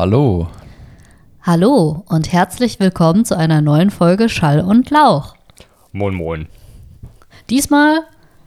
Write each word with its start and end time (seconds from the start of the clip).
Hallo. 0.00 0.48
Hallo 1.42 2.04
und 2.08 2.32
herzlich 2.32 2.80
willkommen 2.80 3.26
zu 3.26 3.36
einer 3.36 3.60
neuen 3.60 3.90
Folge 3.90 4.30
Schall 4.30 4.60
und 4.62 4.88
Lauch. 4.88 5.34
Moin, 5.92 6.14
moin. 6.14 6.48
Diesmal 7.50 8.04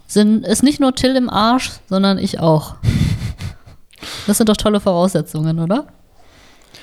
sind, 0.08 0.48
ist 0.48 0.64
nicht 0.64 0.80
nur 0.80 0.96
Till 0.96 1.16
im 1.16 1.30
Arsch, 1.30 1.74
sondern 1.88 2.18
ich 2.18 2.40
auch. 2.40 2.78
Das 4.26 4.40
sind 4.40 4.50
doch 4.50 4.58
tolle 4.58 4.80
Voraussetzungen, 4.80 5.60
oder? 5.60 5.86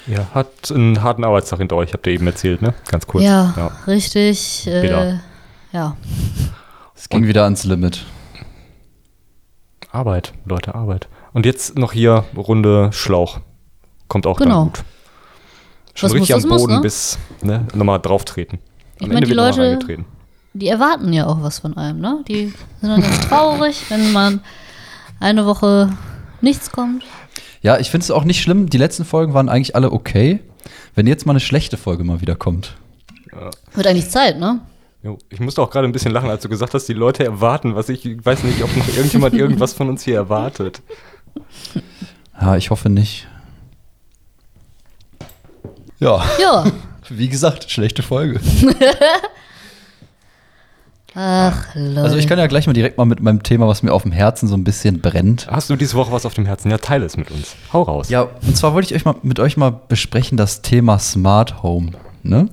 Ja, 0.07 0.29
hat 0.35 0.71
einen 0.71 1.03
harten 1.03 1.25
Arbeitstag 1.25 1.59
hinter 1.59 1.75
euch, 1.75 1.93
habt 1.93 2.07
ihr 2.07 2.13
eben 2.13 2.29
erzählt, 2.29 2.63
ne? 2.63 2.73
Ganz 2.89 3.09
kurz. 3.09 3.25
Ja, 3.25 3.73
richtig. 3.89 4.69
Äh, 4.69 5.19
ja. 5.73 5.97
Es 6.95 7.09
ging 7.09 7.27
wieder 7.27 7.43
ans 7.43 7.65
Limit. 7.65 8.07
Arbeit, 9.91 10.33
Leute, 10.45 10.77
Arbeit. 10.77 11.09
Und 11.33 11.45
jetzt 11.45 11.77
noch 11.77 11.91
hier 11.91 12.23
Runde 12.37 12.93
Schlauch. 12.93 13.41
Kommt 14.11 14.27
auch 14.27 14.37
Genau. 14.37 14.55
dann 14.57 14.65
gut. 14.65 14.83
Schon 15.95 16.09
Was 16.11 16.15
richtig 16.15 16.35
muss, 16.35 16.45
am 16.45 16.51
das 16.51 16.51
muss, 16.51 16.63
Boden 16.63 16.75
ne? 16.75 16.81
bis, 16.83 17.19
ne, 17.43 17.67
nochmal 17.75 17.99
drauf 18.01 18.27
treten. 18.27 18.59
Ich 18.99 19.07
meine, 19.09 19.25
die 19.25 19.33
Leute- 19.33 19.63
reingetreten. 19.63 20.05
Die 20.53 20.67
erwarten 20.69 21.13
ja 21.13 21.27
auch 21.27 21.43
was 21.43 21.61
von 21.61 21.77
einem, 21.77 22.01
ne? 22.01 22.23
Die 22.29 22.47
sind 22.81 22.91
dann 22.91 23.01
ganz 23.01 23.21
traurig, 23.29 23.85
wenn 23.89 24.13
man 24.13 24.41
eine 25.21 25.47
Woche 25.47 25.91
nichts 26.41 26.71
kommt. 26.73 27.05
Ja, 27.63 27.79
ich 27.79 27.91
finde 27.91 28.03
es 28.05 28.11
auch 28.11 28.25
nicht 28.25 28.43
schlimm. 28.43 28.69
Die 28.69 28.79
letzten 28.79 29.05
Folgen 29.05 29.33
waren 29.33 29.49
eigentlich 29.49 29.77
alle 29.77 29.93
okay. 29.93 30.41
Wenn 30.97 31.07
jetzt 31.07 31.25
mal 31.25 31.33
eine 31.35 31.41
schlechte 31.41 31.77
Folge 31.77 32.03
mal 32.05 32.21
wieder 32.21 32.35
kommt. 32.35 32.75
Wird 33.75 33.87
eigentlich 33.87 34.11
Zeit, 34.11 34.39
ne? 34.41 34.61
Jo, 35.05 35.19
ich 35.29 35.39
musste 35.41 35.63
auch 35.63 35.71
gerade 35.71 35.87
ein 35.87 35.93
bisschen 35.93 36.13
lachen, 36.13 36.29
als 36.29 36.43
du 36.43 36.49
gesagt 36.49 36.75
hast, 36.75 36.87
die 36.89 36.95
Leute 36.95 37.25
erwarten 37.25 37.75
was. 37.77 37.89
Ich 37.89 38.05
weiß 38.05 38.43
nicht, 38.43 38.63
ob 38.65 38.77
noch 38.77 38.89
irgendjemand 38.97 39.35
irgendwas 39.35 39.73
von 39.73 39.89
uns 39.89 40.03
hier 40.03 40.17
erwartet. 40.17 40.83
Ja, 42.41 42.57
ich 42.57 42.71
hoffe 42.71 42.89
nicht. 42.91 43.29
Ja, 46.01 46.23
Ja. 46.41 46.65
wie 47.09 47.29
gesagt, 47.29 47.71
schlechte 47.71 48.03
Folge. 48.03 48.41
Ach, 51.15 51.75
Leute. 51.75 52.03
Also 52.03 52.17
ich 52.17 52.29
kann 52.29 52.39
ja 52.39 52.47
gleich 52.47 52.67
mal 52.69 52.73
direkt 52.73 52.97
mal 52.97 53.05
mit 53.05 53.21
meinem 53.21 53.43
Thema, 53.43 53.67
was 53.67 53.83
mir 53.83 53.93
auf 53.93 54.03
dem 54.03 54.13
Herzen 54.13 54.47
so 54.47 54.55
ein 54.57 54.63
bisschen 54.63 55.01
brennt. 55.01 55.49
Hast 55.51 55.69
du 55.69 55.75
diese 55.75 55.95
Woche 55.95 56.13
was 56.13 56.25
auf 56.25 56.35
dem 56.35 56.47
Herzen? 56.47 56.71
Ja, 56.71 56.79
teile 56.79 57.05
es 57.05 57.17
mit 57.17 57.31
uns. 57.33 57.57
Hau 57.73 57.83
raus. 57.83 58.09
Ja, 58.11 58.29
und 58.47 58.57
zwar 58.57 58.75
wollte 58.75 58.87
ich 58.87 58.95
euch 58.95 59.05
mal 59.05 59.17
mit 59.23 59.41
euch 59.41 59.57
mal 59.57 59.71
besprechen 59.89 60.37
das 60.39 60.63
Thema 60.63 60.99
Smart 61.01 61.65
Home. 61.65 61.91
Ne? 62.23 62.49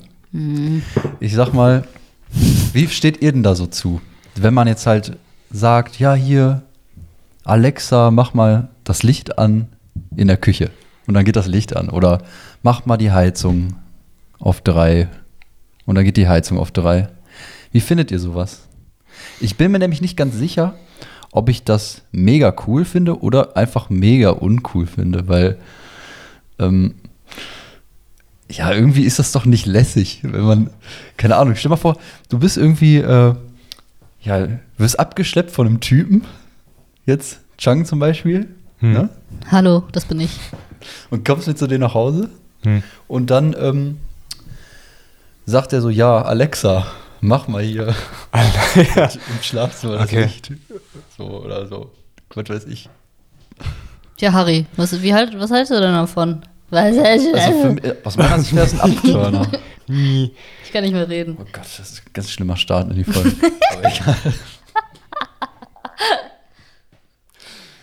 Ich 1.20 1.36
sag 1.36 1.54
mal, 1.54 1.84
wie 2.74 2.88
steht 2.88 3.22
ihr 3.22 3.32
denn 3.32 3.44
da 3.44 3.54
so 3.54 3.68
zu? 3.68 4.02
Wenn 4.36 4.56
man 4.56 4.68
jetzt 4.68 4.88
halt 4.88 5.18
sagt, 5.52 6.00
ja 6.00 6.16
hier, 6.16 6.64
Alexa, 7.44 8.10
mach 8.10 8.34
mal 8.34 8.70
das 8.84 9.04
Licht 9.04 9.38
an 9.38 9.68
in 10.16 10.28
der 10.28 10.38
Küche. 10.38 10.72
Und 11.06 11.14
dann 11.14 11.26
geht 11.26 11.36
das 11.36 11.48
Licht 11.48 11.76
an. 11.76 11.90
Oder 11.90 12.22
mach 12.64 12.86
mal 12.86 12.98
die 12.98 13.12
Heizung 13.12 13.76
auf 14.40 14.62
drei. 14.62 15.10
Und 15.86 15.96
dann 15.96 16.06
geht 16.06 16.18
die 16.18 16.28
Heizung 16.28 16.58
auf 16.58 16.72
drei. 16.72 17.10
Wie 17.72 17.80
findet 17.82 18.12
ihr 18.12 18.20
sowas? 18.20 18.62
Ich 19.40 19.58
bin 19.58 19.72
mir 19.72 19.80
nämlich 19.80 20.02
nicht 20.02 20.18
ganz 20.18 20.36
sicher, 20.36 20.76
ob 21.32 21.50
ich 21.50 21.64
das 21.64 22.04
mega 22.12 22.54
cool 22.68 22.86
finde 22.86 23.20
oder 23.22 23.58
einfach 23.58 23.90
mega 23.90 24.30
uncool 24.32 24.86
finde, 24.88 25.28
weil 25.28 25.58
ähm, 26.60 26.96
ja, 28.50 28.72
irgendwie 28.72 29.04
ist 29.04 29.20
das 29.20 29.32
doch 29.34 29.46
nicht 29.46 29.66
lässig, 29.66 30.20
wenn 30.24 30.42
man, 30.46 30.70
keine 31.18 31.36
Ahnung, 31.36 31.56
stell 31.56 31.70
mal 31.70 31.76
vor, 31.76 31.98
du 32.30 32.40
bist 32.40 32.58
irgendwie, 32.58 32.98
äh, 32.98 33.36
ja, 34.22 34.48
wirst 34.78 35.00
abgeschleppt 35.00 35.52
von 35.52 35.68
einem 35.68 35.80
Typen, 35.82 36.24
jetzt 37.06 37.40
Chang 37.58 37.86
zum 37.86 38.00
Beispiel, 38.00 38.48
Hm. 38.80 38.94
ne? 38.94 39.10
Hallo, 39.52 39.84
das 39.92 40.06
bin 40.06 40.20
ich. 40.20 40.40
und 41.10 41.26
kommst 41.26 41.48
mit 41.48 41.58
zu 41.58 41.68
dir 41.68 41.80
nach 41.80 41.94
Hause 41.96 42.30
Hm. 42.64 42.84
und 43.08 43.30
dann 43.30 43.56
ähm, 43.60 44.00
sagt 45.46 45.74
er 45.74 45.82
so, 45.82 45.90
ja, 45.90 46.22
Alexa, 46.22 46.88
mach 47.22 47.48
mal 47.48 47.62
hier 47.64 47.88
im 48.34 49.42
Schlafzimmer 49.44 49.98
das 49.98 50.06
Okay. 50.06 50.24
Licht. 50.24 50.52
So 51.18 51.26
oder 51.44 51.68
so. 51.68 51.92
Was 52.34 52.50
weiß 52.50 52.66
ich. 52.66 52.90
Tja, 54.18 54.34
Harry, 54.34 54.66
was, 54.76 55.02
wie 55.02 55.14
halt, 55.14 55.40
was 55.40 55.52
hältst 55.52 55.72
du 55.72 55.80
denn 55.80 55.94
davon? 55.94 56.42
Was 56.70 56.98
Also 56.98 57.32
für, 57.62 57.70
mich- 57.74 58.06
aus 58.06 58.18
meiner 58.18 58.40
Sicht 58.40 58.54
wäre 58.56 58.66
es 58.66 58.74
ein 58.74 58.82
Abturner. 58.82 59.48
ich 59.88 60.72
kann 60.74 60.84
nicht 60.84 60.94
mehr 60.94 61.08
reden. 61.08 61.38
Oh 61.40 61.46
Gott, 61.46 61.64
das 61.64 61.80
ist 61.80 62.04
ein 62.06 62.12
ganz 62.14 62.30
schlimmer 62.32 62.58
Start 62.58 62.90
in 62.90 62.96
die 62.98 63.04
Folge. 63.06 63.34
Aber 63.72 63.86
egal. 63.86 64.16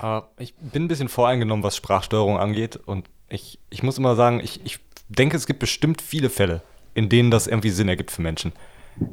Äh, 0.02 0.20
ich 0.42 0.54
bin 0.56 0.84
ein 0.84 0.88
bisschen 0.88 1.08
voreingenommen, 1.08 1.62
was 1.62 1.76
Sprachsteuerung 1.76 2.38
angeht. 2.38 2.76
Und 2.76 3.06
ich, 3.28 3.58
ich 3.70 3.82
muss 3.82 3.98
immer 3.98 4.16
sagen, 4.16 4.40
ich, 4.40 4.64
ich 4.64 4.78
denke, 5.08 5.36
es 5.36 5.46
gibt 5.46 5.58
bestimmt 5.58 6.02
viele 6.02 6.30
Fälle, 6.30 6.62
in 6.94 7.08
denen 7.08 7.30
das 7.30 7.46
irgendwie 7.46 7.70
Sinn 7.70 7.88
ergibt 7.88 8.10
für 8.10 8.22
Menschen. 8.22 8.52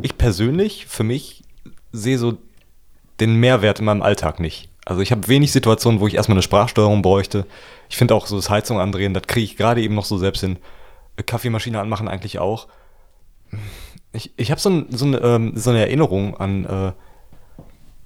Ich 0.02 0.18
persönlich, 0.18 0.86
für 0.86 1.04
mich, 1.04 1.44
sehe 1.92 2.18
so 2.18 2.38
den 3.20 3.36
Mehrwert 3.36 3.80
in 3.80 3.86
meinem 3.86 4.02
Alltag 4.02 4.40
nicht. 4.40 4.70
Also 4.86 5.02
ich 5.02 5.12
habe 5.12 5.28
wenig 5.28 5.52
Situationen, 5.52 6.00
wo 6.00 6.08
ich 6.08 6.16
erstmal 6.16 6.36
eine 6.36 6.44
Sprachsteuerung 6.44 7.02
bräuchte. 7.02 7.46
Ich 7.90 7.98
finde 7.98 8.16
auch 8.16 8.26
so 8.26 8.36
das 8.36 8.50
Heizung 8.50 8.80
andrehen, 8.80 9.14
das 9.14 9.24
kriege 9.24 9.44
ich 9.44 9.58
gerade 9.58 9.82
eben 9.82 9.96
noch 9.96 10.06
so 10.06 10.18
selbst 10.18 10.42
hin. 10.42 10.58
Äh, 11.18 11.24
Kaffeemaschine 11.24 11.80
anmachen 11.80 12.08
eigentlich 12.08 12.40
auch. 12.40 12.68
Ich, 14.14 14.32
ich 14.38 14.52
habe 14.52 14.60
so, 14.60 14.70
ein, 14.70 14.86
so, 14.90 15.06
eine, 15.06 15.18
ähm, 15.18 15.54
so 15.56 15.70
eine 15.70 15.82
Erinnerung 15.82 16.36
an, 16.38 16.66
äh, 16.66 16.92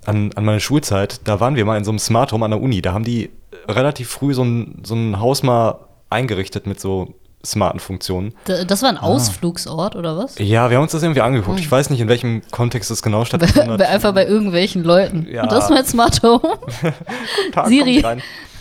an, 0.05 0.31
an 0.33 0.45
meine 0.45 0.59
Schulzeit, 0.59 1.21
da 1.27 1.39
waren 1.39 1.55
wir 1.55 1.65
mal 1.65 1.77
in 1.77 1.83
so 1.83 1.91
einem 1.91 1.99
Smart 1.99 2.31
Home 2.31 2.45
an 2.45 2.51
der 2.51 2.61
Uni. 2.61 2.81
Da 2.81 2.93
haben 2.93 3.05
die 3.05 3.31
relativ 3.67 4.09
früh 4.09 4.33
so 4.33 4.43
ein, 4.43 4.81
so 4.83 4.95
ein 4.95 5.19
Haus 5.19 5.43
mal 5.43 5.79
eingerichtet 6.15 6.65
mit 6.67 6.79
so 6.79 7.13
smarten 7.45 7.79
Funktionen. 7.79 8.33
Das 8.45 8.81
war 8.81 8.89
ein 8.89 8.97
Ausflugsort, 8.97 9.95
oder 9.95 10.17
was? 10.17 10.39
Ja, 10.39 10.69
wir 10.71 10.77
haben 10.77 10.83
uns 10.83 10.93
das 10.93 11.03
irgendwie 11.03 11.21
angeguckt. 11.21 11.59
Ich 11.59 11.69
weiß 11.69 11.91
nicht, 11.91 11.99
in 12.01 12.07
welchem 12.07 12.41
Kontext 12.49 12.89
das 12.89 13.03
genau 13.03 13.23
stattgefunden 13.23 13.73
hat. 13.73 13.81
Einfach 13.83 14.13
bei 14.15 14.25
irgendwelchen 14.25 14.83
Leuten. 14.83 15.27
Ja. 15.31 15.43
Und 15.43 15.51
das 15.51 15.65
ist 15.65 15.69
mein 15.69 15.85
Smart 15.85 16.23
Home. 16.23 16.41
Tag 17.51 17.67
Siri. 17.67 18.03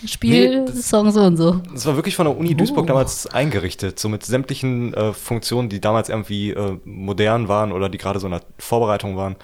Spiel, 0.07 0.61
Nee, 0.61 0.67
das- 0.67 0.87
Song 0.91 1.11
so 1.13 1.21
und 1.23 1.39
so. 1.39 1.63
Das 1.73 1.87
war 1.87 1.97
wirklich 1.97 2.15
von 2.15 2.27
der 2.27 2.37
Uni 2.37 2.55
Duisburg 2.55 2.85
Oh. 2.85 2.89
damals 2.89 3.27
eingerichtet, 3.27 3.99
so 3.99 4.11
mit 4.11 4.23
sämtlichen 4.23 4.93
äh, 4.93 5.15
Funktionen, 5.15 5.71
die 5.71 5.81
damals 5.81 6.11
irgendwie 6.11 6.51
äh, 6.51 6.77
modern 6.85 7.49
waren 7.49 7.73
oder 7.73 7.89
die 7.89 7.97
gerade 7.97 8.21
so 8.21 8.27
in 8.27 8.33
der 8.33 8.43
Vorbereitung 8.59 9.17
waren. 9.17 9.37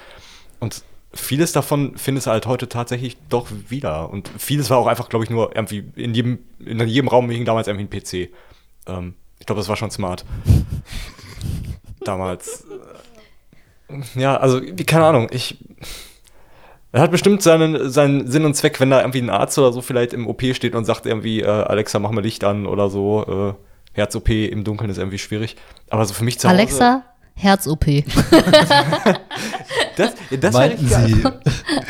Und 0.59 0.83
vieles 1.13 1.53
davon 1.53 1.97
findest 1.97 2.27
du 2.27 2.31
halt 2.31 2.47
heute 2.47 2.69
tatsächlich 2.69 3.17
doch 3.29 3.49
wieder. 3.69 4.11
Und 4.11 4.31
vieles 4.39 4.71
war 4.71 4.79
auch 4.79 4.87
einfach, 4.87 5.09
glaube 5.09 5.25
ich, 5.25 5.31
nur 5.31 5.55
irgendwie 5.55 5.85
in 5.97 6.15
jedem, 6.15 6.39
in 6.65 6.81
jedem 6.87 7.09
Raum 7.09 7.31
hing 7.31 7.45
damals 7.45 7.69
irgendwie 7.69 7.85
ein 7.85 8.03
PC. 8.03 8.33
Ähm, 8.87 9.15
ich 9.39 9.47
glaube, 9.47 9.61
das 9.61 9.69
war 9.69 9.77
schon 9.77 9.91
smart. 9.91 10.25
damals. 12.05 12.65
Ja, 14.15 14.37
also, 14.37 14.61
keine 14.87 15.05
Ahnung, 15.05 15.29
ich. 15.31 15.59
Er 16.93 17.03
hat 17.03 17.13
bestimmt 17.13 17.41
seinen, 17.41 17.89
seinen 17.89 18.27
Sinn 18.27 18.45
und 18.45 18.55
Zweck, 18.55 18.81
wenn 18.81 18.91
da 18.91 19.01
irgendwie 19.01 19.21
ein 19.21 19.31
Arzt 19.31 19.57
oder 19.59 19.73
so 19.73 19.81
vielleicht 19.81 20.13
im 20.13 20.27
OP 20.27 20.43
steht 20.55 20.75
und 20.75 20.85
sagt 20.85 21.07
irgendwie, 21.07 21.41
äh, 21.41 21.47
Alexa, 21.47 22.01
mach 22.01 22.11
mal 22.11 22.21
Licht 22.21 22.43
an 22.43 22.67
oder 22.67 22.91
so. 22.91 23.55
Äh, 23.57 23.65
Herz-OP 23.93 24.29
im 24.29 24.65
Dunkeln 24.65 24.91
ist 24.91 24.99
irgendwie 24.99 25.19
schwierig. 25.19 25.57
Aber 25.89 26.05
so 26.05 26.15
für 26.15 26.25
mich 26.25 26.39
zu 26.39 26.49
Hause. 26.49 26.57
Herz-OP. 27.41 27.87
Das, 29.97 30.13
das 30.31 30.55
wäre 30.55 30.69
Meinten 30.69 30.89
Sie? 30.89 31.23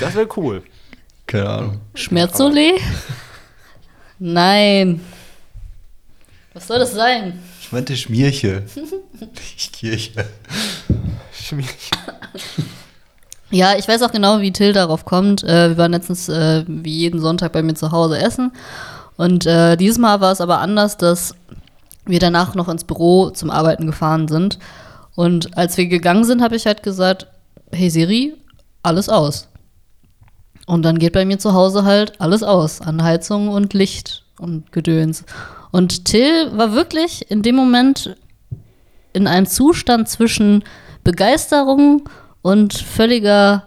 Das 0.01 0.15
wäre 0.17 0.29
cool. 0.37 0.65
Keine 1.27 1.49
Ahnung. 1.49 1.81
Schmerzole? 1.95 2.73
Nein. 4.19 5.01
Was 6.53 6.67
soll 6.67 6.81
das 6.81 6.93
sein? 6.93 7.41
Ich 7.61 7.71
meinte 7.71 7.97
Schmierche. 7.97 8.65
Nicht 9.21 9.73
Kirche. 9.73 10.25
Ja, 13.51 13.77
ich 13.77 13.87
weiß 13.87 14.03
auch 14.03 14.11
genau, 14.11 14.41
wie 14.41 14.53
Till 14.53 14.73
darauf 14.73 15.05
kommt. 15.05 15.45
Äh, 15.45 15.71
wir 15.71 15.77
waren 15.79 15.93
letztens 15.93 16.29
äh, 16.29 16.65
wie 16.67 16.97
jeden 16.99 17.21
Sonntag 17.21 17.53
bei 17.53 17.63
mir 17.63 17.75
zu 17.75 17.93
Hause 17.93 18.19
essen. 18.19 18.53
Und 19.17 19.47
äh, 19.47 19.77
dieses 19.77 19.99
Mal 19.99 20.21
war 20.21 20.33
es 20.33 20.41
aber 20.41 20.59
anders, 20.59 20.97
dass 20.97 21.35
wir 22.07 22.19
danach 22.19 22.55
noch 22.55 22.69
ins 22.69 22.85
Büro 22.85 23.31
zum 23.31 23.51
Arbeiten 23.51 23.87
gefahren 23.87 24.29
sind. 24.29 24.59
Und 25.21 25.55
als 25.59 25.77
wir 25.77 25.87
gegangen 25.87 26.25
sind, 26.25 26.41
habe 26.41 26.57
ich 26.57 26.65
halt 26.65 26.83
gesagt, 26.83 27.27
hey 27.73 27.91
Siri, 27.91 28.33
alles 28.83 29.11
aus. 29.11 29.49
Und 30.67 30.83
dann 30.83 30.99
geht 30.99 31.13
bei 31.13 31.27
mir 31.27 31.39
zu 31.39 31.53
Hause 31.53 31.85
halt 31.85 32.19
alles 32.23 32.43
aus 32.43 32.81
an 32.81 33.03
Heizung 33.03 33.49
und 33.49 33.75
Licht 33.75 34.25
und 34.39 34.73
Gedöns. 34.73 35.27
Und 35.73 36.07
Till 36.07 36.57
war 36.57 36.73
wirklich 36.73 37.31
in 37.31 37.43
dem 37.43 37.55
Moment 37.55 38.17
in 39.13 39.27
einem 39.27 39.45
Zustand 39.45 40.09
zwischen 40.09 40.65
Begeisterung 41.05 42.09
und 42.41 42.73
völliger 42.73 43.65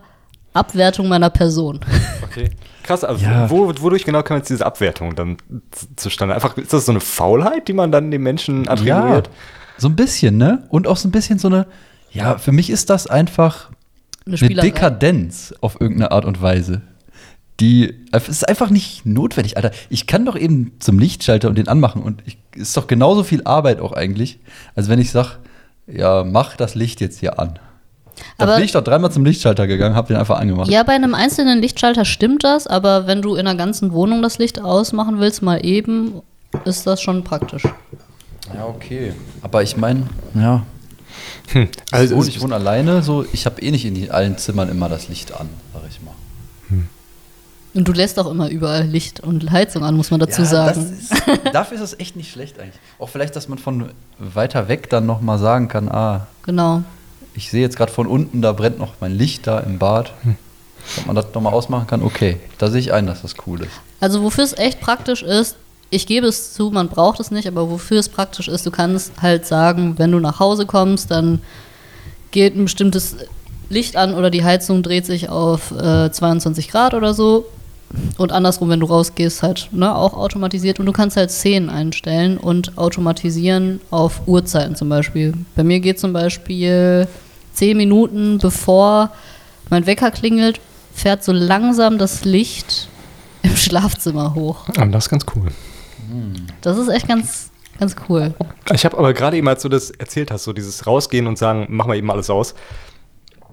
Abwertung 0.53 1.07
meiner 1.07 1.29
Person. 1.29 1.81
Okay. 2.23 2.49
Krass, 2.81 3.03
also 3.03 3.23
Ja. 3.23 3.47
wo, 3.47 3.67
wodurch 3.67 4.05
genau 4.05 4.23
kam 4.23 4.37
jetzt 4.37 4.49
diese 4.49 4.65
Abwertung 4.65 5.15
dann 5.15 5.37
zustande? 5.95 6.33
Einfach, 6.33 6.57
ist 6.57 6.73
das 6.73 6.87
so 6.87 6.91
eine 6.91 6.99
Faulheit, 6.99 7.67
die 7.67 7.73
man 7.73 7.91
dann 7.91 8.09
den 8.09 8.23
Menschen 8.23 8.67
attribuiert? 8.67 9.29
So 9.83 9.89
ein 9.89 9.95
bisschen, 9.95 10.37
ne? 10.37 10.63
Und 10.69 10.87
auch 10.87 10.97
so 10.97 11.07
ein 11.07 11.11
bisschen 11.11 11.37
so 11.37 11.47
eine, 11.47 11.67
ja, 12.11 12.37
für 12.39 12.51
mich 12.51 12.69
ist 12.71 12.89
das 12.89 13.05
einfach 13.05 13.69
Eine 14.25 14.37
eine. 14.37 14.55
Dekadenz 14.61 15.53
auf 15.61 15.79
irgendeine 15.79 16.11
Art 16.11 16.25
und 16.25 16.41
Weise. 16.41 16.81
Die, 17.59 17.93
es 18.11 18.29
ist 18.29 18.47
einfach 18.49 18.71
nicht 18.71 19.05
notwendig, 19.05 19.57
Alter. 19.57 19.71
Ich 19.89 20.07
kann 20.07 20.25
doch 20.25 20.35
eben 20.35 20.71
zum 20.79 20.97
Lichtschalter 20.97 21.49
und 21.49 21.57
den 21.57 21.67
anmachen 21.67 22.01
und 22.01 22.23
ich 22.25 22.37
ist 22.55 22.75
doch 22.75 22.87
genauso 22.87 23.23
viel 23.23 23.43
Arbeit 23.43 23.79
auch 23.79 23.91
eigentlich, 23.93 24.39
als 24.75 24.89
wenn 24.89 24.99
ich 24.99 25.11
sage, 25.11 25.33
ja, 25.85 26.23
mach 26.23 26.55
das 26.55 26.73
Licht 26.75 26.99
jetzt 27.01 27.19
hier 27.19 27.39
an. 27.39 27.59
Da 28.37 28.45
Aber- 28.45 28.55
bin 28.55 28.65
ich 28.65 28.71
doch 28.71 28.83
dreimal 28.83 29.11
zum 29.11 29.25
Lichtschalter 29.25 29.67
gegangen, 29.67 29.95
hab 29.95 30.07
den 30.07 30.17
einfach 30.17 30.39
angemacht. 30.39 30.69
Ja, 30.69 30.83
bei 30.83 30.93
einem 30.93 31.13
einzelnen 31.13 31.59
Lichtschalter 31.61 32.05
stimmt 32.05 32.43
das, 32.43 32.67
aber 32.67 33.05
wenn 33.07 33.21
du 33.21 33.35
in 33.35 33.47
einer 33.47 33.57
ganzen 33.57 33.91
Wohnung 33.91 34.21
das 34.21 34.37
Licht 34.39 34.61
ausmachen 34.61 35.19
willst, 35.19 35.41
mal 35.41 35.63
eben, 35.65 36.21
ist 36.65 36.85
das 36.87 37.01
schon 37.01 37.23
praktisch. 37.23 37.63
Ja, 38.53 38.65
okay. 38.65 39.13
Aber 39.41 39.63
ich 39.63 39.77
meine, 39.77 40.07
ja, 40.33 40.63
Also, 41.91 42.15
also, 42.15 42.27
ich 42.27 42.41
wohne 42.41 42.55
alleine, 42.55 43.03
so, 43.03 43.25
ich 43.31 43.45
habe 43.45 43.61
eh 43.61 43.69
nicht 43.71 43.85
in 43.85 44.09
allen 44.11 44.37
Zimmern 44.37 44.69
immer 44.69 44.89
das 44.89 45.07
Licht 45.09 45.31
an, 45.39 45.47
sag 45.73 45.83
ich 45.89 46.01
mal. 46.01 46.13
Und 47.75 47.87
du 47.87 47.91
lässt 47.91 48.19
auch 48.19 48.29
immer 48.29 48.49
überall 48.49 48.83
Licht 48.83 49.19
und 49.19 49.49
Heizung 49.51 49.83
an, 49.83 49.95
muss 49.95 50.11
man 50.11 50.19
dazu 50.19 50.41
Ja, 50.41 50.47
sagen. 50.47 50.95
Das 51.09 51.17
ist, 51.17 51.53
dafür 51.55 51.75
ist 51.75 51.81
das 51.81 51.99
echt 51.99 52.15
nicht 52.15 52.31
schlecht 52.31 52.59
eigentlich. 52.59 52.79
Auch 52.99 53.09
vielleicht, 53.09 53.35
dass 53.35 53.47
man 53.47 53.57
von 53.57 53.89
weiter 54.19 54.67
weg 54.67 54.89
dann 54.91 55.07
noch 55.07 55.21
mal 55.21 55.39
sagen 55.39 55.69
kann, 55.69 55.89
ah, 55.89 56.27
Genau. 56.43 56.83
ich 57.33 57.49
sehe 57.49 57.61
jetzt 57.61 57.75
gerade 57.75 57.91
von 57.91 58.05
unten, 58.05 58.43
da 58.43 58.51
brennt 58.51 58.77
noch 58.77 58.93
mein 58.99 59.11
Licht 59.17 59.47
da 59.47 59.59
im 59.59 59.79
Bad. 59.79 60.13
Ob 60.97 61.05
man 61.07 61.15
das 61.15 61.27
noch 61.33 61.41
mal 61.41 61.51
ausmachen 61.51 61.87
kann, 61.87 62.03
okay, 62.03 62.37
da 62.59 62.69
sehe 62.69 62.79
ich 62.79 62.93
ein, 62.93 63.07
dass 63.07 63.21
das 63.23 63.35
cool 63.47 63.61
ist. 63.61 63.71
Also 64.01 64.21
wofür 64.21 64.43
es 64.43 64.53
echt 64.57 64.79
praktisch 64.81 65.23
ist, 65.23 65.55
ich 65.93 66.07
gebe 66.07 66.27
es 66.27 66.53
zu, 66.53 66.71
man 66.71 66.89
braucht 66.89 67.19
es 67.19 67.31
nicht, 67.31 67.47
aber 67.47 67.69
wofür 67.69 67.99
es 67.99 68.09
praktisch 68.09 68.47
ist, 68.47 68.65
du 68.65 68.71
kannst 68.71 69.21
halt 69.21 69.45
sagen, 69.45 69.95
wenn 69.97 70.11
du 70.11 70.19
nach 70.19 70.39
Hause 70.39 70.65
kommst, 70.65 71.11
dann 71.11 71.41
geht 72.31 72.55
ein 72.55 72.63
bestimmtes 72.63 73.15
Licht 73.69 73.95
an 73.95 74.13
oder 74.13 74.29
die 74.29 74.43
Heizung 74.43 74.83
dreht 74.83 75.05
sich 75.05 75.29
auf 75.29 75.71
äh, 75.71 76.11
22 76.11 76.69
Grad 76.69 76.93
oder 76.93 77.13
so. 77.13 77.45
Und 78.17 78.31
andersrum, 78.31 78.69
wenn 78.69 78.79
du 78.79 78.87
rausgehst, 78.87 79.43
halt 79.43 79.69
ne, 79.71 79.93
auch 79.95 80.15
automatisiert. 80.15 80.79
Und 80.79 80.87
du 80.87 80.91
kannst 80.91 81.15
halt 81.15 81.29
Szenen 81.29 81.69
einstellen 81.69 82.37
und 82.37 82.75
automatisieren 82.75 83.81
auf 83.91 84.27
Uhrzeiten 84.27 84.75
zum 84.75 84.89
Beispiel. 84.89 85.33
Bei 85.55 85.63
mir 85.63 85.79
geht 85.79 85.99
zum 85.99 86.11
Beispiel 86.11 87.07
10 87.53 87.77
Minuten 87.77 88.39
bevor 88.39 89.11
mein 89.69 89.85
Wecker 89.85 90.09
klingelt, 90.09 90.59
fährt 90.95 91.23
so 91.23 91.31
langsam 91.31 91.99
das 91.99 92.25
Licht 92.25 92.87
im 93.43 93.55
Schlafzimmer 93.55 94.33
hoch. 94.33 94.65
Ah, 94.77 94.85
das 94.87 95.05
ist 95.05 95.09
ganz 95.09 95.25
cool. 95.35 95.49
Das 96.61 96.77
ist 96.77 96.89
echt 96.89 97.07
ganz, 97.07 97.51
ganz 97.79 97.95
cool. 98.09 98.33
Ich 98.73 98.85
habe 98.85 98.97
aber 98.97 99.13
gerade 99.13 99.37
eben, 99.37 99.47
als 99.47 99.61
du 99.61 99.69
das 99.69 99.91
erzählt 99.91 100.31
hast, 100.31 100.43
so 100.43 100.53
dieses 100.53 100.85
Rausgehen 100.87 101.27
und 101.27 101.37
sagen, 101.37 101.67
mach 101.69 101.85
mal 101.87 101.95
eben 101.97 102.11
alles 102.11 102.29
aus. 102.29 102.55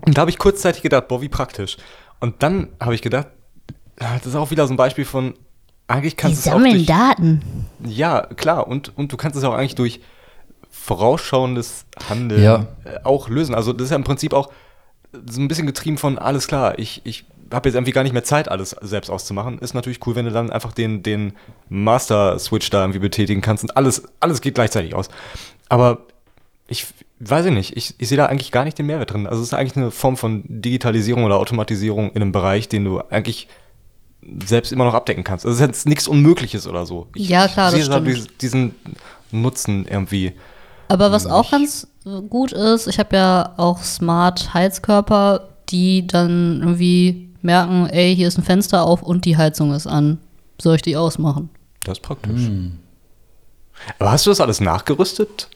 Und 0.06 0.16
da 0.16 0.22
habe 0.22 0.30
ich 0.30 0.38
kurzzeitig 0.38 0.82
gedacht, 0.82 1.08
boah, 1.08 1.20
wie 1.20 1.28
praktisch. 1.28 1.76
Und 2.20 2.42
dann 2.42 2.68
habe 2.80 2.94
ich 2.94 3.02
gedacht, 3.02 3.28
das 3.96 4.26
ist 4.26 4.34
auch 4.34 4.50
wieder 4.50 4.66
so 4.66 4.72
ein 4.72 4.76
Beispiel 4.76 5.04
von, 5.04 5.34
eigentlich 5.88 6.16
kannst 6.16 6.46
du 6.46 6.50
es 6.50 6.54
auch 6.54 6.60
durch, 6.60 6.86
Daten. 6.86 7.66
Ja, 7.84 8.22
klar. 8.36 8.66
Und, 8.66 8.96
und 8.96 9.12
du 9.12 9.16
kannst 9.16 9.36
es 9.36 9.44
auch 9.44 9.54
eigentlich 9.54 9.74
durch 9.74 10.00
vorausschauendes 10.70 11.84
Handeln 12.08 12.42
Ja. 12.42 12.66
äh, 12.84 12.98
auch 13.04 13.28
lösen. 13.28 13.54
Also 13.54 13.72
das 13.72 13.86
ist 13.86 13.90
ja 13.90 13.96
im 13.96 14.04
Prinzip 14.04 14.32
auch 14.32 14.50
so 15.28 15.40
ein 15.40 15.48
bisschen 15.48 15.66
getrieben 15.66 15.98
von, 15.98 16.18
alles 16.18 16.46
klar, 16.46 16.78
ich, 16.78 17.02
ich 17.04 17.24
habe 17.52 17.69
jetzt 17.69 17.75
irgendwie 17.75 17.93
gar 17.93 18.02
nicht 18.02 18.12
mehr 18.12 18.25
Zeit, 18.25 18.49
alles 18.49 18.76
selbst 18.81 19.11
auszumachen. 19.11 19.58
Ist 19.58 19.75
natürlich 19.75 20.06
cool, 20.06 20.14
wenn 20.14 20.26
du 20.26 20.31
dann 20.31 20.50
einfach 20.50 20.73
den, 20.73 21.02
den 21.02 21.32
Master-Switch 21.69 22.70
da 22.70 22.82
irgendwie 22.82 23.00
betätigen 23.00 23.41
kannst 23.41 23.64
und 23.64 23.76
alles, 23.76 24.05
alles 24.20 24.41
geht 24.41 24.55
gleichzeitig 24.55 24.94
aus. 24.94 25.08
Aber 25.69 26.06
ich 26.69 26.87
weiß 27.20 27.47
ich 27.47 27.52
nicht, 27.52 27.76
ich, 27.76 27.94
ich 27.99 28.08
sehe 28.08 28.17
da 28.17 28.26
eigentlich 28.26 28.50
gar 28.50 28.64
nicht 28.64 28.79
den 28.79 28.87
Mehrwert 28.87 29.12
drin. 29.12 29.26
Also 29.26 29.43
es 29.43 29.49
ist 29.49 29.55
eigentlich 29.55 29.76
eine 29.76 29.91
Form 29.91 30.17
von 30.17 30.43
Digitalisierung 30.49 31.25
oder 31.25 31.37
Automatisierung 31.37 32.11
in 32.11 32.23
einem 32.23 32.32
Bereich, 32.32 32.69
den 32.69 32.85
du 32.85 33.00
eigentlich 33.11 33.47
selbst 34.44 34.73
immer 34.73 34.85
noch 34.85 34.94
abdecken 34.94 35.23
kannst. 35.23 35.44
Also 35.44 35.55
es 35.55 35.61
ist 35.61 35.67
jetzt 35.67 35.88
nichts 35.88 36.08
Unmögliches 36.08 36.67
oder 36.67 36.87
so. 36.87 37.08
Ich, 37.14 37.29
Ja, 37.29 37.46
klar, 37.46 37.73
ich 37.75 37.85
sehe 37.85 37.91
da 37.91 38.00
diesen 38.41 38.75
Nutzen 39.31 39.87
irgendwie. 39.88 40.32
Aber 40.88 41.12
was 41.12 41.26
auch 41.26 41.50
ganz 41.50 41.87
gut 42.29 42.53
ist, 42.53 42.87
ich 42.87 42.99
habe 42.99 43.17
ja 43.17 43.55
auch 43.56 43.82
Smart 43.82 44.55
Heizkörper, 44.55 45.49
die 45.69 46.06
dann 46.06 46.61
irgendwie 46.61 47.30
merken, 47.44 47.87
ey, 47.88 48.14
hier 48.14 48.28
ist 48.28 48.38
ein 48.38 48.44
Fenster 48.44 48.84
auf 48.84 49.02
und 49.02 49.25
die 49.25 49.37
Heizung 49.37 49.72
ist 49.75 49.87
an. 49.87 50.19
Soll 50.60 50.76
ich 50.76 50.82
die 50.82 50.96
ausmachen? 50.96 51.48
Das 51.84 51.98
ist 51.98 52.02
praktisch. 52.02 52.50
Aber 53.98 54.12
hast 54.12 54.26
du 54.26 54.31
das 54.31 54.40
alles 54.40 54.60
nachgerüstet? 54.60 55.48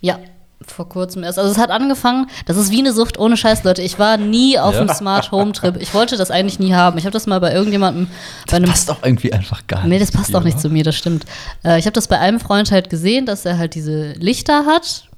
Ja, 0.00 0.18
vor 0.62 0.88
kurzem 0.88 1.22
erst. 1.22 1.38
Also 1.38 1.50
es 1.52 1.58
hat 1.58 1.70
angefangen, 1.70 2.26
das 2.46 2.56
ist 2.56 2.70
wie 2.72 2.80
eine 2.80 2.92
Sucht 2.92 3.18
ohne 3.18 3.36
Scheiß, 3.36 3.62
Leute. 3.62 3.82
Ich 3.82 3.98
war 3.98 4.16
nie 4.16 4.58
auf 4.58 4.74
Ja. 4.74 4.80
einem 4.80 4.88
Smart 4.88 5.30
Home 5.30 5.52
Trip. 5.52 5.76
Ich 5.80 5.94
wollte 5.94 6.16
das 6.16 6.30
eigentlich 6.30 6.58
nie 6.58 6.74
haben. 6.74 6.98
Ich 6.98 7.04
habe 7.04 7.12
das 7.12 7.26
mal 7.26 7.38
bei 7.40 7.52
irgendjemandem 7.52 8.08
bei 8.50 8.56
einem 8.56 8.68
Passt 8.70 8.90
auch 8.90 9.02
irgendwie 9.04 9.32
einfach 9.32 9.66
gar 9.66 9.80
nicht. 9.80 9.88
Nee, 9.90 9.98
das 9.98 10.10
passt 10.10 10.30
dir, 10.30 10.38
auch 10.38 10.42
nicht 10.42 10.54
oder? 10.54 10.62
zu 10.62 10.70
mir, 10.70 10.82
das 10.82 10.96
stimmt. 10.96 11.24
Äh, 11.64 11.78
ich 11.78 11.86
habe 11.86 11.92
das 11.94 12.08
bei 12.08 12.18
einem 12.18 12.40
Freund 12.40 12.70
halt 12.72 12.90
gesehen, 12.90 13.26
dass 13.26 13.44
er 13.44 13.58
halt 13.58 13.74
diese 13.74 14.12
Lichter 14.14 14.66
hat. 14.66 15.08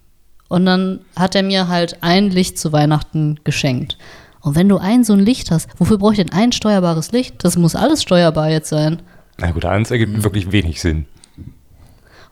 Und 0.48 0.66
dann 0.66 1.00
hat 1.16 1.34
er 1.34 1.42
mir 1.42 1.68
halt 1.68 1.98
ein 2.02 2.30
Licht 2.30 2.58
zu 2.58 2.72
Weihnachten 2.72 3.38
geschenkt. 3.44 3.96
Und 4.40 4.54
wenn 4.54 4.68
du 4.68 4.78
ein 4.78 5.04
so 5.04 5.12
ein 5.12 5.18
Licht 5.20 5.50
hast, 5.50 5.68
wofür 5.78 5.98
brauche 5.98 6.12
ich 6.12 6.18
denn 6.18 6.32
ein 6.32 6.52
steuerbares 6.52 7.12
Licht? 7.12 7.44
Das 7.44 7.56
muss 7.56 7.74
alles 7.74 8.02
steuerbar 8.02 8.50
jetzt 8.50 8.68
sein. 8.68 9.02
Na 9.38 9.50
gut, 9.50 9.64
eins 9.64 9.90
ergibt 9.90 10.22
wirklich 10.22 10.52
wenig 10.52 10.80
Sinn. 10.80 11.06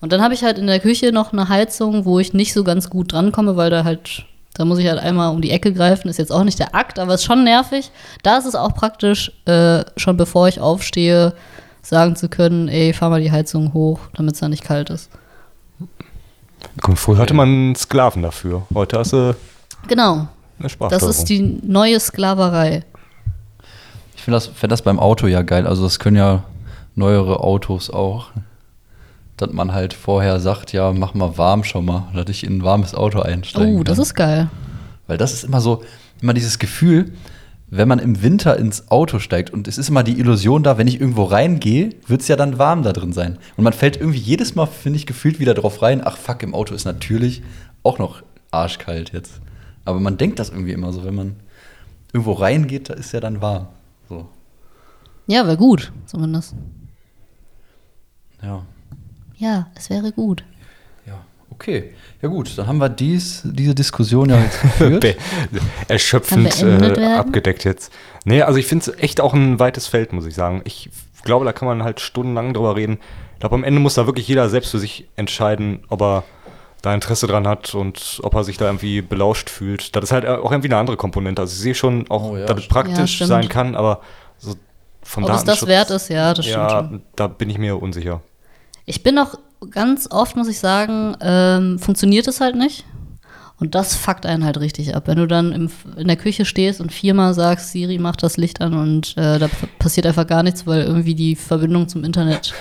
Und 0.00 0.12
dann 0.12 0.22
habe 0.22 0.34
ich 0.34 0.44
halt 0.44 0.58
in 0.58 0.66
der 0.66 0.80
Küche 0.80 1.12
noch 1.12 1.32
eine 1.32 1.48
Heizung, 1.48 2.04
wo 2.04 2.18
ich 2.18 2.32
nicht 2.32 2.52
so 2.52 2.64
ganz 2.64 2.90
gut 2.90 3.12
drankomme, 3.12 3.56
weil 3.56 3.70
da 3.70 3.84
halt, 3.84 4.24
da 4.54 4.64
muss 4.64 4.78
ich 4.78 4.86
halt 4.86 4.98
einmal 4.98 5.34
um 5.34 5.40
die 5.40 5.50
Ecke 5.50 5.72
greifen. 5.72 6.08
Ist 6.08 6.18
jetzt 6.18 6.32
auch 6.32 6.44
nicht 6.44 6.58
der 6.58 6.74
Akt, 6.74 6.98
aber 6.98 7.14
ist 7.14 7.24
schon 7.24 7.44
nervig. 7.44 7.90
Da 8.22 8.36
ist 8.36 8.46
es 8.46 8.54
auch 8.54 8.74
praktisch, 8.74 9.32
äh, 9.46 9.84
schon 9.96 10.16
bevor 10.16 10.48
ich 10.48 10.60
aufstehe, 10.60 11.34
sagen 11.82 12.16
zu 12.16 12.28
können, 12.28 12.68
ey, 12.68 12.92
fahr 12.92 13.10
mal 13.10 13.20
die 13.20 13.32
Heizung 13.32 13.72
hoch, 13.72 14.00
damit 14.14 14.34
es 14.34 14.40
da 14.40 14.48
nicht 14.48 14.64
kalt 14.64 14.90
ist. 14.90 15.10
Guck, 16.82 16.98
früher 16.98 17.18
hatte 17.18 17.34
man 17.34 17.48
einen 17.48 17.76
Sklaven 17.76 18.22
dafür. 18.22 18.66
Heute 18.74 18.98
hast 18.98 19.12
du 19.12 19.34
Genau. 19.88 20.28
Eine 20.58 20.68
Das 20.90 21.02
ist 21.02 21.24
die 21.24 21.40
neue 21.40 22.00
Sklaverei. 22.00 22.84
Ich 24.16 24.22
finde 24.22 24.36
das, 24.36 24.46
find 24.46 24.72
das 24.72 24.82
beim 24.82 24.98
Auto 24.98 25.26
ja 25.26 25.42
geil. 25.42 25.66
Also 25.66 25.84
das 25.84 25.98
können 25.98 26.16
ja 26.16 26.44
neuere 26.94 27.40
Autos 27.40 27.90
auch. 27.90 28.30
Dass 29.36 29.52
man 29.52 29.72
halt 29.72 29.92
vorher 29.92 30.40
sagt, 30.40 30.72
ja, 30.72 30.92
mach 30.92 31.12
mal 31.12 31.36
warm 31.36 31.62
schon 31.62 31.84
mal, 31.84 32.08
dass 32.14 32.24
ich 32.30 32.42
in 32.44 32.58
ein 32.58 32.62
warmes 32.64 32.94
Auto 32.94 33.20
einsteigen 33.20 33.78
Oh, 33.78 33.82
das 33.82 33.96
kann. 33.96 34.02
ist 34.02 34.14
geil. 34.14 34.48
Weil 35.06 35.18
das 35.18 35.34
ist 35.34 35.44
immer 35.44 35.60
so, 35.60 35.82
immer 36.22 36.32
dieses 36.32 36.58
Gefühl, 36.58 37.12
wenn 37.68 37.86
man 37.86 37.98
im 37.98 38.22
Winter 38.22 38.56
ins 38.56 38.90
Auto 38.90 39.18
steigt 39.18 39.50
und 39.50 39.68
es 39.68 39.76
ist 39.76 39.90
immer 39.90 40.02
die 40.02 40.18
Illusion 40.18 40.62
da, 40.62 40.78
wenn 40.78 40.86
ich 40.86 41.00
irgendwo 41.00 41.24
reingehe, 41.24 41.90
wird 42.06 42.22
es 42.22 42.28
ja 42.28 42.36
dann 42.36 42.58
warm 42.58 42.82
da 42.82 42.92
drin 42.92 43.12
sein. 43.12 43.38
Und 43.56 43.64
man 43.64 43.72
fällt 43.74 43.96
irgendwie 43.98 44.18
jedes 44.18 44.54
Mal, 44.54 44.66
finde 44.66 44.98
ich, 44.98 45.06
gefühlt 45.06 45.38
wieder 45.38 45.52
drauf 45.52 45.82
rein, 45.82 46.00
ach 46.02 46.16
fuck, 46.16 46.42
im 46.42 46.54
Auto 46.54 46.74
ist 46.74 46.84
natürlich 46.86 47.42
auch 47.82 47.98
noch 47.98 48.22
arschkalt 48.52 49.12
jetzt. 49.12 49.40
Aber 49.86 49.98
man 50.00 50.18
denkt 50.18 50.38
das 50.38 50.50
irgendwie 50.50 50.72
immer 50.72 50.92
so, 50.92 51.04
wenn 51.04 51.14
man 51.14 51.36
irgendwo 52.12 52.32
reingeht, 52.32 52.90
da 52.90 52.94
ist 52.94 53.12
ja 53.12 53.20
dann 53.20 53.40
warm. 53.40 53.68
So, 54.08 54.28
Ja, 55.26 55.46
wäre 55.46 55.56
gut, 55.56 55.92
zumindest. 56.06 56.54
ja. 58.42 58.62
Ja, 59.38 59.66
es 59.74 59.90
wäre 59.90 60.12
gut. 60.12 60.44
Ja, 61.06 61.20
okay. 61.50 61.92
Ja 62.22 62.28
gut, 62.30 62.56
dann 62.56 62.66
haben 62.66 62.78
wir 62.78 62.88
dies, 62.88 63.42
diese 63.44 63.74
Diskussion 63.74 64.30
ja 64.30 64.40
jetzt 64.40 64.62
geführt. 64.62 65.16
Erschöpfend 65.88 66.62
äh, 66.62 67.04
abgedeckt 67.14 67.64
jetzt. 67.64 67.92
Nee, 68.24 68.40
also 68.42 68.58
ich 68.58 68.66
finde 68.66 68.90
es 68.90 68.98
echt 68.98 69.20
auch 69.20 69.34
ein 69.34 69.58
weites 69.58 69.88
Feld, 69.88 70.14
muss 70.14 70.24
ich 70.24 70.34
sagen. 70.34 70.62
Ich 70.64 70.88
glaube, 71.22 71.44
da 71.44 71.52
kann 71.52 71.68
man 71.68 71.82
halt 71.82 72.00
stundenlang 72.00 72.54
drüber 72.54 72.76
reden. 72.76 72.98
Ich 73.34 73.40
glaube, 73.40 73.56
am 73.56 73.64
Ende 73.64 73.78
muss 73.78 73.94
da 73.94 74.06
wirklich 74.06 74.26
jeder 74.26 74.48
selbst 74.48 74.70
für 74.70 74.78
sich 74.78 75.06
entscheiden, 75.16 75.80
ob 75.90 76.00
er 76.00 76.24
da 76.86 76.94
Interesse 76.94 77.26
dran 77.26 77.46
hat 77.46 77.74
und 77.74 78.20
ob 78.22 78.34
er 78.34 78.44
sich 78.44 78.56
da 78.56 78.66
irgendwie 78.66 79.02
belauscht 79.02 79.50
fühlt. 79.50 79.94
Das 79.94 80.04
ist 80.04 80.12
halt 80.12 80.26
auch 80.26 80.50
irgendwie 80.50 80.68
eine 80.68 80.78
andere 80.78 80.96
Komponente. 80.96 81.42
Also 81.42 81.52
ich 81.52 81.60
sehe 81.60 81.74
schon 81.74 82.08
auch, 82.10 82.30
Oh 82.30 82.36
ja, 82.36 82.46
dass 82.46 82.58
es. 82.58 82.64
Ja, 82.64 82.70
praktisch 82.70 83.16
stimmt. 83.16 83.28
sein 83.28 83.48
kann, 83.48 83.74
aber 83.74 84.00
so 84.38 84.54
von 85.02 85.24
Ob 85.24 85.30
es 85.30 85.44
das 85.44 85.66
wert 85.66 85.90
ist, 85.90 86.08
ja, 86.08 86.34
das 86.34 86.44
stimmt 86.44 86.70
ja, 86.70 86.78
schon. 86.78 87.02
da 87.14 87.26
bin 87.28 87.50
ich 87.50 87.58
mir 87.58 87.80
unsicher. 87.80 88.22
Ich 88.86 89.02
bin 89.02 89.18
auch 89.18 89.34
ganz 89.70 90.10
oft, 90.10 90.36
muss 90.36 90.48
ich 90.48 90.58
sagen, 90.58 91.16
ähm, 91.20 91.78
funktioniert 91.78 92.26
es 92.28 92.40
halt 92.40 92.56
nicht. 92.56 92.84
Und 93.58 93.74
das 93.74 93.94
fuckt 93.94 94.26
einen 94.26 94.44
halt 94.44 94.60
richtig 94.60 94.94
ab. 94.94 95.04
Wenn 95.06 95.16
du 95.16 95.26
dann 95.26 95.52
im, 95.52 95.70
in 95.96 96.08
der 96.08 96.16
Küche 96.16 96.44
stehst 96.44 96.78
und 96.80 96.92
viermal 96.92 97.32
sagst, 97.32 97.72
Siri, 97.72 97.96
mach 97.98 98.16
das 98.16 98.36
Licht 98.36 98.60
an 98.60 98.74
und 98.74 99.16
äh, 99.16 99.38
da 99.38 99.48
passiert 99.78 100.06
einfach 100.06 100.26
gar 100.26 100.42
nichts, 100.42 100.66
weil 100.66 100.82
irgendwie 100.82 101.14
die 101.14 101.36
Verbindung 101.36 101.88
zum 101.88 102.04
Internet 102.04 102.52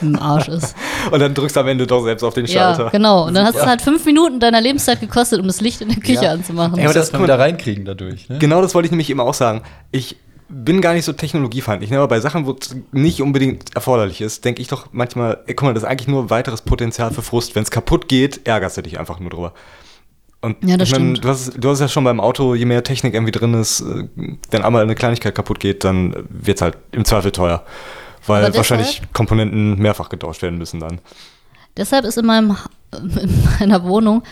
im 0.00 0.16
Arsch 0.16 0.46
ist. 0.48 0.76
Und 1.10 1.18
dann 1.20 1.34
drückst 1.34 1.56
du 1.56 1.60
am 1.60 1.68
Ende 1.68 1.86
doch 1.86 2.02
selbst 2.04 2.22
auf 2.22 2.34
den 2.34 2.46
ja, 2.46 2.52
Schalter. 2.74 2.90
genau. 2.90 3.26
Und 3.26 3.34
dann 3.34 3.46
hast 3.46 3.56
du 3.56 3.66
halt 3.66 3.82
fünf 3.82 4.04
Minuten 4.04 4.38
deiner 4.40 4.60
Lebenszeit 4.60 5.00
gekostet, 5.00 5.40
um 5.40 5.46
das 5.46 5.60
Licht 5.60 5.80
in 5.80 5.88
der 5.88 5.98
Küche 5.98 6.24
Ja. 6.24 6.32
anzumachen. 6.32 6.78
Ey, 6.78 6.84
aber 6.84 6.94
das- 6.94 7.10
das 7.10 7.18
mal 7.18 7.24
wieder 7.24 7.38
reinkriegen 7.38 7.84
dadurch. 7.84 8.28
Ne? 8.28 8.38
Genau 8.38 8.62
das 8.62 8.74
wollte 8.74 8.86
ich 8.86 8.90
nämlich 8.92 9.10
eben 9.10 9.20
auch 9.20 9.34
sagen. 9.34 9.62
Ich 9.90 10.16
bin 10.48 10.80
gar 10.80 10.94
nicht 10.94 11.04
so 11.04 11.12
technologiefeindlich, 11.12 11.90
ne? 11.90 11.98
aber 11.98 12.08
bei 12.08 12.20
Sachen, 12.20 12.46
wo 12.46 12.56
es 12.60 12.74
nicht 12.92 13.20
unbedingt 13.22 13.74
erforderlich 13.74 14.20
ist, 14.20 14.44
denke 14.44 14.62
ich 14.62 14.68
doch 14.68 14.86
manchmal, 14.92 15.38
ey, 15.46 15.54
guck 15.54 15.66
mal, 15.66 15.74
das 15.74 15.82
ist 15.82 15.88
eigentlich 15.88 16.08
nur 16.08 16.30
weiteres 16.30 16.62
Potenzial 16.62 17.10
für 17.10 17.22
Frust. 17.22 17.54
Wenn 17.54 17.64
es 17.64 17.70
kaputt 17.70 18.08
geht, 18.08 18.46
ärgerst 18.46 18.76
du 18.76 18.82
dich 18.82 18.98
einfach 18.98 19.20
nur 19.20 19.30
drüber. 19.30 19.52
Und 20.40 20.56
Ja, 20.62 20.76
das 20.76 20.88
ich 20.88 20.94
mein, 20.94 21.16
stimmt. 21.16 21.24
du, 21.24 21.28
hast, 21.28 21.52
du 21.58 21.68
hast 21.70 21.80
ja 21.80 21.88
schon 21.88 22.04
beim 22.04 22.20
Auto, 22.20 22.54
je 22.54 22.64
mehr 22.64 22.84
Technik 22.84 23.14
irgendwie 23.14 23.32
drin 23.32 23.54
ist, 23.54 23.80
äh, 23.80 24.08
wenn 24.50 24.62
einmal 24.62 24.82
eine 24.82 24.94
Kleinigkeit 24.94 25.34
kaputt 25.34 25.58
geht, 25.58 25.82
dann 25.84 26.14
wird 26.28 26.58
es 26.58 26.62
halt 26.62 26.76
im 26.92 27.04
Zweifel 27.04 27.32
teuer. 27.32 27.64
Weil 28.26 28.42
deshalb- 28.42 28.56
wahrscheinlich 28.56 29.02
Komponenten 29.12 29.78
mehrfach 29.78 30.08
getauscht 30.10 30.42
werden 30.42 30.58
müssen 30.58 30.80
dann. 30.80 31.00
Deshalb 31.76 32.04
ist 32.04 32.18
in, 32.18 32.26
meinem, 32.26 32.56
in 32.92 33.42
meiner 33.58 33.82
Wohnung 33.84 34.22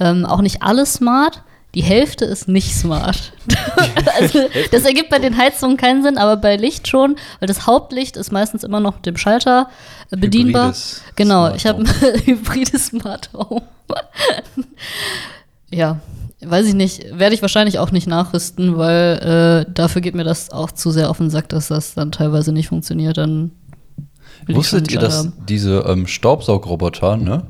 ähm, 0.00 0.24
auch 0.24 0.40
nicht 0.40 0.62
alles 0.62 0.94
smart. 0.94 1.42
Die 1.74 1.82
Hälfte 1.82 2.24
ist 2.26 2.48
nicht 2.48 2.74
smart. 2.74 3.32
also, 4.18 4.40
das 4.72 4.84
ergibt 4.84 5.10
bei 5.10 5.18
den 5.18 5.36
Heizungen 5.38 5.76
keinen 5.76 6.02
Sinn, 6.02 6.18
aber 6.18 6.36
bei 6.36 6.56
Licht 6.56 6.88
schon, 6.88 7.16
weil 7.40 7.46
das 7.46 7.66
Hauptlicht 7.66 8.16
ist 8.16 8.32
meistens 8.32 8.64
immer 8.64 8.80
noch 8.80 8.96
mit 8.96 9.06
dem 9.06 9.16
Schalter 9.16 9.70
äh, 10.10 10.16
bedienbar. 10.16 10.64
Hybrides 10.66 11.02
genau, 11.16 11.46
Smart 11.46 11.56
ich 11.56 11.66
habe 11.66 11.82
ein 11.82 11.86
hybrides 12.26 12.86
Smart 12.88 13.30
Home. 13.32 13.62
Ja, 15.72 16.00
weiß 16.44 16.66
ich 16.66 16.74
nicht, 16.74 17.18
werde 17.18 17.34
ich 17.34 17.42
wahrscheinlich 17.42 17.78
auch 17.78 17.90
nicht 17.90 18.06
nachrüsten, 18.06 18.76
weil 18.76 19.64
äh, 19.66 19.72
dafür 19.72 20.00
geht 20.00 20.14
mir 20.14 20.24
das 20.24 20.50
auch 20.50 20.70
zu 20.70 20.90
sehr 20.90 21.10
auf 21.10 21.18
den 21.18 21.30
Sack, 21.30 21.48
dass 21.48 21.68
das 21.68 21.94
dann 21.94 22.12
teilweise 22.12 22.52
nicht 22.52 22.68
funktioniert. 22.68 23.16
Dann 23.16 23.52
Wusstet 24.48 24.90
ihr, 24.90 24.98
dass 24.98 25.22
Schalter 25.22 25.32
diese 25.48 25.84
ähm, 25.86 26.06
Staubsaugroboter, 26.06 27.16
ne? 27.16 27.44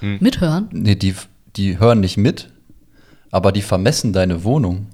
haben. 0.00 0.18
mithören? 0.20 0.68
Nee, 0.72 0.94
die, 0.94 1.14
die 1.56 1.78
hören 1.78 2.00
nicht 2.00 2.16
mit, 2.16 2.50
aber 3.30 3.52
die 3.52 3.62
vermessen 3.62 4.12
deine 4.12 4.44
Wohnung. 4.44 4.86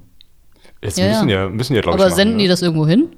Jetzt 0.83 0.99
Ja, 0.99 1.09
müssen 1.09 1.29
ja. 1.29 1.43
ja, 1.43 1.49
müssen 1.49 1.75
ja, 1.75 1.83
glaube 1.83 1.99
ich, 1.99 2.03
Aber 2.03 2.11
machen, 2.11 2.17
senden 2.17 2.37
ne? 2.37 2.43
die 2.43 2.49
das 2.49 2.63
irgendwo 2.63 2.87
hin? 2.87 3.09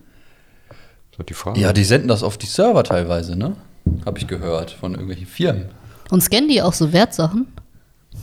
Das 1.16 1.26
die 1.26 1.34
Frage. 1.34 1.60
Ja, 1.60 1.72
die 1.72 1.84
senden 1.84 2.08
das 2.08 2.22
auf 2.22 2.36
die 2.38 2.46
Server 2.46 2.82
teilweise, 2.82 3.36
ne? 3.36 3.56
Habe 4.04 4.18
ich 4.18 4.26
gehört 4.26 4.72
von 4.72 4.92
irgendwelchen 4.92 5.26
Firmen. 5.26 5.66
Und 6.10 6.22
scannen 6.22 6.48
die 6.48 6.60
auch 6.60 6.72
so 6.72 6.92
Wertsachen? 6.92 7.46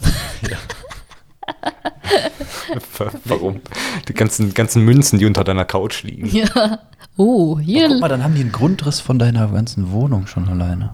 Warum? 3.25 3.62
Die 4.08 4.13
ganzen, 4.13 4.53
ganzen 4.53 4.84
Münzen, 4.84 5.20
die 5.20 5.25
unter 5.25 5.43
deiner 5.43 5.65
Couch 5.65 6.03
liegen. 6.03 6.27
Ja. 6.27 6.79
Oh, 7.17 7.60
hier. 7.60 7.88
Guck 7.89 8.01
mal, 8.01 8.08
dann 8.08 8.24
haben 8.24 8.36
die 8.36 8.41
einen 8.41 8.51
Grundriss 8.51 9.00
von 9.00 9.20
deiner 9.20 9.48
ganzen 9.48 9.91
Wohnung 9.91 10.27
schon 10.27 10.48
alleine. 10.48 10.93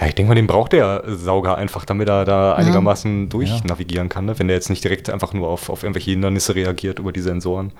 Ja, 0.00 0.06
ich 0.06 0.14
denke 0.14 0.30
mal, 0.30 0.34
den 0.34 0.46
braucht 0.46 0.72
der 0.72 1.02
Sauger 1.06 1.58
einfach, 1.58 1.84
damit 1.84 2.08
er 2.08 2.24
da 2.24 2.54
einigermaßen 2.54 3.28
durchnavigieren 3.28 4.08
kann, 4.08 4.24
ne? 4.24 4.38
wenn 4.38 4.48
der 4.48 4.56
jetzt 4.56 4.70
nicht 4.70 4.82
direkt 4.82 5.10
einfach 5.10 5.34
nur 5.34 5.48
auf, 5.48 5.68
auf 5.68 5.82
irgendwelche 5.82 6.12
Hindernisse 6.12 6.54
reagiert 6.54 6.98
über 6.98 7.12
die 7.12 7.20
Sensoren. 7.20 7.72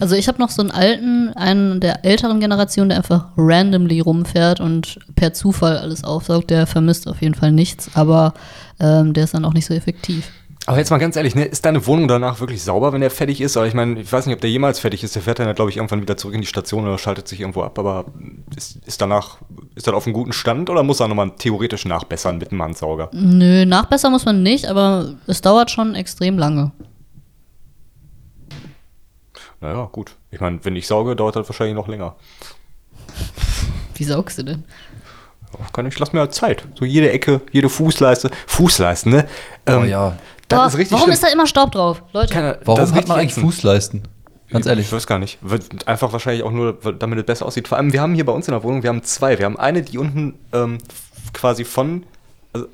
Also 0.00 0.14
ich 0.14 0.28
habe 0.28 0.38
noch 0.38 0.48
so 0.48 0.62
einen 0.62 0.70
alten, 0.70 1.34
einen 1.34 1.80
der 1.80 2.06
älteren 2.06 2.40
Generation, 2.40 2.88
der 2.88 2.98
einfach 2.98 3.26
randomly 3.36 4.00
rumfährt 4.00 4.60
und 4.60 4.98
per 5.14 5.34
Zufall 5.34 5.76
alles 5.76 6.04
aufsaugt. 6.04 6.48
Der 6.48 6.66
vermisst 6.66 7.06
auf 7.06 7.20
jeden 7.20 7.34
Fall 7.34 7.52
nichts, 7.52 7.90
aber 7.94 8.32
ähm, 8.80 9.12
der 9.12 9.24
ist 9.24 9.34
dann 9.34 9.44
auch 9.44 9.54
nicht 9.54 9.66
so 9.66 9.74
effektiv. 9.74 10.30
Aber 10.68 10.76
jetzt 10.76 10.90
mal 10.90 10.98
ganz 10.98 11.16
ehrlich, 11.16 11.34
ne, 11.34 11.46
ist 11.46 11.64
deine 11.64 11.86
Wohnung 11.86 12.08
danach 12.08 12.40
wirklich 12.40 12.62
sauber, 12.62 12.92
wenn 12.92 13.00
der 13.00 13.10
fertig 13.10 13.40
ist? 13.40 13.56
Aber 13.56 13.66
ich 13.66 13.72
meine, 13.72 13.98
ich 14.02 14.12
weiß 14.12 14.26
nicht, 14.26 14.34
ob 14.34 14.42
der 14.42 14.50
jemals 14.50 14.78
fertig 14.78 15.02
ist. 15.02 15.14
Der 15.14 15.22
fährt 15.22 15.38
dann, 15.38 15.54
glaube 15.54 15.70
ich, 15.70 15.78
irgendwann 15.78 16.02
wieder 16.02 16.18
zurück 16.18 16.34
in 16.34 16.42
die 16.42 16.46
Station 16.46 16.84
oder 16.84 16.98
schaltet 16.98 17.26
sich 17.26 17.40
irgendwo 17.40 17.62
ab. 17.62 17.78
Aber 17.78 18.04
ist, 18.54 18.76
ist 18.84 19.00
danach, 19.00 19.38
ist 19.76 19.86
das 19.86 19.94
auf 19.94 20.04
einem 20.04 20.12
guten 20.12 20.34
Stand 20.34 20.68
oder 20.68 20.82
muss 20.82 21.00
er 21.00 21.08
nochmal 21.08 21.30
theoretisch 21.38 21.86
nachbessern 21.86 22.36
mit 22.36 22.50
dem 22.50 22.60
Handsauger? 22.60 23.08
Nö, 23.14 23.64
nachbessern 23.64 24.12
muss 24.12 24.26
man 24.26 24.42
nicht, 24.42 24.66
aber 24.66 25.14
es 25.26 25.40
dauert 25.40 25.70
schon 25.70 25.94
extrem 25.94 26.36
lange. 26.36 26.72
Naja, 29.62 29.88
gut. 29.90 30.16
Ich 30.30 30.40
meine, 30.40 30.62
wenn 30.66 30.76
ich 30.76 30.86
sauge, 30.86 31.16
dauert 31.16 31.36
das 31.36 31.48
wahrscheinlich 31.48 31.76
noch 31.76 31.88
länger. 31.88 32.16
Wie 33.94 34.04
saugst 34.04 34.36
du 34.36 34.42
denn? 34.42 34.64
Kann 35.72 35.86
ich, 35.86 35.98
lass 35.98 36.12
mir 36.12 36.20
halt 36.20 36.34
Zeit. 36.34 36.68
So 36.78 36.84
jede 36.84 37.10
Ecke, 37.10 37.40
jede 37.52 37.70
Fußleiste. 37.70 38.30
Fußleisten, 38.46 39.12
ne? 39.12 39.26
Oh 39.66 39.82
ja. 39.84 40.18
Das 40.48 40.58
Boah, 40.58 40.66
ist 40.66 40.76
richtig 40.78 40.92
warum 40.92 41.04
schlimm. 41.04 41.14
ist 41.14 41.22
da 41.22 41.28
immer 41.28 41.46
Staub 41.46 41.72
drauf? 41.72 42.02
Leute, 42.12 42.32
Keine, 42.32 42.58
Warum 42.64 42.80
hat 42.94 43.08
man 43.08 43.18
eigentlich 43.18 43.32
ätzend. 43.32 43.44
Fußleisten? 43.46 44.02
Ganz 44.50 44.64
ehrlich. 44.66 44.86
Ich 44.86 44.92
weiß 44.92 45.06
gar 45.06 45.18
nicht. 45.18 45.38
Wird 45.42 45.86
einfach 45.86 46.10
wahrscheinlich 46.12 46.42
auch 46.42 46.50
nur, 46.50 46.72
damit 46.98 47.18
es 47.18 47.26
besser 47.26 47.44
aussieht. 47.44 47.68
Vor 47.68 47.76
allem, 47.76 47.92
wir 47.92 48.00
haben 48.00 48.14
hier 48.14 48.24
bei 48.24 48.32
uns 48.32 48.48
in 48.48 48.52
der 48.52 48.62
Wohnung, 48.62 48.82
wir 48.82 48.88
haben 48.88 49.02
zwei. 49.02 49.38
Wir 49.38 49.44
haben 49.44 49.58
eine, 49.58 49.82
die 49.82 49.98
unten 49.98 50.38
ähm, 50.54 50.78
quasi 51.34 51.64
von, 51.66 52.04
also, 52.54 52.66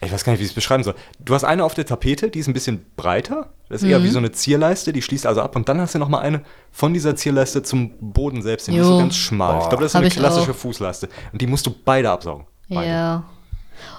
ich 0.00 0.12
weiß 0.12 0.22
gar 0.22 0.32
nicht, 0.32 0.38
wie 0.40 0.44
ich 0.44 0.50
es 0.50 0.54
beschreiben 0.54 0.84
soll. 0.84 0.94
Du 1.18 1.34
hast 1.34 1.42
eine 1.42 1.64
auf 1.64 1.74
der 1.74 1.84
Tapete, 1.84 2.30
die 2.30 2.38
ist 2.38 2.46
ein 2.46 2.52
bisschen 2.54 2.86
breiter. 2.96 3.48
Das 3.68 3.82
ist 3.82 3.86
Mhm. 3.86 3.90
eher 3.90 4.02
wie 4.04 4.08
so 4.08 4.18
eine 4.18 4.30
Zierleiste, 4.30 4.92
die 4.92 5.02
schließt 5.02 5.26
also 5.26 5.42
ab. 5.42 5.56
Und 5.56 5.68
dann 5.68 5.80
hast 5.80 5.96
du 5.96 5.98
noch 5.98 6.08
mal 6.08 6.20
eine 6.20 6.42
von 6.70 6.94
dieser 6.94 7.16
Zierleiste 7.16 7.64
zum 7.64 7.90
Boden 8.00 8.42
selbst 8.42 8.66
hin. 8.66 8.74
Die 8.74 8.80
ist 8.80 8.86
so 8.86 8.98
ganz 8.98 9.16
schmal. 9.16 9.62
Ich 9.62 9.68
glaube, 9.68 9.82
das 9.82 9.90
ist 9.92 9.94
Hab 9.96 10.02
eine 10.02 10.10
klassische 10.10 10.52
auch. 10.52 10.54
Fußleiste. 10.56 11.08
Und 11.32 11.42
die 11.42 11.48
musst 11.48 11.66
du 11.66 11.74
beide 11.84 12.08
absaugen. 12.10 12.46
Beide. 12.68 12.88
Ja. 12.88 13.24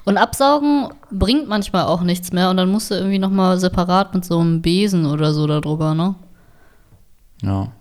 Und 0.05 0.17
absaugen 0.17 0.89
bringt 1.11 1.47
manchmal 1.47 1.85
auch 1.85 2.01
nichts 2.01 2.31
mehr 2.31 2.49
und 2.49 2.57
dann 2.57 2.69
musst 2.69 2.91
du 2.91 2.95
irgendwie 2.95 3.19
nochmal 3.19 3.59
separat 3.59 4.13
mit 4.13 4.25
so 4.25 4.39
einem 4.39 4.61
Besen 4.61 5.05
oder 5.05 5.33
so 5.33 5.47
da 5.47 5.59
drüber, 5.61 5.93
ne? 5.93 6.15
Ja. 7.41 7.71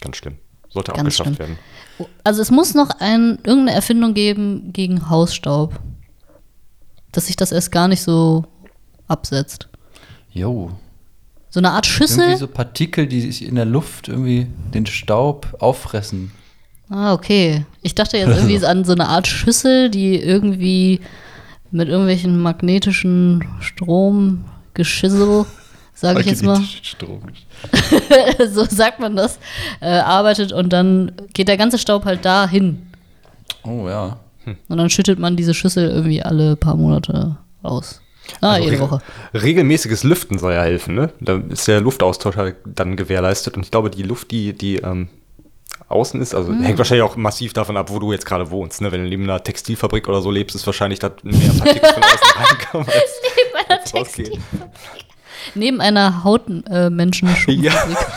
Ganz 0.00 0.16
schlimm. 0.16 0.36
Sollte 0.70 0.92
Ganz 0.92 1.00
abgeschafft 1.20 1.36
schlimm. 1.36 1.38
werden. 1.38 1.58
Also 2.24 2.42
es 2.42 2.50
muss 2.50 2.74
noch 2.74 2.90
ein, 3.00 3.38
irgendeine 3.44 3.72
Erfindung 3.72 4.14
geben 4.14 4.72
gegen 4.72 5.08
Hausstaub. 5.08 5.78
Dass 7.12 7.26
sich 7.26 7.36
das 7.36 7.52
erst 7.52 7.70
gar 7.70 7.86
nicht 7.88 8.02
so 8.02 8.44
absetzt. 9.06 9.68
Jo. 10.32 10.72
So 11.48 11.60
eine 11.60 11.70
Art 11.70 11.86
Irgendwie 11.86 12.08
Schüssel. 12.08 12.36
so 12.36 12.48
Partikel, 12.48 13.06
die 13.06 13.20
sich 13.20 13.44
in 13.44 13.54
der 13.54 13.64
Luft 13.64 14.08
irgendwie 14.08 14.48
den 14.74 14.86
Staub 14.86 15.54
auffressen. 15.60 16.32
Ah, 16.90 17.12
okay. 17.14 17.64
Ich 17.82 17.94
dachte 17.94 18.16
jetzt 18.18 18.28
irgendwie 18.28 18.58
an 18.66 18.84
so 18.84 18.92
eine 18.92 19.08
Art 19.08 19.26
Schüssel, 19.26 19.90
die 19.90 20.16
irgendwie 20.16 21.00
mit 21.70 21.88
irgendwelchen 21.88 22.40
magnetischen 22.40 23.44
Stromgeschissel, 23.60 25.44
sage 25.94 26.20
ich 26.20 26.26
jetzt 26.26 26.42
mal, 26.44 26.60
so 28.48 28.64
sagt 28.64 29.00
man 29.00 29.16
das, 29.16 29.38
äh, 29.80 29.88
arbeitet 29.88 30.52
und 30.52 30.72
dann 30.72 31.12
geht 31.32 31.48
der 31.48 31.56
ganze 31.56 31.78
Staub 31.78 32.04
halt 32.04 32.24
dahin. 32.24 32.86
Oh 33.64 33.88
ja. 33.88 34.18
Und 34.68 34.76
dann 34.76 34.90
schüttet 34.90 35.18
man 35.18 35.36
diese 35.36 35.54
Schüssel 35.54 35.88
irgendwie 35.90 36.22
alle 36.22 36.54
paar 36.56 36.76
Monate 36.76 37.38
aus. 37.62 38.00
Ah, 38.40 38.52
Also 38.52 38.64
jede 38.68 38.80
Woche. 38.80 39.00
Regelmäßiges 39.32 40.04
Lüften 40.04 40.38
soll 40.38 40.52
ja 40.52 40.62
helfen, 40.62 40.94
ne? 40.94 41.10
Da 41.20 41.40
ist 41.48 41.66
der 41.66 41.80
Luftaustausch 41.80 42.36
halt 42.36 42.56
dann 42.66 42.96
gewährleistet. 42.96 43.56
Und 43.56 43.64
ich 43.64 43.70
glaube, 43.70 43.90
die 43.90 44.02
Luft, 44.02 44.30
die, 44.30 44.52
die 44.52 44.76
ähm, 44.76 45.08
außen 45.94 46.20
ist, 46.20 46.34
also 46.34 46.50
Hm. 46.50 46.62
hängt 46.62 46.78
wahrscheinlich 46.78 47.02
auch 47.04 47.16
massiv 47.16 47.52
davon 47.52 47.76
ab, 47.76 47.90
wo 47.90 47.98
du 47.98 48.12
jetzt 48.12 48.26
gerade 48.26 48.50
wohnst. 48.50 48.80
Ne? 48.80 48.90
Wenn 48.92 49.02
du 49.04 49.08
neben 49.08 49.22
einer 49.24 49.42
Textilfabrik 49.42 50.08
oder 50.08 50.20
so 50.20 50.30
lebst, 50.30 50.54
ist 50.56 50.66
wahrscheinlich, 50.66 50.98
dass 50.98 51.12
mehr 51.22 51.52
Partikel 51.58 51.88
von 51.92 52.02
außen 52.02 52.18
reinkommen 52.36 52.86
als, 52.88 53.20
Bei 53.52 53.74
einer 53.74 54.00
rausgehen. 54.00 54.42
Neben 55.54 55.80
einer 55.80 56.24
Hautmenschen. 56.24 57.28
Ja. 57.46 57.72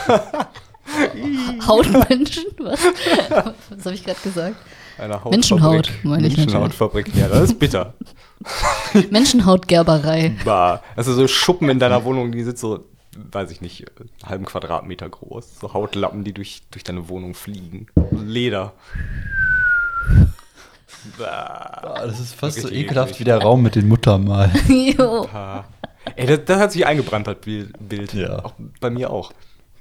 Hautmenschen? 1.66 2.44
Was? 2.58 2.80
Was 3.70 3.84
habe 3.84 3.94
ich 3.94 4.04
gerade 4.04 4.20
gesagt? 4.22 4.56
Eine 4.98 5.12
Hautfabrik. 5.14 5.30
Menschenhaut, 5.32 5.90
meine 6.02 6.26
ich. 6.26 6.36
Menschenhautfabrik, 6.36 7.14
ja, 7.14 7.28
das 7.28 7.42
ist 7.50 7.58
bitter. 7.58 7.94
Menschenhautgerberei. 9.10 10.36
Bah. 10.44 10.82
Also 10.96 11.12
so 11.14 11.28
Schuppen 11.28 11.68
in 11.68 11.78
deiner 11.78 12.02
Wohnung, 12.04 12.32
die 12.32 12.42
sind 12.42 12.58
so, 12.58 12.84
weiß 13.32 13.50
ich 13.50 13.60
nicht, 13.60 13.86
einen 13.98 14.10
halben 14.24 14.44
Quadratmeter 14.44 15.08
groß. 15.08 15.58
So 15.60 15.72
Hautlappen, 15.74 16.24
die 16.24 16.32
durch, 16.32 16.62
durch 16.70 16.84
deine 16.84 17.08
Wohnung 17.08 17.34
fliegen. 17.34 17.86
Leder. 18.10 18.72
Ah, 21.24 22.02
Das 22.06 22.18
ist 22.20 22.34
fast 22.34 22.60
so 22.60 22.68
ekelhaft 22.68 23.10
eklig. 23.10 23.20
wie 23.20 23.24
der 23.24 23.38
Raum 23.38 23.62
mit 23.62 23.76
den 23.76 23.88
Muttermal. 23.88 24.50
jo. 24.68 25.26
Ah. 25.32 25.64
Ey, 26.16 26.26
das, 26.26 26.44
das 26.44 26.58
hat 26.58 26.72
sich 26.72 26.84
eingebrannt, 26.86 27.26
das 27.26 27.36
Bild. 27.38 28.12
Ja. 28.14 28.44
Auch 28.44 28.52
bei 28.80 28.90
mir 28.90 29.10
auch. 29.10 29.32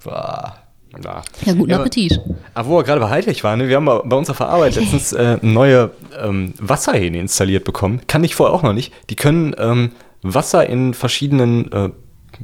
Bah. 0.03 0.57
Ja, 1.03 1.21
Ja, 1.45 1.53
guten 1.53 1.73
Appetit. 1.73 2.21
Aber 2.53 2.69
wo 2.69 2.77
wir 2.77 2.83
gerade 2.83 3.01
bei 3.01 3.09
Hightech 3.09 3.43
waren, 3.43 3.59
ne, 3.59 3.67
wir 3.67 3.75
haben 3.75 3.85
bei 3.85 3.99
bei 3.99 4.15
uns 4.15 4.29
auf 4.29 4.37
der 4.37 4.47
Arbeit 4.47 4.75
letztens 4.75 5.11
äh, 5.11 5.37
neue 5.41 5.91
ähm, 6.17 6.53
Wasserhähne 6.59 7.19
installiert 7.19 7.65
bekommen. 7.65 8.01
Kann 8.07 8.23
ich 8.23 8.35
vorher 8.35 8.53
auch 8.55 8.63
noch 8.63 8.73
nicht. 8.73 8.93
Die 9.09 9.15
können 9.15 9.53
ähm, 9.57 9.91
Wasser 10.21 10.67
in 10.67 10.93
verschiedenen, 10.93 11.71
äh, 11.71 11.89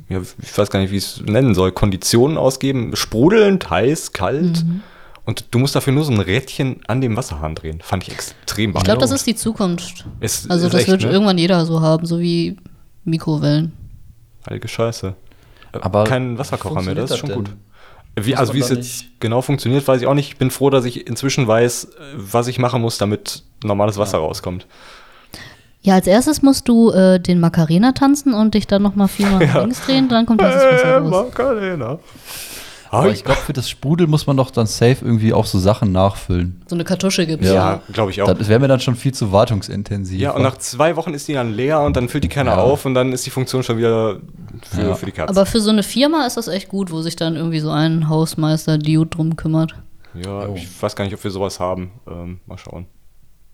ja, 0.10 0.20
ich 0.42 0.58
weiß 0.58 0.70
gar 0.70 0.80
nicht, 0.80 0.92
wie 0.92 0.98
ich 0.98 1.04
es 1.06 1.22
nennen 1.22 1.56
soll, 1.56 1.72
Konditionen 1.72 2.38
ausgeben. 2.38 2.96
Sprudelnd, 2.96 3.70
heiß, 3.70 4.14
kalt. 4.14 4.64
Mhm. 4.66 4.82
Und 5.26 5.46
du 5.52 5.60
musst 5.60 5.74
dafür 5.76 5.94
nur 5.94 6.04
so 6.04 6.12
ein 6.12 6.20
Rädchen 6.20 6.82
an 6.88 7.00
dem 7.00 7.16
Wasserhahn 7.16 7.56
drehen. 7.56 7.80
Fand 7.82 8.04
ich 8.04 8.12
extrem 8.14 8.76
Ich 8.76 8.84
glaube, 8.84 9.00
das 9.00 9.12
ist 9.12 9.26
die 9.26 9.36
Zukunft. 9.36 10.06
Ist- 10.20 10.52
Also 10.52 10.66
ist 10.68 10.74
das 10.74 10.82
echt, 10.82 10.90
wird 10.90 11.04
ne? 11.04 11.12
irgendwann 11.12 11.38
jeder 11.38 11.66
so 11.66 11.80
haben, 11.82 12.06
so 12.06 12.20
wie 12.20 12.58
Mikrowellen. 13.06 13.72
Heilige 14.50 14.68
Scheiße. 14.68 15.16
Äh, 15.74 15.78
Aber 15.82 16.04
Kein 16.04 16.38
Wasserkocher 16.38 16.82
mehr, 16.82 16.96
das 16.96 17.12
ist 17.12 17.18
schon 17.20 17.30
funktioniert 17.30 17.56
gut. 17.56 17.58
das 18.16 18.26
Wie, 18.26 18.36
also 18.36 18.54
wie 18.54 18.60
es 18.60 18.70
jetzt 18.70 19.06
genau 19.22 19.42
funktioniert, 19.42 19.88
weiß 19.88 20.02
ich 20.02 20.08
auch 20.08 20.14
nicht. 20.14 20.28
Ich 20.34 20.38
bin 20.38 20.52
froh, 20.52 20.70
dass 20.70 20.84
ich 20.86 21.08
inzwischen 21.08 21.48
weiß, 21.48 21.86
äh, 21.86 21.90
was 22.16 22.48
ich 22.48 22.60
machen 22.60 22.82
muss, 22.82 22.98
damit 22.98 23.44
normales 23.64 23.98
Wasser 23.98 24.18
rauskommt. 24.18 24.68
Ja, 25.84 25.96
als 25.96 26.08
erstes 26.08 26.42
musst 26.42 26.68
du 26.70 26.92
äh, 26.92 27.20
den 27.20 27.40
Macarena 27.40 27.92
tanzen 27.92 28.34
und 28.34 28.54
dich 28.56 28.68
dann 28.68 28.82
nochmal 28.82 29.08
viermal 29.10 29.46
nach 29.46 29.62
links 29.62 29.82
drehen, 29.86 30.08
dann 30.10 30.26
kommt 30.26 30.42
das 30.42 30.56
Wasser 30.56 30.98
raus. 31.00 31.10
Macarena. 31.12 32.00
Aber 32.90 33.10
ich 33.10 33.24
glaube, 33.24 33.40
für 33.42 33.54
das 33.54 33.68
Sprudel 33.70 34.06
muss 34.06 34.28
man 34.28 34.38
doch 34.38 34.52
dann 34.52 34.68
safe 34.68 34.98
irgendwie 35.04 35.34
auch 35.34 35.48
so 35.48 35.58
Sachen 35.58 35.92
nachfüllen. 35.92 36.62
So 36.68 36.76
eine 36.76 36.84
Kartusche 36.84 37.26
gibt's. 37.26 37.48
Ja, 37.50 37.82
glaube 37.92 38.12
ich 38.12 38.22
auch. 38.22 38.32
Das 38.32 38.48
wäre 38.48 38.60
mir 38.60 38.68
dann 38.68 38.80
schon 38.82 38.96
viel 38.96 39.12
zu 39.16 39.32
wartungsintensiv. 39.32 40.20
Ja, 40.22 40.32
und 40.32 40.44
nach 40.44 40.58
zwei 40.60 40.96
Wochen 40.96 41.16
ist 41.16 41.28
die 41.28 41.34
dann 41.34 41.52
leer 41.56 41.82
und 41.82 41.96
dann 41.98 42.08
füllt 42.08 42.24
die 42.24 42.30
keiner 42.30 42.52
Ja. 42.52 42.58
auf 42.62 42.86
und 42.86 42.94
dann 42.94 43.12
ist 43.12 43.26
die 43.26 43.32
Funktion 43.32 43.64
schon 43.64 43.80
wieder 43.80 44.18
für, 44.70 44.82
Ja. 44.82 44.94
für 44.94 45.08
die 45.08 45.12
Katze. 45.12 45.30
Aber 45.32 45.48
für 45.48 45.60
so 45.60 45.72
eine 45.72 45.82
Firma 45.82 46.28
ist 46.28 46.38
das 46.38 46.48
echt 46.48 46.70
gut, 46.70 46.92
wo 46.92 47.02
sich 47.02 47.16
dann 47.16 47.36
irgendwie 47.36 47.60
so 47.62 47.72
ein 47.72 48.10
Hausmeister 48.10 48.78
Dude 48.78 49.10
drum 49.10 49.36
kümmert. 49.38 49.74
ja, 50.14 50.48
Oh. 50.48 50.54
ich 50.56 50.68
weiß 50.80 50.96
gar 50.96 51.04
nicht, 51.06 51.16
ob 51.16 51.24
wir 51.24 51.32
sowas 51.32 51.60
haben. 51.60 51.94
Ähm, 52.08 52.42
mal 52.46 52.60
schauen. 52.60 52.86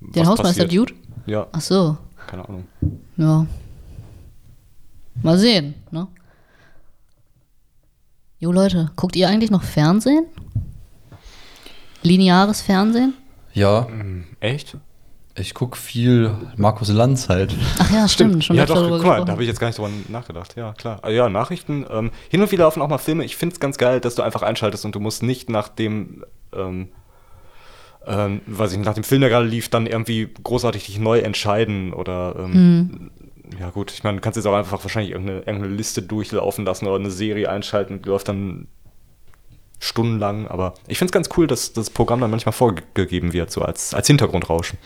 Den 0.01 0.23
Was 0.23 0.27
Hausmeister 0.31 0.63
passiert. 0.65 0.89
Dude? 0.89 0.93
Ja, 1.27 1.47
Ach 1.53 1.61
so. 1.61 1.97
Keine 2.29 2.47
Ahnung. 2.47 2.67
Ja. 3.17 3.45
Mal 5.23 5.37
sehen, 5.37 5.73
ne? 5.91 6.07
Jo, 8.39 8.51
Leute, 8.51 8.91
guckt 8.95 9.15
ihr 9.15 9.27
eigentlich 9.27 9.51
noch 9.51 9.63
Fernsehen? 9.63 10.25
Lineares 12.03 12.61
Fernsehen? 12.61 13.13
Ja, 13.53 13.87
Echt? 14.39 14.77
ich 15.35 15.53
gucke 15.53 15.75
viel 15.77 16.33
Markus 16.55 16.89
Lanz 16.89 17.27
halt. 17.29 17.55
Ach 17.79 17.91
ja, 17.91 18.07
stimmt. 18.07 18.43
Schon 18.45 18.55
ja, 18.55 18.65
doch, 18.65 18.75
guck 18.75 19.03
mal, 19.05 19.25
da 19.25 19.31
habe 19.33 19.41
ich 19.43 19.47
jetzt 19.49 19.59
gar 19.59 19.67
nicht 19.67 19.77
drüber 19.79 19.89
nachgedacht. 20.09 20.55
Ja, 20.55 20.73
klar. 20.73 20.99
Ah, 21.01 21.09
Ja, 21.09 21.29
Nachrichten. 21.29 21.85
Ähm, 21.89 22.11
hin 22.29 22.41
und 22.41 22.51
wieder 22.51 22.63
laufen 22.65 22.81
auch 22.81 22.87
mal 22.87 22.97
Filme. 22.99 23.25
Ich 23.25 23.35
finde 23.35 23.53
es 23.53 23.59
ganz 23.59 23.77
geil, 23.77 23.99
dass 23.99 24.15
du 24.15 24.21
einfach 24.21 24.43
einschaltest 24.43 24.85
und 24.85 24.93
du 24.95 24.99
musst 24.99 25.23
nicht 25.23 25.49
nach 25.49 25.67
dem, 25.67 26.23
ähm, 26.53 26.89
ähm, 28.09 28.41
weiß 28.47 28.71
ich 28.71 28.77
nicht, 28.77 28.85
nach 28.87 28.95
dem 28.95 29.03
Film, 29.03 29.21
der 29.21 29.29
gerade 29.29 29.45
lief, 29.47 29.69
dann 29.69 29.85
irgendwie 29.87 30.27
großartig 30.43 30.85
dich 30.87 30.99
neu 30.99 31.19
entscheiden 31.19 31.93
oder, 31.93 32.35
ähm, 32.39 32.51
Mhm. 32.51 33.11
ja 33.59 33.69
gut, 33.69 33.91
ich 33.91 34.03
meine, 34.03 34.17
du 34.17 34.21
kannst 34.21 34.35
jetzt 34.37 34.45
auch 34.47 34.53
einfach 34.55 34.83
wahrscheinlich 34.83 35.11
irgendeine, 35.11 35.39
irgendeine 35.39 35.73
Liste 35.75 36.01
durchlaufen 36.01 36.65
lassen 36.65 36.87
oder 36.87 36.95
eine 36.95 37.11
Serie 37.11 37.49
einschalten 37.49 37.93
und 37.95 38.05
die 38.05 38.09
läuft 38.09 38.27
dann 38.27 38.67
stundenlang, 39.79 40.47
aber 40.47 40.73
ich 40.87 40.97
finde 40.97 41.09
es 41.09 41.13
ganz 41.13 41.29
cool, 41.37 41.47
dass 41.47 41.71
das 41.73 41.89
Programm 41.89 42.19
dann 42.19 42.31
manchmal 42.31 42.51
vorgegeben 42.53 43.31
wird, 43.31 43.49
so 43.51 43.61
als, 43.61 43.93
als 43.93 44.07
Hintergrundrauschen. 44.07 44.77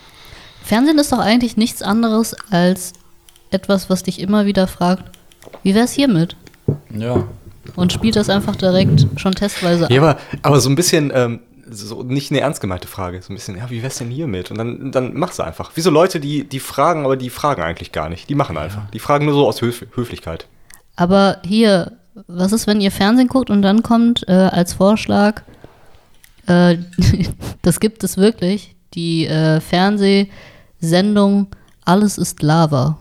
Fernsehen 0.63 1.00
ist 1.00 1.12
doch 1.12 1.20
eigentlich 1.20 1.58
nichts 1.58 1.82
anderes 1.82 2.36
als 2.51 2.94
etwas, 3.50 3.89
was 3.89 4.03
dich 4.03 4.20
immer 4.20 4.46
wieder 4.46 4.68
fragt, 4.68 5.18
wie 5.63 5.74
wär's 5.75 5.92
hiermit? 5.94 6.36
Ja. 6.96 7.27
Und 7.75 7.92
spielt 7.92 8.15
das 8.15 8.30
einfach 8.30 8.56
direkt 8.56 9.08
schon 9.18 9.34
testweise 9.34 9.88
Ja, 9.89 10.01
ab. 10.03 10.20
aber, 10.42 10.48
aber 10.50 10.60
so 10.62 10.70
ein 10.70 10.75
bisschen, 10.75 11.12
ähm, 11.13 11.39
so 11.70 12.03
nicht 12.03 12.32
eine 12.32 12.41
ernst 12.41 12.62
gemeinte 12.62 12.88
Frage, 12.88 13.22
so 13.22 13.32
ein 13.32 13.36
bisschen, 13.36 13.58
ja, 13.58 13.70
wie 13.70 13.84
wär's 13.84 13.98
denn 13.98 14.10
hier 14.10 14.27
mit? 14.27 14.51
Und 14.51 14.58
dann, 14.58 14.91
dann 14.91 15.13
machst 15.13 15.39
du 15.39 15.43
einfach. 15.43 15.72
Wie 15.75 15.82
so 15.82 15.89
Leute, 15.89 16.20
die, 16.20 16.43
die 16.43 16.60
fragen, 16.60 17.05
aber 17.05 17.17
die 17.17 17.29
fragen 17.29 17.62
eigentlich 17.62 17.91
gar 17.91 18.10
nicht. 18.10 18.29
Die 18.29 18.36
machen 18.36 18.58
einfach. 18.58 18.89
Die 18.91 19.00
fragen 19.00 19.25
nur 19.25 19.34
so 19.34 19.48
aus 19.48 19.62
Höf 19.62 19.86
Höflichkeit. 19.96 20.48
Aber 20.96 21.38
hier, 21.43 21.93
was 22.27 22.51
ist, 22.51 22.67
wenn 22.67 22.82
ihr 22.82 22.91
Fernsehen 22.91 23.27
guckt 23.27 23.50
und 23.50 23.62
dann 23.62 23.84
kommt 23.84 24.27
äh, 24.27 24.32
als 24.32 24.74
Vorschlag, 24.74 25.41
äh, 26.48 26.77
das 27.62 27.79
gibt 27.79 28.03
es 28.03 28.17
wirklich, 28.17 28.75
die 28.93 29.25
äh, 29.27 29.60
Fernsehsendung 29.60 31.48
Alles 31.86 32.17
ist 32.17 32.41
Lava. 32.41 32.98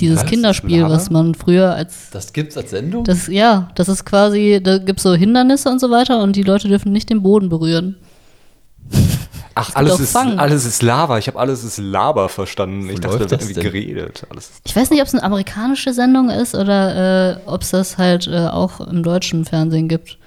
Dieses 0.00 0.22
ist 0.22 0.28
Kinderspiel, 0.28 0.80
Lava? 0.82 0.94
was 0.94 1.10
man 1.10 1.34
früher 1.34 1.74
als 1.74 2.10
Das 2.10 2.32
gibt's 2.32 2.56
als 2.56 2.70
Sendung? 2.70 3.04
das 3.04 3.26
ja, 3.26 3.70
das 3.74 3.88
ist 3.88 4.04
quasi, 4.04 4.60
da 4.62 4.78
gibt 4.78 4.98
es 4.98 5.02
so 5.04 5.14
Hindernisse 5.14 5.68
und 5.68 5.80
so 5.80 5.90
weiter 5.90 6.22
und 6.22 6.36
die 6.36 6.42
Leute 6.42 6.68
dürfen 6.68 6.92
nicht 6.92 7.10
den 7.10 7.22
Boden 7.22 7.48
berühren. 7.48 7.96
Ach, 9.54 9.74
alles 9.74 9.92
auch 9.94 10.00
ist, 10.00 10.12
Fang. 10.12 10.38
alles 10.38 10.64
ist 10.64 10.82
Lava. 10.82 11.18
Ich 11.18 11.26
habe 11.26 11.38
alles 11.38 11.64
ist 11.64 11.78
Lava 11.78 12.28
verstanden. 12.28 12.88
Wo 12.88 12.92
ich 12.92 13.00
dachte, 13.00 13.18
da 13.18 13.30
wird 13.30 13.32
irgendwie 13.32 13.54
denn? 13.54 13.62
geredet. 13.64 14.26
Alles 14.30 14.50
ist 14.50 14.62
Ich 14.64 14.74
weiß 14.74 14.90
nicht, 14.90 15.00
ob 15.00 15.06
es 15.08 15.14
eine 15.14 15.22
amerikanische 15.22 15.92
Sendung 15.92 16.30
ist 16.30 16.54
oder 16.54 17.32
äh, 17.32 17.40
ob 17.46 17.62
es 17.62 17.70
das 17.70 17.98
halt 17.98 18.26
äh, 18.28 18.46
auch 18.46 18.80
im 18.80 19.02
deutschen 19.02 19.44
Fernsehen 19.44 19.88
gibt. 19.88 20.18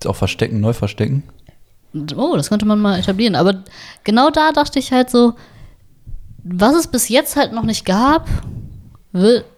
Ist 0.00 0.06
auch 0.06 0.16
Verstecken, 0.16 0.60
neu 0.60 0.72
verstecken. 0.72 1.22
Oh, 2.16 2.34
das 2.36 2.48
könnte 2.48 2.66
man 2.66 2.80
mal 2.80 2.98
etablieren. 2.98 3.34
Aber 3.34 3.62
genau 4.04 4.30
da 4.30 4.52
dachte 4.52 4.78
ich 4.78 4.90
halt 4.90 5.10
so, 5.10 5.34
was 6.42 6.74
es 6.74 6.86
bis 6.86 7.08
jetzt 7.08 7.36
halt 7.36 7.52
noch 7.52 7.62
nicht 7.62 7.84
gab, 7.84 8.28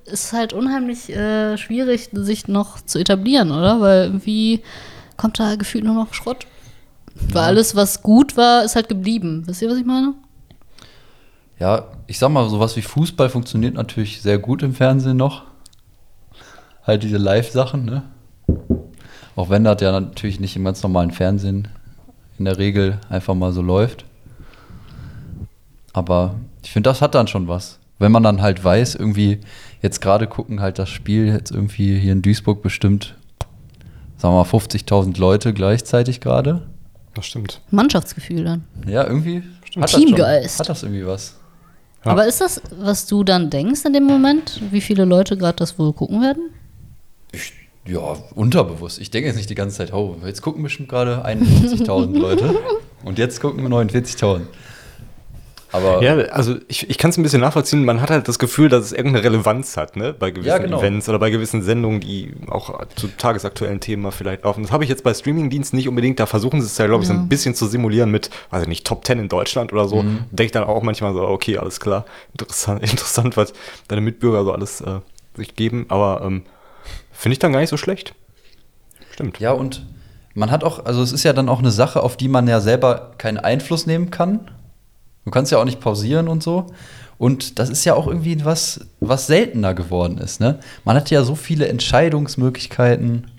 ist 0.04 0.32
halt 0.32 0.52
unheimlich 0.52 1.10
äh, 1.10 1.56
schwierig, 1.58 2.10
sich 2.12 2.48
noch 2.48 2.80
zu 2.80 2.98
etablieren, 2.98 3.50
oder? 3.50 3.80
Weil 3.80 4.04
irgendwie 4.04 4.62
kommt 5.16 5.38
da 5.38 5.56
gefühlt 5.56 5.84
nur 5.84 5.94
noch 5.94 6.14
Schrott. 6.14 6.46
Weil 7.32 7.44
alles, 7.44 7.74
was 7.74 8.02
gut 8.02 8.36
war, 8.36 8.64
ist 8.64 8.76
halt 8.76 8.88
geblieben. 8.88 9.42
Wisst 9.46 9.62
ihr, 9.62 9.70
was 9.70 9.78
ich 9.78 9.84
meine? 9.84 10.14
Ja, 11.58 11.88
ich 12.06 12.18
sag 12.18 12.30
mal, 12.30 12.48
sowas 12.48 12.76
wie 12.76 12.82
Fußball 12.82 13.28
funktioniert 13.28 13.74
natürlich 13.74 14.22
sehr 14.22 14.38
gut 14.38 14.62
im 14.62 14.74
Fernsehen 14.74 15.16
noch. 15.16 15.42
Halt 16.86 17.02
diese 17.02 17.18
Live-Sachen, 17.18 17.84
ne? 17.84 18.02
Auch 19.34 19.50
wenn 19.50 19.64
das 19.64 19.80
ja 19.80 19.92
natürlich 19.92 20.40
nicht 20.40 20.56
im 20.56 20.64
ganz 20.64 20.82
normalen 20.82 21.10
Fernsehen 21.10 21.68
in 22.38 22.44
der 22.44 22.58
Regel 22.58 23.00
einfach 23.08 23.34
mal 23.34 23.52
so 23.52 23.62
läuft. 23.62 24.04
Aber 25.92 26.36
ich 26.62 26.70
finde, 26.70 26.90
das 26.90 27.02
hat 27.02 27.14
dann 27.14 27.26
schon 27.26 27.48
was. 27.48 27.77
Wenn 27.98 28.12
man 28.12 28.22
dann 28.22 28.42
halt 28.42 28.62
weiß, 28.62 28.94
irgendwie, 28.94 29.40
jetzt 29.82 30.00
gerade 30.00 30.26
gucken 30.26 30.60
halt 30.60 30.78
das 30.78 30.88
Spiel 30.88 31.26
jetzt 31.26 31.50
irgendwie 31.50 31.98
hier 31.98 32.12
in 32.12 32.22
Duisburg 32.22 32.62
bestimmt, 32.62 33.16
sagen 34.16 34.34
wir 34.34 34.44
mal, 34.44 34.48
50.000 34.48 35.18
Leute 35.18 35.52
gleichzeitig 35.52 36.20
gerade. 36.20 36.62
das 37.14 37.26
stimmt. 37.26 37.60
Mannschaftsgefühl 37.70 38.44
dann. 38.44 38.64
Ja, 38.86 39.04
irgendwie 39.06 39.42
hat 39.76 39.84
das, 39.84 39.92
Teamgeist. 39.92 40.56
schon, 40.56 40.58
hat 40.60 40.68
das 40.68 40.82
irgendwie 40.82 41.06
was. 41.06 41.34
Ja. 42.04 42.12
Aber 42.12 42.26
ist 42.26 42.40
das, 42.40 42.62
was 42.78 43.06
du 43.06 43.24
dann 43.24 43.50
denkst 43.50 43.84
in 43.84 43.92
dem 43.92 44.04
Moment, 44.04 44.60
wie 44.70 44.80
viele 44.80 45.04
Leute 45.04 45.36
gerade 45.36 45.56
das 45.56 45.78
wohl 45.78 45.92
gucken 45.92 46.22
werden? 46.22 46.50
Ich, 47.32 47.52
ja, 47.86 48.16
unterbewusst. 48.34 49.00
Ich 49.00 49.10
denke 49.10 49.28
jetzt 49.28 49.36
nicht 49.36 49.50
die 49.50 49.56
ganze 49.56 49.78
Zeit, 49.78 49.92
oh, 49.92 50.16
jetzt 50.24 50.40
gucken 50.42 50.62
bestimmt 50.62 50.88
gerade 50.88 51.24
51.000 51.24 52.16
Leute 52.16 52.54
und 53.04 53.18
jetzt 53.18 53.40
gucken 53.40 53.62
wir 53.62 53.70
49.000. 53.70 54.42
Aber 55.70 56.02
Ja, 56.02 56.14
also 56.32 56.56
ich, 56.68 56.88
ich 56.88 56.96
kann 56.98 57.10
es 57.10 57.18
ein 57.18 57.22
bisschen 57.22 57.40
nachvollziehen. 57.40 57.84
Man 57.84 58.00
hat 58.00 58.10
halt 58.10 58.26
das 58.28 58.38
Gefühl, 58.38 58.68
dass 58.68 58.84
es 58.86 58.92
irgendeine 58.92 59.24
Relevanz 59.24 59.76
hat, 59.76 59.96
ne? 59.96 60.14
Bei 60.18 60.30
gewissen 60.30 60.48
Ja, 60.48 60.58
genau. 60.58 60.78
Events 60.78 61.08
oder 61.08 61.18
bei 61.18 61.30
gewissen 61.30 61.62
Sendungen, 61.62 62.00
die 62.00 62.32
auch 62.48 62.86
zu 62.96 63.08
tagesaktuellen 63.08 63.80
Themen 63.80 64.02
mal 64.02 64.10
vielleicht 64.10 64.44
laufen. 64.44 64.62
Das 64.62 64.72
habe 64.72 64.84
ich 64.84 64.90
jetzt 64.90 65.04
bei 65.04 65.12
Streamingdiensten 65.12 65.76
nicht 65.76 65.88
unbedingt. 65.88 66.18
Da 66.20 66.26
versuchen 66.26 66.60
sie 66.60 66.66
es 66.66 66.78
ja, 66.78 66.86
glaube 66.86 67.02
ich, 67.02 67.08
so 67.08 67.14
Ja. 67.14 67.20
ein 67.20 67.28
bisschen 67.28 67.54
zu 67.54 67.66
simulieren 67.66 68.10
mit, 68.10 68.30
weiß 68.50 68.62
ich 68.62 68.68
nicht, 68.68 68.86
Top 68.86 69.04
10 69.04 69.18
in 69.18 69.28
Deutschland 69.28 69.72
oder 69.72 69.86
so. 69.88 70.02
Mhm. 70.02 70.24
Denke 70.30 70.44
ich 70.44 70.52
dann 70.52 70.64
auch 70.64 70.82
manchmal 70.82 71.12
so, 71.12 71.22
okay, 71.22 71.58
alles 71.58 71.80
klar. 71.80 72.04
Interessant, 72.32 72.82
interessant 72.90 73.36
was 73.36 73.52
deine 73.88 74.00
Mitbürger 74.00 74.44
so 74.44 74.52
alles 74.52 74.80
äh, 74.80 75.00
sich 75.36 75.54
geben. 75.54 75.84
Aber 75.88 76.22
ähm, 76.24 76.44
finde 77.12 77.34
ich 77.34 77.38
dann 77.38 77.52
gar 77.52 77.60
nicht 77.60 77.70
so 77.70 77.76
schlecht. 77.76 78.14
Stimmt. 79.12 79.38
ja, 79.40 79.52
und 79.52 79.84
man 80.34 80.50
hat 80.52 80.62
auch, 80.62 80.84
also 80.84 81.02
es 81.02 81.10
ist 81.12 81.24
ja 81.24 81.32
dann 81.32 81.48
auch 81.48 81.58
eine 81.58 81.72
Sache, 81.72 82.02
auf 82.02 82.16
die 82.16 82.28
man 82.28 82.46
ja 82.46 82.60
selber 82.60 83.10
keinen 83.18 83.38
Einfluss 83.38 83.84
nehmen 83.86 84.10
kann. 84.10 84.50
Du 85.28 85.32
kannst 85.32 85.52
ja 85.52 85.58
auch 85.58 85.66
nicht 85.66 85.80
pausieren 85.80 86.26
und 86.26 86.42
so. 86.42 86.68
Und 87.18 87.58
das 87.58 87.68
ist 87.68 87.84
ja 87.84 87.92
auch 87.92 88.06
irgendwie 88.06 88.42
was, 88.46 88.80
was 88.98 89.26
seltener 89.26 89.74
geworden 89.74 90.16
ist. 90.16 90.40
Ne? 90.40 90.58
Man 90.86 90.96
hat 90.96 91.10
ja 91.10 91.22
so 91.22 91.34
viele 91.34 91.68
Entscheidungsmöglichkeiten 91.68 93.30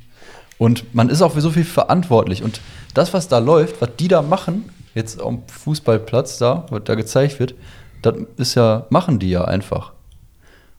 und 0.60 0.93
man 0.93 1.10
ist 1.10 1.23
auch 1.23 1.32
für 1.32 1.41
so 1.41 1.49
viel 1.49 1.63
verantwortlich. 1.63 2.43
Und 2.43 2.62
das, 2.93 3.12
was 3.15 3.28
da 3.28 3.39
läuft, 3.39 3.82
was 3.82 3.89
die 3.97 4.08
da 4.08 4.21
machen, 4.21 4.69
jetzt 4.93 5.19
am 5.19 5.41
Fußballplatz 5.47 6.38
da, 6.38 6.67
was 6.69 6.84
da 6.84 6.93
gezeigt 6.93 7.39
wird, 7.39 7.56
das 8.04 8.13
ist 8.38 8.54
ja, 8.54 8.86
machen 8.91 9.17
die 9.17 9.32
ja 9.32 9.45
einfach. 9.45 9.93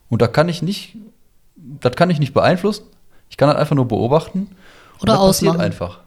Und 0.07 0.21
da 0.21 0.27
kann 0.27 0.47
ich 0.47 0.61
nicht, 0.61 0.95
das 1.57 1.97
kann 1.97 2.09
ich 2.09 2.19
nicht 2.19 2.33
beeinflussen. 2.33 2.85
Ich 3.29 3.35
kann 3.35 3.49
das 3.49 3.57
einfach 3.57 3.75
nur 3.75 3.89
beobachten. 3.89 4.47
Und 4.99 5.09
Oder 5.09 5.15
das 5.15 5.21
passiert 5.23 5.51
ausmachen. 5.51 5.65
einfach. 5.65 5.99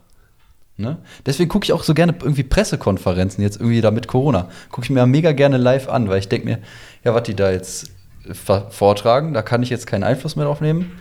Ne? 0.77 0.99
Deswegen 1.25 1.49
gucke 1.49 1.65
ich 1.65 1.73
auch 1.73 1.85
so 1.85 1.95
gerne 1.95 2.15
irgendwie 2.21 2.43
Pressekonferenzen 2.43 3.43
jetzt 3.43 3.57
irgendwie 3.61 3.81
da 3.81 3.91
mit 3.93 4.09
Corona. 4.09 4.49
Gucke 4.71 4.85
ich 4.87 4.91
mir 4.91 5.07
mega 5.07 5.31
gerne 5.33 5.57
live 5.57 5.89
an, 5.89 6.09
weil 6.09 6.19
ich 6.19 6.29
denke 6.29 6.47
mir, 6.49 6.59
ja, 7.05 7.15
was 7.15 7.23
die 7.25 7.35
da 7.35 7.53
jetzt 7.53 7.91
äh, 8.29 8.35
vortragen, 8.71 9.35
da 9.35 9.43
kann 9.43 9.63
ich 9.63 9.71
jetzt 9.71 9.87
keinen 9.87 10.03
Einfluss 10.03 10.35
mehr 10.35 10.47
drauf 10.47 10.61
nehmen. 10.61 10.93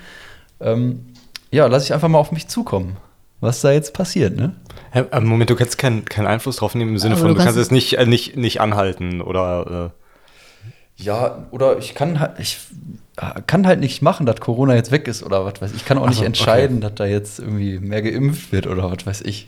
Ähm, 0.62 1.08
ja, 1.52 1.66
lasse 1.68 1.86
ich 1.86 1.94
einfach 1.94 2.08
mal 2.08 2.20
auf 2.20 2.32
mich 2.32 2.48
zukommen, 2.48 2.98
was 3.42 3.62
da 3.62 3.72
jetzt 3.72 3.94
passiert, 3.94 4.36
ne? 4.36 4.56
Hä, 4.92 5.06
aber 5.10 5.26
Moment, 5.26 5.50
du 5.50 5.56
kannst 5.56 5.78
keinen 5.80 6.06
keinen 6.06 6.28
Einfluss 6.28 6.58
drauf 6.58 6.76
nehmen 6.76 6.92
im 6.92 6.98
Sinne 7.00 7.16
Aber 7.16 7.22
von, 7.22 7.30
du 7.30 7.36
kannst 7.36 7.56
kannst- 7.56 7.60
es 7.68 7.72
nicht, 7.72 7.94
äh, 7.98 8.06
nicht, 8.06 8.38
nicht 8.38 8.62
anhalten 8.62 9.22
oder. 9.22 9.92
Äh, 10.98 11.04
Ja, 11.04 11.48
oder 11.50 11.80
ich 11.80 11.96
kann 11.96 12.20
halt, 12.20 12.34
ich 12.40 12.60
äh, 13.18 13.42
kann 13.48 13.66
halt 13.66 13.80
nicht 13.80 14.04
machen, 14.04 14.28
dass 14.28 14.40
Corona 14.40 14.76
jetzt 14.76 14.92
weg 14.92 15.08
ist 15.08 15.24
oder 15.24 15.46
was 15.46 15.60
weiß 15.62 15.72
ich. 15.72 15.78
Ich 15.78 15.86
kann 15.86 15.98
auch 15.98 16.04
Ach 16.06 16.10
nicht 16.10 16.22
entscheiden, 16.22 16.80
dass 16.82 16.94
da 16.94 17.06
jetzt 17.06 17.40
irgendwie 17.40 17.80
mehr 17.80 18.04
geimpft 18.04 18.52
wird 18.52 18.68
oder 18.68 18.92
was 18.92 19.04
weiß 19.06 19.22
ich. 19.22 19.48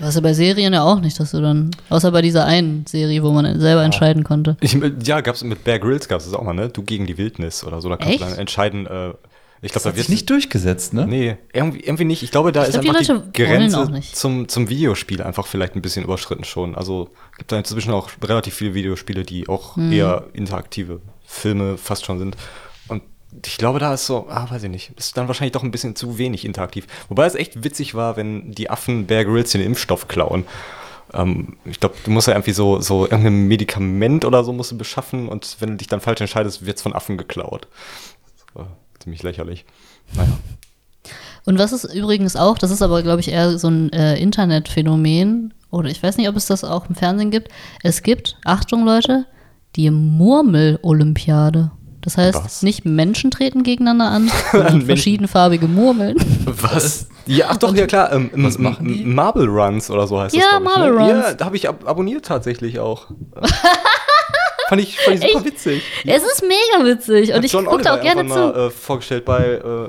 Was 0.00 0.14
ja 0.16 0.20
bei 0.20 0.32
Serien 0.32 0.72
ja 0.72 0.82
auch 0.82 1.00
nicht, 1.00 1.18
dass 1.20 1.30
du 1.30 1.40
dann, 1.40 1.70
außer 1.88 2.10
bei 2.10 2.20
dieser 2.22 2.44
einen 2.44 2.84
Serie, 2.86 3.22
wo 3.22 3.30
man 3.32 3.60
selber 3.60 3.82
entscheiden 3.84 4.24
konnte. 4.24 4.56
Ich, 4.60 4.76
ja, 5.04 5.20
gab's 5.20 5.44
mit 5.44 5.62
Bear 5.64 5.78
Grylls 5.78 6.08
gab 6.08 6.18
es 6.20 6.24
das 6.26 6.34
auch 6.34 6.42
mal, 6.42 6.52
ne? 6.52 6.68
Du 6.68 6.82
gegen 6.82 7.06
die 7.06 7.16
Wildnis 7.16 7.62
oder 7.64 7.80
so. 7.80 7.88
Da 7.88 7.96
kannst 7.96 8.20
du 8.20 8.24
dann 8.24 8.34
entscheiden. 8.38 8.86
Äh, 8.86 9.10
ich 9.62 9.72
Das 9.72 9.82
glaube, 9.84 9.94
da 9.94 9.98
wird 9.98 10.08
nicht 10.10 10.28
durchgesetzt, 10.28 10.92
ne? 10.92 11.06
Nee, 11.06 11.36
irgendwie, 11.52 11.80
irgendwie 11.80 12.04
nicht. 12.04 12.22
Ich 12.22 12.30
glaube, 12.30 12.52
da 12.52 12.62
Ich 12.62 12.68
ist 12.68 12.80
glaub, 12.80 12.82
die 12.82 12.90
einfach 12.90 13.22
die 13.32 13.42
wollen 13.46 13.58
Grenze 13.60 13.78
auch 13.80 13.88
nicht. 13.88 14.14
zum, 14.14 14.46
zum 14.48 14.68
Videospiel 14.68 15.22
einfach 15.22 15.46
vielleicht 15.46 15.74
ein 15.74 15.80
bisschen 15.80 16.04
überschritten 16.04 16.44
schon. 16.44 16.74
Also 16.74 17.08
gibt 17.38 17.50
da 17.52 17.56
inzwischen 17.58 17.92
auch 17.92 18.10
relativ 18.22 18.52
viele 18.54 18.74
Videospiele, 18.74 19.22
die 19.22 19.48
auch 19.48 19.76
Mhm. 19.76 19.92
eher 19.92 20.24
interaktive 20.34 21.00
Filme 21.24 21.78
fast 21.78 22.04
schon 22.04 22.18
sind. 22.18 22.36
Ich 23.44 23.56
glaube, 23.58 23.78
da 23.78 23.94
ist 23.94 24.06
so, 24.06 24.26
ah, 24.28 24.50
weiß 24.50 24.64
ich 24.64 24.70
nicht, 24.70 24.92
ist 24.96 25.16
dann 25.16 25.28
wahrscheinlich 25.28 25.52
doch 25.52 25.62
ein 25.62 25.70
bisschen 25.70 25.96
zu 25.96 26.18
wenig 26.18 26.44
interaktiv. 26.44 26.86
Wobei 27.08 27.26
es 27.26 27.34
echt 27.34 27.64
witzig 27.64 27.94
war, 27.94 28.16
wenn 28.16 28.52
die 28.52 28.70
Affen 28.70 29.06
Bear 29.06 29.24
Grylls 29.24 29.52
den 29.52 29.60
Impfstoff 29.60 30.08
klauen. 30.08 30.44
Ähm, 31.12 31.56
ich 31.64 31.80
glaube, 31.80 31.96
du 32.04 32.10
musst 32.10 32.28
ja 32.28 32.34
irgendwie 32.34 32.52
so, 32.52 32.80
so 32.80 33.04
irgendein 33.04 33.46
Medikament 33.46 34.24
oder 34.24 34.44
so 34.44 34.52
musst 34.52 34.72
du 34.72 34.78
beschaffen 34.78 35.28
und 35.28 35.56
wenn 35.60 35.70
du 35.70 35.76
dich 35.76 35.88
dann 35.88 36.00
falsch 36.00 36.20
entscheidest, 36.20 36.66
wird 36.66 36.76
es 36.76 36.82
von 36.82 36.94
Affen 36.94 37.16
geklaut. 37.18 37.68
War 38.54 38.68
ziemlich 39.00 39.22
lächerlich. 39.22 39.64
Naja. 40.14 40.36
Und 41.44 41.58
was 41.58 41.72
ist 41.72 41.84
übrigens 41.84 42.36
auch, 42.36 42.56
das 42.56 42.70
ist 42.70 42.82
aber, 42.82 43.02
glaube 43.02 43.20
ich, 43.20 43.28
eher 43.28 43.58
so 43.58 43.68
ein 43.68 43.92
äh, 43.92 44.16
Internetphänomen, 44.16 45.52
oder 45.70 45.90
ich 45.90 46.02
weiß 46.02 46.16
nicht, 46.16 46.28
ob 46.28 46.36
es 46.36 46.46
das 46.46 46.64
auch 46.64 46.88
im 46.88 46.94
Fernsehen 46.94 47.30
gibt. 47.30 47.48
Es 47.82 48.02
gibt, 48.02 48.36
Achtung 48.44 48.84
Leute, 48.84 49.26
die 49.76 49.90
Murmel-Olympiade. 49.90 51.72
Das 52.04 52.18
heißt, 52.18 52.44
Was? 52.44 52.62
nicht 52.62 52.84
Menschen 52.84 53.30
treten 53.30 53.62
gegeneinander 53.62 54.10
an, 54.10 54.30
sondern 54.52 54.82
verschiedenfarbige 54.82 55.66
Murmeln. 55.66 56.16
Was? 56.44 57.08
Ja, 57.26 57.46
ach 57.48 57.56
doch, 57.56 57.74
ja 57.74 57.86
klar. 57.86 58.12
Ähm, 58.12 58.30
Was 58.34 58.56
m- 58.56 58.62
machen 58.64 58.86
die? 58.86 59.02
m- 59.02 59.14
Marble 59.14 59.46
Runs 59.48 59.90
oder 59.90 60.06
so 60.06 60.20
heißt 60.20 60.34
Ja, 60.34 60.42
das, 60.42 60.60
glaub 60.60 60.62
ich, 60.62 60.78
Marble 60.78 60.92
ne? 60.94 60.98
Runs. 61.00 61.26
Ja, 61.28 61.34
da 61.34 61.44
habe 61.46 61.56
ich 61.56 61.68
ab 61.68 61.88
abonniert 61.88 62.26
tatsächlich 62.26 62.78
auch. 62.78 63.06
fand, 64.68 64.80
ich, 64.82 64.98
fand 65.00 65.24
ich 65.24 65.32
super 65.32 65.44
witzig. 65.46 65.82
Es 66.04 66.22
ist 66.22 66.42
mega 66.42 66.84
witzig 66.84 67.32
und 67.32 67.44
ich 67.44 67.52
gucke 67.52 67.82
da 67.82 67.96
auch 67.96 68.00
gerne 68.02 68.22
zu. 68.28 68.34
Mal, 68.34 68.54
äh, 68.66 68.70
vorgestellt 68.70 69.24
bei, 69.24 69.42
äh, 69.54 69.88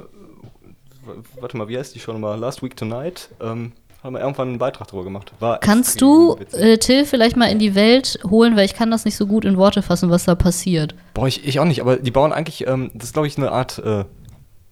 warte 1.39 1.57
mal, 1.57 1.67
wie 1.67 1.77
heißt 1.77 1.93
die 1.95 1.99
schon 1.99 2.19
mal? 2.21 2.39
Last 2.39 2.63
Week 2.63 2.75
Tonight. 2.77 3.29
Ähm, 3.41 3.73
haben 4.05 4.13
wir 4.13 4.21
irgendwann 4.21 4.49
einen 4.49 4.57
Beitrag 4.59 4.87
darüber 4.87 5.03
gemacht. 5.03 5.33
War 5.39 5.59
Kannst 5.59 5.99
du 5.99 6.37
äh, 6.51 6.77
Till 6.77 7.05
vielleicht 7.05 7.35
mal 7.35 7.47
in 7.47 7.57
die 7.57 7.73
Welt 7.73 8.19
holen, 8.29 8.55
weil 8.55 8.65
ich 8.65 8.75
kann 8.75 8.91
das 8.91 9.03
nicht 9.03 9.17
so 9.17 9.25
gut 9.25 9.45
in 9.45 9.57
Worte 9.57 9.81
fassen, 9.81 10.11
was 10.11 10.25
da 10.25 10.35
passiert. 10.35 10.93
Boah, 11.15 11.27
ich, 11.27 11.45
ich 11.45 11.59
auch 11.59 11.65
nicht, 11.65 11.81
aber 11.81 11.97
die 11.97 12.11
bauen 12.11 12.31
eigentlich, 12.31 12.67
ähm, 12.67 12.91
das 12.93 13.05
ist 13.07 13.13
glaube 13.13 13.27
ich 13.27 13.35
eine 13.37 13.51
Art, 13.51 13.79
äh, 13.79 14.05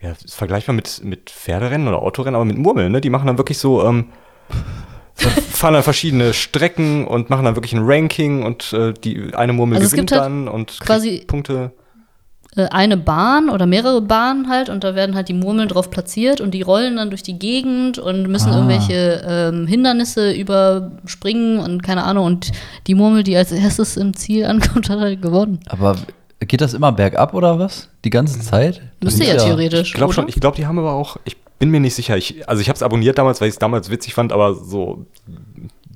ja, 0.02 0.12
ist 0.24 0.36
vergleichbar 0.36 0.76
mit, 0.76 1.04
mit 1.04 1.32
Pferderennen 1.32 1.88
oder 1.88 2.04
Autorennen, 2.04 2.36
aber 2.36 2.46
mit 2.46 2.58
Murmeln, 2.58 2.92
ne? 2.92 3.02
Die 3.02 3.10
machen 3.10 3.26
dann 3.26 3.38
wirklich 3.40 3.58
so, 3.58 3.84
ähm, 3.84 4.10
fahren 5.16 5.74
dann 5.74 5.84
verschiedene 5.84 6.34
Strecken 6.34 7.08
und 7.08 7.30
machen 7.32 7.46
dann 7.46 7.56
wirklich 7.56 7.74
ein 7.74 7.84
Ranking 7.84 8.44
und 8.44 8.72
äh, 8.74 8.94
die 8.94 9.34
eine 9.34 9.54
Murmel 9.54 9.78
Also 9.80 9.90
gewinnt 9.92 10.12
halt 10.12 10.22
dann 10.22 10.48
und 10.48 10.80
quasi- 10.80 11.24
Punkte. 11.26 11.72
Äh, 12.56 12.68
eine 12.70 12.98
Bahn 12.98 13.50
oder 13.50 13.66
mehrere 13.66 14.02
Bahnen 14.02 14.48
halt 14.50 14.70
und 14.70 14.84
da 14.84 14.94
werden 14.96 15.16
halt 15.16 15.28
die 15.28 15.34
Murmeln 15.34 15.68
drauf 15.70 15.90
platziert 15.90 16.40
und 16.40 16.52
die 16.52 16.62
rollen 16.62 16.98
dann 16.98 17.10
durch 17.10 17.24
die 17.24 17.40
Gegend 17.40 17.98
und 17.98 18.28
müssen 18.28 18.50
Ah. 18.52 18.56
irgendwelche 18.58 19.24
ähm, 19.28 19.66
Hindernisse 19.68 20.32
überspringen 20.34 21.60
und 21.60 21.82
keine 21.84 22.04
Ahnung 22.04 22.26
und 22.26 22.52
die 22.88 22.96
Murmel, 22.96 23.24
die 23.24 23.36
als 23.36 23.52
erstes 23.52 23.98
im 23.98 24.16
Ziel 24.16 24.46
ankommt, 24.48 24.90
hat 24.90 25.00
halt 25.00 25.22
gewonnen. 25.22 25.60
Aber 25.68 25.96
geht 26.40 26.62
das 26.62 26.74
immer 26.74 26.92
bergab 26.92 27.34
oder 27.34 27.58
was? 27.58 27.90
Die 28.06 28.10
ganze 28.10 28.40
Zeit? 28.42 28.82
Das 29.00 29.18
Müsste 29.18 29.24
ist 29.24 29.42
ja 29.42 29.46
theoretisch. 29.48 29.90
Ich 29.90 29.94
glaube 29.94 30.14
schon, 30.14 30.28
ich 30.28 30.36
glaube, 30.36 30.58
die 30.58 30.66
haben 30.68 30.78
aber 30.78 30.94
auch, 30.94 31.18
ich 31.26 31.38
bin 31.58 31.70
mir 31.70 31.80
nicht 31.80 31.96
sicher, 31.96 32.18
ich, 32.18 32.48
also 32.50 32.62
ich 32.62 32.68
habe 32.70 32.76
es 32.76 32.84
abonniert 32.84 33.18
damals, 33.18 33.40
weil 33.42 33.48
ich 33.48 33.54
es 33.56 33.60
damals 33.60 33.90
witzig 33.90 34.14
fand, 34.14 34.34
aber 34.34 34.54
so 34.54 35.06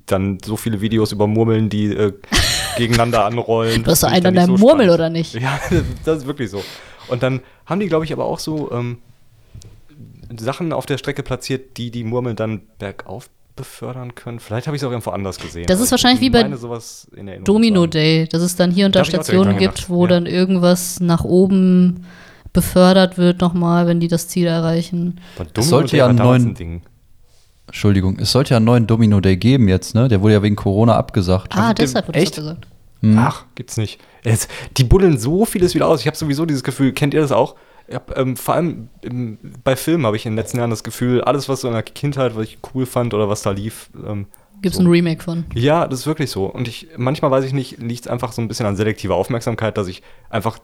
dann 0.07 0.39
so 0.43 0.57
viele 0.57 0.81
Videos 0.81 1.11
über 1.11 1.27
Murmeln, 1.27 1.69
die 1.69 1.85
äh, 1.87 2.13
gegeneinander 2.77 3.25
anrollen. 3.25 3.83
Du 3.83 3.91
hast 3.91 4.03
ich 4.03 4.09
einen 4.09 4.25
an 4.25 4.33
der 4.33 4.45
so 4.45 4.51
Murmel, 4.57 4.85
spannend. 4.85 4.91
oder 4.91 5.09
nicht? 5.09 5.33
Ja, 5.33 5.59
das 6.05 6.19
ist 6.19 6.27
wirklich 6.27 6.49
so. 6.49 6.63
Und 7.07 7.23
dann 7.23 7.41
haben 7.65 7.79
die, 7.79 7.87
glaube 7.87 8.05
ich, 8.05 8.13
aber 8.13 8.25
auch 8.25 8.39
so 8.39 8.71
ähm, 8.71 8.97
Sachen 10.37 10.73
auf 10.73 10.85
der 10.85 10.97
Strecke 10.97 11.23
platziert, 11.23 11.77
die 11.77 11.91
die 11.91 12.03
Murmeln 12.03 12.35
dann 12.35 12.61
bergauf 12.79 13.29
befördern 13.55 14.15
können. 14.15 14.39
Vielleicht 14.39 14.67
habe 14.67 14.77
ich 14.77 14.83
es 14.83 14.87
auch 14.87 14.91
irgendwo 14.91 15.09
anders 15.09 15.39
gesehen. 15.39 15.65
Das 15.67 15.81
ist 15.81 15.91
wahrscheinlich 15.91 16.21
ich 16.21 16.27
wie 16.27 16.29
bei 16.29 17.39
Domino 17.43 17.81
haben. 17.81 17.89
Day, 17.89 18.27
dass 18.27 18.41
es 18.41 18.55
dann 18.55 18.71
hier 18.71 18.85
und 18.85 18.95
da 18.95 19.03
Stationen 19.03 19.57
gibt, 19.57 19.89
wo 19.89 20.03
ja. 20.03 20.09
dann 20.09 20.25
irgendwas 20.25 20.99
nach 20.99 21.23
oben 21.23 22.05
befördert 22.53 23.17
wird 23.17 23.41
nochmal, 23.41 23.87
wenn 23.87 23.99
die 23.99 24.07
das 24.07 24.27
Ziel 24.27 24.47
erreichen. 24.47 25.19
Domino 25.37 25.61
sollte 25.61 25.91
Day 25.91 25.99
ja 25.99 26.07
damals 26.07 26.43
neuen- 26.43 26.51
ein 26.51 26.55
Ding. 26.55 26.81
Entschuldigung, 27.67 28.17
es 28.19 28.31
sollte 28.31 28.51
ja 28.51 28.57
einen 28.57 28.65
neuen 28.65 28.87
Domino 28.87 29.19
Day 29.19 29.37
geben 29.37 29.67
jetzt, 29.67 29.93
ne? 29.93 30.07
Der 30.07 30.21
wurde 30.21 30.33
ja 30.35 30.41
wegen 30.43 30.55
Corona 30.55 30.95
abgesagt. 30.95 31.55
Ah, 31.55 31.63
Also, 31.69 31.73
deshalb 31.75 32.07
wurde 32.07 32.19
das 32.19 32.23
echt? 32.23 32.35
gesagt. 32.35 32.67
Hm. 33.01 33.17
Ach, 33.19 33.45
gibt's 33.55 33.77
nicht. 33.77 33.99
Jetzt, 34.23 34.49
die 34.77 34.83
buddeln 34.83 35.17
so 35.17 35.45
vieles 35.45 35.75
wieder 35.75 35.87
aus. 35.87 36.01
Ich 36.01 36.07
habe 36.07 36.17
sowieso 36.17 36.45
dieses 36.45 36.63
Gefühl, 36.63 36.93
kennt 36.93 37.13
ihr 37.13 37.21
das 37.21 37.31
auch? 37.31 37.55
Ich 37.87 37.95
hab, 37.95 38.17
ähm, 38.17 38.35
vor 38.35 38.55
allem 38.55 38.89
im, 39.01 39.37
bei 39.63 39.75
Filmen 39.75 40.05
habe 40.05 40.17
ich 40.17 40.25
in 40.25 40.31
den 40.33 40.37
letzten 40.37 40.57
Jahren 40.57 40.69
das 40.71 40.83
Gefühl, 40.83 41.21
alles, 41.21 41.47
was 41.47 41.61
so 41.61 41.67
in 41.67 41.73
der 41.73 41.83
Kindheit, 41.83 42.35
was 42.35 42.43
ich 42.45 42.57
cool 42.73 42.85
fand 42.85 43.13
oder 43.13 43.29
was 43.29 43.43
da 43.43 43.51
lief, 43.51 43.89
ähm, 44.05 44.25
Gibt 44.61 44.73
es 44.73 44.77
so. 44.81 44.83
ein 44.83 44.89
Remake 44.89 45.21
von. 45.23 45.45
Ja, 45.53 45.87
das 45.87 45.99
ist 46.01 46.07
wirklich 46.07 46.31
so. 46.31 46.45
Und 46.47 46.67
ich, 46.67 46.87
manchmal 46.97 47.29
weiß 47.31 47.45
ich 47.45 47.53
nicht, 47.53 47.77
liegt 47.77 48.01
es 48.01 48.07
einfach 48.07 48.31
so 48.31 48.41
ein 48.41 48.47
bisschen 48.47 48.65
an 48.65 48.75
selektiver 48.75 49.13
Aufmerksamkeit, 49.15 49.77
dass 49.77 49.87
ich 49.87 50.01
einfach 50.31 50.57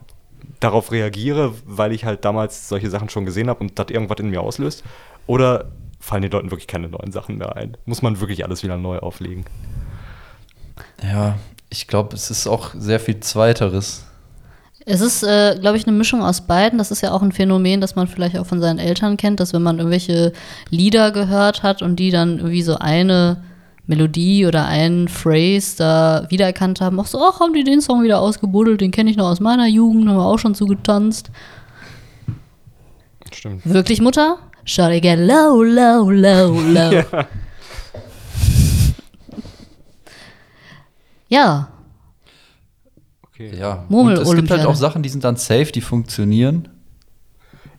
darauf 0.59 0.91
reagiere, 0.91 1.53
weil 1.65 1.91
ich 1.93 2.03
halt 2.03 2.25
damals 2.25 2.67
solche 2.67 2.89
Sachen 2.89 3.09
schon 3.09 3.25
gesehen 3.25 3.49
habe 3.49 3.59
und 3.59 3.77
das 3.77 3.87
irgendwas 3.89 4.19
in 4.19 4.29
mir 4.31 4.41
auslöst. 4.41 4.83
Oder 5.27 5.71
fallen 6.03 6.21
den 6.21 6.31
Leuten 6.31 6.51
wirklich 6.51 6.67
keine 6.67 6.89
neuen 6.89 7.11
Sachen 7.11 7.37
mehr 7.37 7.55
ein? 7.55 7.77
Muss 7.85 8.01
man 8.01 8.19
wirklich 8.19 8.43
alles 8.43 8.61
wieder 8.61 8.77
neu 8.77 8.99
auflegen? 8.99 9.45
Ja, 11.01 11.37
ich 11.69 11.87
glaube, 11.87 12.15
es 12.15 12.29
ist 12.29 12.45
auch 12.45 12.71
sehr 12.77 12.99
viel 12.99 13.21
Zweiteres. 13.21 14.05
Es 14.85 14.99
ist, 14.99 15.23
äh, 15.23 15.57
glaube 15.61 15.77
ich, 15.77 15.87
eine 15.87 15.95
Mischung 15.95 16.21
aus 16.21 16.41
beiden. 16.41 16.77
Das 16.77 16.91
ist 16.91 17.01
ja 17.01 17.13
auch 17.13 17.21
ein 17.21 17.31
Phänomen, 17.31 17.79
das 17.79 17.95
man 17.95 18.07
vielleicht 18.07 18.37
auch 18.37 18.45
von 18.45 18.59
seinen 18.59 18.79
Eltern 18.79 19.15
kennt, 19.15 19.39
dass 19.39 19.53
wenn 19.53 19.63
man 19.63 19.77
irgendwelche 19.77 20.33
Lieder 20.69 21.11
gehört 21.11 21.63
hat 21.63 21.81
und 21.81 21.95
die 21.95 22.11
dann 22.11 22.39
irgendwie 22.39 22.63
so 22.63 22.77
eine 22.77 23.41
Melodie 23.87 24.45
oder 24.45 24.65
einen 24.65 25.07
Phrase 25.07 25.77
da 25.77 26.25
wiedererkannt 26.29 26.81
haben, 26.81 26.99
auch 26.99 27.05
so, 27.05 27.21
ach, 27.23 27.39
haben 27.39 27.53
die 27.53 27.63
den 27.63 27.79
Song 27.79 28.03
wieder 28.03 28.19
ausgebuddelt, 28.19 28.81
den 28.81 28.91
kenne 28.91 29.09
ich 29.09 29.15
noch 29.15 29.29
aus 29.29 29.39
meiner 29.39 29.67
Jugend, 29.67 30.09
haben 30.09 30.17
wir 30.17 30.25
auch 30.25 30.39
schon 30.39 30.53
zugetanzt. 30.53 31.31
Stimmt. 33.31 33.65
Wirklich, 33.65 34.01
Mutter? 34.01 34.37
I 34.91 34.99
get 35.01 35.19
low, 35.19 35.61
low, 35.63 36.09
low, 36.09 36.59
low. 36.61 36.91
ja. 36.91 37.27
ja. 41.27 41.69
Okay. 43.29 43.55
Ja. 43.57 43.85
Murmel- 43.89 44.17
Und 44.17 44.23
es 44.23 44.35
gibt 44.35 44.51
halt 44.51 44.65
auch 44.65 44.75
Sachen, 44.75 45.03
die 45.03 45.09
sind 45.09 45.23
dann 45.23 45.35
safe, 45.35 45.71
die 45.71 45.81
funktionieren. 45.81 46.69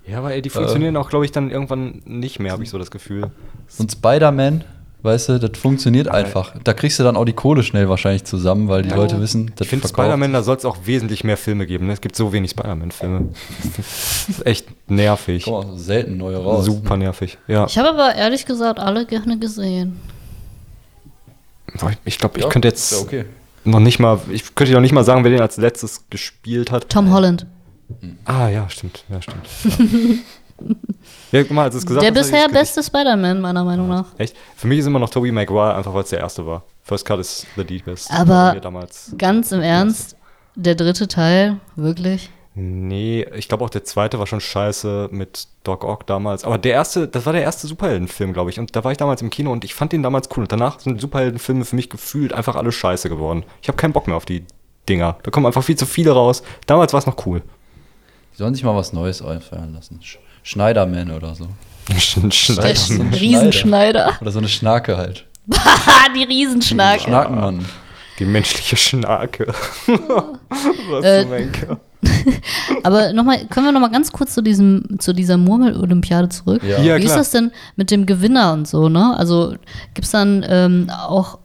Ja, 0.06 0.18
aber 0.18 0.34
ey, 0.34 0.42
die 0.42 0.50
funktionieren 0.50 0.96
auch, 0.98 1.08
glaube 1.08 1.24
ich, 1.24 1.32
dann 1.32 1.50
irgendwann 1.50 2.02
nicht 2.04 2.38
mehr, 2.38 2.52
habe 2.52 2.62
ich 2.62 2.68
so 2.70 2.78
das 2.78 2.90
Gefühl. 2.90 3.30
Und 3.78 3.90
Spider-Man, 3.90 4.64
weißt 5.04 5.28
du, 5.28 5.38
das 5.38 5.58
funktioniert 5.58 6.08
Aber- 6.08 6.16
einfach. 6.18 6.54
Da 6.64 6.72
kriegst 6.72 6.98
du 6.98 7.02
dann 7.04 7.16
auch 7.16 7.24
die 7.24 7.32
Kohle 7.34 7.62
schnell 7.62 7.88
wahrscheinlich 7.88 8.24
zusammen, 8.24 8.68
weil 8.68 8.82
die 8.82 8.88
Ja. 8.88 8.96
Leute 8.96 9.20
wissen, 9.20 9.52
das 9.56 9.66
Ich 9.66 9.70
finde. 9.70 9.86
Spider-Man, 9.86 10.32
da 10.32 10.42
soll 10.42 10.56
es 10.56 10.64
auch 10.64 10.78
wesentlich 10.84 11.22
mehr 11.24 11.36
Filme 11.36 11.66
geben. 11.66 11.86
Ne? 11.86 11.92
Es 11.92 12.00
gibt 12.00 12.16
so 12.16 12.32
wenig 12.32 12.50
Spider-Man-Filme. 12.52 13.28
Das 13.76 14.28
ist 14.28 14.46
echt 14.46 14.66
nervig. 14.90 15.44
Kommen 15.44 15.70
auch 15.74 15.78
selten 15.78 16.16
neue 16.16 16.38
raus. 16.38 16.64
Super 16.64 16.96
nervig. 16.96 17.38
Ja. 17.46 17.66
Ich 17.66 17.78
habe 17.78 17.90
aber 17.90 18.14
ehrlich 18.14 18.46
gesagt 18.46 18.78
alle 18.80 19.06
gerne 19.06 19.38
gesehen. 19.38 20.00
Ich 22.04 22.18
glaube, 22.18 22.38
ich 22.38 22.44
Ja, 22.44 22.50
könnte 22.50 22.68
jetzt 22.68 22.94
okay. 23.02 23.24
noch 23.64 23.80
nicht 23.80 23.98
mal, 23.98 24.20
ich 24.30 24.54
könnte 24.54 24.72
noch 24.72 24.80
nicht 24.80 24.92
mal 24.92 25.04
sagen, 25.04 25.24
wer 25.24 25.30
den 25.30 25.40
als 25.40 25.56
letztes 25.56 26.04
gespielt 26.08 26.70
hat. 26.70 26.88
Tom 26.88 27.12
Holland. 27.12 27.46
Ah, 28.24 28.48
ja, 28.48 28.68
stimmt. 28.70 29.04
Ja, 29.10 29.20
stimmt. 29.20 29.44
Ja, 30.60 30.74
ja 31.38 31.42
guck 31.42 31.52
mal, 31.52 31.64
als 31.64 31.74
es 31.74 31.86
gesagt 31.86 32.02
Der 32.02 32.10
hast, 32.10 32.30
bisher 32.30 32.48
beste 32.48 32.82
Spider-Man, 32.82 33.40
meiner 33.40 33.64
Meinung 33.64 33.88
nach. 33.88 34.06
Echt? 34.18 34.36
Für 34.56 34.66
mich 34.66 34.78
ist 34.78 34.86
immer 34.86 34.98
noch 34.98 35.10
Tobey 35.10 35.32
Maguire, 35.32 35.74
einfach 35.74 35.94
weil 35.94 36.02
es 36.02 36.10
der 36.10 36.20
erste 36.20 36.46
war. 36.46 36.62
First 36.82 37.04
Cut 37.04 37.20
ist 37.20 37.46
the 37.56 37.64
deepest. 37.64 38.10
Aber-. 38.12 38.56
Ganz 39.18 39.52
im 39.52 39.60
Ernst, 39.60 40.16
der 40.54 40.74
dritte 40.74 41.08
Teil, 41.08 41.58
wirklich. 41.76 42.30
Nee, 42.56 43.26
ich 43.34 43.48
glaube 43.48 43.64
auch 43.64 43.70
der 43.70 43.82
zweite 43.82 44.20
war 44.20 44.28
schon 44.28 44.40
scheiße 44.40 45.08
mit 45.10 45.48
Doc 45.64 45.82
Ock 45.82 46.06
damals. 46.06 46.44
Aber 46.44 46.56
der 46.56 46.72
erste, 46.72 47.08
das 47.08 47.26
war 47.26 47.32
der 47.32 47.42
erste 47.42 47.66
Superheldenfilm, 47.66 48.32
glaube 48.32 48.50
ich. 48.50 48.60
Und 48.60 48.76
da 48.76 48.84
war 48.84 48.92
ich 48.92 48.98
damals 48.98 49.22
im 49.22 49.30
Kino 49.30 49.50
und 49.50 49.64
ich 49.64 49.74
fand 49.74 49.92
den 49.92 50.04
damals 50.04 50.28
cool. 50.36 50.44
Und 50.44 50.52
danach 50.52 50.78
sind 50.78 51.00
Superheldenfilme 51.00 51.64
für 51.64 51.74
mich 51.74 51.90
gefühlt 51.90 52.32
einfach 52.32 52.54
alle 52.54 52.70
scheiße 52.70 53.08
geworden. 53.08 53.44
Ich 53.60 53.66
habe 53.66 53.76
keinen 53.76 53.92
Bock 53.92 54.06
mehr 54.06 54.16
auf 54.16 54.24
die 54.24 54.44
Dinger. 54.88 55.16
Da 55.24 55.32
kommen 55.32 55.46
einfach 55.46 55.64
viel 55.64 55.76
zu 55.76 55.86
viele 55.86 56.12
raus. 56.12 56.44
Damals 56.66 56.92
war 56.92 56.98
es 56.98 57.06
noch 57.06 57.26
cool. 57.26 57.42
Die 58.34 58.36
sollen 58.38 58.54
sich 58.54 58.62
mal 58.62 58.76
was 58.76 58.92
Neues 58.92 59.20
einfallen 59.20 59.74
lassen. 59.74 59.98
Sch 60.44 60.50
Schneiderman 60.52 61.10
oder 61.10 61.34
so. 61.34 61.48
Schneider. 61.98 62.62
Der 62.62 62.76
so 62.76 62.94
ein 63.02 63.12
Riesenschneider. 63.12 64.12
Oder 64.20 64.30
so 64.30 64.38
eine 64.38 64.48
Schnarke 64.48 64.96
halt. 64.96 65.24
Die 66.16 66.22
Riesenschnarke. 66.22 67.02
Schnakenmann. 67.02 67.64
Die 68.18 68.24
menschliche 68.24 68.76
Schnarke. 68.76 69.52
Was 70.90 71.04
Äh, 71.04 71.26
Henker. 71.26 71.80
Aber 72.84 73.12
nochmal, 73.12 73.44
können 73.46 73.66
wir 73.66 73.72
nochmal 73.72 73.90
ganz 73.90 74.12
kurz 74.12 74.34
zu, 74.34 74.42
diesem, 74.42 74.98
zu 74.98 75.12
dieser 75.12 75.36
Murmel-Olympiade 75.36 76.28
zurück? 76.28 76.62
Ja. 76.62 76.78
Ja, 76.80 76.96
Wie 76.96 77.00
ist 77.00 77.06
klar. 77.06 77.18
das 77.18 77.30
denn 77.30 77.50
mit 77.76 77.90
dem 77.90 78.06
Gewinner 78.06 78.52
und 78.52 78.68
so, 78.68 78.88
ne? 78.88 79.16
Also 79.18 79.54
gibt 79.94 80.04
es 80.04 80.10
dann 80.12 80.44
ähm, 80.48 80.90
auch 80.90 81.38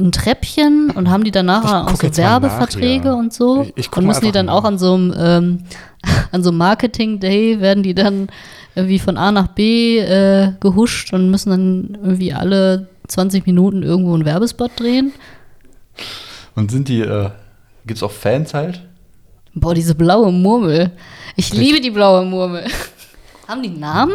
ein 0.00 0.10
Treppchen 0.12 0.90
und 0.90 1.08
haben 1.08 1.24
die 1.24 1.30
danach 1.30 1.64
Ich 1.64 1.70
auch 2.04 2.10
so 2.10 2.16
Werbeverträge 2.16 3.04
nach, 3.08 3.14
ja. 3.14 3.18
und 3.20 3.32
so? 3.32 3.62
Ich- 3.62 3.72
ich 3.86 3.96
und 3.96 4.06
müssen 4.06 4.24
die 4.24 4.32
dann 4.32 4.46
nach. 4.46 4.54
auch 4.54 4.64
an 4.64 4.78
so 4.78 4.94
einem 4.94 5.14
ähm, 5.16 5.58
an 6.32 6.42
so 6.42 6.50
einem 6.50 6.58
Marketing-Day 6.58 7.60
werden 7.60 7.82
die 7.82 7.94
dann 7.94 8.28
irgendwie 8.74 8.98
von 8.98 9.16
A 9.16 9.30
nach 9.30 9.48
B 9.48 9.98
äh, 9.98 10.52
gehuscht 10.60 11.12
und 11.12 11.30
müssen 11.30 11.50
dann 11.50 11.98
irgendwie 12.02 12.32
alle 12.32 12.88
20 13.08 13.46
Minuten 13.46 13.82
irgendwo 13.82 14.14
einen 14.14 14.24
Werbespot 14.24 14.72
drehen? 14.76 15.12
Und 16.56 16.70
sind 16.70 16.88
die, 16.88 17.00
äh, 17.00 17.30
gibt's 17.86 18.02
auch 18.02 18.10
Fans 18.10 18.52
halt? 18.54 18.82
Boah, 19.54 19.74
diese 19.74 19.94
blaue 19.94 20.32
Murmel. 20.32 20.90
Ich 21.36 21.52
liebe 21.54 21.80
die 21.80 21.90
blaue 21.90 22.24
Murmel. 22.24 22.64
haben 23.48 23.62
die 23.62 23.68
einen 23.68 23.80
Namen? 23.80 24.14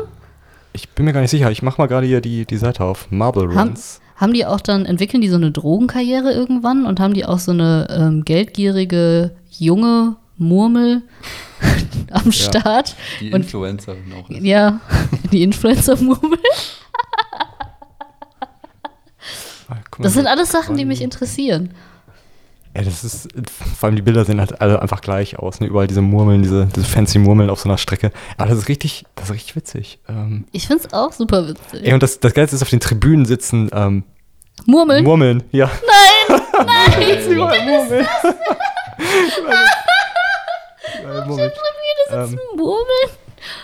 Ich 0.73 0.89
bin 0.89 1.05
mir 1.05 1.13
gar 1.13 1.21
nicht 1.21 1.31
sicher. 1.31 1.49
Ich 1.51 1.61
mach 1.61 1.77
mal 1.77 1.87
gerade 1.87 2.05
hier 2.05 2.19
die, 2.21 2.45
die 2.45 2.57
Seite 2.57 2.83
auf. 2.83 3.07
Marble 3.11 3.43
Runs. 3.45 3.55
haben 3.57 3.73
die 4.33 4.45
auch 4.45 4.59
dann, 4.61 4.85
entwickeln 4.85 5.21
die 5.21 5.29
so 5.29 5.35
eine 5.37 5.51
Drogenkarriere 5.51 6.31
irgendwann 6.33 6.85
und 6.85 6.99
haben 6.99 7.13
die 7.13 7.25
auch 7.25 7.39
so 7.39 7.51
eine 7.51 7.87
ähm, 7.89 8.25
geldgierige 8.25 9.31
junge 9.57 10.15
Murmel 10.37 11.01
am 12.11 12.31
Start? 12.31 12.95
Die 13.19 13.31
Und- 13.31 13.41
Influencerin 13.41 14.13
auch. 14.21 14.29
ist. 14.29 14.41
Ja, 14.43 14.79
die 15.31 15.43
Influencer-Murmel. 15.43 16.39
Ah, 19.69 19.75
Das 19.99 20.13
sind 20.13 20.27
alles 20.27 20.51
Sachen, 20.51 20.77
die 20.77 20.85
mich 20.85 21.01
interessieren. 21.01 21.71
Ey, 22.79 22.85
das 22.85 23.03
ist, 23.03 23.27
vor 23.77 23.87
allem 23.87 23.97
die 23.97 24.01
Bilder 24.01 24.23
sehen 24.23 24.39
halt 24.39 24.61
alle 24.61 24.81
einfach 24.81 25.01
gleich 25.01 25.37
aus. 25.37 25.59
Ne? 25.59 25.67
Überall 25.67 25.87
diese 25.87 26.01
Murmeln, 26.01 26.41
diese, 26.43 26.65
diese 26.67 26.85
fancy 26.85 27.19
Murmeln 27.19 27.49
auf 27.49 27.59
so 27.59 27.67
einer 27.67 27.77
Strecke. 27.77 28.09
Aber 28.37 28.47
das 28.49 28.57
ist 28.59 28.67
richtig, 28.69 29.03
das 29.15 29.25
ist 29.25 29.33
richtig 29.33 29.55
witzig. 29.57 29.99
Ähm, 30.07 30.45
Ich 30.53 30.65
find's 30.67 30.93
auch 30.93 31.11
super 31.11 31.45
witzig. 31.49 31.85
ey, 31.85 31.91
und 31.93 32.01
das, 32.01 32.21
das 32.21 32.33
Geilste 32.33 32.55
ist, 32.55 32.61
auf 32.61 32.69
den 32.69 32.79
Tribünen 32.79 33.25
sitzen 33.25 33.69
ähm, 33.73 34.03
Murmeln? 34.65 35.03
Murmeln. 35.03 35.43
Ja. 35.51 35.69
Nein, 36.29 36.39
nein. 36.65 37.31
Überall 37.31 37.65
Murmeln. 37.65 38.07
Überall 41.01 41.25
Murmeln. 41.27 41.51
Ähm, 42.11 42.39
Murmeln 42.55 43.09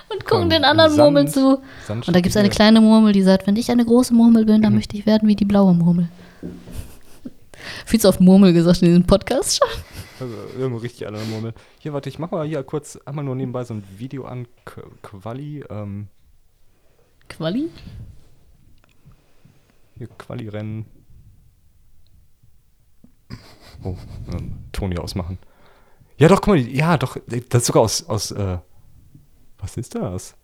und 0.09 0.25
gucken 0.25 0.43
ähm, 0.43 0.49
den 0.49 0.63
anderen 0.65 0.91
Sand- 0.91 0.99
Murmeln 1.03 1.27
zu. 1.27 1.61
Sand- 1.87 2.07
Und 2.07 2.13
da 2.15 2.19
gibt 2.19 2.35
es 2.35 2.37
eine 2.37 2.49
kleine 2.49 2.81
Murmel, 2.81 3.13
die 3.13 3.23
sagt, 3.23 3.47
wenn 3.47 3.55
ich 3.55 3.71
eine 3.71 3.85
große 3.85 4.13
Murmel 4.13 4.45
bin, 4.45 4.61
dann 4.61 4.75
möchte 4.75 4.97
ich 4.97 5.05
werden 5.05 5.27
wie 5.27 5.35
die 5.35 5.45
blaue 5.45 5.73
Murmel. 5.73 6.09
Viel 7.85 7.99
zu 7.99 8.09
oft 8.09 8.19
Murmel 8.19 8.51
gesagt 8.53 8.81
in 8.81 8.87
diesem 8.89 9.05
Podcast 9.05 9.57
schon. 9.57 9.67
Also 10.19 10.33
irgendwo 10.57 10.77
richtig 10.79 11.05
alle 11.07 11.23
Murmel. 11.25 11.53
Hier, 11.79 11.93
warte, 11.93 12.09
ich 12.09 12.19
mach 12.19 12.31
mal 12.31 12.47
hier 12.47 12.63
kurz 12.63 12.97
einmal 13.05 13.23
nur 13.25 13.35
nebenbei 13.35 13.63
so 13.63 13.73
ein 13.73 13.83
Video 13.97 14.25
an. 14.25 14.47
Qu- 14.65 14.81
Quali, 15.01 15.63
ähm, 15.69 16.07
Quali? 17.29 17.69
hier 19.97 20.07
Quali-Rennen. 20.17 20.85
Oh, 23.83 23.95
ähm, 24.33 24.53
Toni 24.71 24.97
ausmachen. 24.97 25.37
Ja, 26.17 26.27
doch, 26.27 26.41
guck 26.41 26.55
mal, 26.55 26.59
ja, 26.59 26.97
doch, 26.97 27.17
das 27.27 27.61
ist 27.61 27.65
sogar 27.67 27.83
aus, 27.83 28.03
aus 28.07 28.31
äh, 28.31 28.57
was 29.57 29.77
ist 29.77 29.95
das? 29.95 30.35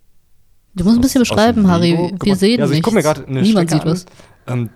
Du 0.73 0.84
musst 0.84 0.97
ein 0.97 1.01
bisschen 1.01 1.21
beschreiben, 1.21 1.67
Harry. 1.67 2.13
Wir 2.23 2.36
sehen 2.36 2.60
ja, 2.60 2.63
also 2.63 2.73
ich 2.73 2.86
mir 2.86 2.93
nichts. 2.93 3.04
gerade 3.04 3.27
eine 3.27 3.41
Niemand 3.41 3.69
Strecke 3.69 3.84
sieht 3.84 3.91
was. 3.91 4.06
an. 4.45 4.60
Ähm, 4.60 4.69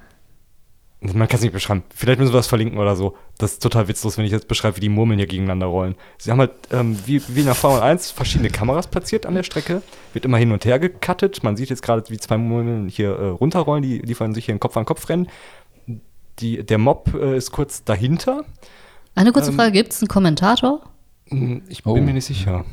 man 1.01 1.27
kann 1.27 1.37
es 1.37 1.41
nicht 1.41 1.51
beschreiben. 1.53 1.83
Vielleicht 1.93 2.19
müssen 2.19 2.33
wir 2.33 2.37
das 2.37 2.47
verlinken 2.47 2.79
oder 2.79 2.95
so. 2.95 3.15
Das 3.37 3.53
ist 3.53 3.61
total 3.61 3.87
witzlos, 3.87 4.17
wenn 4.17 4.25
ich 4.25 4.31
jetzt 4.31 4.47
beschreibe, 4.47 4.77
wie 4.77 4.81
die 4.81 4.89
Murmeln 4.89 5.19
hier 5.19 5.27
gegeneinander 5.27 5.67
rollen. 5.67 5.95
Sie 6.17 6.31
haben 6.31 6.39
halt, 6.39 6.51
ähm, 6.71 6.97
wie, 7.05 7.21
wie 7.27 7.41
in 7.41 7.45
der 7.45 7.53
Formel 7.55 7.81
1, 7.81 8.11
verschiedene 8.11 8.49
Kameras 8.49 8.87
platziert 8.87 9.25
an 9.25 9.35
der 9.35 9.43
Strecke. 9.43 9.81
Wird 10.13 10.25
immer 10.25 10.37
hin 10.37 10.51
und 10.51 10.65
her 10.65 10.79
gecuttet. 10.79 11.43
Man 11.43 11.57
sieht 11.57 11.69
jetzt 11.69 11.83
gerade, 11.83 12.03
wie 12.09 12.17
zwei 12.17 12.37
Murmeln 12.37 12.87
hier 12.89 13.09
äh, 13.11 13.27
runterrollen. 13.27 13.83
Die 13.83 13.99
liefern 13.99 14.33
sich 14.33 14.45
hier 14.45 14.53
in 14.53 14.59
Kopf 14.59 14.77
an 14.77 14.85
Kopf 14.85 15.07
rennen. 15.09 15.27
Die, 16.39 16.63
der 16.65 16.77
Mob 16.79 17.13
äh, 17.13 17.37
ist 17.37 17.51
kurz 17.51 17.83
dahinter. 17.83 18.43
Eine 19.15 19.31
kurze 19.31 19.51
Ähm, 19.51 19.55
Frage: 19.57 19.71
Gibt 19.73 19.93
es 19.93 20.01
einen 20.01 20.07
Kommentator? 20.09 20.81
Hm, 21.27 21.61
Ich 21.69 21.85
Oh. 21.85 21.93
bin 21.93 22.05
mir 22.05 22.13
nicht 22.13 22.25
sicher. 22.25 22.65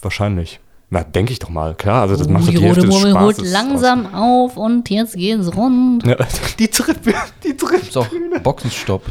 Wahrscheinlich. 0.00 0.60
Na, 0.94 1.02
denke 1.04 1.32
ich 1.32 1.38
doch 1.38 1.48
mal. 1.48 1.74
Klar, 1.74 2.02
also 2.02 2.16
das 2.16 2.26
Oh, 2.28 2.30
macht 2.30 2.46
die 2.48 2.54
die 2.54 2.60
Hälfte 2.62 2.82
des 2.82 2.90
Murmel 2.90 3.18
holt 3.18 3.36
Spaßes 3.36 3.54
aus. 3.54 3.62
langsam 3.62 4.14
auf 4.14 4.58
und 4.58 4.90
jetzt 4.90 5.14
geht's 5.16 5.56
rund. 5.56 6.04
Ja, 6.06 6.16
die 6.58 6.68
Treppe, 6.68 7.14
die 7.42 7.56
Treppe. 7.56 7.76
Ist 7.86 7.96
auch 7.96 8.06
Boxenstopp. 8.42 9.02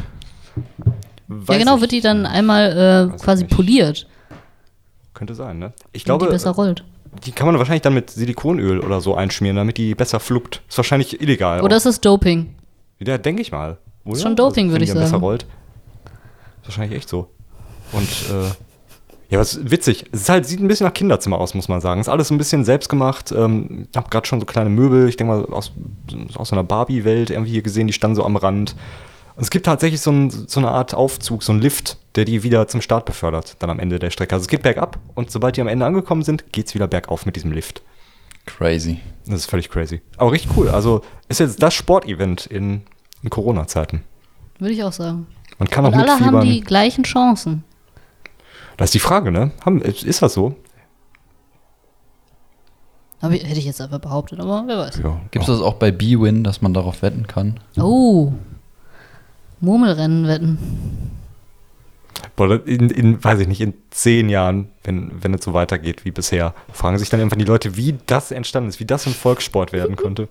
ja, 1.50 1.58
genau, 1.58 1.82
wird 1.82 1.92
die 1.92 2.02
dann 2.02 2.28
einmal 2.28 2.72
äh, 3.10 3.12
Weiß 3.14 3.22
quasi 3.24 3.44
nicht. 3.46 3.56
poliert, 3.56 4.08
Könnte 5.16 5.34
sein, 5.34 5.58
ne? 5.58 5.74
Ich 5.92 6.04
damit 6.04 6.20
glaube, 6.20 6.26
die 6.28 6.32
besser 6.36 6.52
rollt. 6.52 6.84
die 7.26 7.32
kann 7.32 7.48
man 7.48 7.58
wahrscheinlich 7.58 7.82
dann 7.82 7.96
mit 7.96 8.12
Silikonöl 8.12 8.80
oder 8.80 9.02
so 9.02 9.16
einschmieren, 9.16 9.56
damit 9.58 9.78
die 9.78 9.96
besser 9.96 10.20
fluppt. 10.20 10.62
Ist 10.70 10.78
wahrscheinlich 10.78 11.20
illegal. 11.20 11.62
Oder 11.62 11.74
auch. 11.76 11.78
ist 11.78 11.86
es 11.88 12.00
Doping? 12.02 12.54
Ja, 13.00 13.18
denke 13.18 13.42
ich 13.42 13.52
mal. 13.52 13.78
Oder? 14.06 14.20
schon 14.20 14.36
Doping, 14.36 14.68
wenn 14.68 14.74
würde 14.74 14.84
ich 14.84 14.92
dann 14.92 15.00
besser 15.00 15.12
sagen. 15.14 15.24
rollt. 15.24 15.44
Ist 16.62 16.68
wahrscheinlich 16.68 16.96
echt 16.98 17.10
so. 17.10 17.30
Und, 17.92 18.04
äh, 18.04 18.52
ja, 19.32 19.40
was 19.40 19.72
witzig. 19.72 20.06
Es 20.12 20.24
ist 20.24 20.30
halt, 20.30 20.46
sieht 20.46 20.60
ein 20.60 20.68
bisschen 20.68 20.86
nach 20.86 20.94
Kinderzimmer 20.94 21.40
aus, 21.40 21.54
muss 21.54 21.70
man 21.70 21.80
sagen. 21.80 22.02
Ist 22.02 22.10
alles 22.10 22.30
ein 22.32 22.38
bisschen 22.38 22.66
selbstgemacht. 22.66 23.32
Ähm, 23.32 23.88
ich 23.90 23.98
habe 23.98 24.10
gerade 24.10 24.28
schon 24.28 24.42
so 24.42 24.46
kleine 24.46 24.70
Möbel, 24.70 25.08
ich 25.08 25.16
denke 25.16 25.34
mal 25.34 25.46
aus, 25.46 25.72
aus 26.36 26.50
so 26.50 26.56
einer 26.56 26.66
Barbie-Welt 26.66 27.30
irgendwie 27.30 27.52
hier 27.52 27.62
gesehen, 27.62 27.88
die 27.88 27.94
standen 27.94 28.16
so 28.16 28.26
am 28.26 28.36
Rand. 28.36 28.76
Und 29.38 29.44
es 29.44 29.50
gibt 29.50 29.66
tatsächlich 29.66 30.02
so, 30.02 30.12
ein, 30.12 30.30
so 30.30 30.60
eine 30.60 30.70
Art 30.70 30.94
Aufzug, 30.94 31.44
so 31.44 31.54
ein 31.54 31.62
Lift, 31.62 31.98
der 32.16 32.26
die 32.26 32.44
wieder 32.44 32.68
zum 32.68 32.82
Start 32.82 33.06
befördert, 33.06 33.56
dann 33.60 33.70
am 33.70 33.80
Ende 33.80 34.00
der 34.00 34.10
Strecke. 34.10 34.36
Also 34.36 34.44
es 34.44 34.50
geht 34.50 34.64
bergab 34.64 35.00
und 35.16 35.32
sobald 35.32 35.56
die 35.56 35.62
am 35.62 35.70
Ende 35.70 35.86
angekommen 35.86 36.24
sind, 36.24 36.52
geht 36.52 36.68
es 36.68 36.76
wieder 36.76 36.90
bergauf 36.90 37.26
mit 37.26 37.38
diesem 37.38 37.54
Lift. 37.54 37.82
Crazy. 38.46 39.00
Das 39.26 39.36
ist 39.36 39.46
völlig 39.46 39.70
crazy. 39.70 40.02
Aber 40.18 40.34
richtig 40.34 40.52
cool. 40.58 40.68
Also 40.68 41.04
ist 41.30 41.40
jetzt 41.40 41.64
das 41.64 41.74
Sportevent 41.74 42.48
in, 42.48 42.82
in 43.24 43.30
Corona-Zeiten. 43.30 44.04
Würde 44.60 44.74
ich 44.74 44.84
auch 44.84 44.92
sagen. 44.92 45.28
Man 45.58 45.70
kann 45.70 45.86
auch 45.86 45.94
Und 45.94 46.00
alle 46.00 46.12
haben 46.12 46.20
mitfiebern. 46.20 46.46
die 46.46 46.62
gleichen 46.62 47.04
Chancen. 47.06 47.64
Das 48.82 48.88
ist 48.88 48.96
die 48.96 49.00
Frage, 49.00 49.32
ne? 49.32 49.52
Ist 49.84 50.24
das 50.24 50.34
so? 50.34 50.56
Aber 53.20 53.36
hätte 53.36 53.60
ich 53.60 53.66
jetzt 53.66 53.80
einfach 53.80 54.00
behauptet, 54.00 54.40
aber 54.40 54.64
wer 54.66 54.80
weiß. 54.80 55.02
Ja. 55.04 55.22
Gibt 55.30 55.44
es 55.44 55.52
das 55.52 55.62
auch 55.62 55.76
bei 55.76 55.92
B-Win, 55.92 56.44
dass 56.44 56.64
man 56.64 56.74
darauf 56.74 57.04
wetten 57.04 57.28
kann? 57.28 57.60
Oh. 57.78 58.32
Murmelrennen 59.60 60.28
wetten. 60.28 60.58
Boah, 62.36 62.66
in, 62.66 62.90
in, 62.90 63.24
weiß 63.24 63.42
ich 63.42 63.48
nicht, 63.48 63.62
in 63.62 63.76
zehn 63.92 64.30
Jahren, 64.30 64.70
wenn, 64.84 65.12
wenn 65.22 65.36
es 65.36 65.44
so 65.44 65.54
weitergeht 65.54 66.04
wie 66.04 66.10
bisher, 66.10 66.56
fragen 66.74 66.98
sich 66.98 67.10
dann 67.10 67.20
irgendwann 67.20 67.38
die 67.38 67.46
Leute, 67.46 67.78
wie 67.78 67.98
das 68.08 68.32
entstanden 68.32 68.70
ist, 68.70 68.80
wie 68.80 68.86
das 68.86 69.06
ein 69.06 69.14
Volkssport 69.14 69.74
werden 69.74 69.96
konnte. 69.96 70.28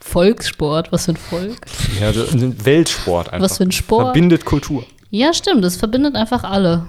Volkssport, 0.00 0.90
was 0.90 1.04
für 1.04 1.12
ein 1.12 1.16
Volk. 1.16 1.60
Ja, 2.00 2.12
so 2.12 2.24
ein 2.24 2.64
Weltsport 2.64 3.32
einfach. 3.32 3.44
Was 3.44 3.58
für 3.58 3.62
ein 3.62 3.70
Sport. 3.70 4.06
Verbindet 4.06 4.44
Kultur. 4.44 4.84
Ja, 5.10 5.32
stimmt, 5.32 5.62
das 5.62 5.76
verbindet 5.76 6.16
einfach 6.16 6.42
alle. 6.42 6.86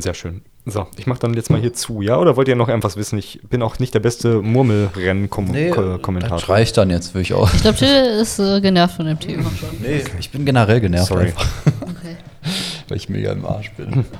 Sehr 0.00 0.14
schön. 0.14 0.42
So, 0.66 0.86
ich 0.96 1.06
mache 1.06 1.18
dann 1.20 1.34
jetzt 1.34 1.50
mal 1.50 1.60
hier 1.60 1.72
zu, 1.72 2.02
ja? 2.02 2.18
Oder 2.18 2.36
wollt 2.36 2.48
ihr 2.48 2.56
noch 2.56 2.68
irgendwas 2.68 2.96
wissen? 2.96 3.18
Ich 3.18 3.40
bin 3.48 3.62
auch 3.62 3.78
nicht 3.78 3.94
der 3.94 4.00
beste 4.00 4.42
Murmelrennen-Kommentator. 4.42 5.98
Das 5.98 6.48
reicht 6.48 6.76
dann 6.76 6.90
jetzt, 6.90 7.14
würde 7.14 7.22
ich 7.22 7.32
auch. 7.32 7.52
Ich 7.54 7.62
glaube, 7.62 7.78
Till 7.78 7.88
ist 8.20 8.38
äh, 8.38 8.60
genervt 8.60 8.96
von 8.96 9.06
dem 9.06 9.18
Thema 9.18 9.50
schon. 9.58 9.70
Nee, 9.80 10.02
ich 10.18 10.30
bin 10.30 10.44
generell 10.44 10.80
genervt, 10.80 11.08
Sorry. 11.08 11.32
Okay. 11.80 12.16
weil 12.88 12.96
ich 12.96 13.08
mega 13.08 13.32
im 13.32 13.44
Arsch 13.46 13.72
bin. 13.72 14.04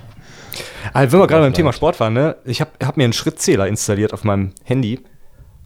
Also, 0.93 1.13
wenn 1.13 1.21
wir 1.21 1.27
gerade 1.27 1.43
beim. 1.43 1.55
Thema 1.55 1.73
Sport 1.73 2.01
waren, 2.01 2.15
ne? 2.15 2.37
Ich 2.45 2.61
habe 2.61 2.71
hab 2.83 2.97
mir 2.97 3.05
einen 3.05 3.13
Schrittzähler 3.13 3.67
installiert 3.67 4.13
auf 4.13 4.25
meinem 4.25 4.53
Handy. 4.65 5.01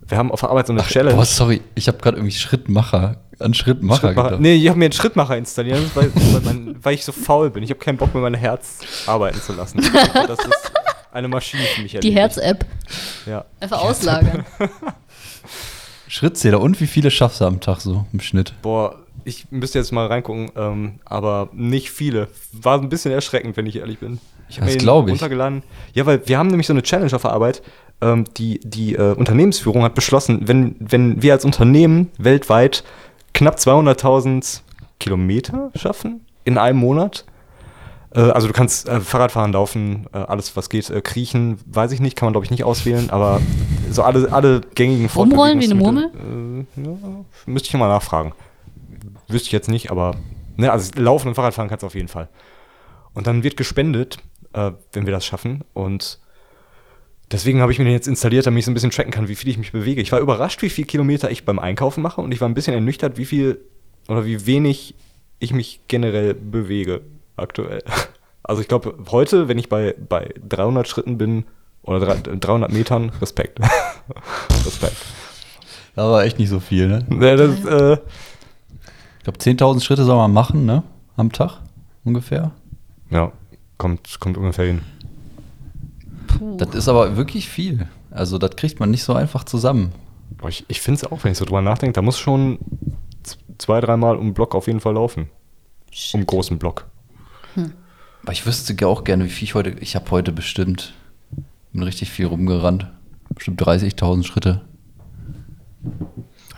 Wir 0.07 0.19
haben 0.19 0.33
auf 0.33 0.41
der 0.41 0.51
Arbeit 0.51 0.67
so 0.67 0.73
eine 0.73 0.83
Challenge. 0.83 1.15
Boah, 1.15 1.25
sorry, 1.25 1.61
ich 1.75 1.87
habe 1.87 1.99
gerade 1.99 2.17
irgendwie 2.17 2.35
Schrittmacher, 2.35 3.17
an 3.43 3.55
Schrittmacher, 3.55 4.01
Schrittmacher. 4.01 4.29
gedacht. 4.31 4.41
Nee, 4.43 4.55
ich 4.55 4.69
habe 4.69 4.79
mir 4.79 4.87
einen 4.87 4.93
Schrittmacher 4.93 5.37
installiert, 5.37 5.81
weil, 5.95 6.11
weil, 6.15 6.41
mein, 6.43 6.77
weil 6.83 6.95
ich 6.95 7.05
so 7.05 7.13
faul 7.13 7.51
bin. 7.51 7.63
Ich 7.63 7.71
habe 7.71 7.81
keinen 7.81 7.97
Bock, 7.99 8.15
mir 8.15 8.21
mein 8.21 8.35
Herz 8.35 8.79
arbeiten 9.07 9.41
zu 9.41 9.53
lassen. 9.53 9.81
Das 10.15 10.39
ist 10.39 10.73
eine 11.13 11.29
Maschine 11.29 11.63
für 11.75 11.83
mich. 11.83 11.99
Die. 12.01 12.11
Herz-App. 12.13 12.65
Ja. 13.27 13.45
Einfach 13.61 13.83
auslagern. 13.83 14.45
Schrittzähler 16.09 16.61
und 16.61 16.81
wie 16.81 16.87
viele 16.87 17.11
schaffst 17.11 17.41
du 17.41 17.47
am 17.47 17.61
Tag 17.61 17.81
so 17.81 18.05
im 18.13 18.21
Schnitt? 18.21 18.53
Boah, 18.63 18.97
ich 19.25 19.47
müsste 19.51 19.79
jetzt 19.79 19.93
mal 19.93 20.07
reingucken, 20.07 20.51
ähm, 20.57 20.95
aber 21.05 21.49
nicht 21.53 21.91
viele. 21.91 22.29
War 22.53 22.79
ein 22.79 22.89
bisschen 22.89 23.13
erschreckend, 23.13 23.57
wenn 23.57 23.67
ich 23.67 23.77
ehrlich 23.77 23.99
bin. 23.99 24.19
Ich 24.49 24.57
hab 24.57 24.65
Das 24.67 24.75
mir 24.75 24.79
den 24.79 24.83
glaub 24.85 25.07
ich. 25.07 25.13
runtergeladen. 25.13 25.63
Ja, 25.95 26.05
weil 26.05 26.27
wir 26.27 26.37
haben 26.39 26.49
nämlich 26.49 26.67
so 26.67 26.73
eine 26.75 26.83
Challenge 26.83 27.15
auf 27.15 27.23
der 27.23 27.33
Arbeit. 27.33 27.63
Ähm, 28.03 28.25
die 28.37 28.59
die 28.65 28.97
äh, 28.97 29.15
Unternehmensführung 29.15 29.85
hat 29.85 29.95
beschlossen, 29.95 30.41
wenn, 30.49 30.75
wenn 30.81 31.23
wir 31.23 31.35
als 31.35 31.45
Unternehmen 31.45 32.11
weltweit 32.19 32.83
knapp 33.35 33.57
200.000 33.57 34.61
Kilometer 34.99 35.71
schaffen 35.75 36.27
in 36.45 36.59
einem 36.59 36.79
Monat, 36.79 37.25
äh, 38.15 38.21
also 38.21 38.47
du 38.47 38.53
kannst 38.53 38.89
äh, 38.89 39.01
Fahrradfahren, 39.01 39.53
laufen, 39.53 40.07
äh, 40.13 40.19
alles 40.19 40.57
was 40.57 40.69
geht, 40.69 40.93
kriechen, 41.05 41.59
weiß 41.67 41.93
ich 41.93 42.01
nicht, 42.01 42.17
kann 42.17 42.27
man 42.27 42.33
glaube 42.33 42.45
ich 42.45 42.51
nicht 42.51 42.65
auswählen, 42.65 43.11
aber 43.11 43.41
so 43.91 44.03
alle, 44.03 44.33
alle 44.33 44.61
gängigen 44.75 45.07
Rumrollen 45.07 45.61
wie 45.61 45.65
eine 45.65 45.75
Fortbewegungsmittel, 45.77 46.67
Äh, 46.77 46.83
ja, 46.83 47.25
müsste 47.47 47.69
ich 47.69 47.75
mal 47.75 47.89
nachfragen. 47.89 48.33
Wüsste 49.29 49.47
ich 49.47 49.53
jetzt 49.53 49.69
nicht, 49.69 49.91
aber 49.91 50.17
ne, 50.57 50.71
also 50.71 50.91
Laufen 51.01 51.29
und 51.29 51.35
Fahrradfahren 51.35 51.69
kannst 51.69 51.83
du 51.83 51.87
auf 51.87 51.95
jeden 51.95 52.09
Fall. 52.09 52.29
Und 53.15 53.27
dann 53.27 53.43
wird 53.43 53.57
gespendet, 53.57 54.19
äh, 54.53 54.73
wenn 54.93 55.07
wir 55.07 55.13
das 55.13 55.25
schaffen. 55.25 55.65
Und 55.75 56.19
deswegen 57.33 57.61
habe 57.61 57.73
ich 57.73 57.79
mir 57.79 57.85
den 57.85 57.93
jetzt 57.95 58.09
installiert, 58.09 58.47
damit 58.47 58.61
ich 58.61 58.65
so 58.67 58.71
ein 58.71 58.75
bisschen 58.75 58.91
tracken 58.91 59.11
kann, 59.11 59.29
wie 59.29 59.35
viel 59.35 59.49
ich 59.51 59.59
mich 59.59 59.73
bewege. 59.73 60.01
Ich 60.01 60.13
war 60.13 60.21
überrascht, 60.21 60.63
wie 60.63 60.71
viel 60.71 60.85
Kilometer 60.85 61.31
ich 61.31 61.45
beim 61.45 61.59
Einkaufen 61.59 62.03
mache 62.03 62.21
und 62.21 62.33
ich 62.33 62.41
war 62.41 62.49
ein 62.49 62.55
bisschen 62.55 62.75
ernüchtert, 62.75 63.17
wie 63.19 63.25
viel 63.25 63.59
oder 64.09 64.25
wie 64.25 64.47
wenig 64.47 64.95
ich 65.39 65.53
mich 65.53 65.81
generell 65.89 66.35
bewege 66.35 67.01
aktuell. 67.37 67.83
Also 68.45 68.61
ich 68.61 68.67
glaube, 68.67 68.97
heute, 69.13 69.47
wenn 69.47 69.57
ich 69.57 69.69
bei, 69.69 69.95
bei 70.09 70.35
300 70.49 70.89
Schritten 70.89 71.17
bin 71.17 71.45
oder 71.83 72.01
drei- 72.01 72.17
300 72.21 72.73
Metern, 72.73 73.11
Respekt. 73.21 73.61
Respekt. 74.67 74.97
Da 75.95 76.11
war 76.11 76.25
echt 76.25 76.41
nicht 76.41 76.49
so 76.49 76.59
viel, 76.59 76.89
ne? 76.89 77.07
Ja, 77.21 77.37
das, 77.37 77.65
äh, 77.65 77.99
Ich 79.19 79.23
glaube, 79.25 79.39
10.000 79.39 79.81
Schritte 79.85 80.03
soll 80.05 80.17
man 80.17 80.33
machen, 80.33 80.67
ne? 80.67 80.83
Am 81.17 81.31
Tag 81.31 81.61
ungefähr. 82.05 82.51
ja, 83.11 83.31
kommt, 83.79 84.19
kommt 84.19 84.37
ungefähr 84.37 84.65
hin. 84.67 84.81
Puh. 86.39 86.57
Das 86.57 86.75
ist 86.75 86.89
aber 86.89 87.17
wirklich 87.17 87.49
viel. 87.49 87.89
Also, 88.11 88.39
das 88.39 88.57
kriegt 88.57 88.81
man 88.81 88.91
nicht 88.91 89.05
so 89.05 89.15
einfach 89.15 89.45
zusammen. 89.45 89.93
Ich 90.49 90.65
ich 90.69 90.81
finde 90.81 90.99
es 91.05 91.13
auch, 91.13 91.25
wenn 91.25 91.33
ich 91.33 91.39
so 91.39 91.45
drüber 91.45 91.63
nachdenke, 91.63 91.93
da 91.93 92.03
muss 92.03 92.19
schon 92.19 92.59
zwei, 93.59 93.81
dreimal 93.81 94.17
um 94.17 94.35
Block 94.35 94.55
auf 94.55 94.67
jeden 94.67 94.81
Fall 94.81 94.95
laufen. 94.95 95.31
Um 96.15 96.19
einen 96.19 96.27
großen 96.27 96.59
Block. 96.59 96.87
Aber 98.23 98.33
ich 98.33 98.47
wüsste 98.47 98.87
auch 98.87 99.05
gerne, 99.05 99.25
wie 99.25 99.31
viel 99.31 99.45
ich 99.45 99.55
heute. 99.55 99.71
Ich 99.81 99.95
habe 99.95 100.11
heute 100.11 100.33
bestimmt. 100.33 100.95
Bin 101.73 101.83
richtig 101.83 102.11
viel 102.11 102.27
rumgerannt. 102.27 102.87
Bestimmt 103.35 103.61
30.000 103.63 104.25
Schritte. 104.25 104.63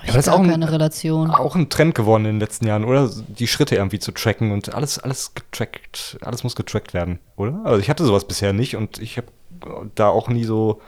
Ich 0.06 0.12
das 0.12 0.26
ist 0.26 0.32
auch 0.32 0.40
ein- 0.40 0.50
keine 0.50 0.70
Relation. 0.70 1.30
Auch 1.30 1.56
ein 1.56 1.68
Trend 1.70 1.94
geworden 1.94 2.24
in 2.26 2.32
den 2.32 2.40
letzten 2.40 2.66
Jahren, 2.66 2.84
oder? 2.84 3.10
Die 3.28 3.46
Schritte 3.46 3.76
irgendwie 3.76 3.98
zu 3.98 4.12
tracken 4.12 4.52
und 4.52 4.74
alles, 4.74 4.98
alles 4.98 5.32
getrackt, 5.34 6.18
alles 6.20 6.44
muss 6.44 6.54
getrackt 6.56 6.94
werden, 6.94 7.18
oder? 7.36 7.60
Also 7.64 7.80
ich 7.80 7.88
hatte 7.90 8.04
sowas 8.04 8.26
bisher 8.26 8.52
nicht 8.52 8.76
und 8.76 8.98
ich 8.98 9.16
habe 9.16 9.28
da 9.94 10.08
auch 10.08 10.28
nie 10.28 10.44
so, 10.44 10.80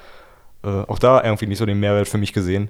äh, 0.65 0.69
auch 0.69 0.99
da 0.99 1.23
irgendwie 1.25 1.47
nicht 1.47 1.59
so 1.59 1.67
den 1.67 1.81
Mehrwert 1.81 2.09
für 2.09 2.19
mich 2.19 2.33
gesehen. 2.33 2.69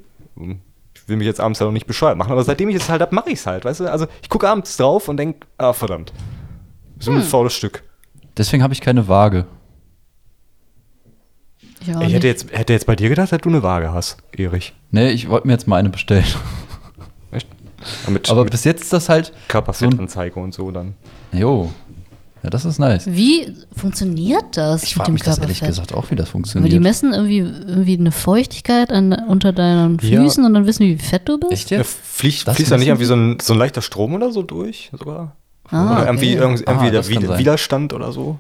Ich 0.95 1.09
will 1.09 1.17
mich 1.17 1.27
jetzt 1.27 1.41
abends 1.41 1.61
halt 1.61 1.69
auch 1.69 1.73
nicht 1.73 1.87
bescheuert 1.87 2.17
machen, 2.17 2.31
aber 2.33 2.45
seitdem 2.45 2.69
ich 2.69 2.77
es 2.77 2.89
halt 2.89 3.01
habe, 3.03 3.15
mache 3.15 3.31
ich 3.31 3.39
es 3.41 3.47
halt, 3.47 3.65
weißt 3.65 3.81
du? 3.81 3.91
Also 3.91 4.07
ich 4.23 4.29
gucke 4.29 4.49
abends 4.49 4.77
drauf 4.77 5.09
und 5.09 5.17
denke, 5.17 5.47
ah, 5.59 5.73
verdammt. 5.73 6.13
So 6.99 7.11
ein 7.13 7.23
faules 7.23 7.55
Stück. 7.55 7.83
Deswegen 8.37 8.63
habe 8.63 8.73
ich 8.73 8.81
keine 8.81 9.09
Waage. 9.09 9.47
Ich, 11.87 12.07
Ich 12.09 12.13
hätte 12.15 12.27
jetzt, 12.27 12.47
hätte 12.53 12.73
jetzt 12.73 12.87
bei 12.87 12.97
dir 12.97 13.09
gedacht, 13.09 13.33
dass 13.33 13.41
du 13.41 13.49
eine 13.49 13.63
Waage 13.63 13.93
hast, 13.93 14.17
Erich. 14.37 14.73
Nee, 14.91 15.11
ich 15.11 15.29
wollte 15.29 15.47
mir 15.47 15.53
jetzt 15.53 15.67
mal 15.69 15.77
eine 15.77 15.91
bestellen. 15.91 16.25
Echt? 17.31 17.49
Mit, 18.09 18.31
Aber 18.31 18.43
mit 18.45 18.51
bis 18.53 18.65
jetzt 18.65 18.83
ist 18.83 18.93
das 18.93 19.09
halt. 19.09 19.33
Körperfettanzeige 19.49 20.39
und 20.41 20.55
so 20.55 20.71
dann. 20.71 20.95
Jo. 21.33 21.71
Ja, 22.43 22.51
das 22.51 22.65
ist 22.65 22.79
nice. 22.79 23.07
Wie 23.07 23.53
funktioniert 23.75 24.45
das 24.57 24.83
Ich 24.85 24.97
mit 24.97 25.07
dem 25.07 25.15
mich 25.15 25.23
das 25.23 25.39
ehrlich 25.39 25.59
Körperfett? 25.59 25.89
gesagt 25.89 25.95
auch, 25.95 26.11
wie 26.11 26.17
das 26.17 26.27
Aber 26.27 26.33
funktioniert. 26.33 26.73
die 26.73 26.79
messen 26.81 27.13
irgendwie, 27.13 27.39
irgendwie 27.39 27.99
eine 27.99 28.13
Feuchtigkeit 28.13 28.91
an, 28.93 29.13
unter 29.29 29.53
deinen 29.53 29.99
Ja. 30.03 30.21
Füßen 30.23 30.45
und 30.45 30.55
dann 30.55 30.67
wissen 30.67 30.85
die, 30.85 30.99
wie 30.99 31.03
fett 31.03 31.29
du 31.29 31.39
bist? 31.39 31.53
Echt 31.53 31.71
Ja, 31.71 31.79
jetzt? 31.79 31.97
fließt, 32.05 32.47
Das 32.47 32.57
fließt 32.57 32.71
da 32.71 32.77
nicht 32.77 32.89
irgendwie 32.89 33.07
so 33.07 33.15
ein, 33.17 33.39
so 33.41 33.53
ein 33.55 33.59
leichter 33.59 33.83
Strom 33.83 34.15
oder 34.15 34.31
so 34.33 34.43
durch 34.43 34.91
sogar? 34.97 35.35
Ah, 35.71 35.85
oder 35.85 35.93
okay. 35.97 36.07
irgendwie, 36.07 36.33
irgendwie, 36.35 36.67
Ah, 36.69 36.91
der. 36.91 37.39
Widerstand 37.39 37.93
oder 37.93 38.13
so? 38.13 38.39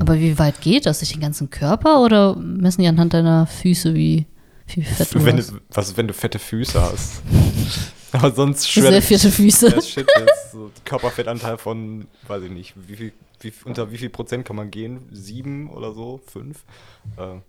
Aber 0.00 0.18
wie 0.18 0.38
weit 0.38 0.60
geht 0.60 0.86
das? 0.86 1.00
Durch 1.00 1.12
den 1.12 1.20
ganzen 1.20 1.50
Körper 1.50 2.02
oder 2.02 2.36
messen 2.36 2.82
die 2.82 2.88
anhand 2.88 3.14
deiner 3.14 3.46
Füße, 3.46 3.94
wie, 3.94 4.26
wie 4.68 4.82
fett 4.82 5.14
du 5.14 5.24
wenn 5.24 5.38
hast? 5.38 5.50
du, 5.50 5.60
was 5.70 5.88
ist, 5.88 5.96
wenn 5.96 6.06
du 6.06 6.14
fette 6.14 6.38
Füße 6.38 6.80
hast? 6.80 7.22
Aber 8.12 8.30
sonst 8.30 8.62
Sehr 8.72 9.02
fette 9.02 9.30
Füße. 9.30 9.70
Das 9.70 9.90
Shit 9.90 10.06
ist 10.08 10.52
so 10.52 10.70
Körperfettanteil 10.84 11.58
von, 11.58 12.06
weiß 12.28 12.44
ich 12.44 12.50
nicht, 12.50 12.74
wie 12.88 12.96
viel, 12.96 13.12
wie, 13.40 13.52
unter 13.64 13.90
wie 13.90 13.98
viel 13.98 14.08
Prozent 14.10 14.44
kann 14.44 14.56
man 14.56 14.70
gehen? 14.70 15.00
Sieben 15.10 15.68
oder 15.70 15.92
so? 15.92 16.20
Fünf? 16.26 16.64
Äh, 17.16 17.40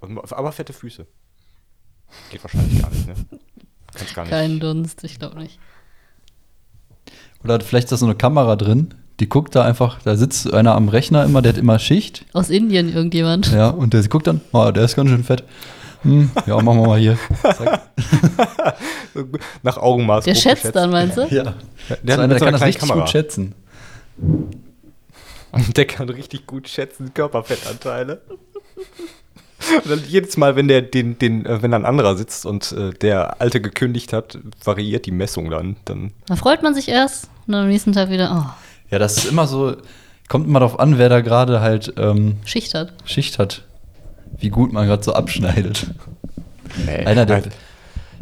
aber 0.00 0.52
fette 0.52 0.72
Füße. 0.72 1.06
Geht 2.30 2.42
wahrscheinlich 2.42 2.80
gar 2.80 2.90
nicht, 2.90 3.06
ne? 3.06 3.14
Kannst 3.94 4.14
gar 4.14 4.22
nicht. 4.22 4.30
Kein 4.30 4.60
Dunst, 4.60 5.04
ich 5.04 5.18
glaube 5.18 5.38
nicht. 5.38 5.58
Oder 7.44 7.54
hat 7.54 7.62
vielleicht 7.62 7.84
ist 7.86 7.92
da 7.92 7.96
so 7.96 8.06
eine 8.06 8.14
Kamera 8.14 8.56
drin, 8.56 8.94
die 9.20 9.28
guckt 9.28 9.54
da 9.54 9.64
einfach, 9.64 9.98
da 10.04 10.16
sitzt 10.16 10.52
einer 10.52 10.74
am 10.74 10.88
Rechner 10.88 11.24
immer, 11.24 11.42
der 11.42 11.52
hat 11.52 11.58
immer 11.58 11.78
Schicht. 11.78 12.24
Aus 12.32 12.50
Indien 12.50 12.92
irgendjemand. 12.92 13.52
Ja, 13.52 13.68
und 13.70 13.92
der 13.94 14.02
guckt 14.04 14.26
dann, 14.26 14.40
oh, 14.52 14.70
der 14.70 14.84
ist 14.84 14.96
ganz 14.96 15.10
schön 15.10 15.24
fett. 15.24 15.44
Hm, 16.02 16.30
ja, 16.46 16.60
machen 16.62 16.80
wir 16.80 16.86
mal 16.86 16.98
hier. 16.98 17.18
Nach 19.62 19.76
Augenmaß. 19.78 20.24
Der 20.24 20.34
schätzt 20.34 20.62
geschätzt. 20.62 20.76
dann, 20.76 20.90
meinst 20.90 21.16
du? 21.16 21.22
Ja. 21.22 21.28
Der, 21.28 21.96
Der, 22.02 22.18
hat 22.18 22.30
der, 22.30 22.38
kann 22.38 22.48
einer 22.48 22.58
das 22.58 22.62
richtig 22.62 22.80
Kamera. 22.80 23.00
gut 23.00 23.10
schätzen. 23.10 23.54
Der 25.76 25.86
kann 25.86 26.08
richtig 26.10 26.46
gut 26.46 26.68
schätzen, 26.68 27.14
Körperfettanteile. 27.14 28.20
Und 28.28 29.90
dann 29.90 30.02
jedes 30.06 30.36
Mal, 30.36 30.54
wenn 30.56 30.68
der 30.68 30.82
den, 30.82 31.18
den, 31.18 31.46
äh, 31.46 31.62
wenn 31.62 31.74
ein 31.74 31.84
anderer 31.84 32.16
sitzt 32.16 32.46
und 32.46 32.70
äh, 32.72 32.90
der 32.92 33.40
Alte 33.40 33.60
gekündigt 33.60 34.12
hat, 34.12 34.38
variiert 34.62 35.06
die 35.06 35.10
Messung 35.10 35.50
dann. 35.50 35.76
dann 35.84 36.12
Da 36.26 36.36
freut 36.36 36.62
man 36.62 36.74
sich 36.74 36.88
erst 36.88 37.28
und 37.46 37.54
dann 37.54 37.62
am 37.62 37.68
nächsten 37.68 37.92
Tag 37.92 38.10
wieder, 38.10 38.30
oh, 38.32 38.67
Ja, 38.90 38.98
das 38.98 39.18
ist 39.18 39.26
immer 39.26 39.46
so, 39.46 39.76
kommt 40.28 40.46
immer 40.46 40.60
darauf 40.60 40.78
an, 40.80 40.98
wer 40.98 41.08
da 41.08 41.20
gerade 41.20 41.60
halt 41.60 41.92
ähm, 41.96 42.36
Schicht 42.44 42.74
hat. 42.74 42.92
Schicht 43.04 43.38
hat. 43.38 43.64
Wie 44.38 44.50
gut 44.50 44.72
man 44.72 44.86
gerade 44.86 45.02
so 45.02 45.12
abschneidet. 45.12 45.86
nee, 46.86 47.04
Einer 47.04 47.26
der. 47.26 47.36
halt, 47.36 47.50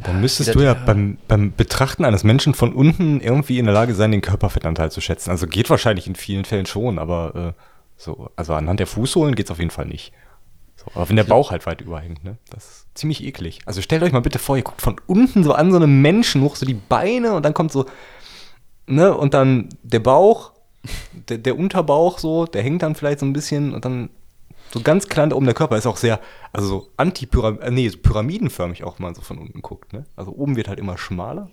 dann 0.03 0.21
müsstest 0.21 0.55
du 0.55 0.61
ja 0.61 0.75
beim, 0.75 1.19
beim 1.27 1.53
Betrachten 1.55 2.05
eines 2.05 2.23
Menschen 2.23 2.55
von 2.55 2.73
unten 2.73 3.21
irgendwie 3.21 3.59
in 3.59 3.65
der 3.65 3.75
Lage 3.75 3.95
sein, 3.95 4.13
den 4.13 4.21
Körperfettanteil 4.21 4.91
zu 4.91 5.01
schätzen. 5.01 5.31
Also 5.31 5.47
geht 5.47 5.71
wahrscheinlich 5.71 6.07
in 6.07 6.15
vielen 6.15 6.45
Fällen 6.45 6.67
schon, 6.67 6.99
aber 6.99 7.55
äh, 7.57 7.63
so, 7.97 8.31
also 8.37 8.55
anhand 8.55 8.79
der 8.79 8.87
Fußsohlen 8.87 9.35
geht 9.35 9.47
es 9.47 9.51
auf 9.51 9.59
jeden 9.59 9.71
Fall 9.71 9.87
nicht. 9.87 10.13
So, 10.77 10.87
aber 10.95 11.09
wenn 11.09 11.17
der 11.17 11.25
Bauch 11.25 11.51
halt 11.51 11.67
weit 11.67 11.81
überhängt, 11.81 12.23
ne? 12.25 12.37
Das 12.51 12.65
ist 12.65 12.87
ziemlich 12.95 13.25
eklig. 13.25 13.61
Also 13.65 13.81
stellt 13.83 14.03
euch 14.03 14.13
mal 14.13 14.21
bitte 14.21 14.39
vor, 14.39 14.57
ihr 14.57 14.63
guckt 14.63 14.83
von 14.83 15.01
unten 15.07 15.43
so 15.43 15.53
an 15.53 15.71
so 15.71 15.77
einem 15.77 16.03
Menschen 16.03 16.43
hoch, 16.43 16.57
so 16.57 16.67
die 16.67 16.75
Beine 16.75 17.33
und 17.33 17.45
dann 17.45 17.55
kommt 17.55 17.73
so, 17.73 17.87
ne, 18.87 19.17
und 19.17 19.35
dann 19.35 19.71
der 19.83 20.01
Bauch, 20.01 20.53
der, 21.29 21.39
der 21.39 21.59
Unterbauch 21.59 22.19
so, 22.19 22.47
der 22.47 22.63
hängt 22.63 22.83
dann 22.83 22.95
vielleicht 22.95 23.21
so 23.21 23.27
ein 23.27 23.33
bisschen 23.33 23.75
und 23.75 23.85
dann 23.85 24.11
so 24.73 24.81
ganz 24.81 25.09
klein 25.09 25.31
da 25.31 25.37
oben 25.37 25.47
der 25.47 25.55
Körper 25.55 25.77
ist 25.77 25.87
auch 25.87 25.97
sehr, 25.97 26.21
also 26.53 26.69
so 26.69 26.89
antipyram 26.97 27.61
äh, 27.61 27.71
nee, 27.71 27.89
so 27.89 27.99
pyramidenförmig 27.99 28.85
auch, 28.85 28.99
wenn 28.99 29.05
man 29.05 29.15
so 29.15 29.23
von 29.23 29.39
unten 29.39 29.63
guckt, 29.63 29.93
ne? 29.93 30.05
Also 30.17 30.33
oben 30.33 30.57
wird 30.57 30.69
halt 30.69 30.79
immer 30.79 30.99
schmaler 30.99 31.51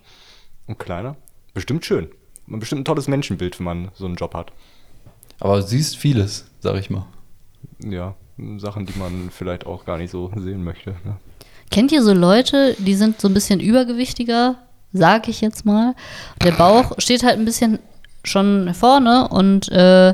und 0.67 0.79
kleiner. 0.79 1.15
Bestimmt 1.53 1.85
schön. 1.85 2.09
Man 2.47 2.59
bestimmt 2.59 2.81
ein 2.81 2.85
tolles 2.85 3.07
Menschenbild, 3.07 3.59
wenn 3.59 3.65
man 3.65 3.91
so 3.93 4.05
einen 4.05 4.15
Job 4.15 4.33
hat. 4.33 4.51
Aber 5.39 5.57
du 5.57 5.67
siehst 5.67 5.97
vieles, 5.97 6.45
sag 6.59 6.75
ich 6.77 6.89
mal. 6.89 7.05
Ja, 7.83 8.15
Sachen, 8.57 8.85
die 8.85 8.97
man 8.97 9.29
vielleicht 9.31 9.65
auch 9.65 9.85
gar 9.85 9.97
nicht 9.97 10.11
so 10.11 10.31
sehen 10.35 10.63
möchte. 10.63 10.91
Ne? 11.03 11.17
Kennt 11.71 11.91
ihr 11.91 12.03
so 12.03 12.13
Leute, 12.13 12.75
die 12.79 12.95
sind 12.95 13.21
so 13.21 13.27
ein 13.27 13.33
bisschen 13.33 13.59
übergewichtiger, 13.59 14.57
sag 14.91 15.27
ich 15.27 15.41
jetzt 15.41 15.65
mal. 15.65 15.95
Der 16.43 16.51
Bauch 16.51 16.93
steht 16.97 17.23
halt 17.23 17.37
ein 17.37 17.45
bisschen 17.45 17.79
schon 18.23 18.73
vorne 18.73 19.27
und 19.27 19.69
äh, 19.71 20.13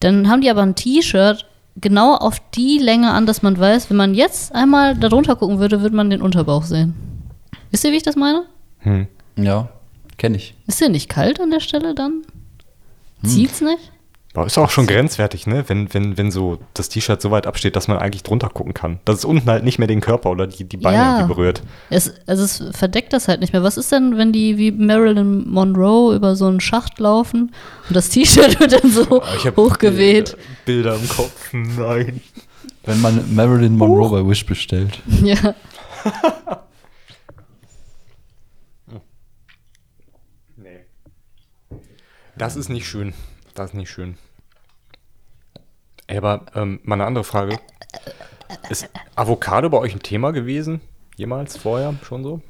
dann 0.00 0.28
haben 0.28 0.40
die 0.40 0.50
aber 0.50 0.62
ein 0.62 0.74
T-Shirt 0.74 1.46
genau 1.76 2.16
auf 2.16 2.42
die 2.54 2.78
Länge 2.78 3.12
an, 3.12 3.26
dass 3.26 3.42
man 3.42 3.58
weiß, 3.58 3.88
wenn 3.88 3.96
man 3.96 4.14
jetzt 4.14 4.54
einmal 4.54 4.96
da 4.96 5.08
drunter 5.08 5.36
gucken 5.36 5.58
würde, 5.58 5.80
würde 5.80 5.96
man 5.96 6.10
den 6.10 6.20
Unterbauch 6.22 6.64
sehen. 6.64 6.94
Wisst 7.70 7.84
ihr, 7.84 7.92
wie 7.92 7.96
ich 7.96 8.02
das 8.02 8.16
meine? 8.16 8.44
Hm. 8.80 9.06
Ja, 9.36 9.68
kenne 10.18 10.36
ich. 10.36 10.54
Ist 10.66 10.80
dir 10.80 10.88
nicht 10.88 11.08
kalt 11.08 11.40
an 11.40 11.50
der 11.50 11.60
Stelle 11.60 11.94
dann? 11.94 12.22
Zieht's 13.24 13.60
nicht? 13.60 13.91
Aber 14.34 14.46
ist 14.46 14.56
auch 14.56 14.70
schon 14.70 14.86
grenzwertig, 14.86 15.46
ne? 15.46 15.64
Wenn, 15.68 15.92
wenn, 15.92 16.16
wenn 16.16 16.30
so 16.30 16.58
das 16.72 16.88
T-Shirt 16.88 17.20
so 17.20 17.30
weit 17.30 17.46
absteht, 17.46 17.76
dass 17.76 17.86
man 17.86 17.98
eigentlich 17.98 18.22
drunter 18.22 18.48
gucken 18.48 18.72
kann. 18.72 18.98
Dass 19.04 19.18
es 19.18 19.24
unten 19.26 19.48
halt 19.50 19.62
nicht 19.62 19.78
mehr 19.78 19.88
den 19.88 20.00
Körper 20.00 20.30
oder 20.30 20.46
die, 20.46 20.64
die 20.64 20.78
Beine 20.78 20.96
Ja. 20.96 21.16
irgendwie 21.18 21.34
berührt. 21.34 21.62
Es, 21.90 22.14
also 22.26 22.42
es 22.42 22.64
verdeckt 22.74 23.12
das 23.12 23.28
halt 23.28 23.40
nicht 23.40 23.52
mehr. 23.52 23.62
Was 23.62 23.76
ist 23.76 23.92
denn, 23.92 24.16
wenn 24.16 24.32
die 24.32 24.56
wie 24.56 24.70
Marilyn 24.70 25.46
Monroe 25.50 26.14
über 26.16 26.34
so 26.34 26.46
einen 26.46 26.60
Schacht 26.60 26.98
laufen 26.98 27.52
und 27.88 27.94
das 27.94 28.08
T-Shirt 28.08 28.58
wird 28.60 28.72
dann 28.72 28.90
so 28.90 29.22
Ich 29.36 29.46
hab 29.46 29.56
hochgeweht? 29.58 30.34
Bilder 30.64 30.94
im 30.96 31.06
Kopf. 31.10 31.52
Nein. 31.52 32.20
Wenn 32.84 33.00
man 33.02 33.34
Marilyn 33.34 33.76
Monroe 33.76 34.08
bei 34.22 34.26
Wish 34.28 34.46
bestellt. 34.46 34.98
Ja. 35.22 35.54
Nee. 40.56 40.80
Das 42.36 42.56
ist 42.56 42.68
nicht 42.68 42.86
schön. 42.86 43.14
Das 43.54 43.70
ist 43.70 43.74
nicht 43.74 43.90
schön. 43.90 44.16
Ey, 46.06 46.18
aber 46.18 46.46
ähm, 46.54 46.80
mal 46.84 46.94
eine 46.94 47.06
andere 47.06 47.24
Frage. 47.24 47.58
Ist 48.68 48.88
Avocado 49.14 49.68
bei 49.70 49.78
euch 49.78 49.94
ein 49.94 50.02
Thema 50.02 50.32
gewesen? 50.32 50.80
Jemals 51.16 51.56
vorher 51.56 51.94
schon 52.06 52.22
so? 52.24 52.40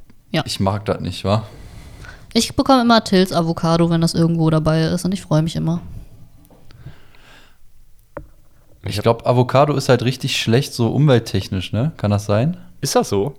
Ich 0.45 0.61
mag 0.61 0.85
das 0.87 1.01
nicht, 1.01 1.25
wa? 1.25 1.47
Ich 2.33 2.57
bekomme 2.57 2.83
immer 2.83 3.05
Tills 3.05 3.33
Avocado, 3.33 3.91
wenn 3.91 4.01
das 4.01 4.15
irgendwo 4.15 4.49
dabei 4.49 4.83
ist 4.85 5.05
und 5.05 5.13
ich 5.13 5.21
freue 5.21 5.43
mich 5.43 5.57
immer. 5.57 5.83
Ich 8.85 9.01
glaube, 9.01 9.27
Avocado 9.27 9.75
ist 9.75 9.89
halt 9.89 10.03
richtig 10.03 10.41
schlecht, 10.41 10.73
so 10.73 10.89
umwelttechnisch, 10.89 11.73
ne? 11.73 11.93
Kann 11.99 12.11
das 12.11 12.25
sein? 12.25 12.57
Ist 12.81 12.97
das 12.97 13.11
so? 13.11 13.35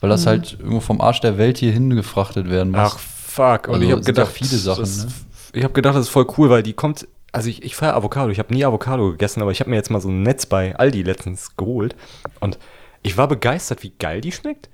Weil 0.00 0.10
das 0.10 0.26
halt 0.26 0.54
irgendwo 0.58 0.80
vom 0.80 1.00
Arsch 1.00 1.20
der 1.20 1.36
Welt 1.36 1.58
hier 1.58 1.72
hingefrachtet 1.72 2.48
werden 2.48 2.72
muss. 2.72 2.80
Ach, 2.94 2.98
fuck. 2.98 3.68
Und 3.68 3.74
Also 3.74 3.86
ich 3.86 3.92
habe 3.92 4.00
gedacht, 4.00 4.32
viele 4.32 4.56
Sachen, 4.56 4.80
das, 4.80 5.04
ne? 5.04 5.12
Ich 5.52 5.64
habe 5.64 5.72
gedacht, 5.74 5.94
das 5.96 6.06
ist 6.06 6.12
voll 6.12 6.26
cool, 6.38 6.50
weil 6.50 6.62
die 6.62 6.72
kommt. 6.72 7.06
Also 7.32 7.48
ich, 7.48 7.62
ich 7.62 7.76
feiere 7.76 7.94
Avocado. 7.94 8.30
Ich 8.30 8.38
habe 8.38 8.52
nie 8.52 8.64
Avocado 8.64 9.10
gegessen, 9.12 9.40
aber 9.42 9.52
ich 9.52 9.60
habe 9.60 9.70
mir 9.70 9.76
jetzt 9.76 9.90
mal 9.90 10.00
so 10.00 10.08
ein 10.08 10.22
Netz 10.22 10.46
bei 10.46 10.74
Aldi 10.76 11.02
letztens 11.02 11.56
geholt 11.56 11.94
und 12.40 12.58
ich 13.02 13.16
war 13.16 13.28
begeistert, 13.28 13.82
wie 13.82 13.92
geil 13.98 14.20
die 14.20 14.32
schmeckt. 14.32 14.68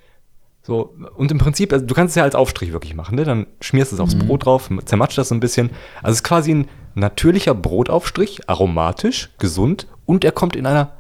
So, 0.63 0.95
und 1.17 1.31
im 1.31 1.39
Prinzip, 1.39 1.73
also 1.73 1.85
du 1.87 1.95
kannst 1.95 2.13
es 2.13 2.17
ja 2.17 2.25
als 2.25 2.35
Aufstrich 2.35 2.73
wirklich 2.73 2.95
machen, 2.95 3.15
ne? 3.15 3.25
Dann 3.25 3.47
schmierst 3.61 3.93
du 3.93 3.97
es 3.97 4.01
aufs 4.01 4.17
Mhm. 4.17 4.27
Brot 4.27 4.47
drauf, 4.47 4.69
zermatscht 4.85 5.17
das 5.17 5.29
so 5.29 5.35
ein 5.35 5.41
bisschen. 5.41 5.71
Also 6.03 6.13
es 6.13 6.17
ist 6.17 6.25
quasi 6.25 6.53
ein 6.53 6.69
natürlicher 6.95 7.55
Brotaufstrich, 7.55 8.49
aromatisch, 8.49 9.31
gesund 9.39 9.87
und 10.07 10.25
er 10.25 10.33
kommt 10.33 10.57
in 10.57 10.67
einer 10.67 10.95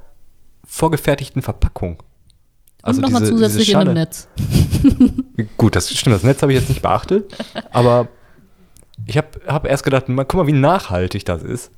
vorgefertigten 0.64 1.42
Verpackung. 1.42 2.02
Also 2.82 2.98
und 2.98 3.10
nochmal 3.10 3.24
zusätzlich 3.26 3.70
in 3.70 3.76
einem. 3.76 3.94
Netz. 3.94 4.28
Gut, 5.56 5.74
das 5.74 5.90
stimmt, 5.90 6.14
das 6.14 6.22
Netz 6.22 6.42
habe 6.42 6.52
ich 6.52 6.60
jetzt 6.60 6.68
nicht 6.68 6.82
beachtet, 6.82 7.34
aber 7.72 8.06
ich 9.04 9.16
habe 9.16 9.28
hab 9.46 9.66
erst 9.66 9.84
gedacht, 9.84 10.08
mal, 10.08 10.24
guck 10.24 10.40
mal, 10.40 10.46
wie 10.46 10.52
nachhaltig 10.52 11.24
das 11.24 11.42
ist. 11.42 11.70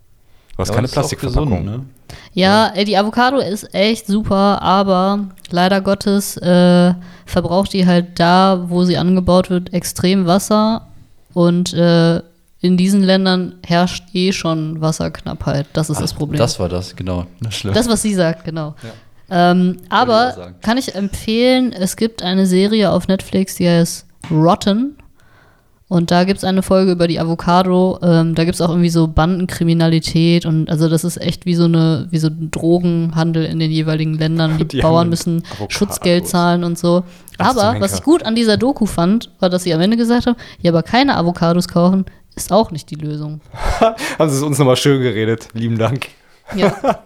Du 0.57 0.59
hast 0.63 0.69
Ja, 0.69 0.75
keine 0.75 0.87
das 0.89 0.93
ist 0.93 0.99
auch 0.99 1.01
Plastikverpackung. 1.03 1.65
ne? 1.65 1.85
Ja, 2.33 2.73
ey, 2.75 2.85
die 2.85 2.97
Avocado 2.97 3.39
ist 3.39 3.75
echt 3.75 4.07
super, 4.07 4.63
aber 4.63 5.27
leider 5.51 5.81
Gottes 5.81 6.37
äh, 6.37 6.95
verbraucht 7.27 7.73
die 7.73 7.87
halt 7.87 8.19
da, 8.19 8.65
wo 8.69 8.85
sie 8.85 8.97
angebaut 8.97 9.51
wird, 9.51 9.73
extrem 9.73 10.27
Wasser. 10.27 10.87
Und 11.35 11.75
äh, 11.75 12.23
in 12.61 12.77
diesen 12.77 13.03
Ländern 13.03 13.55
herrscht 13.65 14.05
eh 14.15 14.33
schon 14.33 14.81
Wasserknappheit. 14.81 15.67
Das 15.75 15.91
ist 15.91 16.01
das 16.01 16.13
Problem. 16.15 16.39
Das 16.39 16.59
war 16.59 16.69
das, 16.69 16.97
genau. 16.97 17.27
Das, 17.41 17.55
schlimm. 17.55 17.75
Das, 17.75 17.89
was 17.89 18.03
sie 18.03 18.15
sagt, 18.15 18.45
genau. 18.45 18.75
Ähm, 19.31 19.77
auch 19.91 19.97
aber 19.97 20.55
kann 20.63 20.79
ich 20.79 20.95
empfehlen, 20.95 21.73
es 21.73 21.97
gibt 21.97 22.23
eine 22.23 22.47
Serie 22.47 22.91
auf 22.91 23.07
Netflix, 23.09 23.57
die 23.57 23.69
heißt 23.69 24.07
Rotten. 24.31 24.97
Und 25.89 26.11
da 26.11 26.25
gibt 26.25 26.39
es 26.39 26.45
eine 26.45 26.63
Folge 26.63 26.93
über 26.93 27.09
die 27.09 27.19
Avocado. 27.19 27.99
Ähm, 28.03 28.35
da 28.35 28.45
gibt 28.45 28.57
es 28.57 28.61
auch 28.61 28.69
irgendwie 28.69 28.91
so 28.91 29.09
Bandenkriminalität 29.09 30.45
und 30.45 30.69
also 30.69 30.89
das 30.89 31.03
ist 31.03 31.17
echt 31.19 31.47
wie 31.47 31.55
so 31.55 31.65
eine, 31.65 32.09
wie 32.11 32.19
so 32.19 32.29
ein 32.29 32.51
Drogenhandel 32.51 33.47
in 33.47 33.59
den 33.59 33.71
jeweiligen 33.71 34.15
Ländern. 34.19 34.59
Die, 34.59 34.65
Die 34.69 34.83
Bauern 34.83 35.09
müssen 35.09 35.43
Avocados. 35.47 35.73
Schutzgeld 35.73 36.29
zahlen 36.29 36.63
und 36.63 36.79
so. 36.79 37.05
Ach, 37.39 37.57
Aber 37.57 37.81
was 37.81 37.95
ich 37.95 38.03
gut 38.03 38.23
an 38.23 38.35
dieser 38.35 38.59
Doku 38.59 38.85
fand, 38.85 39.31
war, 39.41 39.49
dass 39.49 39.63
sie 39.63 39.73
am 39.73 39.81
Ende 39.81 39.97
gesagt 39.97 40.27
haben, 40.27 40.37
ja, 40.61 40.73
aber 40.73 40.83
keine 40.83 41.17
Avocados 41.17 41.69
kaufen 41.69 42.05
ist 42.37 42.53
auch 42.53 42.71
nicht 42.71 42.91
die 42.91 42.95
Lösung. 42.95 43.41
Haben 43.81 44.31
Sie 44.31 44.37
es 44.37 44.43
uns 44.43 44.59
nochmal 44.59 44.77
schön 44.77 45.03
geredet. 45.03 45.49
Lieben 45.55 45.77
Dank. 45.79 46.09
Ja. 46.55 46.73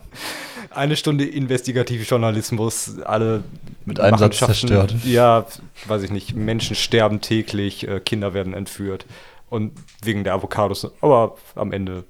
Eine 0.75 0.97
Stunde 0.97 1.25
Investigatiivjournalismus, 1.25 3.01
alle 3.03 3.45
Mit 3.85 4.01
einem 4.01 4.19
Satz 4.19 4.41
Machenschaften. 4.41 4.69
zerstört. 4.69 4.95
Ja, 5.05 5.47
weiß 5.87 6.03
ich 6.03 6.11
nicht. 6.11 6.35
Menschen 6.35 6.77
sterben 6.77 7.21
täglich, 7.21 7.87
äh, 7.87 8.01
Kinder 8.01 8.35
werden 8.35 8.55
entführt. 8.55 9.07
Und 9.51 9.73
wegen 10.03 10.25
der 10.25 10.33
Avocados. 10.33 10.91
Aber 11.03 11.37
am 11.57 11.73
Ende 11.73 12.05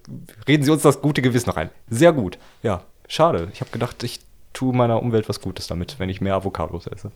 reden 0.47 0.63
Sie 0.63 0.71
uns 0.71 0.83
das 0.83 1.01
gute 1.03 1.23
Gewissen 1.23 1.51
rein. 1.51 1.71
Sehr 1.91 2.13
gut. 2.13 2.39
Ja, 2.63 2.85
schade. 3.09 3.49
Ich 3.53 3.61
habe 3.61 3.71
gedacht, 3.73 4.03
ich 4.05 4.21
tue 4.53 4.73
meiner 4.73 5.03
Umwelt 5.03 5.29
was 5.29 5.41
Gutes 5.41 5.67
damit, 5.67 5.99
wenn 5.99 6.09
ich 6.09 6.21
mehr 6.21 6.35
Avocados 6.37 6.87
esse. 6.87 7.11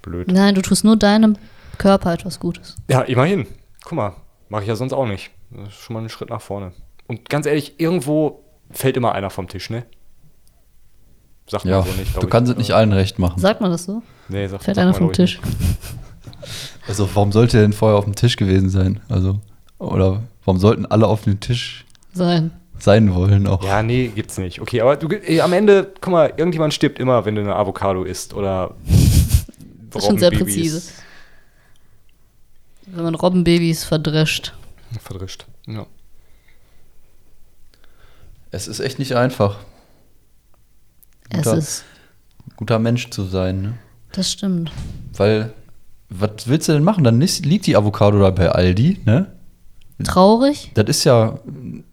Blöd. 0.00 0.28
Nein, 0.32 0.54
du 0.54 0.62
tust 0.62 0.84
nur 0.84 0.96
deinem 0.96 1.36
Körper 1.76 2.14
etwas 2.14 2.40
Gutes. 2.40 2.76
Ja, 2.88 3.02
immerhin. 3.02 3.46
Guck 3.84 3.92
mal, 3.92 4.14
mache 4.48 4.62
ich 4.62 4.68
ja 4.68 4.76
sonst 4.76 4.92
auch 4.94 5.06
nicht. 5.06 5.30
Das 5.50 5.68
ist 5.68 5.74
schon 5.80 5.94
mal 5.94 6.02
ein 6.02 6.08
Schritt 6.08 6.30
nach 6.30 6.40
vorne. 6.40 6.72
Und 7.06 7.28
ganz 7.28 7.46
ehrlich, 7.46 7.78
irgendwo 7.78 8.42
fällt 8.70 8.96
immer 8.96 9.12
einer 9.12 9.30
vom 9.30 9.48
Tisch, 9.48 9.70
ne? 9.70 9.84
Sagt 11.48 11.64
Ja, 11.64 11.80
man 11.80 11.88
so 11.88 11.92
nicht, 11.94 12.16
du 12.16 12.20
ich. 12.26 12.30
kannst 12.30 12.50
es 12.52 12.58
nicht 12.58 12.72
allen 12.72 12.92
recht 12.92 13.18
machen. 13.18 13.40
Sagt 13.40 13.60
man 13.60 13.70
das 13.70 13.84
so? 13.84 14.02
Nee, 14.28 14.46
sagt, 14.46 14.64
Fällt 14.64 14.78
einer 14.78 14.90
man, 14.92 14.98
vom 14.98 15.12
Tisch. 15.12 15.40
Also 16.86 17.06
warum 17.14 17.32
sollte 17.32 17.58
er 17.58 17.62
denn 17.62 17.74
vorher 17.74 17.98
auf 17.98 18.04
dem 18.04 18.14
Tisch 18.14 18.36
gewesen 18.36 18.70
sein? 18.70 19.00
Also, 19.10 19.38
oder 19.78 20.22
warum 20.46 20.58
sollten 20.58 20.86
alle 20.86 21.06
auf 21.06 21.24
dem 21.24 21.38
Tisch 21.38 21.84
Sein. 22.14 22.50
sein 22.78 23.14
wollen 23.14 23.46
auch? 23.46 23.62
Ja, 23.62 23.82
nee, 23.82 24.08
gibt's 24.08 24.38
nicht. 24.38 24.58
Okay, 24.62 24.80
aber 24.80 24.96
du, 24.96 25.06
eh, 25.08 25.42
am 25.42 25.52
Ende, 25.52 25.92
guck 26.00 26.12
mal, 26.12 26.32
irgendjemand 26.38 26.72
stirbt 26.72 26.98
immer, 26.98 27.26
wenn 27.26 27.34
du 27.34 27.42
eine 27.42 27.54
Avocado 27.54 28.04
isst 28.04 28.32
oder 28.32 28.74
Das 29.90 30.02
ist 30.02 30.06
schon 30.08 30.18
sehr 30.18 30.30
Robbenbabys 30.30 30.54
präzise. 30.54 30.92
Wenn 32.86 33.04
man 33.04 33.14
Robbenbabys 33.14 33.84
verdrescht. 33.84 34.54
Verdrischt. 35.02 35.44
Ja. 35.66 35.84
Es 38.50 38.66
ist 38.66 38.80
echt 38.80 38.98
nicht 38.98 39.14
einfach, 39.14 39.58
Es 41.30 41.38
Guter- 41.44 41.56
ist. 41.58 41.84
guter 42.56 42.78
Mensch 42.78 43.10
zu 43.10 43.24
sein, 43.24 43.62
ne? 43.62 43.74
Das 44.12 44.32
stimmt. 44.32 44.70
Weil, 45.16 45.52
was 46.08 46.46
willst 46.46 46.68
du 46.68 46.72
denn 46.72 46.84
machen? 46.84 47.04
Dann 47.04 47.20
liegt 47.20 47.66
die 47.66 47.76
Avocado 47.76 48.18
da 48.18 48.30
bei 48.30 48.48
Aldi, 48.50 49.00
ne? 49.04 49.32
Traurig? 50.04 50.70
Das 50.74 50.86
ist 50.88 51.04
ja 51.04 51.38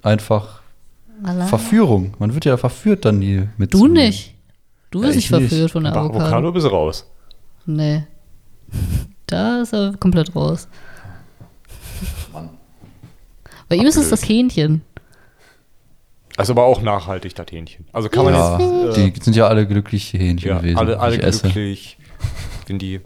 einfach 0.04 0.62
Allein? 1.24 1.48
Verführung. 1.48 2.14
Man 2.20 2.34
wird 2.34 2.46
ja 2.46 2.56
verführt 2.58 3.04
dann 3.06 3.20
die 3.20 3.48
mit. 3.58 3.74
Du 3.74 3.88
nicht. 3.88 4.36
Du 4.92 5.02
Ja, 5.02 5.08
wirst 5.08 5.18
ich 5.18 5.32
nicht 5.32 5.40
nicht. 5.42 5.50
verführt 5.50 5.72
von 5.72 5.84
der 5.84 5.92
Bei 5.92 6.00
Avocado. 6.02 6.20
Avocado 6.26 6.52
bist 6.52 6.66
du 6.66 6.70
raus. 6.70 7.06
Nee. 7.66 8.04
Da 9.26 9.62
ist 9.62 9.74
er 9.74 9.94
komplett 9.98 10.36
raus. 10.36 10.68
Mann. 12.32 12.50
Bei 13.68 13.76
ihm 13.76 13.86
ist 13.88 13.98
es 13.98 14.10
das 14.10 14.28
Hähnchen. 14.30 14.82
Also 16.38 16.54
aber 16.54 16.64
auch 16.66 16.82
nachhaltig, 16.82 17.34
das 17.36 17.48
Hähnchen. 17.50 17.86
Also 17.94 18.10
kann 18.10 18.26
man 18.26 18.34
Ja, 18.34 18.60
jetzt. 18.60 18.98
äh, 18.98 19.10
die 19.12 19.22
sind 19.24 19.36
ja 19.36 19.48
alle 19.48 19.66
glückliche 19.68 20.18
Hähnchen 20.18 20.50
Ja, 20.50 20.58
gewesen. 20.60 20.78
alle, 20.78 21.00
alle 21.00 21.18
glücklich. 21.18 21.98
Wenn 22.68 22.78
die. 22.80 23.02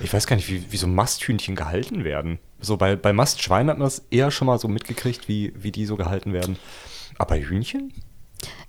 Ich 0.00 0.12
weiß 0.12 0.26
gar 0.26 0.36
nicht, 0.36 0.48
wie, 0.50 0.64
wie 0.70 0.76
so 0.76 0.86
Masthühnchen 0.88 1.54
gehalten 1.54 2.02
werden. 2.04 2.38
So 2.60 2.76
bei, 2.76 2.96
bei 2.96 3.12
Mastschweinen 3.12 3.70
hat 3.70 3.78
man 3.78 3.86
das 3.86 4.04
eher 4.10 4.30
schon 4.30 4.46
mal 4.46 4.58
so 4.58 4.66
mitgekriegt, 4.66 5.28
wie, 5.28 5.52
wie 5.56 5.70
die 5.70 5.86
so 5.86 5.96
gehalten 5.96 6.32
werden. 6.32 6.56
Aber 7.16 7.30
bei 7.34 7.42
Hühnchen? 7.42 7.92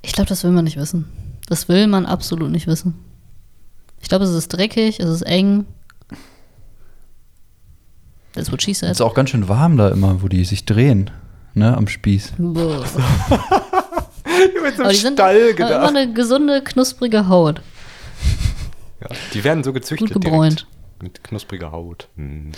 Ich 0.02 0.12
glaube, 0.14 0.30
das 0.30 0.44
will 0.44 0.52
man 0.52 0.64
nicht 0.66 0.78
wissen. 0.78 1.06
Das 1.48 1.68
will 1.68 1.88
man 1.88 2.06
absolut 2.06 2.52
nicht 2.52 2.68
wissen. 2.68 2.94
Ich 4.02 4.08
glaube, 4.10 4.26
es 4.26 4.32
ist 4.32 4.50
dreckig, 4.50 5.00
es 5.00 5.10
ist 5.10 5.24
eng. 5.24 5.66
That's 8.34 8.52
what 8.52 8.62
she 8.62 8.72
Es 8.72 8.80
said. 8.80 8.92
ist 8.92 9.02
auch 9.02 9.14
ganz 9.16 9.32
schön 9.32 9.48
warm 9.50 9.78
da 9.78 9.90
immer, 9.90 10.22
wo 10.22 10.28
die 10.28 10.46
sich 10.46 10.66
drehen, 10.66 11.10
ne, 11.56 11.76
am 11.76 11.88
Spieß. 11.88 12.34
Boah. 12.38 12.86
Ich 14.40 14.58
hab 14.58 14.66
jetzt 14.66 14.80
Aber 14.80 14.90
die 14.90 14.96
sind 14.96 15.20
haben 15.20 15.58
immer 15.58 15.88
eine 15.90 16.14
gesunde, 16.14 16.64
knusprige 16.64 17.28
Haut. 17.28 17.62
Ja, 19.02 19.08
die 19.34 19.44
werden 19.44 19.64
so 19.64 19.74
gezüchtet. 19.74 20.14
Gut 20.14 20.24
gebräunt. 20.24 20.68
Mit 21.02 21.24
knuspriger 21.24 21.72
Haut. 21.72 22.08
Hm. 22.16 22.52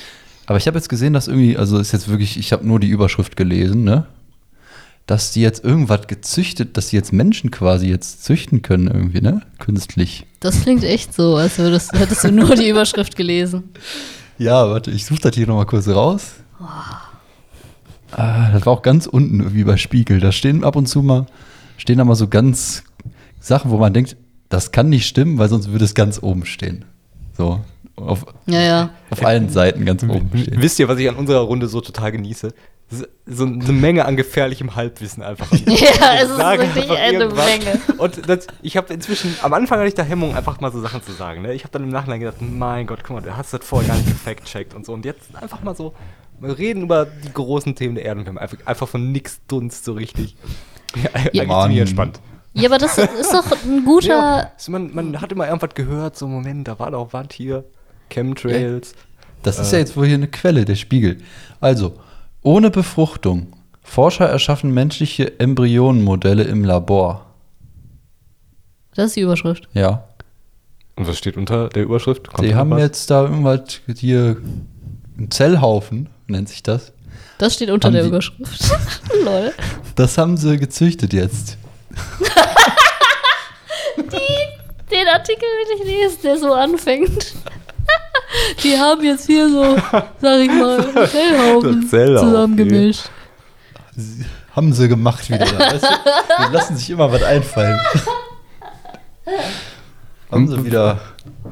Aber 0.48 0.58
ich 0.58 0.68
habe 0.68 0.78
jetzt 0.78 0.90
gesehen, 0.90 1.14
dass 1.14 1.28
irgendwie, 1.28 1.58
also 1.58 1.78
ist 1.78 1.92
jetzt 1.92 2.08
wirklich, 2.08 2.38
ich 2.38 2.52
habe 2.52 2.68
nur 2.68 2.80
die 2.80 2.90
Überschrift 2.90 3.36
gelesen, 3.36 3.84
ne? 3.84 4.08
Dass 5.06 5.32
die 5.32 5.42
jetzt 5.42 5.64
irgendwas 5.64 6.08
gezüchtet, 6.08 6.78
dass 6.78 6.90
die 6.90 6.96
jetzt 6.96 7.14
Menschen 7.14 7.52
quasi 7.52 7.88
jetzt 7.88 8.24
züchten 8.24 8.62
können 8.62 8.88
irgendwie, 8.88 9.22
ne? 9.22 9.42
Künstlich. 9.60 10.26
Das 10.40 10.62
klingt 10.62 10.84
echt 10.84 11.14
so, 11.14 11.36
als 11.36 11.58
würdest, 11.60 11.94
hättest 11.94 12.24
du 12.24 12.32
nur 12.32 12.56
die 12.56 12.70
Überschrift 12.70 13.16
gelesen. 13.16 13.70
Ja, 14.38 14.70
warte, 14.70 14.90
ich 14.90 15.06
suche 15.06 15.22
das 15.22 15.36
hier 15.36 15.48
nochmal 15.48 15.68
kurz 15.68 15.88
raus. 15.88 16.32
Ah, 18.12 18.50
das 18.52 18.66
war 18.66 18.74
auch 18.74 18.82
ganz 18.82 19.06
unten 19.06 19.40
irgendwie 19.40 19.64
bei 19.64 19.78
Spiegel. 19.78 20.20
Da 20.20 20.32
stehen 20.32 20.64
ab 20.64 20.76
und 20.76 20.88
zu 20.88 21.02
mal, 21.02 21.28
stehen 21.82 21.98
da 21.98 22.06
mal 22.06 22.16
so 22.16 22.28
ganz 22.28 22.84
Sachen, 23.40 23.72
wo 23.72 23.78
man 23.78 23.92
denkt, 23.92 24.16
das 24.50 24.72
kann 24.72 24.90
nicht 24.90 25.08
stimmen, 25.08 25.40
weil 25.40 25.50
sonst 25.50 25.72
würde 25.72 25.84
es 25.84 25.96
ganz 25.96 26.22
oben 26.22 26.46
stehen. 26.46 26.86
So, 27.36 27.60
auf, 27.96 28.26
Ja, 28.46 28.62
ja. 28.62 28.90
auf 29.10 29.26
allen 29.26 29.50
Seiten 29.50 29.84
ganz 29.84 30.04
oben 30.04 30.30
stehen. 30.38 30.62
Wisst 30.62 30.78
ihr, 30.78 30.88
was 30.88 31.00
ich 31.00 31.10
an 31.10 31.16
unserer 31.16 31.40
Runde 31.40 31.68
so 31.68 31.82
total 31.82 32.12
genieße? 32.12 32.54
So 33.26 33.46
eine 33.46 33.72
Menge 33.72 34.06
an 34.06 34.16
gefährlichem 34.16 34.76
Halbwissen 34.76 35.24
einfach. 35.24 35.50
Ja, 35.66 36.16
es 36.22 36.30
ist 36.30 36.38
wirklich 36.38 36.92
eine. 36.92 37.30
Menge. 37.30 37.80
Und 37.98 38.30
das, 38.30 38.48
ich 38.62 38.78
habe 38.78 38.94
inzwischen, 38.94 39.34
am 39.42 39.54
Anfang 39.54 39.80
hatte 39.80 39.88
ich 39.88 39.96
da 39.96 40.04
Hemmung, 40.04 40.36
einfach 40.36 40.60
mal 40.60 40.72
so 40.72 40.82
Sachen 40.82 41.02
zu 41.02 41.14
sagen. 41.14 41.42
Ne? 41.42 41.54
Ich 41.54 41.64
habe 41.64 41.72
dann 41.72 41.84
im 41.84 41.90
Nachhinein 41.90 42.20
gedacht, 42.20 42.42
mein 42.42 42.86
Gott, 42.86 43.00
guck 43.04 43.16
mal, 43.16 43.22
du 43.22 43.36
hast 43.36 43.54
das 43.54 43.62
vorher 43.64 43.88
gar 43.88 43.96
nicht 43.96 44.10
gefact-checkt 44.10 44.76
und 44.76 44.86
so. 44.86 44.94
Und 44.94 45.06
jetzt 45.06 45.36
einfach 45.36 45.64
mal 45.64 45.76
so, 45.76 45.94
wir 46.42 46.58
reden 46.58 46.84
über 46.84 47.06
die 47.06 47.32
großen 47.34 47.76
Themen 47.76 47.96
der 47.96 48.06
Erde 48.06 48.20
und 48.20 48.26
wir 48.26 48.30
haben 48.30 48.38
einfach, 48.38 48.58
einfach 48.66 48.88
von 48.88 49.12
nix 49.12 49.42
Dunst 49.48 49.86
so 49.86 49.94
richtig. 49.94 50.36
Ja, 51.02 51.10
eigentlich 51.14 51.48
Mann. 51.48 51.62
ziemlich 51.64 51.80
entspannt. 51.82 52.20
Ja, 52.54 52.68
aber 52.68 52.78
das 52.78 52.98
ist 52.98 53.34
doch 53.34 53.46
ein 53.64 53.86
guter. 53.86 54.08
Ja, 54.08 54.52
so 54.58 54.72
man, 54.74 54.94
man 54.94 55.22
hat 55.22 55.32
immer 55.32 55.48
irgendwas 55.48 55.74
gehört, 55.74 56.18
so 56.18 56.28
Moment, 56.28 56.68
da 56.68 56.78
war 56.80 56.92
doch 56.92 57.14
was 57.14 57.28
hier. 57.32 57.64
Chemtrails. 58.10 58.94
Das 59.44 59.58
ist 59.58 59.72
ja 59.72 59.80
jetzt 59.80 59.96
wohl 59.96 60.06
hier 60.06 60.16
eine 60.16 60.28
Quelle, 60.28 60.66
der 60.66 60.76
Spiegel. 60.76 61.18
Also, 61.62 61.94
ohne 62.42 62.70
Befruchtung. 62.70 63.54
Forscher 63.82 64.28
erschaffen 64.28 64.74
menschliche 64.74 65.40
Embryonenmodelle 65.40 66.44
im 66.44 66.64
Labor. 66.64 67.26
Das 68.94 69.08
ist 69.08 69.16
die 69.16 69.22
Überschrift. 69.22 69.70
Ja. 69.74 70.04
Und 70.96 71.08
was 71.08 71.18
steht 71.18 71.38
unter 71.38 71.70
der 71.70 71.84
Überschrift? 71.84 72.28
Kommt 72.28 72.46
Die 72.46 72.52
da 72.52 72.58
haben 72.58 72.72
was? 72.72 72.82
jetzt 72.82 73.10
da 73.10 73.24
irgendwas 73.24 73.80
hier, 73.96 74.38
ein 75.22 75.32
Zellhaufen, 75.32 76.10
nennt 76.28 76.50
sich 76.50 76.64
das. 76.64 76.92
Das 77.38 77.54
steht 77.56 77.70
unter 77.70 77.88
Haben 77.88 77.94
der 77.94 78.04
die- 78.04 78.10
Überschrift. 78.10 78.72
Lol. 79.24 79.54
Das 79.96 80.18
haben 80.18 80.36
sie 80.38 80.58
gezüchtet 80.58 81.14
jetzt. 81.14 81.58
Den 84.92 85.08
Artikel 85.08 85.42
will 85.44 85.78
ich 85.80 85.86
lesen, 85.86 86.18
der 86.24 86.38
so 86.38 86.54
anfängt. 86.54 87.34
Die 88.64 88.78
haben 88.78 89.04
jetzt 89.04 89.26
hier 89.26 89.50
so, 89.50 89.76
sag 90.22 90.40
ich 90.40 90.52
mal, 90.52 91.08
Zellhaufen 91.10 91.88
zusammengemischt. 91.90 93.10
Sie- 93.96 94.26
Haben 94.56 94.74
sie 94.74 94.88
gemacht 94.90 95.30
wieder. 95.30 95.46
Weißt 95.60 95.84
du? 95.84 95.88
Die 96.48 96.54
lassen 96.54 96.76
sich 96.78 96.90
immer 96.90 97.12
was 97.12 97.24
einfallen. 97.24 97.80
haben 100.32 100.48
sie 100.48 100.64
wieder. 100.66 101.00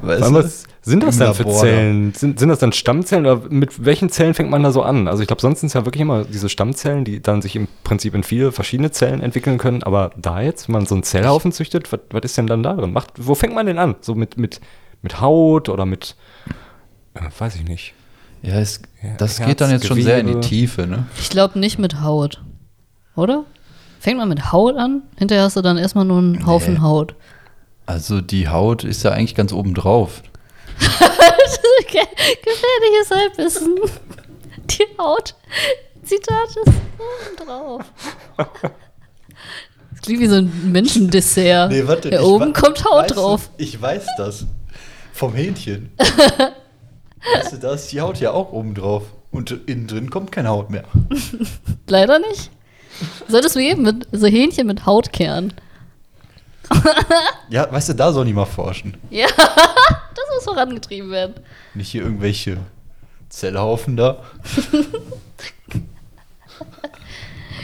Weißt 0.01 0.23
du? 0.29 0.49
Was 0.89 0.91
sind 0.91 1.03
das 1.03 1.17
denn 1.17 1.33
für 1.33 1.43
Labor. 1.43 1.61
Zellen? 1.61 2.13
Sind, 2.13 2.39
sind 2.39 2.49
das 2.49 2.59
dann 2.59 2.71
Stammzellen 2.71 3.25
oder 3.25 3.49
mit 3.49 3.85
welchen 3.85 4.09
Zellen 4.09 4.33
fängt 4.33 4.49
man 4.49 4.63
da 4.63 4.71
so 4.71 4.81
an? 4.81 5.07
Also 5.07 5.21
ich 5.21 5.27
glaube, 5.27 5.41
sonst 5.41 5.61
sind 5.61 5.67
es 5.67 5.73
ja 5.73 5.85
wirklich 5.85 6.01
immer 6.01 6.23
diese 6.23 6.49
Stammzellen, 6.49 7.05
die 7.05 7.21
dann 7.21 7.41
sich 7.41 7.55
im 7.55 7.67
Prinzip 7.83 8.15
in 8.15 8.23
viele 8.23 8.51
verschiedene 8.51 8.91
Zellen 8.91 9.21
entwickeln 9.21 9.57
können. 9.57 9.83
Aber 9.83 10.11
da 10.17 10.41
jetzt, 10.41 10.67
wenn 10.67 10.73
man 10.73 10.85
so 10.85 10.95
einen 10.95 11.03
Zellhaufen 11.03 11.51
züchtet, 11.51 11.91
was, 11.91 12.23
ist 12.23 12.37
denn 12.37 12.47
dann 12.47 12.63
da 12.63 12.73
drin? 12.73 12.91
Macht, 12.91 13.11
wo 13.17 13.35
fängt 13.35 13.53
man 13.53 13.65
denn 13.65 13.77
an? 13.77 13.95
So 14.01 14.15
mit, 14.15 14.37
mit, 14.37 14.61
mit 15.01 15.21
Haut 15.21 15.69
oder 15.69 15.85
mit, 15.85 16.15
äh, 17.13 17.21
weiß 17.37 17.55
ich 17.55 17.63
nicht. 17.63 17.93
Ja, 18.41 18.59
es, 18.59 18.81
das 19.17 19.39
Herz, 19.39 19.49
geht 19.49 19.61
dann 19.61 19.71
jetzt 19.71 19.85
schon 19.87 20.01
sehr 20.01 20.19
in 20.19 20.27
die 20.27 20.33
Gewebe. 20.33 20.47
Tiefe, 20.47 20.87
ne? 20.87 21.05
Ich 21.19 21.29
glaube 21.29 21.59
nicht 21.59 21.77
mit 21.77 22.01
Haut. 22.01 22.41
Oder? 23.15 23.43
Fängt 23.99 24.17
man 24.17 24.29
mit 24.29 24.51
Haut 24.53 24.77
an? 24.77 25.01
Hinterher 25.17 25.43
hast 25.43 25.57
du 25.57 25.61
dann 25.61 25.77
erstmal 25.77 26.05
nur 26.05 26.19
einen 26.19 26.45
Haufen 26.45 26.75
Nee. 26.75 26.79
Haut. 26.79 27.15
Also 27.85 28.21
die 28.21 28.47
Haut 28.47 28.83
ist 28.83 29.03
ja 29.03 29.11
eigentlich 29.11 29.35
ganz 29.35 29.51
oben 29.51 29.73
drauf. 29.73 30.21
Ge- 31.91 32.01
Gefährliches 32.43 33.11
Halbwissen. 33.11 33.77
Die 34.69 34.85
Haut. 34.97 35.35
Zitat 36.03 36.47
ist 36.49 36.57
oben 36.67 37.45
drauf. 37.47 37.83
klingt 40.01 40.21
wie 40.21 40.27
so 40.27 40.35
ein 40.35 40.71
Menschendessert. 40.71 41.71
Nee, 41.71 41.85
warte. 41.87 42.09
Ich 42.09 42.19
oben 42.19 42.53
kommt 42.53 42.83
Haut 42.85 43.03
weißt 43.03 43.11
du, 43.11 43.15
drauf. 43.15 43.49
Ich 43.57 43.79
weiß 43.81 44.05
das. 44.17 44.45
Vom 45.13 45.33
Hähnchen. 45.33 45.91
weißt 45.97 47.53
du, 47.53 47.57
da 47.57 47.73
ist 47.73 47.91
die 47.91 48.01
Haut 48.01 48.19
ja 48.19 48.31
auch 48.31 48.51
oben 48.51 48.73
drauf. 48.75 49.03
Und 49.31 49.51
innen 49.67 49.85
drin 49.87 50.09
kommt 50.09 50.31
keine 50.31 50.49
Haut 50.49 50.69
mehr. 50.71 50.85
Leider 51.87 52.17
nicht. 52.19 52.49
Solltest 53.27 53.55
du 53.55 53.59
eben 53.59 53.83
mit 53.83 54.07
so 54.11 54.25
Hähnchen 54.25 54.65
mit 54.65 54.85
Hautkern. 54.87 55.53
Ja, 57.49 57.71
weißt 57.71 57.89
du, 57.89 57.93
da 57.93 58.11
soll 58.11 58.25
die 58.25 58.33
mal 58.33 58.45
forschen. 58.45 58.97
Ja, 59.09 59.27
das 59.35 59.68
muss 60.45 60.53
vorangetrieben 60.53 61.11
werden. 61.11 61.33
Nicht 61.73 61.89
hier 61.91 62.03
irgendwelche 62.03 62.57
Zellhaufen 63.29 63.95
da. 63.97 64.17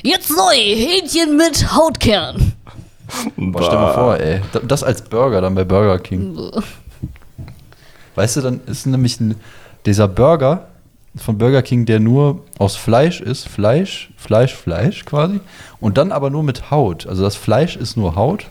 Jetzt 0.03 0.29
neu, 0.29 0.53
Hähnchen 0.55 1.35
mit 1.37 1.73
Hautkern. 1.73 2.53
Boah, 3.35 3.63
stell 3.63 3.75
mal 3.79 3.93
vor, 3.93 4.17
ey. 4.19 4.41
Da- 4.51 4.59
Das 4.59 4.83
als 4.83 5.01
Burger 5.01 5.41
dann 5.41 5.55
bei 5.55 5.63
Burger 5.63 5.99
King. 5.99 6.37
Weißt 8.15 8.37
du, 8.37 8.41
dann 8.41 8.61
ist 8.67 8.85
nämlich 8.85 9.19
ein, 9.19 9.35
dieser 9.85 10.07
Burger 10.07 10.67
von 11.15 11.37
Burger 11.37 11.61
King, 11.61 11.85
der 11.85 11.99
nur 11.99 12.43
aus 12.59 12.75
Fleisch 12.75 13.21
ist. 13.21 13.47
Fleisch, 13.47 14.11
Fleisch, 14.17 14.53
Fleisch 14.53 15.05
quasi. 15.05 15.39
Und 15.79 15.97
dann 15.97 16.11
aber 16.11 16.29
nur 16.29 16.43
mit 16.43 16.69
Haut. 16.71 17.07
Also 17.07 17.23
das 17.23 17.35
Fleisch 17.35 17.75
ist 17.75 17.97
nur 17.97 18.15
Haut 18.15 18.45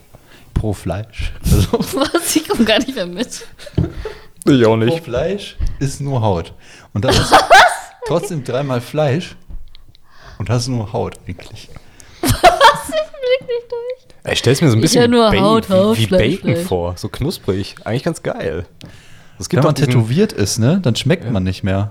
pro 0.55 0.73
Fleisch. 0.73 1.33
Also 1.45 1.79
Was? 2.01 2.37
Ich 2.37 2.49
komme 2.49 2.65
gar 2.65 2.79
nicht 2.79 2.95
mehr 2.95 3.07
mit. 3.07 3.47
Ich 4.47 4.67
auch 4.67 4.79
pro 4.79 4.97
Fleisch 4.99 5.57
ist 5.79 6.01
nur 6.01 6.21
Haut. 6.23 6.53
Und 6.93 7.05
dann 7.05 7.17
hast 7.17 7.33
du 7.33 7.37
trotzdem 8.07 8.45
dreimal 8.45 8.81
Fleisch 8.81 9.37
und 10.39 10.49
hast 10.51 10.69
nur 10.69 10.93
Haut 10.93 11.19
eigentlich. 11.27 11.69
Blick 12.21 13.41
nicht 13.49 13.71
durch. 13.71 14.33
Ich 14.33 14.39
stell's 14.39 14.61
mir 14.61 14.69
so 14.69 14.75
ein 14.77 14.79
Ich 14.79 14.83
bisschen 14.83 15.03
ja 15.03 15.09
nur 15.09 15.31
Ba- 15.31 15.41
Haut, 15.41 15.69
Haut, 15.69 15.97
wie, 15.99 16.03
wie 16.03 16.07
Fleisch, 16.07 16.37
Bacon 16.41 16.55
Fleisch. 16.55 16.67
vor. 16.67 16.97
So 16.97 17.09
knusprig. 17.09 17.77
Eigentlich 17.85 18.03
ganz 18.05 18.23
geil. 18.23 18.67
Es 19.39 19.47
Wenn 19.47 19.49
gibt 19.51 19.65
man 19.65 19.75
tätowiert 19.75 20.33
ist, 20.33 20.59
ne, 20.59 20.79
dann 20.81 20.95
schmeckt 20.97 21.31
man 21.31 21.43
nicht 21.43 21.63
mehr. 21.65 21.91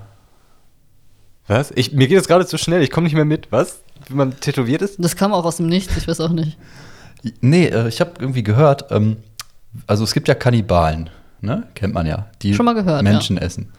Was? 1.46 1.70
Ich, 1.74 1.92
mir 1.92 2.08
geht 2.08 2.18
es 2.18 2.26
gerade 2.26 2.46
zu 2.46 2.56
schnell. 2.56 2.82
Ich 2.82 2.90
komme 2.90 3.04
nicht 3.04 3.14
mehr 3.14 3.24
mit. 3.26 3.52
Was? 3.52 3.80
Wenn 4.08 4.16
man 4.16 4.40
tätowiert 4.40 4.80
ist? 4.82 4.96
Das 4.98 5.14
kam 5.16 5.32
auch 5.34 5.44
aus 5.44 5.58
dem 5.58 5.66
Nichts, 5.66 5.94
ich 5.96 6.08
weiß 6.08 6.20
auch 6.20 6.30
nicht. 6.30 6.56
Nee, 7.40 7.66
äh, 7.66 7.88
ich 7.88 8.00
habe 8.00 8.12
irgendwie 8.18 8.42
gehört, 8.42 8.90
ähm, 8.90 9.16
also 9.86 10.04
es 10.04 10.12
gibt 10.14 10.28
ja 10.28 10.34
Kannibalen, 10.34 11.10
ne? 11.40 11.66
Kennt 11.74 11.94
man 11.94 12.06
ja, 12.06 12.26
die 12.42 12.54
Schon 12.54 12.66
mal 12.66 12.74
gehört, 12.74 13.02
Menschen 13.02 13.38
essen. 13.38 13.72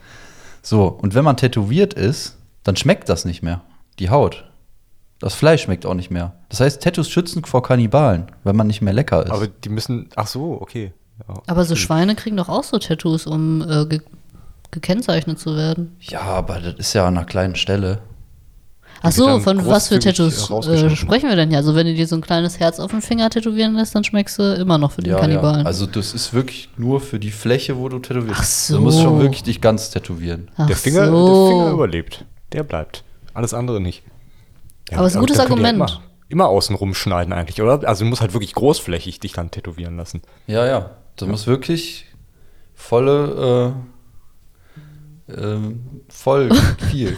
So, 0.62 0.86
und 0.86 1.14
wenn 1.14 1.24
man 1.24 1.36
tätowiert 1.36 1.94
ist, 1.94 2.36
dann 2.64 2.76
schmeckt 2.76 3.08
das 3.08 3.24
nicht 3.24 3.42
mehr. 3.42 3.60
Die 3.98 4.10
Haut. 4.10 4.44
Das 5.20 5.34
Fleisch 5.34 5.62
schmeckt 5.62 5.86
auch 5.86 5.94
nicht 5.94 6.10
mehr. 6.10 6.34
Das 6.48 6.60
heißt, 6.60 6.82
Tattoos 6.82 7.08
schützen 7.08 7.44
vor 7.44 7.62
Kannibalen, 7.62 8.26
weil 8.44 8.52
man 8.52 8.66
nicht 8.66 8.82
mehr 8.82 8.92
lecker 8.92 9.24
ist. 9.24 9.30
Aber 9.30 9.46
die 9.46 9.68
müssen. 9.68 10.08
Ach 10.16 10.26
so, 10.26 10.60
okay. 10.60 10.92
Ja, 11.26 11.34
Aber 11.46 11.64
so. 11.64 11.74
Schweine 11.76 12.14
kriegen 12.14 12.36
doch 12.36 12.48
auch 12.50 12.64
so 12.64 12.78
Tattoos, 12.78 13.26
um 13.26 13.62
äh, 13.62 13.86
ge 13.86 14.00
gekennzeichnet 14.72 15.38
zu 15.38 15.56
werden. 15.56 15.96
ja, 16.00 16.20
aber 16.20 16.60
das 16.60 16.74
ist 16.74 16.92
ja 16.92 17.06
an 17.06 17.16
einer 17.16 17.24
kleinen 17.24 17.54
Stelle. 17.54 18.00
Ach 19.06 19.12
so, 19.12 19.40
von 19.40 19.58
was 19.66 19.88
für 19.88 19.98
großzügig, 19.98 20.04
Tattoos 20.16 20.66
äh, 20.68 20.86
äh, 20.86 20.96
sprechen 20.96 21.28
wir 21.28 21.36
denn 21.36 21.48
hier? 21.48 21.58
Also 21.58 21.74
wenn 21.74 21.86
du 21.86 21.94
dir 21.94 22.06
so 22.06 22.16
ein 22.16 22.20
kleines 22.20 22.58
Herz 22.58 22.78
auf 22.80 22.90
den 22.90 23.02
Finger 23.02 23.30
tätowieren 23.30 23.74
lässt, 23.74 23.94
dann 23.94 24.04
schmeckst 24.04 24.38
du 24.38 24.54
immer 24.54 24.78
noch 24.78 24.92
für 24.92 25.02
den 25.02 25.12
Ja, 25.12 25.20
Kannibalen. 25.20 25.60
ja. 25.60 25.66
Also 25.66 25.86
das 25.86 26.12
ist 26.14 26.32
wirklich 26.34 26.68
nur 26.76 27.00
für 27.00 27.18
die 27.18 27.30
Fläche, 27.30 27.76
wo 27.78 27.88
du 27.88 27.98
tätowierst. 27.98 28.38
Ach 28.40 28.44
so. 28.44 28.76
Du 28.76 28.82
musst 28.82 29.00
schon 29.00 29.20
wirklich 29.20 29.42
dich 29.42 29.60
ganz 29.60 29.90
tätowieren. 29.90 30.50
Ach 30.56 30.66
Der 30.66 30.76
Finger, 30.76 31.06
so. 31.06 31.48
der 31.48 31.50
Finger 31.56 31.70
überlebt. 31.72 32.24
Der 32.52 32.62
bleibt. 32.62 33.04
Alles 33.34 33.54
andere 33.54 33.80
nicht. 33.80 34.02
Ja, 34.90 34.98
Aber 34.98 35.06
es 35.06 35.12
ist 35.12 35.16
ein 35.16 35.20
gutes 35.20 35.40
Argument. 35.40 35.74
Immer, 35.74 36.00
immer 36.28 36.46
außen 36.48 36.74
rumschneiden 36.76 37.32
eigentlich, 37.32 37.60
oder? 37.60 37.86
Also 37.88 38.04
du 38.04 38.08
musst 38.10 38.20
halt 38.22 38.32
wirklich 38.34 38.54
großflächig 38.54 39.20
dich 39.20 39.32
dann 39.32 39.50
tätowieren 39.50 39.96
lassen. 39.96 40.22
Ja, 40.46 40.64
ja. 40.66 40.90
Das 41.16 41.28
muss 41.28 41.46
wirklich 41.46 42.06
volle, 42.74 43.74
äh, 45.28 45.32
ähm, 45.40 46.02
voll 46.08 46.50
viel. 46.90 47.16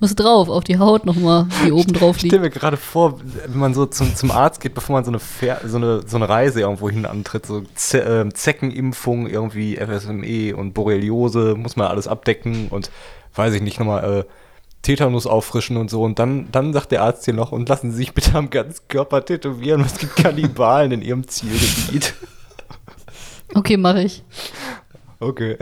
Muss 0.00 0.14
drauf, 0.16 0.48
auf 0.48 0.64
die 0.64 0.78
Haut 0.78 1.04
nochmal, 1.04 1.46
die 1.64 1.72
oben 1.72 1.92
drauf 1.92 2.16
Ich 2.16 2.22
stelle 2.28 2.42
liegt. 2.42 2.54
mir 2.54 2.58
gerade 2.60 2.76
vor, 2.78 3.20
wenn 3.46 3.58
man 3.58 3.74
so 3.74 3.84
zum, 3.86 4.16
zum 4.16 4.30
Arzt 4.30 4.60
geht, 4.60 4.72
bevor 4.74 4.94
man 4.94 5.04
so 5.04 5.10
eine, 5.10 5.18
Fer 5.18 5.60
so 5.66 5.76
eine, 5.76 6.00
so 6.06 6.16
eine 6.16 6.28
Reise 6.28 6.60
irgendwo 6.60 6.88
hin 6.88 7.04
antritt, 7.04 7.44
so 7.44 7.62
Ze 7.74 8.02
äh, 8.02 8.28
Zeckenimpfung, 8.32 9.26
irgendwie 9.26 9.76
FSME 9.76 10.56
und 10.56 10.72
Borreliose, 10.72 11.54
muss 11.54 11.76
man 11.76 11.88
alles 11.88 12.08
abdecken 12.08 12.68
und 12.68 12.90
weiß 13.34 13.52
ich 13.54 13.60
nicht, 13.62 13.78
nochmal 13.78 14.20
äh, 14.20 14.24
Tetanus 14.82 15.26
auffrischen 15.26 15.76
und 15.76 15.90
so. 15.90 16.02
Und 16.02 16.18
dann, 16.18 16.48
dann 16.50 16.72
sagt 16.72 16.92
der 16.92 17.02
Arzt 17.02 17.26
dir 17.26 17.34
noch, 17.34 17.52
und 17.52 17.68
lassen 17.68 17.90
Sie 17.90 17.98
sich 17.98 18.14
bitte 18.14 18.34
am 18.38 18.48
ganzen 18.48 18.80
Körper 18.88 19.22
tätowieren, 19.24 19.82
es 19.82 19.98
gibt 19.98 20.16
Kannibalen 20.16 20.92
in 20.92 21.02
Ihrem 21.02 21.28
Zielgebiet. 21.28 22.14
Okay, 23.52 23.76
mache 23.76 24.02
ich. 24.02 24.22
Okay. 25.18 25.56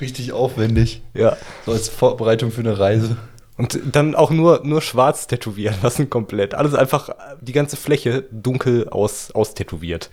Richtig 0.00 0.32
aufwendig. 0.32 1.02
Ja. 1.12 1.36
So 1.66 1.72
als 1.72 1.90
Vorbereitung 1.90 2.50
für 2.50 2.60
eine 2.62 2.78
Reise. 2.78 3.18
Und 3.56 3.78
dann 3.92 4.14
auch 4.16 4.30
nur, 4.30 4.62
nur 4.64 4.82
schwarz 4.82 5.26
tätowieren 5.28 5.76
lassen 5.82 6.10
komplett. 6.10 6.54
Alles 6.54 6.74
einfach, 6.74 7.10
die 7.40 7.52
ganze 7.52 7.76
Fläche 7.76 8.24
dunkel 8.32 8.88
aus, 8.88 9.30
austätowiert. 9.32 10.10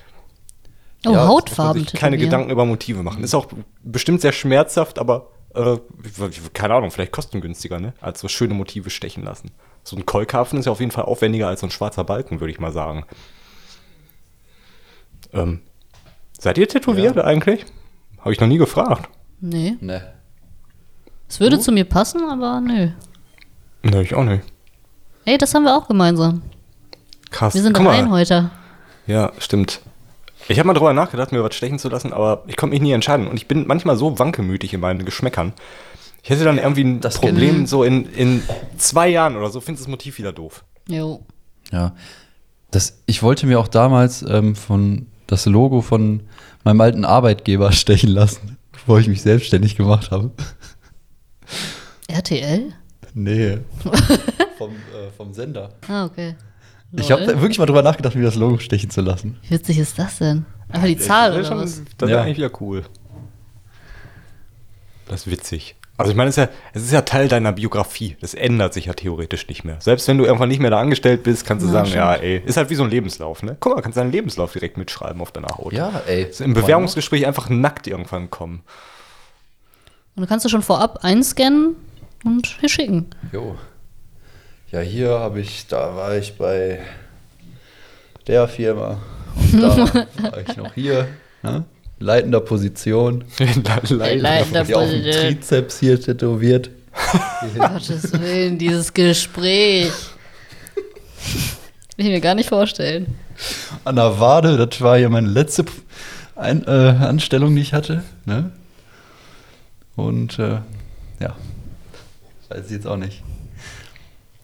Oh, 1.08 1.12
Ja, 1.12 1.28
Hautfarben 1.28 1.84
sich 1.84 1.94
keine. 2.00 2.18
Gedanken 2.20 2.52
über 2.52 2.66
Motive 2.66 3.02
machen. 3.02 3.24
Ist 3.24 3.34
auch 3.34 3.48
bestimmt 3.84 4.22
sehr 4.22 4.32
schmerzhaft, 4.32 5.00
aber 5.00 5.30
äh, 5.56 5.78
keine 6.54 6.76
Ahnung, 6.76 6.92
vielleicht 6.92 7.12
kostengünstiger, 7.12 7.80
ne? 7.80 7.94
Als 8.00 8.20
so 8.20 8.28
schöne 8.28 8.54
Motive 8.54 8.92
stechen 8.92 9.24
lassen. 9.24 9.50
So 9.84 9.96
ein 9.98 10.06
Keulkarpfen 10.06 10.60
ist 10.60 10.66
ja 10.68 10.72
auf 10.72 10.80
jeden 10.80 10.92
Fall 10.92 11.06
aufwendiger 11.06 11.48
als 11.48 11.62
so 11.62 11.68
ein 11.68 11.72
schwarzer 11.72 12.04
Balken, 12.04 12.40
würde 12.40 12.52
ich 12.54 12.60
mal 12.60 12.72
sagen. 12.72 13.06
Ähm, 15.34 15.62
seid 16.40 16.58
ihr 16.60 16.68
tätowiert 16.68 17.16
Ja. 17.16 17.24
eigentlich? 17.24 17.66
Habe 18.20 18.34
ich 18.34 18.40
noch 18.40 18.48
nie 18.48 18.58
gefragt. 18.60 19.10
Nee. 19.40 19.78
Ne. 19.82 20.14
Es 21.28 21.40
würde 21.40 21.60
zu 21.60 21.72
mir 21.72 21.86
passen, 21.86 22.22
aber 22.30 22.62
nö. 22.62 22.90
Ne, 23.84 24.02
ich 24.02 24.14
auch 24.14 24.24
nicht. 24.24 24.44
Ey, 25.26 25.38
das 25.38 25.54
haben 25.54 25.64
wir 25.64 25.76
auch 25.76 25.88
gemeinsam. 25.88 26.42
Krass. 27.30 27.54
Wir 27.54 27.62
sind 27.62 27.74
Guck 27.74 27.86
mal. 27.86 27.96
Reinhäuter. 27.96 28.52
Ja, 29.08 29.32
stimmt. 29.40 29.82
Ich 30.48 30.58
habe 30.60 30.68
mal 30.68 30.74
drüber 30.74 30.94
nachgedacht, 30.94 31.32
mir 31.32 31.44
was 31.44 31.56
stechen 31.56 31.80
zu 31.80 31.90
lassen, 31.90 32.14
aber 32.14 32.44
ich 32.48 32.58
konnte 32.58 32.74
mich 32.74 32.82
nie 32.82 32.92
entscheiden. 32.92 33.28
Und 33.28 33.38
ich 33.38 33.48
bin 33.48 33.68
manchmal 33.68 33.96
so 33.96 34.20
wankelmütig 34.20 34.74
in 34.74 34.80
meinen 34.80 35.06
Geschmäckern. 35.06 35.54
Ich 36.24 36.30
hätte 36.30 36.44
dann 36.44 36.58
irgendwie 36.58 36.84
ein 36.84 37.00
Das 37.02 37.20
Problem, 37.20 37.66
so 37.66 37.84
in, 37.84 38.06
in 38.14 38.44
zwei 38.78 39.08
Jahren 39.08 39.36
oder 39.36 39.50
so, 39.50 39.62
findest 39.62 39.86
du 39.86 39.88
das 39.88 39.92
Motiv 39.92 40.18
wieder 40.18 40.34
doof. 40.34 40.64
Jo. 40.88 41.24
Ja. 41.72 41.96
Das, 42.72 43.00
ich 43.06 43.24
wollte 43.24 43.48
mir 43.48 43.60
auch 43.60 43.68
damals 43.68 44.24
ähm, 44.24 44.56
von 44.56 45.08
das 45.28 45.46
Logo 45.46 45.82
von 45.82 46.22
meinem 46.64 46.82
alten 46.82 47.06
Arbeitgeber 47.06 47.72
stechen 47.72 48.10
lassen, 48.10 48.58
bevor 48.72 49.00
ich 49.00 49.08
mich 49.08 49.22
selbstständig 49.22 49.76
gemacht 49.76 50.12
habe. 50.12 50.32
RTL? 52.08 52.74
Nee. 53.14 53.58
vom, 54.58 54.72
äh, 54.72 55.12
vom 55.16 55.34
Sender. 55.34 55.70
Ah, 55.88 56.06
okay. 56.06 56.36
Ich 56.94 57.10
Lol. 57.10 57.22
habe 57.22 57.42
wirklich 57.42 57.58
mal 57.60 57.66
drüber 57.66 57.82
nachgedacht, 57.84 58.16
mir 58.16 58.24
das 58.24 58.36
Logo 58.36 58.58
stechen 58.60 58.90
zu 58.90 59.02
lassen. 59.02 59.38
Wie 59.44 59.52
witzig 59.52 59.80
ist 59.80 59.98
das 59.98 60.18
denn? 60.20 60.46
Einfach 60.70 60.88
die 60.88 60.98
Zahl 60.98 61.32
das 61.32 61.42
ist 61.42 61.48
oder 61.52 61.56
schon- 61.58 61.64
was? 61.64 61.82
Das 61.98 62.10
Ja. 62.10 62.20
ist 62.20 62.26
eigentlich 62.26 62.38
wieder 62.38 62.52
cool. 62.62 62.84
Das 65.08 65.22
ist 65.28 65.32
witzig. 65.32 65.76
Also 65.98 66.12
ich 66.12 66.18
meine, 66.18 66.30
es 66.30 66.38
ist, 66.38 66.44
ja, 66.46 66.50
es 66.74 66.84
ist 66.84 66.92
ja 66.92 67.02
Teil 67.02 67.28
deiner 67.28 67.52
Biografie. 67.52 68.18
Das 68.22 68.34
ändert 68.34 68.74
sich 68.74 68.86
ja 68.86 68.94
theoretisch 68.94 69.48
nicht 69.48 69.64
mehr. 69.64 69.80
Selbst 69.82 70.08
wenn 70.08 70.18
du 70.18 70.26
irgendwann 70.26 70.50
nicht 70.50 70.60
mehr 70.60 70.72
da 70.72 70.80
angestellt 70.80 71.22
bist, 71.24 71.46
kannst 71.46 71.64
du 71.64 71.68
Ja, 71.68 71.74
sagen, 71.74 71.88
stimmt. 71.88 72.02
ja, 72.02 72.14
ey, 72.16 72.42
ist 72.44 72.58
halt 72.58 72.70
wie 72.72 72.76
so 72.76 72.84
ein 72.84 72.90
Lebenslauf, 72.90 73.44
ne? 73.44 73.56
Guck 73.60 73.76
mal, 73.76 73.82
kannst 73.82 73.98
deinen 73.98 74.12
Lebenslauf 74.12 74.52
direkt 74.54 74.78
mitschreiben 74.78 75.22
auf 75.22 75.32
deiner 75.32 75.50
Haut. 75.58 75.74
Ja, 75.74 76.02
ey. 76.08 76.28
Im 76.40 76.54
Bewerbungsgespräch 76.54 77.28
einfach 77.28 77.50
nackt 77.50 77.86
irgendwann 77.88 78.30
kommen. 78.32 78.64
Und 80.16 80.22
dann 80.24 80.28
kannst 80.28 80.44
du 80.46 80.50
schon 80.50 80.64
vorab 80.64 81.04
einscannen 81.04 81.76
und 82.24 82.48
hier 82.60 82.70
schicken. 82.70 83.08
Jo. 83.32 83.58
Ja, 84.72 84.80
hier 84.80 85.10
habe 85.10 85.42
ich, 85.42 85.68
da 85.68 85.96
war 85.96 86.16
ich 86.16 86.38
bei 86.38 86.80
der 88.28 88.48
Firma. 88.48 89.00
Und 89.36 89.62
da 89.62 89.78
war 89.78 90.38
ich 90.48 90.56
noch 90.58 90.74
hier. 90.74 91.08
Ne? 91.44 91.66
Leitender 92.00 92.40
Position. 92.40 93.24
Leitender 93.90 94.64
Die 94.64 94.76
auf 94.76 94.90
dem 94.90 95.02
Position. 95.02 95.36
Trizeps 95.36 95.80
hier 95.80 96.02
tätowiert. 96.02 96.70
Gottes 97.58 98.12
Willen, 98.14 98.58
dieses 98.58 98.94
Gespräch. 98.94 99.92
Will 101.98 102.06
ich 102.06 102.12
mir 102.12 102.22
gar 102.22 102.36
nicht 102.36 102.50
vorstellen. 102.50 103.16
An 103.84 103.96
der 103.96 104.20
Wade, 104.20 104.58
das 104.58 104.82
war 104.82 104.98
hier 104.98 105.10
meine 105.10 105.28
letzte 105.28 105.66
Ein 106.36 106.66
äh, 106.66 106.70
Anstellung, 106.70 107.56
die 107.56 107.62
ich 107.62 107.74
hatte. 107.74 108.04
Ne? 108.26 108.52
Und 109.96 110.40
äh, 110.40 110.60
ja, 111.20 111.36
weiß 112.52 112.66
ich 112.68 112.72
jetzt 112.72 112.88
auch 112.88 112.98
nicht. 112.98 113.24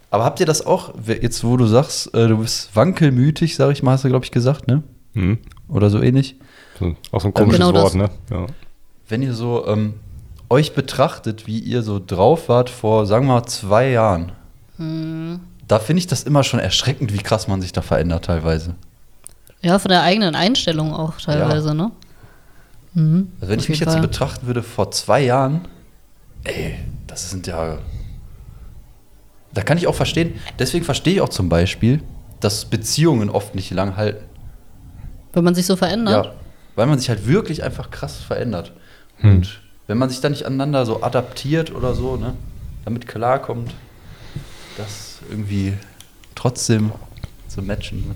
Aber 0.09 0.23
habt 0.23 0.39
ihr 0.39 0.45
das 0.45 0.65
auch, 0.65 0.93
jetzt 1.05 1.43
wo 1.43 1.57
du 1.57 1.65
sagst, 1.67 2.13
äh, 2.13 2.27
du 2.27 2.37
bist 2.37 2.75
wankelmütig, 2.75 3.55
sag 3.55 3.71
ich 3.71 3.83
mal, 3.83 3.91
hast 3.93 4.03
du, 4.05 4.09
glaube 4.09 4.23
ich, 4.25 4.31
gesagt, 4.31 4.67
ne? 4.67 4.83
Hm. 5.13 5.37
Oder 5.67 5.89
so 5.89 6.01
ähnlich. 6.01 6.35
So, 6.79 6.95
auch 7.11 7.21
so 7.21 7.27
ein 7.27 7.33
komisches 7.33 7.59
Genau 7.59 7.73
Wort, 7.73 7.85
das. 7.87 7.95
ne? 7.95 8.09
Ja. 8.31 8.45
Wenn 9.09 9.21
ihr 9.21 9.33
so 9.33 9.67
ähm, 9.67 9.95
euch 10.49 10.73
betrachtet, 10.73 11.45
wie 11.47 11.59
ihr 11.59 11.81
so 11.83 12.01
drauf 12.05 12.47
wart 12.49 12.69
vor, 12.69 13.05
sagen 13.05 13.25
wir 13.27 13.33
mal, 13.33 13.45
zwei 13.45 13.89
Jahren, 13.89 14.31
Hm. 14.77 15.39
da 15.67 15.79
finde 15.79 15.99
ich 15.99 16.07
das 16.07 16.23
immer 16.23 16.43
schon 16.43 16.59
erschreckend, 16.59 17.11
wie 17.13 17.17
krass 17.17 17.47
man 17.47 17.61
sich 17.61 17.73
da 17.73 17.81
verändert 17.81 18.25
teilweise. 18.25 18.75
Ja, 19.61 19.79
von 19.79 19.89
der 19.89 20.03
eigenen 20.03 20.35
Einstellung 20.35 20.93
auch 20.93 21.19
teilweise, 21.19 21.73
ne? 21.73 21.91
Mhm, 22.93 23.31
Also 23.41 23.51
wenn 23.51 23.59
auf 23.59 23.63
ich 23.65 23.69
mich 23.69 23.79
jeden 23.79 23.89
jetzt 23.89 23.95
so 23.95 23.99
Fall. 23.99 24.07
betrachten 24.07 24.47
würde 24.47 24.63
vor 24.63 24.91
zwei 24.91 25.21
Jahren, 25.23 25.67
ey, 26.45 26.75
das 27.07 27.29
sind 27.31 27.45
ja. 27.47 27.79
Da 29.57 29.63
kann 29.63 29.79
ich 29.79 29.87
auch 29.87 29.95
verstehen, 29.95 30.35
deswegen 30.59 30.85
verstehe 30.85 31.15
ich 31.15 31.21
auch 31.21 31.29
zum 31.29 31.49
Beispiel, 31.49 32.03
dass 32.39 32.65
Beziehungen 32.65 33.31
oft 33.31 33.55
nicht 33.55 33.71
lang 33.71 33.95
halten. 33.97 34.23
Wenn 35.33 35.43
man 35.43 35.55
sich 35.55 35.65
so 35.65 35.75
verändert. 35.75 36.25
Ja, 36.27 36.31
weil 36.75 36.85
man 36.85 36.99
sich 36.99 37.09
halt 37.09 37.25
wirklich 37.25 37.63
einfach 37.63 37.89
krass 37.89 38.17
verändert. 38.17 38.71
Hm. 39.17 39.37
Und 39.37 39.61
wenn 39.87 39.97
man 39.97 40.09
sich 40.09 40.21
dann 40.21 40.31
nicht 40.33 40.45
aneinander 40.45 40.85
so 40.85 41.01
adaptiert 41.01 41.73
oder 41.73 41.95
so, 41.95 42.17
ne, 42.17 42.35
damit 42.85 43.07
klarkommt, 43.07 43.73
das 44.77 45.17
irgendwie 45.27 45.73
trotzdem 46.35 46.91
zu 47.47 47.63
matchen. 47.63 48.09
Ne? 48.09 48.15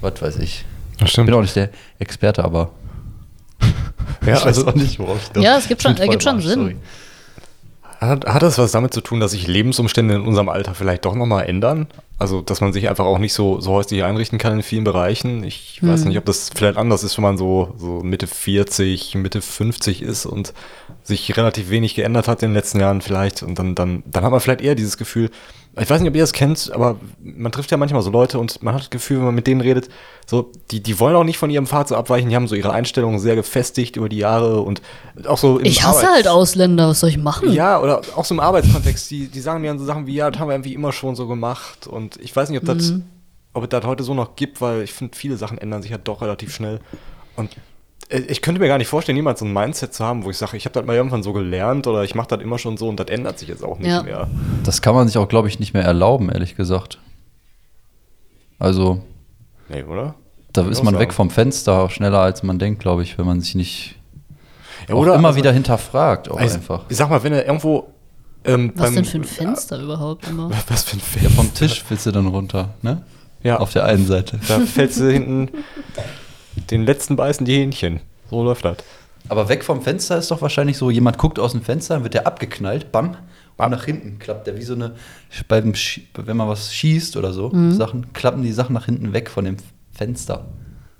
Was 0.00 0.20
weiß 0.20 0.38
ich. 0.38 0.64
Das 0.98 1.06
Ich 1.06 1.12
stimmt. 1.12 1.26
bin 1.26 1.36
auch 1.36 1.40
nicht 1.42 1.54
der 1.54 1.70
Experte, 2.00 2.42
aber 2.42 2.72
Ja, 4.26 4.34
ich 4.38 4.44
also 4.44 4.66
weiß 4.66 4.72
auch 4.72 4.74
nicht, 4.76 4.98
worauf 4.98 5.22
ich 5.22 5.28
da 5.28 5.40
Ja, 5.40 5.56
es 5.56 5.68
gibt 5.68 5.82
schon- 5.84 5.96
ergibt 5.98 6.24
schon 6.24 6.40
Sinn. 6.40 6.58
sorry. 6.58 6.76
Hat, 8.06 8.26
hat 8.26 8.42
das 8.42 8.58
was 8.58 8.72
damit 8.72 8.92
zu 8.94 9.00
tun, 9.00 9.20
dass 9.20 9.32
sich 9.32 9.46
Lebensumstände 9.46 10.14
in 10.14 10.22
unserem 10.22 10.48
Alter 10.48 10.74
vielleicht 10.74 11.04
doch 11.04 11.14
nochmal 11.14 11.46
ändern? 11.46 11.86
Also, 12.18 12.40
dass 12.40 12.60
man 12.60 12.72
sich 12.72 12.88
einfach 12.88 13.04
auch 13.04 13.18
nicht 13.18 13.32
so, 13.32 13.60
so 13.60 13.72
häuslich 13.72 14.04
einrichten 14.04 14.38
kann 14.38 14.52
in 14.54 14.62
vielen 14.62 14.84
Bereichen. 14.84 15.42
Ich 15.44 15.80
weiß 15.82 16.02
Hm. 16.02 16.08
nicht, 16.08 16.18
ob 16.18 16.24
das 16.24 16.50
vielleicht 16.54 16.76
anders 16.78 17.02
ist, 17.02 17.16
wenn 17.18 17.22
man 17.24 17.36
so, 17.36 17.74
so 17.76 18.00
Mitte 18.02 18.26
40, 18.26 19.14
Mitte 19.16 19.40
50 19.42 20.02
ist 20.02 20.24
und 20.26 20.54
sich 21.02 21.36
relativ 21.36 21.70
wenig 21.70 21.94
geändert 21.94 22.28
hat 22.28 22.42
in 22.42 22.50
den 22.50 22.54
letzten 22.54 22.78
Jahren 22.80 23.00
vielleicht. 23.00 23.42
Und 23.42 23.58
dann, 23.58 23.74
dann, 23.74 24.02
dann 24.06 24.24
hat 24.24 24.30
man 24.30 24.40
vielleicht 24.40 24.60
eher 24.60 24.74
dieses 24.76 24.96
Gefühl, 24.96 25.30
ich 25.76 25.90
weiß 25.90 26.00
nicht, 26.00 26.08
ob 26.08 26.14
ihr 26.14 26.22
das 26.22 26.32
kennt, 26.32 26.70
aber 26.72 26.96
man 27.22 27.50
trifft 27.50 27.70
ja 27.70 27.76
manchmal 27.76 28.02
so 28.02 28.10
Leute 28.10 28.38
und 28.38 28.62
man 28.62 28.74
hat 28.74 28.82
das 28.82 28.90
Gefühl, 28.90 29.18
wenn 29.18 29.24
man 29.26 29.34
mit 29.34 29.46
denen 29.46 29.60
redet, 29.60 29.88
so, 30.26 30.52
die, 30.70 30.80
die 30.82 31.00
wollen 31.00 31.16
auch 31.16 31.24
nicht 31.24 31.38
von 31.38 31.50
ihrem 31.50 31.66
Pfad 31.66 31.88
so 31.88 31.96
abweichen, 31.96 32.28
die 32.30 32.36
haben 32.36 32.46
so 32.46 32.54
ihre 32.54 32.72
Einstellungen 32.72 33.18
sehr 33.18 33.34
gefestigt 33.34 33.96
über 33.96 34.08
die 34.08 34.18
Jahre 34.18 34.60
und 34.60 34.82
auch 35.26 35.38
so 35.38 35.58
im 35.58 35.64
Ich 35.64 35.82
hasse 35.82 35.98
Arbeits- 36.00 36.14
halt 36.14 36.28
Ausländer, 36.28 36.88
was 36.88 37.00
soll 37.00 37.10
ich 37.10 37.18
machen? 37.18 37.52
ja, 37.52 37.80
oder 37.80 38.02
auch 38.14 38.24
so 38.24 38.34
im 38.34 38.40
Arbeitskontext, 38.40 39.10
die, 39.10 39.26
die 39.28 39.40
sagen 39.40 39.62
mir 39.62 39.68
dann 39.68 39.78
so 39.78 39.84
Sachen 39.84 40.06
wie, 40.06 40.14
ja, 40.14 40.30
das 40.30 40.40
haben 40.40 40.48
wir 40.48 40.54
irgendwie 40.54 40.74
immer 40.74 40.92
schon 40.92 41.16
so 41.16 41.26
gemacht. 41.26 41.86
Und 41.86 42.18
ich 42.20 42.34
weiß 42.34 42.50
nicht, 42.50 42.60
ob 42.60 42.66
das, 42.66 42.94
ob 43.52 43.64
es 43.64 43.68
das 43.68 43.84
heute 43.84 44.04
so 44.04 44.14
noch 44.14 44.36
gibt, 44.36 44.60
weil 44.60 44.82
ich 44.82 44.92
finde, 44.92 45.16
viele 45.16 45.36
Sachen 45.36 45.58
ändern 45.58 45.82
sich 45.82 45.90
ja 45.90 45.98
doch 45.98 46.22
relativ 46.22 46.54
schnell. 46.54 46.80
Und 47.36 47.50
ich 48.08 48.42
könnte 48.42 48.60
mir 48.60 48.68
gar 48.68 48.78
nicht 48.78 48.88
vorstellen, 48.88 49.16
jemals 49.16 49.40
so 49.40 49.46
ein 49.46 49.52
Mindset 49.52 49.94
zu 49.94 50.04
haben, 50.04 50.24
wo 50.24 50.30
ich 50.30 50.36
sage, 50.36 50.56
ich 50.56 50.64
habe 50.66 50.74
das 50.74 50.84
mal 50.84 50.94
irgendwann 50.94 51.22
so 51.22 51.32
gelernt 51.32 51.86
oder 51.86 52.04
ich 52.04 52.14
mache 52.14 52.28
das 52.28 52.40
immer 52.40 52.58
schon 52.58 52.76
so 52.76 52.88
und 52.88 53.00
das 53.00 53.06
ändert 53.08 53.38
sich 53.38 53.48
jetzt 53.48 53.64
auch 53.64 53.78
nicht 53.78 53.88
Ja. 53.88 54.02
mehr. 54.02 54.28
Das 54.64 54.82
kann 54.82 54.94
man 54.94 55.06
sich 55.08 55.16
auch, 55.18 55.28
glaube 55.28 55.48
ich, 55.48 55.58
nicht 55.58 55.72
mehr 55.74 55.84
erlauben, 55.84 56.28
ehrlich 56.30 56.56
gesagt. 56.56 56.98
Also, 58.58 59.02
Nee, 59.68 59.82
oder? 59.82 60.14
da 60.52 60.62
Kann 60.62 60.72
ist 60.72 60.82
man 60.84 60.94
sagen. 60.94 61.02
weg 61.02 61.12
vom 61.12 61.30
Fenster 61.30 61.88
schneller, 61.90 62.20
als 62.20 62.42
man 62.42 62.58
denkt, 62.58 62.80
glaube 62.80 63.02
ich, 63.02 63.18
wenn 63.18 63.26
man 63.26 63.40
sich 63.40 63.54
nicht 63.54 63.96
Ja, 64.88 64.94
auch 64.94 64.98
oder? 65.00 65.14
immer 65.14 65.28
Also, 65.28 65.38
wieder 65.38 65.52
hinterfragt, 65.52 66.30
auch 66.30 66.38
also, 66.38 66.54
einfach. 66.56 66.84
Ich 66.88 66.96
sag 66.96 67.08
mal, 67.10 67.22
wenn 67.22 67.32
er 67.32 67.46
irgendwo. 67.46 67.88
Ähm, 68.46 68.72
Was 68.74 68.86
beim- 68.86 68.94
denn 68.96 69.04
für 69.06 69.18
ein 69.18 69.24
Fenster 69.24 69.80
überhaupt 69.80 70.28
immer? 70.28 70.50
Was 70.68 70.84
für 70.84 70.96
ein 70.96 71.00
Ja, 71.00 71.04
Fenster? 71.20 71.30
vom 71.30 71.54
Tisch 71.54 71.82
willst 71.88 72.04
du 72.06 72.12
dann 72.12 72.26
runter, 72.26 72.74
ne? 72.82 73.02
Ja. 73.42 73.58
Auf 73.58 73.72
der 73.72 73.84
einen 73.86 74.06
Seite. 74.06 74.38
Da 74.48 74.60
fällst 74.60 75.00
du 75.00 75.10
hinten 75.10 75.48
den 76.70 76.84
letzten 76.84 77.16
beißen 77.16 77.44
die 77.46 77.54
Hähnchen. 77.56 78.00
So 78.30 78.42
läuft 78.42 78.64
das. 78.64 78.78
Aber 79.28 79.48
weg 79.48 79.64
vom 79.64 79.80
Fenster 79.82 80.18
ist 80.18 80.30
doch 80.30 80.42
wahrscheinlich 80.42 80.76
so, 80.76 80.90
jemand 80.90 81.16
guckt 81.18 81.38
aus 81.38 81.52
dem 81.52 81.62
Fenster, 81.62 81.94
dann 81.94 82.02
wird 82.02 82.14
der 82.14 82.26
abgeknallt, 82.26 82.92
bam, 82.92 83.16
Bam. 83.56 83.72
und 83.72 83.78
nach 83.78 83.84
hinten 83.86 84.18
klappt 84.18 84.46
der 84.46 84.56
wie 84.56 84.62
so 84.62 84.74
eine, 84.74 84.96
beim, 85.48 85.72
Sch- 85.72 86.02
wenn 86.14 86.36
man 86.36 86.48
was 86.48 86.74
schießt 86.74 87.16
oder 87.16 87.32
so, 87.32 87.48
Mhm. 87.50 87.72
Sachen, 87.72 88.12
klappen 88.12 88.42
die 88.42 88.52
Sachen 88.52 88.74
nach 88.74 88.84
hinten 88.84 89.12
weg 89.14 89.30
von 89.30 89.44
dem 89.46 89.56
Fenster. 89.92 90.46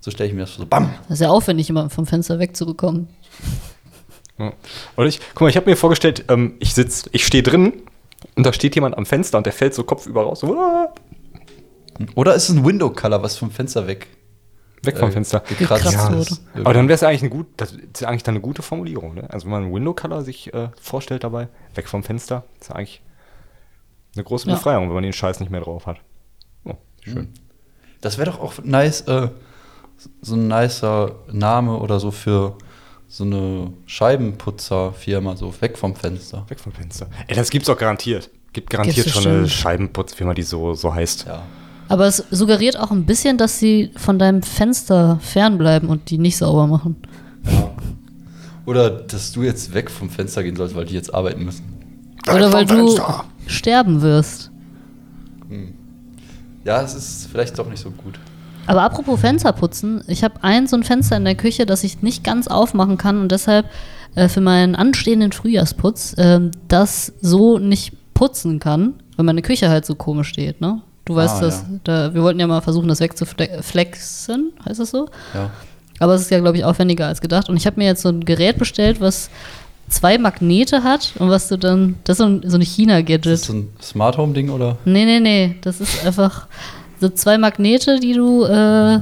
So 0.00 0.10
stelle 0.10 0.28
ich 0.28 0.34
mir 0.34 0.42
das 0.42 0.50
vor, 0.52 0.64
so, 0.64 0.66
bam. 0.68 0.94
Das 1.08 1.18
ist 1.18 1.20
ja 1.20 1.28
aufwendig, 1.30 1.68
immer 1.68 1.90
vom 1.90 2.06
Fenster 2.06 2.38
wegzubekommen. 2.38 3.08
Ja. 4.38 4.52
Oder 4.96 5.06
ich, 5.06 5.20
guck 5.34 5.42
mal, 5.42 5.48
ich 5.48 5.56
habe 5.56 5.68
mir 5.68 5.76
vorgestellt, 5.76 6.24
ähm, 6.28 6.54
ich 6.60 6.74
sitz, 6.74 7.08
ich 7.12 7.24
stehe 7.26 7.42
drin 7.42 7.72
und 8.36 8.44
da 8.46 8.52
steht 8.52 8.74
jemand 8.74 8.96
am 8.98 9.04
Fenster 9.06 9.36
und 9.38 9.44
der 9.46 9.52
fällt 9.52 9.74
so 9.74 9.84
kopfüber 9.84 10.22
raus. 10.22 10.40
So, 10.40 10.56
Oder 12.14 12.34
ist 12.34 12.48
es 12.48 12.56
ein 12.56 12.64
Window-Color, 12.64 13.22
was 13.22 13.36
vom 13.36 13.50
Fenster 13.50 13.86
weg 13.86 14.08
weg 14.86 14.98
vom 14.98 15.08
äh, 15.08 15.12
Fenster. 15.12 15.40
gekratzt 15.40 15.84
Gekratzt 15.84 16.30
ist. 16.30 16.42
wurde. 16.54 16.60
Aber 16.60 16.74
dann 16.74 16.88
wäre 16.88 16.94
es 16.94 17.00
ja 17.00 17.08
eigentlich 17.08 17.22
ein 17.22 17.30
gut, 17.30 17.46
das 17.56 17.72
ist 17.72 18.00
ja 18.00 18.08
eigentlich 18.08 18.22
dann 18.22 18.34
eine 18.34 18.42
gute 18.42 18.62
Formulierung, 18.62 19.14
ne? 19.14 19.28
Also 19.30 19.46
wenn 19.46 19.52
man 19.52 19.62
einen 19.64 19.74
Window 19.74 19.94
Color 19.94 20.22
sich 20.22 20.52
äh, 20.54 20.68
vorstellt 20.80 21.24
dabei, 21.24 21.48
weg 21.74 21.88
vom 21.88 22.02
Fenster, 22.02 22.44
ist 22.60 22.70
ja 22.70 22.76
eigentlich 22.76 23.02
eine 24.14 24.24
große 24.24 24.48
Ja. 24.48 24.54
Befreiung, 24.54 24.88
wenn 24.88 24.94
man 24.94 25.02
den 25.02 25.12
Scheiß 25.12 25.40
nicht 25.40 25.50
mehr 25.50 25.60
drauf 25.60 25.86
hat. 25.86 25.98
Oh, 26.64 26.74
schön. 27.02 27.32
Das 28.00 28.18
wäre 28.18 28.30
doch 28.30 28.40
auch 28.40 28.54
nice, 28.62 29.02
äh, 29.02 29.28
so 30.20 30.34
ein 30.34 30.48
nicer 30.48 31.16
Name 31.32 31.78
oder 31.78 32.00
so 32.00 32.10
für 32.10 32.56
so 33.08 33.24
eine 33.24 33.72
Scheibenputzerfirma, 33.86 35.36
so 35.36 35.54
weg 35.60 35.78
vom 35.78 35.94
Fenster. 35.94 36.44
Weg 36.48 36.60
vom 36.60 36.72
Fenster. 36.72 37.08
Ey, 37.26 37.36
das 37.36 37.50
gibt's 37.50 37.68
auch 37.68 37.78
garantiert. 37.78 38.30
Gibt 38.52 38.70
garantiert 38.70 39.06
Gibt's 39.06 39.12
schon 39.22 39.32
eine. 39.32 39.48
Scheibenputzfirma, 39.48 40.34
die 40.34 40.42
so, 40.42 40.74
so 40.74 40.94
heißt. 40.94 41.26
Ja. 41.26 41.44
Aber 41.88 42.06
es 42.06 42.24
suggeriert 42.30 42.78
auch 42.78 42.90
ein 42.90 43.04
bisschen, 43.04 43.36
dass 43.36 43.58
sie 43.58 43.90
von 43.96 44.18
deinem 44.18 44.42
Fenster 44.42 45.18
fernbleiben 45.20 45.88
und 45.88 46.10
die 46.10 46.18
nicht 46.18 46.36
sauber 46.36 46.66
machen. 46.66 46.96
Oder 48.66 48.90
dass 48.90 49.32
du 49.32 49.42
jetzt 49.42 49.74
weg 49.74 49.90
vom 49.90 50.08
Fenster 50.08 50.42
gehen 50.42 50.56
sollst, 50.56 50.74
weil 50.74 50.86
die 50.86 50.94
jetzt 50.94 51.12
arbeiten 51.12 51.44
müssen. 51.44 51.64
Oder 52.32 52.52
weil 52.52 52.64
du 52.64 52.88
Fenster. 52.88 53.24
sterben 53.46 54.00
wirst. 54.00 54.50
Ja, 56.64 56.80
es 56.82 56.94
ist 56.94 57.28
vielleicht 57.30 57.58
doch 57.58 57.68
nicht 57.68 57.82
so 57.82 57.90
gut. 57.90 58.18
Aber 58.66 58.82
apropos 58.82 59.20
Fenster 59.20 59.52
putzen, 59.52 60.02
ich 60.06 60.24
habe 60.24 60.42
ein 60.42 60.66
so 60.66 60.76
ein 60.76 60.84
Fenster 60.84 61.18
in 61.18 61.26
der 61.26 61.34
Küche, 61.34 61.66
das 61.66 61.84
ich 61.84 62.00
nicht 62.00 62.24
ganz 62.24 62.48
aufmachen 62.48 62.96
kann 62.96 63.20
und 63.20 63.30
deshalb 63.30 63.68
äh, 64.14 64.28
für 64.28 64.40
meinen 64.40 64.74
anstehenden 64.74 65.32
Frühjahrsputz 65.32 66.14
ähm, 66.16 66.50
das 66.68 67.12
so 67.20 67.58
nicht 67.58 67.92
putzen 68.14 68.60
kann, 68.60 68.94
weil 69.16 69.26
meine 69.26 69.42
Küche 69.42 69.68
halt 69.68 69.84
so 69.84 69.94
komisch 69.94 70.28
steht, 70.28 70.62
ne? 70.62 70.80
Du 71.04 71.14
weißt 71.14 71.36
Ah, 71.36 71.40
das, 71.40 71.60
ja. 71.60 71.78
da, 71.84 72.14
wir 72.14 72.22
wollten 72.22 72.40
ja 72.40 72.46
mal 72.46 72.60
versuchen, 72.62 72.88
das 72.88 73.00
wegzuflexen, 73.00 74.52
heißt 74.66 74.80
das 74.80 74.90
so? 74.90 75.08
Ja. 75.34 75.50
Aber 76.00 76.14
es 76.14 76.22
ist 76.22 76.30
ja, 76.30 76.40
glaube 76.40 76.56
ich, 76.56 76.64
aufwendiger 76.64 77.06
als 77.06 77.20
gedacht. 77.20 77.48
Und 77.48 77.56
ich 77.56 77.66
habe 77.66 77.78
mir 77.78 77.86
jetzt 77.86 78.02
so 78.02 78.08
ein 78.08 78.24
Gerät 78.24 78.58
bestellt, 78.58 79.00
was 79.00 79.30
zwei 79.88 80.18
Magnete 80.18 80.82
hat 80.82 81.12
und 81.18 81.28
was 81.30 81.48
du 81.48 81.56
dann, 81.58 81.96
das 82.04 82.14
ist 82.14 82.18
so 82.18 82.24
ein, 82.24 82.42
so 82.48 82.56
ein 82.56 82.62
Ist 82.62 82.68
das 82.70 82.74
China-Gadget. 82.76 83.38
so 83.38 83.52
ein 83.52 83.68
Smart 83.82 84.16
Home 84.18 84.32
Ding 84.32 84.50
oder? 84.50 84.76
Nee, 84.84 85.04
nee, 85.04 85.20
nee. 85.20 85.56
Das 85.60 85.80
ist 85.80 86.04
einfach 86.06 86.46
so 87.00 87.08
zwei 87.10 87.38
Magnete, 87.38 88.00
die 88.00 88.14
du 88.14 88.44
äh, 88.44 89.00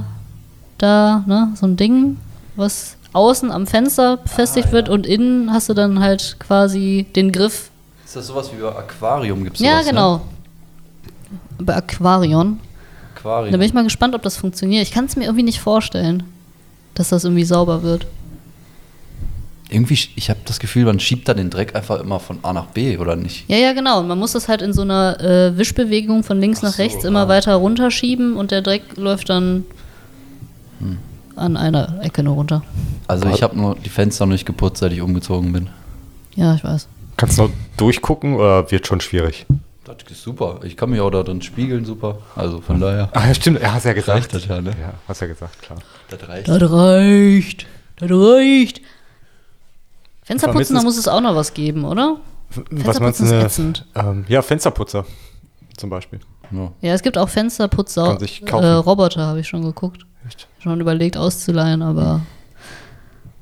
da, 0.77 1.23
ne, 1.25 1.53
so 1.55 1.65
ein 1.65 1.77
Ding, 1.77 2.17
was 2.55 2.97
außen 3.13 3.49
am 3.51 3.65
Fenster 3.65 4.17
befestigt 4.17 4.67
Ah, 4.69 4.73
wird 4.73 4.87
ja. 4.87 4.93
und 4.93 5.07
innen 5.07 5.53
hast 5.53 5.69
du 5.69 5.73
dann 5.73 5.99
halt 5.99 6.35
quasi 6.39 7.05
den 7.15 7.31
Griff. 7.31 7.69
Ist 8.05 8.15
das 8.15 8.27
sowas 8.27 8.51
wie 8.55 8.61
bei 8.61 8.69
Aquarium 8.75 9.43
gibt's 9.43 9.59
ja, 9.61 9.75
sowas, 9.77 9.87
genau. 9.89 10.15
Ne? 10.17 10.21
Bei 11.59 11.75
Aquarion. 11.75 12.59
Aquarium. 13.15 13.51
Da 13.51 13.57
bin 13.57 13.67
ich 13.67 13.73
mal 13.73 13.83
gespannt, 13.83 14.15
ob 14.15 14.21
das 14.21 14.37
funktioniert. 14.37 14.83
Ich 14.83 14.91
kann 14.91 15.05
es 15.05 15.15
mir 15.15 15.25
irgendwie 15.25 15.43
nicht 15.43 15.59
vorstellen, 15.59 16.23
dass 16.93 17.09
das 17.09 17.23
irgendwie 17.23 17.45
sauber 17.45 17.83
wird. 17.83 18.07
Irgendwie, 19.69 19.97
ich 20.15 20.29
habe 20.29 20.39
das 20.45 20.59
Gefühl, 20.59 20.85
man 20.85 20.99
schiebt 20.99 21.27
da 21.27 21.33
den 21.33 21.49
Dreck 21.49 21.75
einfach 21.75 21.99
immer 21.99 22.19
von 22.19 22.39
A 22.43 22.53
nach 22.53 22.67
B, 22.67 22.97
oder 22.97 23.15
nicht? 23.15 23.49
Ja, 23.49 23.57
ja, 23.57 23.73
genau. 23.73 24.01
Und 24.01 24.07
man 24.07 24.19
muss 24.19 24.33
das 24.33 24.47
halt 24.47 24.61
in 24.61 24.71
so 24.71 24.83
einer 24.83 25.19
äh, 25.19 25.57
Wischbewegung 25.57 26.23
von 26.23 26.39
links 26.39 26.59
Ach 26.59 26.63
nach 26.63 26.73
so, 26.73 26.83
rechts 26.83 27.03
immer 27.05 27.21
ah. 27.21 27.27
weiter 27.27 27.55
runterschieben 27.55 28.35
und 28.35 28.51
der 28.51 28.61
Dreck 28.61 28.83
läuft 28.97 29.29
dann 29.29 29.63
Hm. 30.79 30.97
an 31.35 31.57
einer 31.57 32.01
Ecke 32.01 32.23
nur 32.23 32.35
runter. 32.35 32.61
Also 33.07 33.27
ich 33.29 33.41
habe 33.41 33.57
nur 33.57 33.75
die 33.75 33.89
Fenster 33.89 34.25
noch 34.25 34.33
nicht 34.33 34.45
geputzt, 34.45 34.79
seit 34.79 34.91
ich 34.91 35.01
umgezogen 35.01 35.53
bin. 35.53 35.69
Ja, 36.35 36.55
ich 36.55 36.63
weiß. 36.63 36.87
Kannst 37.17 37.37
du 37.37 37.43
noch 37.43 37.51
durchgucken 37.77 38.35
oder 38.35 38.69
wird 38.71 38.87
schon 38.87 39.01
schwierig? 39.01 39.45
Das 39.85 39.97
ist 40.09 40.23
super. 40.23 40.61
Ich 40.63 40.77
kann 40.77 40.89
mich 40.89 41.01
auch 41.01 41.09
da 41.09 41.23
drin 41.23 41.41
spiegeln, 41.41 41.83
super. 41.83 42.19
Also 42.35 42.61
von 42.61 42.79
daher. 42.79 43.09
Ah, 43.11 43.27
ja, 43.27 43.33
stimmt, 43.33 43.59
er 43.59 43.73
hat 43.73 43.83
ja 43.83 43.93
gesagt. 43.93 44.17
Reicht 44.17 44.33
das 44.33 44.45
ja, 44.45 44.61
ne? 44.61 44.71
Ja, 44.79 44.93
hast 45.07 45.21
ja 45.21 45.27
gesagt, 45.27 45.61
klar. 45.61 45.79
Das 46.09 46.27
reicht. 46.27 46.47
Das 46.47 46.71
reicht. 46.71 47.65
Das 47.97 48.09
reicht. 48.09 48.81
Fensterputzen, 50.23 50.75
da 50.75 50.83
muss 50.83 50.97
es 50.97 51.07
auch 51.07 51.19
noch 51.19 51.35
was 51.35 51.53
geben, 51.53 51.83
oder? 51.83 52.17
Was 52.69 52.99
meinst 52.99 53.19
du? 53.19 53.25
Ne? 53.25 53.43
ätzend. 53.43 53.85
Ähm, 53.95 54.25
ja, 54.29 54.41
Fensterputzer 54.41 55.05
zum 55.75 55.89
Beispiel. 55.89 56.19
Ja. 56.51 56.71
Ja, 56.81 56.93
es 56.93 57.01
gibt 57.01 57.17
auch 57.17 57.29
Fensterputzer. 57.29 58.05
Kann 58.05 58.19
sich 58.19 58.45
kaufen. 58.45 58.63
Äh, 58.63 58.71
Roboter 58.73 59.25
habe 59.25 59.39
ich 59.41 59.47
schon 59.47 59.63
geguckt. 59.63 60.05
Echt? 60.25 60.47
Schon 60.59 60.79
überlegt 60.79 61.17
auszuleihen, 61.17 61.81
aber 61.81 62.21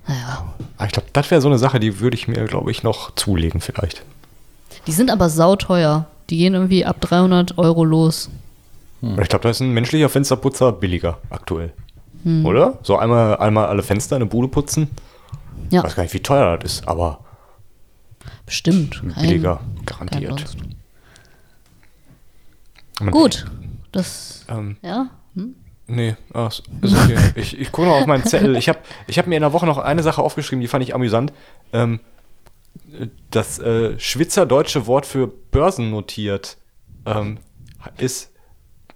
naja. 0.07 0.53
Ah, 0.77 0.85
ich 0.85 0.91
glaube, 0.91 1.09
das 1.13 1.29
wäre 1.29 1.41
so 1.41 1.47
eine 1.47 1.59
Sache, 1.59 1.79
die 1.79 1.99
würde 1.99 2.15
ich 2.15 2.27
mir, 2.27 2.45
glaube 2.45 2.71
ich, 2.71 2.83
noch 2.83 3.13
zulegen 3.15 3.61
vielleicht. 3.61 4.03
Die 4.87 4.91
sind 4.91 5.11
aber 5.11 5.29
sauteuer. 5.29 6.07
Die 6.31 6.37
gehen 6.37 6.53
irgendwie 6.53 6.85
ab 6.85 6.99
300 7.01 7.57
Euro 7.57 7.83
los. 7.83 8.29
Ich 9.01 9.27
glaube, 9.29 9.43
da 9.43 9.49
ist 9.49 9.59
ein 9.59 9.71
menschlicher 9.73 10.09
Fensterputzer 10.09 10.71
billiger 10.71 11.17
aktuell. 11.29 11.73
Hm. 12.23 12.45
Oder? 12.45 12.79
So 12.83 12.97
einmal, 12.97 13.37
einmal 13.37 13.65
alle 13.67 13.83
Fenster 13.83 14.15
in 14.15 14.21
eine 14.23 14.29
Bude 14.29 14.47
putzen. 14.47 14.89
Ich 15.67 15.73
Ja, 15.73 15.83
weiß 15.83 15.95
gar 15.95 16.03
nicht, 16.03 16.13
wie 16.13 16.21
teuer 16.21 16.57
das 16.57 16.73
ist, 16.79 16.87
aber 16.87 17.19
bestimmt. 18.45 19.01
Kein- 19.01 19.21
billiger, 19.21 19.59
kein 19.85 20.07
garantiert. 20.07 20.55
Man- 22.99 23.11
Gut. 23.11 23.45
Das, 23.91 24.45
Ähm, 24.49 24.77
ja. 24.81 25.07
Hm? 25.35 25.55
Nee, 25.87 26.15
ist 26.47 26.63
ist 26.81 26.93
okay. 26.95 27.17
ich 27.35 27.59
ich 27.59 27.71
gucke 27.73 27.87
noch 27.89 27.95
auf 27.97 28.05
meinen 28.05 28.23
Zettel. 28.23 28.55
Ich 28.55 28.69
habe 28.69 28.79
ich 29.07 29.17
hab 29.19 29.27
mir 29.27 29.35
in 29.35 29.41
der 29.41 29.51
Woche 29.51 29.65
noch 29.65 29.77
eine 29.77 30.03
Sache 30.03 30.21
aufgeschrieben, 30.21 30.61
die 30.61 30.67
fand 30.69 30.83
ich 30.83 30.95
amüsant. 30.95 31.33
Ähm, 31.73 31.99
das 33.29 33.59
äh, 33.59 33.97
schwitzerdeutsche 33.99 34.87
Wort 34.87 35.05
für 35.05 35.27
börsennotiert 35.27 36.57
ähm, 37.05 37.39
ist 37.97 38.31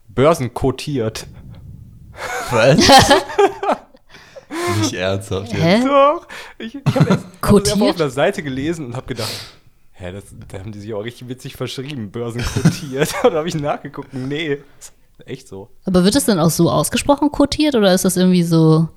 börsenkotiert. 0.10 1.28
Was? 2.52 2.78
Nicht 4.80 4.94
ernsthaft 4.94 5.52
jetzt. 5.52 5.62
Hä? 5.62 5.84
Doch. 5.84 6.28
Ich, 6.58 6.76
ich 6.76 6.96
habe 6.96 7.10
hab 7.10 7.54
einfach 7.54 7.82
auf 7.82 7.96
der 7.96 8.10
Seite 8.10 8.42
gelesen 8.44 8.88
und 8.88 8.96
habe 8.96 9.08
gedacht, 9.08 9.32
hä, 9.92 10.12
das, 10.12 10.24
da 10.48 10.60
haben 10.60 10.72
die 10.72 10.80
sich 10.80 10.94
auch 10.94 11.02
richtig 11.02 11.28
witzig 11.28 11.56
verschrieben, 11.56 12.12
börsenkotiert. 12.12 13.14
und 13.24 13.34
da 13.34 13.38
habe 13.38 13.48
ich 13.48 13.56
nachgeguckt, 13.56 14.14
nee, 14.14 14.60
echt 15.26 15.48
so. 15.48 15.70
Aber 15.86 16.04
wird 16.04 16.16
das 16.16 16.26
dann 16.26 16.40
auch 16.40 16.50
so 16.50 16.70
ausgesprochen 16.70 17.32
kotiert 17.32 17.76
oder 17.76 17.94
ist 17.94 18.06
das 18.06 18.18
irgendwie 18.18 18.44
so 18.44 18.88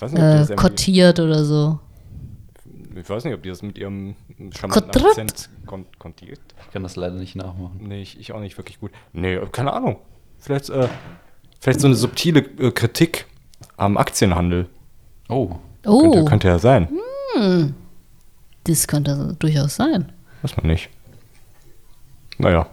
äh, 0.00 0.46
kotiert 0.56 1.20
oder 1.20 1.44
so? 1.44 1.78
Ich 2.94 3.08
weiß 3.08 3.24
nicht, 3.24 3.34
ob 3.34 3.42
die 3.42 3.48
das 3.48 3.62
mit 3.62 3.78
ihrem 3.78 4.14
charmanten? 4.54 5.04
Akzent 5.06 5.48
kon 5.66 5.86
kontiert. 5.98 6.40
Ich 6.66 6.72
kann 6.72 6.82
das 6.82 6.96
leider 6.96 7.14
nicht 7.16 7.36
nachmachen. 7.36 7.78
Nee, 7.80 8.02
ich, 8.02 8.18
ich 8.20 8.32
auch 8.32 8.40
nicht 8.40 8.58
wirklich 8.58 8.80
gut. 8.80 8.90
Nee, 9.12 9.38
keine 9.52 9.72
Ahnung. 9.72 9.96
Vielleicht, 10.38 10.68
äh, 10.70 10.88
vielleicht 11.60 11.80
so 11.80 11.86
eine 11.86 11.96
subtile 11.96 12.40
äh, 12.40 12.70
Kritik 12.70 13.26
am 13.76 13.96
Aktienhandel. 13.96 14.68
Oh. 15.28 15.56
Oh, 15.86 16.00
Könnte, 16.02 16.24
könnte 16.26 16.48
ja 16.48 16.58
sein. 16.58 16.88
das 18.64 18.86
könnte 18.86 19.34
durchaus 19.38 19.76
sein. 19.76 20.12
Weiß 20.42 20.56
man 20.56 20.66
nicht. 20.66 20.90
Naja. 22.38 22.68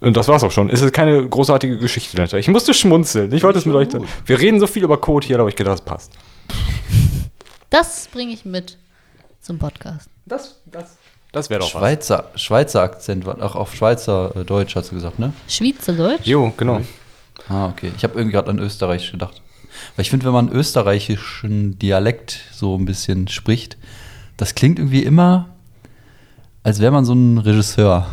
Und 0.00 0.16
das 0.16 0.28
war's 0.28 0.42
auch 0.42 0.50
schon. 0.50 0.70
Es 0.70 0.80
ist 0.80 0.92
keine 0.94 1.28
großartige 1.28 1.76
Geschichte 1.76 2.16
dahinter. 2.16 2.38
Ich 2.38 2.48
musste 2.48 2.72
schmunzeln. 2.72 3.32
Ich 3.32 3.42
wollte 3.42 3.58
es 3.58 3.66
mit 3.66 3.74
euch. 3.74 3.88
Wir 4.24 4.38
reden 4.40 4.58
so 4.60 4.66
viel 4.66 4.84
über 4.84 4.98
Code 4.98 5.26
hier, 5.26 5.38
habe 5.38 5.50
ich 5.50 5.56
gedacht, 5.56 5.80
das 5.80 5.84
passt. 5.84 6.12
Das 7.68 8.08
bringe 8.08 8.32
ich 8.32 8.44
mit 8.46 8.78
zum 9.40 9.58
Podcast. 9.58 10.08
Das, 10.26 10.60
das, 10.66 10.96
das 11.32 11.50
wäre 11.50 11.60
doch 11.60 11.74
was. 11.74 11.80
Schweizer, 11.80 12.30
Schweizer 12.34 12.82
Akzent, 12.82 13.26
auch 13.26 13.54
auf 13.56 13.74
Schweizer 13.74 14.34
äh, 14.36 14.44
Deutsch 14.44 14.76
hast 14.76 14.90
du 14.90 14.94
gesagt, 14.96 15.18
ne? 15.18 15.32
Schweizerdeutsch? 15.48 16.26
Jo, 16.26 16.52
genau. 16.56 16.80
Ah, 17.48 17.66
okay. 17.66 17.92
Ich 17.96 18.04
habe 18.04 18.14
irgendwie 18.14 18.32
gerade 18.32 18.50
an 18.50 18.58
Österreich 18.58 19.10
gedacht. 19.10 19.42
Weil 19.96 20.02
ich 20.02 20.10
finde, 20.10 20.26
wenn 20.26 20.32
man 20.32 20.48
österreichischen 20.50 21.78
Dialekt 21.78 22.40
so 22.52 22.76
ein 22.76 22.84
bisschen 22.84 23.28
spricht, 23.28 23.76
das 24.36 24.54
klingt 24.54 24.78
irgendwie 24.78 25.04
immer, 25.04 25.48
als 26.62 26.80
wäre 26.80 26.92
man 26.92 27.04
so 27.04 27.14
ein 27.14 27.38
Regisseur. 27.38 28.06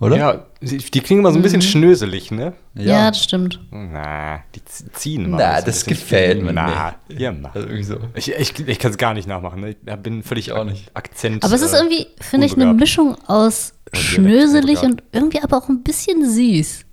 Oder? 0.00 0.16
Ja, 0.16 0.46
die, 0.62 1.00
klingen 1.00 1.20
immer 1.20 1.32
so 1.32 1.38
ein 1.38 1.42
bisschen 1.42 1.62
schnöselig, 1.62 2.30
ne? 2.30 2.52
Ja. 2.74 3.10
das 3.10 3.24
stimmt. 3.24 3.60
Na, 3.70 4.40
die 4.54 4.62
ziehen 4.64 5.24
immer. 5.24 5.38
Na, 5.38 5.60
so 5.60 5.66
das 5.66 5.86
gefällt 5.86 6.42
mir 6.42 6.52
Na, 6.52 6.94
nicht. 7.08 7.20
ja, 7.20 7.32
na. 7.32 7.50
Also 7.54 7.66
irgendwie 7.66 7.82
so. 7.84 7.98
Ich, 8.14 8.30
ich, 8.32 8.68
ich 8.68 8.78
kann 8.78 8.90
es 8.90 8.98
gar 8.98 9.14
nicht 9.14 9.26
nachmachen. 9.26 9.60
Ne? 9.60 9.70
Ich 9.70 9.96
bin 9.96 10.22
völlig 10.22 10.52
auch 10.52 10.64
nicht. 10.64 10.94
Akzent. 10.94 11.44
Aber 11.44 11.54
es 11.54 11.62
ist 11.62 11.72
äh, 11.72 11.78
irgendwie, 11.78 12.06
finde 12.20 12.46
ich, 12.46 12.54
eine. 12.54 12.74
Mischung 12.74 13.16
aus 13.26 13.72
schnöselig 13.92 14.82
und 14.82 15.02
irgendwie 15.12 15.42
aber 15.42 15.56
auch 15.56 15.68
ein 15.68 15.82
bisschen 15.82 16.28
süß. 16.28 16.84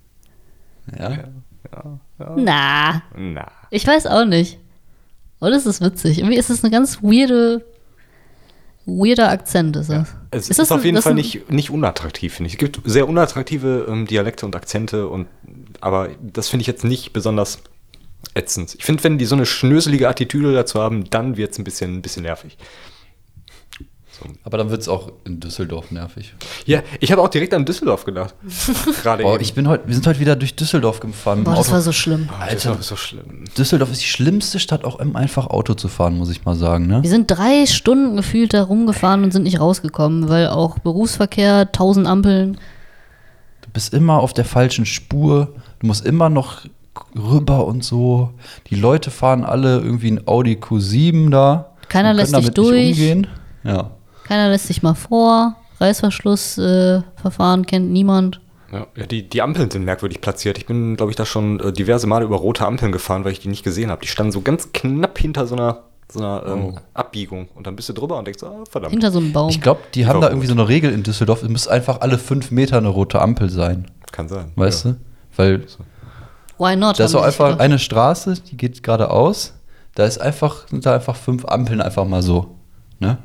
Ja. 0.98 1.18
Na, 2.36 3.04
Na. 3.16 3.52
ich 3.70 3.86
weiß 3.86 4.08
auch 4.08 4.26
nicht. 4.26 4.60
Oder 5.40 5.56
ist 5.56 5.66
es 5.66 5.82
witzig? 5.82 6.20
Irgendwie 6.20 6.38
ist 6.38 6.50
es 6.50 6.64
eine 6.64 6.72
ganz 6.72 7.04
weirde, 7.04 7.64
weirder 8.88 9.30
Akzent, 9.30 9.76
ist 9.76 9.90
das. 9.90 10.16
Es 10.32 10.50
ist, 10.50 10.60
das 10.60 10.72
auf 10.72 10.84
jeden 10.84 11.02
Fall 11.02 11.14
nicht, 11.14 11.52
nicht 11.52 11.70
unattraktiv, 11.70 12.34
finde 12.34 12.48
ich. 12.48 12.54
Es 12.54 12.60
gibt 12.60 12.80
sehr 12.86 13.08
unattraktive 13.08 13.86
ähm, 13.88 14.08
Dialekte 14.08 14.46
und 14.46 14.56
Akzente, 14.56 15.08
und, 15.08 15.28
aber 15.82 16.10
das 16.22 16.50
finde 16.50 16.62
ich 16.62 16.68
jetzt 16.68 16.84
nicht 16.84 17.14
besonders 17.14 17.60
ätzend. 18.34 18.76
Ich 18.76 18.86
finde, 18.86 19.04
wenn 19.04 19.18
die 19.18 19.26
so 19.26 19.36
eine 19.36 19.46
schnöselige 19.46 20.08
Attitüde 20.08 20.54
dazu 20.54 20.80
haben, 20.80 21.10
dann 21.10 21.38
wird 21.38 21.52
es 21.52 21.60
ein 21.60 21.64
bisschen, 21.64 21.96
ein 21.96 22.02
bisschen 22.02 22.24
nervig. 22.24 22.58
Aber 24.44 24.58
dann 24.58 24.70
wird 24.70 24.82
es 24.82 24.88
auch 24.88 25.12
in 25.26 25.40
Düsseldorf 25.40 25.92
nervig. 25.92 26.34
Ja, 26.66 26.82
ich 27.00 27.12
habe 27.12 27.22
auch 27.22 27.28
direkt 27.28 27.54
an 27.54 27.66
Düsseldorf 27.66 28.06
gedacht. 28.06 28.36
Gerade 29.04 29.24
Boah, 29.24 29.36
eben. 29.36 29.44
ich 29.44 29.54
bin 29.54 29.68
heute, 29.68 29.88
wir 29.88 29.94
sind 29.94 30.06
heute 30.08 30.20
wieder 30.20 30.36
durch 30.36 30.56
Düsseldorf 30.56 31.00
gefahren. 31.00 31.44
Boah, 31.44 31.56
das 31.56 31.68
Auto. 31.68 31.72
war 31.74 31.82
so 31.82 31.92
schlimm. 31.92 32.30
Oh, 32.32 32.46
das 32.52 32.66
ist 32.66 32.88
so 32.88 32.96
schlimm. 32.96 33.46
Düsseldorf 33.58 33.92
ist 33.92 34.02
die 34.02 34.08
schlimmste 34.08 34.60
Stadt, 34.60 34.86
auch 34.86 35.00
um 35.00 35.16
einfach 35.16 35.48
Auto 35.48 35.74
zu 35.74 35.88
fahren, 35.88 36.18
muss 36.18 36.30
ich 36.30 36.46
mal 36.46 36.56
sagen. 36.56 36.88
Ne? 36.88 37.04
Wir 37.04 37.10
sind 37.10 37.28
drei 37.30 37.66
Stunden 37.66 38.16
gefühlt 38.16 38.54
da 38.54 38.64
rumgefahren 38.64 39.24
und 39.24 39.32
sind 39.32 39.44
nicht 39.44 39.60
rausgekommen, 39.60 40.30
weil 40.30 40.48
auch 40.48 40.80
Berufsverkehr, 40.80 41.72
tausend 41.72 42.08
Ampeln. 42.08 42.58
Du 43.62 43.70
bist 43.72 43.94
immer 43.94 44.20
auf 44.20 44.34
der 44.34 44.46
falschen 44.46 44.86
Spur. 44.86 45.54
Du 45.80 45.88
musst 45.88 46.06
immer 46.06 46.30
noch 46.30 46.62
rüber 47.16 47.66
und 47.66 47.84
so. 47.84 48.32
Die 48.70 48.76
Leute 48.76 49.12
fahren 49.12 49.44
alle 49.44 49.80
irgendwie 49.80 50.12
ein 50.12 50.28
Audi 50.28 50.56
Q7 50.56 51.30
da. 51.30 51.74
Keiner 51.90 52.14
lässt 52.14 52.36
nicht 52.36 52.58
durch. 52.58 52.92
umgehen. 52.92 53.28
Ja. 53.64 53.92
Keiner 54.28 54.50
lässt 54.50 54.68
sich 54.68 54.84
mal 54.84 54.94
vor. 54.94 55.56
Reißverschlussverfahren 55.80 57.64
äh, 57.64 57.66
kennt 57.66 57.92
niemand. 57.92 58.42
Ja, 58.72 58.88
ja, 58.96 59.06
die, 59.06 59.28
die 59.30 59.42
Ampeln 59.42 59.72
sind 59.72 59.86
merkwürdig 59.86 60.20
platziert. 60.20 60.58
Ich 60.58 60.66
bin, 60.66 60.98
glaube 60.98 61.12
ich, 61.12 61.16
da 61.16 61.26
schon 61.26 61.60
äh, 61.60 61.72
diverse 61.72 62.08
Male 62.08 62.26
über 62.26 62.36
rote 62.38 62.66
Ampeln 62.66 62.92
gefahren, 62.92 63.24
weil 63.24 63.32
ich 63.32 63.40
die 63.40 63.48
nicht 63.48 63.64
gesehen 63.64 63.90
habe. 63.90 64.02
Die 64.02 64.08
standen 64.08 64.32
so 64.32 64.42
ganz 64.42 64.74
knapp 64.74 65.18
hinter 65.18 65.48
so 65.48 65.56
einer, 65.56 65.84
so 66.12 66.20
einer 66.20 66.44
ähm, 66.46 66.80
Abbiegung. 66.94 67.48
Und 67.56 67.68
dann 67.68 67.76
bist 67.76 67.88
du 67.88 67.94
drüber 67.94 68.18
und 68.18 68.26
denkst, 68.26 68.44
ah, 68.44 68.64
verdammt. 68.70 68.92
Hinter 68.92 69.12
so 69.12 69.20
einem 69.20 69.32
Baum. 69.32 69.50
Ich 69.50 69.62
glaube, 69.62 69.82
die 69.94 70.00
Die 70.00 70.06
haben 70.08 70.16
war 70.16 70.24
da 70.24 70.30
irgendwie 70.30 70.48
so 70.48 70.54
eine 70.54 70.68
Regel 70.68 70.92
in 70.92 71.04
Düsseldorf. 71.04 71.44
Es 71.44 71.50
muss 71.50 71.68
einfach 71.68 72.02
alle 72.02 72.18
fünf 72.18 72.52
Meter 72.52 72.78
eine 72.78 72.90
rote 72.90 73.22
Ampel 73.22 73.50
sein. 73.50 73.90
Kann 74.12 74.28
sein. 74.28 74.52
Weißt 74.56 74.86
ja. 74.86 74.92
du? 74.92 74.98
Weil 75.38 75.66
Why 76.58 76.76
not? 76.76 77.00
da 77.00 77.06
ist 77.06 77.12
sich 77.12 77.22
einfach 77.22 77.46
gedacht. 77.46 77.62
eine 77.62 77.80
Straße, 77.80 78.34
die 78.52 78.58
geht 78.58 78.84
geradeaus. 78.84 79.54
Da 79.96 80.06
ist 80.06 80.20
einfach, 80.20 80.68
sind 80.68 80.86
da 80.86 80.96
einfach 80.96 81.16
fünf 81.16 81.46
Ampeln 81.46 81.82
einfach 81.82 82.06
mal 82.06 82.22
so. 82.22 82.56
Ne? 83.00 83.18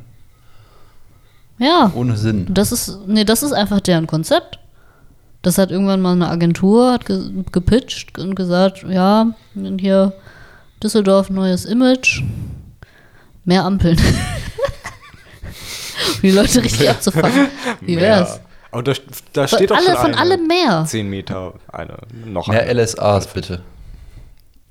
Ja, 1.58 1.92
Ohne 1.94 2.16
Sinn. 2.16 2.46
das 2.48 2.72
ist, 2.72 2.98
nee, 3.06 3.24
das 3.24 3.42
ist 3.42 3.52
einfach 3.52 3.80
deren 3.80 4.06
Konzept. 4.06 4.58
Das 5.42 5.58
hat 5.58 5.70
irgendwann 5.70 6.00
mal 6.00 6.12
eine 6.12 6.28
Agentur 6.28 6.92
hat 6.92 7.04
ge 7.06 7.20
gepitcht 7.50 8.18
und 8.18 8.34
gesagt, 8.36 8.84
ja, 8.88 9.26
hier 9.78 10.12
Düsseldorf 10.82 11.30
neues 11.30 11.64
Image, 11.64 12.22
mehr 13.44 13.64
Ampeln. 13.64 13.98
um 16.14 16.20
die 16.22 16.30
Leute 16.30 16.62
richtig 16.62 16.88
abzufangen. 16.88 17.48
Wie 17.80 17.96
wär's? 17.96 18.36
Ja. 18.36 18.40
Aber 18.70 18.82
da, 18.84 18.92
da 19.32 19.48
steht 19.48 19.70
doch 19.70 19.76
alle, 19.76 19.86
schon 19.86 19.96
von 19.96 20.14
allem 20.14 20.46
mehr. 20.46 20.84
10 20.86 21.08
Meter, 21.08 21.54
eine, 21.70 21.98
noch 22.24 22.48
Mehr 22.48 22.62
eine. 22.62 22.82
LSAs 22.82 23.26
bitte. 23.26 23.62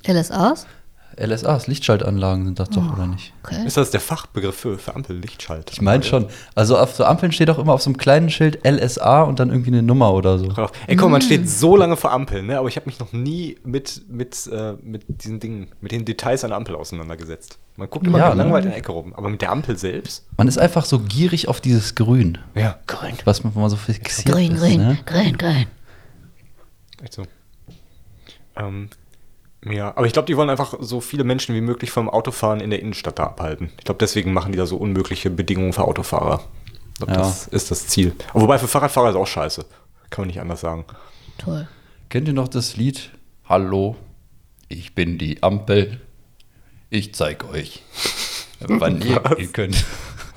LSAs? 0.07 0.65
LSAs, 1.17 1.67
Lichtschaltanlagen 1.67 2.45
sind 2.45 2.59
das 2.59 2.69
doch, 2.69 2.93
oder 2.93 3.07
nicht? 3.07 3.33
Okay. 3.43 3.65
Ist 3.65 3.77
das 3.77 3.91
der 3.91 3.99
Fachbegriff 3.99 4.55
für, 4.55 4.77
für 4.77 4.95
Ampellichtschalt? 4.95 5.69
Ich 5.71 5.81
meine 5.81 6.03
schon. 6.03 6.27
Also 6.55 6.77
auf 6.77 6.93
so 6.95 7.03
Ampeln 7.05 7.31
steht 7.31 7.49
auch 7.49 7.59
immer 7.59 7.73
auf 7.73 7.81
so 7.81 7.89
einem 7.89 7.97
kleinen 7.97 8.29
Schild 8.29 8.65
LSA 8.65 9.23
und 9.23 9.39
dann 9.39 9.49
irgendwie 9.49 9.71
eine 9.71 9.83
Nummer 9.83 10.13
oder 10.13 10.39
so. 10.39 10.45
Ey, 10.87 10.95
guck, 10.95 11.09
Mm. 11.09 11.11
man 11.11 11.21
steht 11.21 11.49
so 11.49 11.75
lange 11.75 11.97
vor 11.97 12.11
Ampeln, 12.11 12.45
ne? 12.47 12.57
aber 12.59 12.67
ich 12.67 12.75
habe 12.75 12.85
mich 12.87 12.99
noch 12.99 13.11
nie 13.13 13.57
mit, 13.63 14.03
mit, 14.09 14.47
äh, 14.47 14.73
mit 14.81 15.03
diesen 15.07 15.39
Dingen, 15.39 15.67
mit 15.81 15.91
den 15.91 16.05
Details 16.05 16.43
einer 16.43 16.55
Ampel 16.55 16.75
auseinandergesetzt. 16.75 17.57
Man 17.77 17.89
guckt 17.89 18.05
immer 18.07 18.17
Ja, 18.19 18.29
ne? 18.29 18.43
langweilig 18.43 18.65
in 18.65 18.71
der 18.71 18.79
Ecke 18.79 18.91
rum, 18.91 19.13
aber 19.15 19.29
mit 19.29 19.41
der 19.41 19.51
Ampel 19.51 19.77
selbst? 19.77 20.25
Man 20.37 20.47
ist 20.47 20.57
einfach 20.57 20.85
so 20.85 20.99
gierig 20.99 21.47
auf 21.47 21.61
dieses 21.61 21.95
Grün, 21.95 22.37
Ja, 22.55 22.77
grün. 22.87 23.13
was 23.25 23.43
man 23.43 23.53
man 23.55 23.69
so 23.69 23.75
fixiert 23.77 24.33
Grün, 24.35 24.51
ist. 24.53 24.61
grün, 24.61 24.77
Ne? 24.77 24.97
grün, 25.05 25.37
grün. 25.37 25.65
Echt 27.03 27.13
so. 27.13 27.23
Ähm, 28.55 28.89
ja, 29.65 29.89
aber 29.95 30.05
ich 30.07 30.13
glaube, 30.13 30.25
die 30.25 30.37
wollen 30.37 30.49
einfach 30.49 30.75
so 30.79 31.01
viele 31.01 31.23
Menschen 31.23 31.53
wie 31.55 31.61
möglich 31.61 31.91
vom 31.91 32.09
Autofahren 32.09 32.59
in 32.61 32.69
der 32.69 32.79
Innenstadt 32.79 33.19
da 33.19 33.23
abhalten. 33.25 33.71
Ich 33.77 33.83
glaube, 33.85 33.99
deswegen 33.99 34.33
machen 34.33 34.51
die 34.51 34.57
da 34.57 34.65
so 34.65 34.77
unmögliche 34.77 35.29
Bedingungen 35.29 35.73
für 35.73 35.83
Autofahrer. 35.83 36.41
Ich 36.93 36.97
glaube, 36.97 37.13
Ja. 37.13 37.19
das 37.19 37.47
ist 37.47 37.71
das 37.71 37.87
Ziel. 37.87 38.13
Aber 38.31 38.41
wobei 38.41 38.57
für 38.59 38.67
Fahrradfahrer 38.67 39.09
ist 39.11 39.15
auch 39.15 39.27
scheiße. 39.27 39.65
Kann 40.09 40.23
man 40.23 40.27
nicht 40.27 40.41
anders 40.41 40.61
sagen. 40.61 40.85
Toll. 41.37 41.67
Kennt 42.09 42.27
ihr 42.27 42.33
noch 42.33 42.47
das 42.47 42.75
Lied? 42.75 43.11
Hallo, 43.47 43.95
ich 44.67 44.95
bin 44.95 45.17
die 45.17 45.41
Ampel. 45.43 46.01
Ich 46.89 47.13
zeig 47.13 47.49
euch, 47.49 47.83
wann 48.59 49.01
ihr 49.01 49.19
gehen 49.21 49.53
könnt. 49.53 49.85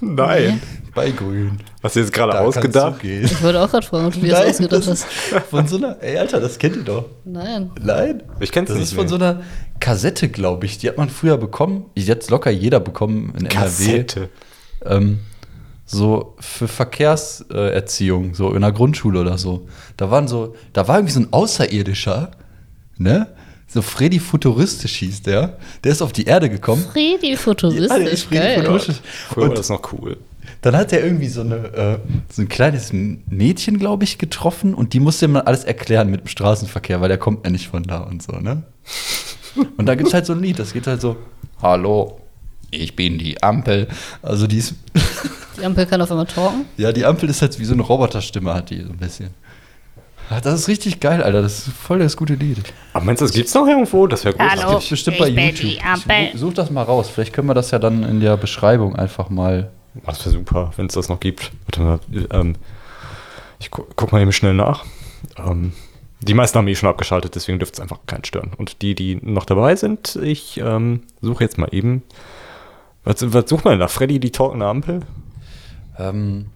Nein. 0.05 0.61
Bei 0.95 1.11
Grün. 1.11 1.59
Hast 1.83 1.97
du 1.97 2.01
jetzt 2.01 2.13
gerade 2.13 2.39
ausgedacht? 2.39 3.03
Ich 3.03 3.43
wollte 3.43 3.61
auch 3.61 3.71
gerade 3.71 3.85
fragen, 3.87 4.07
ob 4.07 4.13
du 4.15 4.21
dir 4.21 4.31
das 4.31 4.47
ausgedacht 4.51 4.73
das 4.87 4.87
hast. 4.89 5.07
ist 5.33 5.47
von 5.51 5.67
so 5.67 5.77
einer, 5.77 5.97
ey 6.01 6.19
Alter, 6.19 6.39
das 6.41 6.57
kennt 6.59 6.77
ihr 6.77 6.83
doch. 6.85 7.07
Nein. 7.25 7.71
Nein. 7.83 8.23
Ich 8.39 8.53
kenn's 8.53 8.69
Das 8.69 8.77
nicht, 8.79 8.89
ist 8.89 8.95
von 8.95 9.09
so 9.09 9.17
einer 9.17 9.43
Kassette, 9.81 10.29
glaube 10.29 10.67
ich. 10.67 10.79
Die 10.79 10.89
hat 10.89 10.97
man 10.97 11.09
früher 11.11 11.37
bekommen. 11.37 11.87
Die 11.97 12.09
hat 12.09 12.29
locker 12.31 12.51
jeder 12.51 12.79
bekommen 12.79 13.33
in 13.37 13.49
Kassette. 13.49 14.29
NRW. 14.85 14.97
Ähm, 15.05 15.19
so 15.87 16.37
für 16.39 16.69
Verkehrserziehung, 16.69 18.35
so 18.35 18.55
in 18.55 18.61
der 18.63 18.73
Grundschule 18.73 19.21
oder 19.21 19.37
so. 19.37 19.67
Da 19.97 20.11
waren 20.11 20.29
so, 20.29 20.55
da 20.73 20.87
war 20.89 20.97
irgendwie 20.99 21.13
so 21.15 21.21
ein 21.21 21.33
Außerirdischer, 21.33 22.31
ne? 22.97 23.27
So 23.75 23.83
Freddy 23.83 24.21
Futuristisch 24.21 24.97
hieß 24.99 25.23
der. 25.23 25.59
Der 25.83 25.91
ist 25.93 26.01
auf 26.01 26.13
die 26.13 26.25
Erde 26.25 26.49
gekommen. 26.49 26.85
Fredi 26.93 27.33
Ja, 27.33 27.37
futuristisch, 27.37 27.89
der 27.89 28.11
ist 28.11 28.23
Freddy 28.23 28.39
geil. 28.41 28.59
Futuristisch. 28.61 28.97
Früher 29.29 29.43
war 29.43 29.51
Und 29.51 29.59
das 29.59 29.69
noch 29.69 29.93
cool. 29.93 30.17
dann 30.63 30.77
hat 30.77 30.93
er 30.93 31.05
irgendwie 31.05 31.27
so, 31.29 31.41
eine, 31.41 31.57
äh, 31.57 31.99
so 32.33 32.43
ein 32.43 32.49
kleines 32.49 32.93
Mädchen, 32.93 33.79
glaube 33.81 34.05
ich, 34.05 34.19
getroffen 34.19 34.75
und 34.75 34.93
die 34.93 35.01
musste 35.01 35.27
ihm 35.27 35.35
dann 35.35 35.47
alles 35.47 35.65
erklären 35.65 36.09
mit 36.09 36.21
dem 36.21 36.29
Straßenverkehr, 36.29 37.01
weil 37.01 37.09
der 37.09 37.19
kommt 37.19 37.45
ja 37.45 37.51
nicht 37.51 37.67
von 37.69 37.83
da 37.83 37.99
und 37.99 38.23
so, 38.23 38.33
ne? 38.37 38.63
Und 39.77 39.87
da 39.87 39.95
gibt 39.97 40.09
es 40.09 40.15
halt 40.15 40.27
so 40.27 40.33
ein 40.35 40.41
Lied, 40.41 40.59
das 40.61 40.73
geht 40.73 40.87
halt 40.87 41.01
so, 41.01 41.17
hallo, 41.61 42.21
ich 42.71 42.95
bin 42.97 43.19
die 43.19 43.43
Ampel. 43.43 43.89
Also 44.23 44.47
die 44.47 44.59
ist, 44.59 44.75
Die 45.59 45.65
Ampel 45.65 45.87
kann 45.87 46.01
auf 46.01 46.11
einmal 46.11 46.27
talken. 46.27 46.65
ja, 46.77 46.93
die 46.93 47.05
Ampel 47.05 47.29
ist 47.29 47.41
halt 47.43 47.59
wie 47.59 47.65
so 47.65 47.73
eine 47.75 47.83
Roboterstimme, 47.83 48.53
hat 48.55 48.71
die 48.71 48.81
so 48.83 48.91
ein 48.91 48.97
bisschen. 48.99 49.31
Ah, 50.31 50.41
Das 50.41 50.55
ist 50.61 50.69
richtig 50.69 51.01
geil, 51.01 51.23
Alter. 51.23 51.43
Das 51.43 51.67
ist 51.69 51.77
voll 51.77 51.99
das 51.99 52.17
gute 52.17 52.35
Lied. 52.35 52.59
Aber 52.93 53.05
meinst 53.05 53.21
du, 53.21 53.27
das 53.27 53.35
gibt's 53.35 53.55
noch 53.55 53.67
irgendwo? 53.67 54.07
Das 54.07 54.25
wäre 54.25 54.35
großartig. 54.35 54.63
Das 54.63 54.71
gibt's 54.73 54.89
bestimmt 54.91 55.19
bei 55.19 55.29
YouTube. 55.29 55.79
Ich 56.33 56.41
such 56.41 56.55
das 56.55 56.71
mal 56.71 56.83
raus. 56.83 57.09
Vielleicht 57.11 57.33
können 57.33 57.49
wir 57.49 57.55
das 57.55 57.71
ja 57.71 57.79
dann 57.79 58.03
in 58.05 58.21
der 58.21 58.37
Beschreibung 58.37 58.97
einfach 58.97 59.29
mal. 59.31 59.71
Das 60.07 60.21
wäre 60.21 60.31
super, 60.31 60.73
wenn 60.77 60.87
es 60.87 60.95
das 60.95 61.09
noch 61.09 61.21
gibt. 61.21 61.53
Warte 61.67 61.81
mal, 61.83 62.01
ähm, 62.31 62.57
ich 63.61 63.71
gu 63.71 63.85
guck 63.97 64.13
mal 64.13 64.21
eben 64.23 64.33
schnell 64.33 64.55
nach. 64.55 64.85
Ähm, 65.39 65.73
die 66.21 66.35
meisten 66.35 66.59
haben 66.59 66.67
eh 66.69 66.75
schon 66.75 66.89
abgeschaltet, 66.89 67.35
deswegen 67.35 67.59
dürfte 67.59 67.75
es 67.77 67.81
einfach 67.81 67.99
keinen 68.07 68.25
stören. 68.25 68.53
Und 68.57 68.83
die, 68.83 68.95
die 68.95 69.17
noch 69.17 69.45
dabei 69.45 69.77
sind, 69.77 70.17
ich 70.17 70.59
ähm, 70.59 71.03
suche 71.21 71.45
jetzt 71.45 71.59
mal 71.59 71.69
eben. 71.71 72.03
Was, 73.05 73.17
was 73.35 73.49
sucht 73.49 73.65
man 73.67 73.73
denn 73.73 73.81
da? 73.81 73.89
Freddy 73.89 74.19
die 74.19 74.33
talkende 74.33 74.67
Ampel? 74.67 75.01
Ähm, 75.99 76.47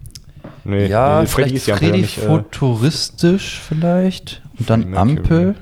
Nee, 0.63 0.87
ja, 0.87 1.21
nee, 1.21 1.27
Freddy 1.27 1.49
vielleicht 1.49 1.67
ist 1.67 1.69
Ampel, 1.69 1.87
Freddy 1.87 2.01
nicht. 2.01 2.17
Äh, 2.17 2.21
futuristisch 2.21 3.61
vielleicht. 3.67 4.41
Und 4.57 4.69
dann 4.69 4.93
Ampel. 4.95 5.39
Mercury. 5.39 5.55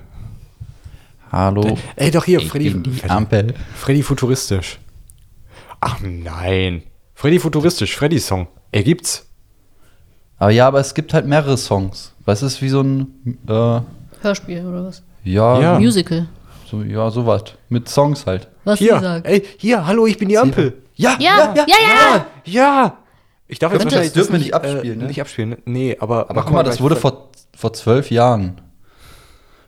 Hallo. 1.31 1.77
ey, 1.95 2.11
doch 2.11 2.23
hier, 2.25 2.39
Freddy, 2.41 2.71
Freddy, 2.71 3.09
Ampel. 3.09 3.53
Freddy 3.75 4.01
futuristisch. 4.03 4.79
Ach 5.81 5.99
nein. 6.01 6.83
Freddy 7.13 7.39
futuristisch, 7.39 7.95
Freddy 7.95 8.19
Song. 8.19 8.47
Er 8.71 8.83
gibt's. 8.83 9.27
Aber 10.39 10.51
ja, 10.51 10.67
aber 10.67 10.79
es 10.79 10.93
gibt 10.93 11.13
halt 11.13 11.25
mehrere 11.25 11.57
Songs. 11.57 12.13
Weißt 12.25 12.41
du, 12.41 12.45
es 12.45 12.53
ist 12.53 12.61
wie 12.61 12.69
so 12.69 12.81
ein, 12.81 13.37
äh, 13.47 13.81
Hörspiel 14.21 14.65
oder 14.65 14.85
was? 14.85 15.03
ja, 15.23 15.59
Ja. 15.59 15.79
Musical. 15.79 16.27
so, 16.69 16.81
ja, 16.83 17.09
sowas. 17.09 17.43
Mit 17.69 17.89
Songs 17.89 18.25
halt. 18.25 18.47
Was 18.63 18.79
Hier, 18.79 18.95
sie 18.95 19.01
sagt. 19.01 19.27
ey, 19.27 19.43
hier, 19.57 19.85
hallo, 19.85 20.07
ich 20.07 20.17
bin 20.17 20.29
die 20.29 20.37
Ampel. 20.37 20.81
Ja, 20.95 21.15
Ja, 21.19 21.53
ja, 21.55 21.65
ja. 21.67 22.25
Ja! 22.45 22.97
Ich 23.47 23.59
darf 23.59 23.71
jetzt 23.71 23.81
Könnte- 23.81 23.95
wahrscheinlich 23.95 24.13
das 24.13 24.21
dürfen 24.27 24.33
wir 24.33 24.39
nicht 24.39 24.51
äh, 24.51 24.55
abspielen, 24.55 24.99
ne? 24.99 25.05
Nicht 25.05 25.21
abspielen, 25.21 25.49
ne? 25.51 25.57
Nee, 25.65 25.97
aber. 25.99 26.29
Aber 26.29 26.43
guck 26.43 26.53
mal, 26.53 26.63
das 26.63 26.81
wurde 26.81 26.95
vor, 26.95 27.29
vor 27.55 27.73
zwölf 27.73 28.11
Jahren. 28.11 28.61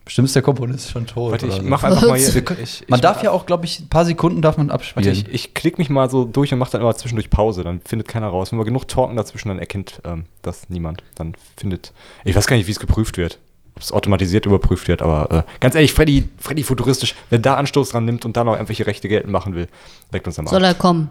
Bestimmt 0.04 0.26
ist 0.26 0.34
der 0.34 0.42
Komponist 0.42 0.90
schon 0.90 1.06
tot. 1.06 1.30
Warte, 1.30 1.46
oder 1.46 1.54
ich 1.54 1.62
so. 1.62 1.68
mach 1.68 1.84
einfach 1.84 2.02
mal 2.08 2.18
hier. 2.18 2.28
Ich, 2.62 2.84
Man 2.88 2.96
ich, 2.98 3.00
darf 3.00 3.22
ja 3.22 3.30
auch, 3.30 3.46
glaube 3.46 3.64
ich, 3.66 3.78
ein 3.80 3.88
paar 3.88 4.04
Sekunden 4.04 4.42
darf 4.42 4.56
man 4.56 4.70
abspielen. 4.70 5.06
Warte, 5.06 5.16
ich, 5.28 5.32
ich 5.32 5.54
klick 5.54 5.78
mich 5.78 5.88
mal 5.88 6.10
so 6.10 6.24
durch 6.24 6.52
und 6.52 6.58
mach 6.58 6.68
dann 6.70 6.80
immer 6.80 6.94
zwischendurch 6.96 7.30
Pause. 7.30 7.62
Dann 7.62 7.80
findet 7.84 8.08
keiner 8.08 8.26
raus. 8.26 8.50
Wenn 8.50 8.58
wir 8.58 8.64
genug 8.64 8.88
talken 8.88 9.16
dazwischen, 9.16 9.48
dann 9.48 9.60
erkennt 9.60 10.00
ähm, 10.04 10.24
das 10.42 10.68
niemand. 10.68 11.04
Dann 11.14 11.34
findet. 11.56 11.92
Ich 12.24 12.34
weiß 12.34 12.46
gar 12.48 12.56
nicht, 12.56 12.66
wie 12.66 12.72
es 12.72 12.80
geprüft 12.80 13.18
wird. 13.18 13.38
Ob 13.76 13.82
es 13.82 13.92
automatisiert 13.92 14.46
überprüft 14.46 14.88
wird, 14.88 15.00
aber 15.00 15.30
äh, 15.30 15.42
ganz 15.60 15.76
ehrlich, 15.76 15.92
Freddy, 15.92 16.28
Freddy 16.38 16.64
futuristisch, 16.64 17.14
wer 17.30 17.38
da 17.38 17.54
Anstoß 17.54 17.90
dran 17.90 18.04
nimmt 18.04 18.24
und 18.24 18.36
da 18.36 18.42
noch 18.42 18.54
irgendwelche 18.54 18.86
Rechte 18.86 19.08
geltend 19.08 19.32
machen 19.32 19.54
will, 19.54 19.68
leckt 20.10 20.26
uns 20.26 20.38
am 20.40 20.48
Soll 20.48 20.64
Arsch. 20.64 20.74
er 20.74 20.78
kommen? 20.78 21.08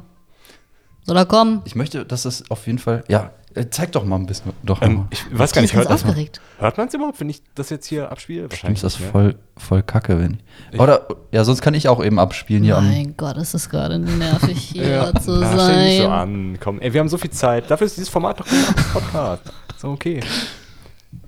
Soll 1.05 1.17
er 1.17 1.25
kommen? 1.25 1.61
Ich 1.65 1.75
möchte, 1.75 2.05
dass 2.05 2.25
es 2.25 2.49
auf 2.51 2.67
jeden 2.67 2.79
Fall. 2.79 3.03
Ja, 3.07 3.31
äh, 3.55 3.65
zeig 3.71 3.91
doch 3.93 4.03
mal 4.05 4.15
ein 4.17 4.27
bisschen. 4.27 4.53
Doch 4.63 4.81
Ähm, 4.81 4.95
mal. 4.95 5.07
ich 5.09 5.25
weiß 5.31 5.51
gar 5.53 5.63
Ich 5.63 5.71
nicht, 5.73 5.75
hört, 5.77 5.89
das, 5.89 6.03
aufgeregt. 6.05 6.39
hört 6.59 6.77
man 6.77 6.87
es 6.87 6.93
überhaupt, 6.93 7.19
wenn 7.19 7.29
ich 7.29 7.41
das 7.55 7.71
jetzt 7.71 7.87
hier 7.87 8.11
abspiele? 8.11 8.47
Bestimmt 8.47 8.73
ist 8.75 8.83
das 8.83 8.99
ne? 8.99 9.07
voll, 9.07 9.35
voll 9.57 9.81
kacke, 9.81 10.19
wenn 10.19 10.39
ich. 10.71 10.79
Oder, 10.79 11.07
ja, 11.31 11.43
sonst 11.43 11.61
kann 11.61 11.73
ich 11.73 11.87
auch 11.87 12.03
eben 12.03 12.19
abspielen 12.19 12.63
hier 12.63 12.77
am. 12.77 12.87
Mein 12.87 13.17
Gott, 13.17 13.37
ist 13.37 13.55
das 13.55 13.69
gerade 13.69 13.97
nervig, 13.97 14.57
hier 14.73 14.87
Ja, 14.87 15.15
zu 15.19 15.31
na, 15.39 15.51
stell 15.53 15.67
dich 15.75 15.85
nicht 15.87 15.97
so 15.97 16.03
sein. 16.03 16.11
an. 16.11 16.57
Komm, 16.59 16.79
ey, 16.79 16.93
wir 16.93 16.99
haben 16.99 17.09
so 17.09 17.17
viel 17.17 17.31
Zeit. 17.31 17.71
Dafür 17.71 17.87
ist 17.87 17.97
dieses 17.97 18.09
Format 18.09 18.39
doch 18.39 18.45
gemacht, 18.47 18.75
Podcast. 18.93 19.43
Ist 19.75 19.83
doch 19.83 19.89
okay. 19.91 20.19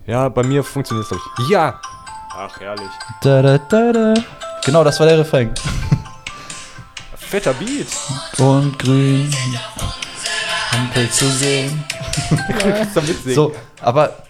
Ja, 0.06 0.30
bei 0.30 0.44
mir 0.44 0.64
funktioniert 0.64 1.06
es, 1.06 1.10
glaube 1.10 1.24
ich. 1.40 1.50
Ja! 1.50 1.80
Ach, 2.34 2.60
herrlich. 2.60 2.90
Da, 3.24 3.42
da, 3.42 3.58
da, 3.58 3.92
da. 3.92 4.14
Genau, 4.64 4.84
das 4.84 5.00
war 5.00 5.08
der 5.08 5.18
Refrain. 5.20 5.52
Fetter 7.32 7.54
Beat. 7.54 7.88
Und 8.40 8.78
grün. 8.78 9.34
Ampel 10.72 11.10
zu 11.10 11.30
sehen. 11.30 11.82
So, 13.26 13.56
aber. 13.80 14.24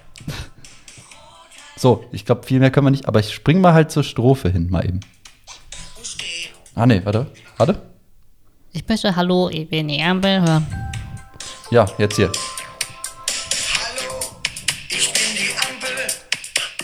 So, 1.75 2.05
ich 2.11 2.25
glaube, 2.25 2.43
viel 2.43 2.59
mehr 2.59 2.69
können 2.69 2.85
wir 2.85 2.91
nicht. 2.91 3.07
Aber 3.07 3.19
ich 3.19 3.33
spring 3.33 3.59
mal 3.59 3.73
halt 3.73 3.89
zur 3.89 4.03
Strophe 4.03 4.49
hin, 4.49 4.69
mal 4.69 4.85
eben. 4.85 4.99
Ah, 6.75 6.85
nee, 6.85 7.01
warte. 7.03 7.25
Warte. 7.57 7.81
Ich 8.71 8.87
möchte 8.87 9.15
Hallo, 9.15 9.49
ich 9.49 9.67
bin 9.67 9.87
die 9.87 9.99
Ampel 9.99 10.39
hören. 10.39 10.67
Ja, 11.71 11.87
jetzt 11.97 12.17
hier. 12.17 12.31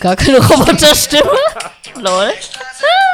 Gar 0.00 0.16
keine 0.16 0.38
Roboterstimme? 0.38 1.30
Lol. 1.94 2.32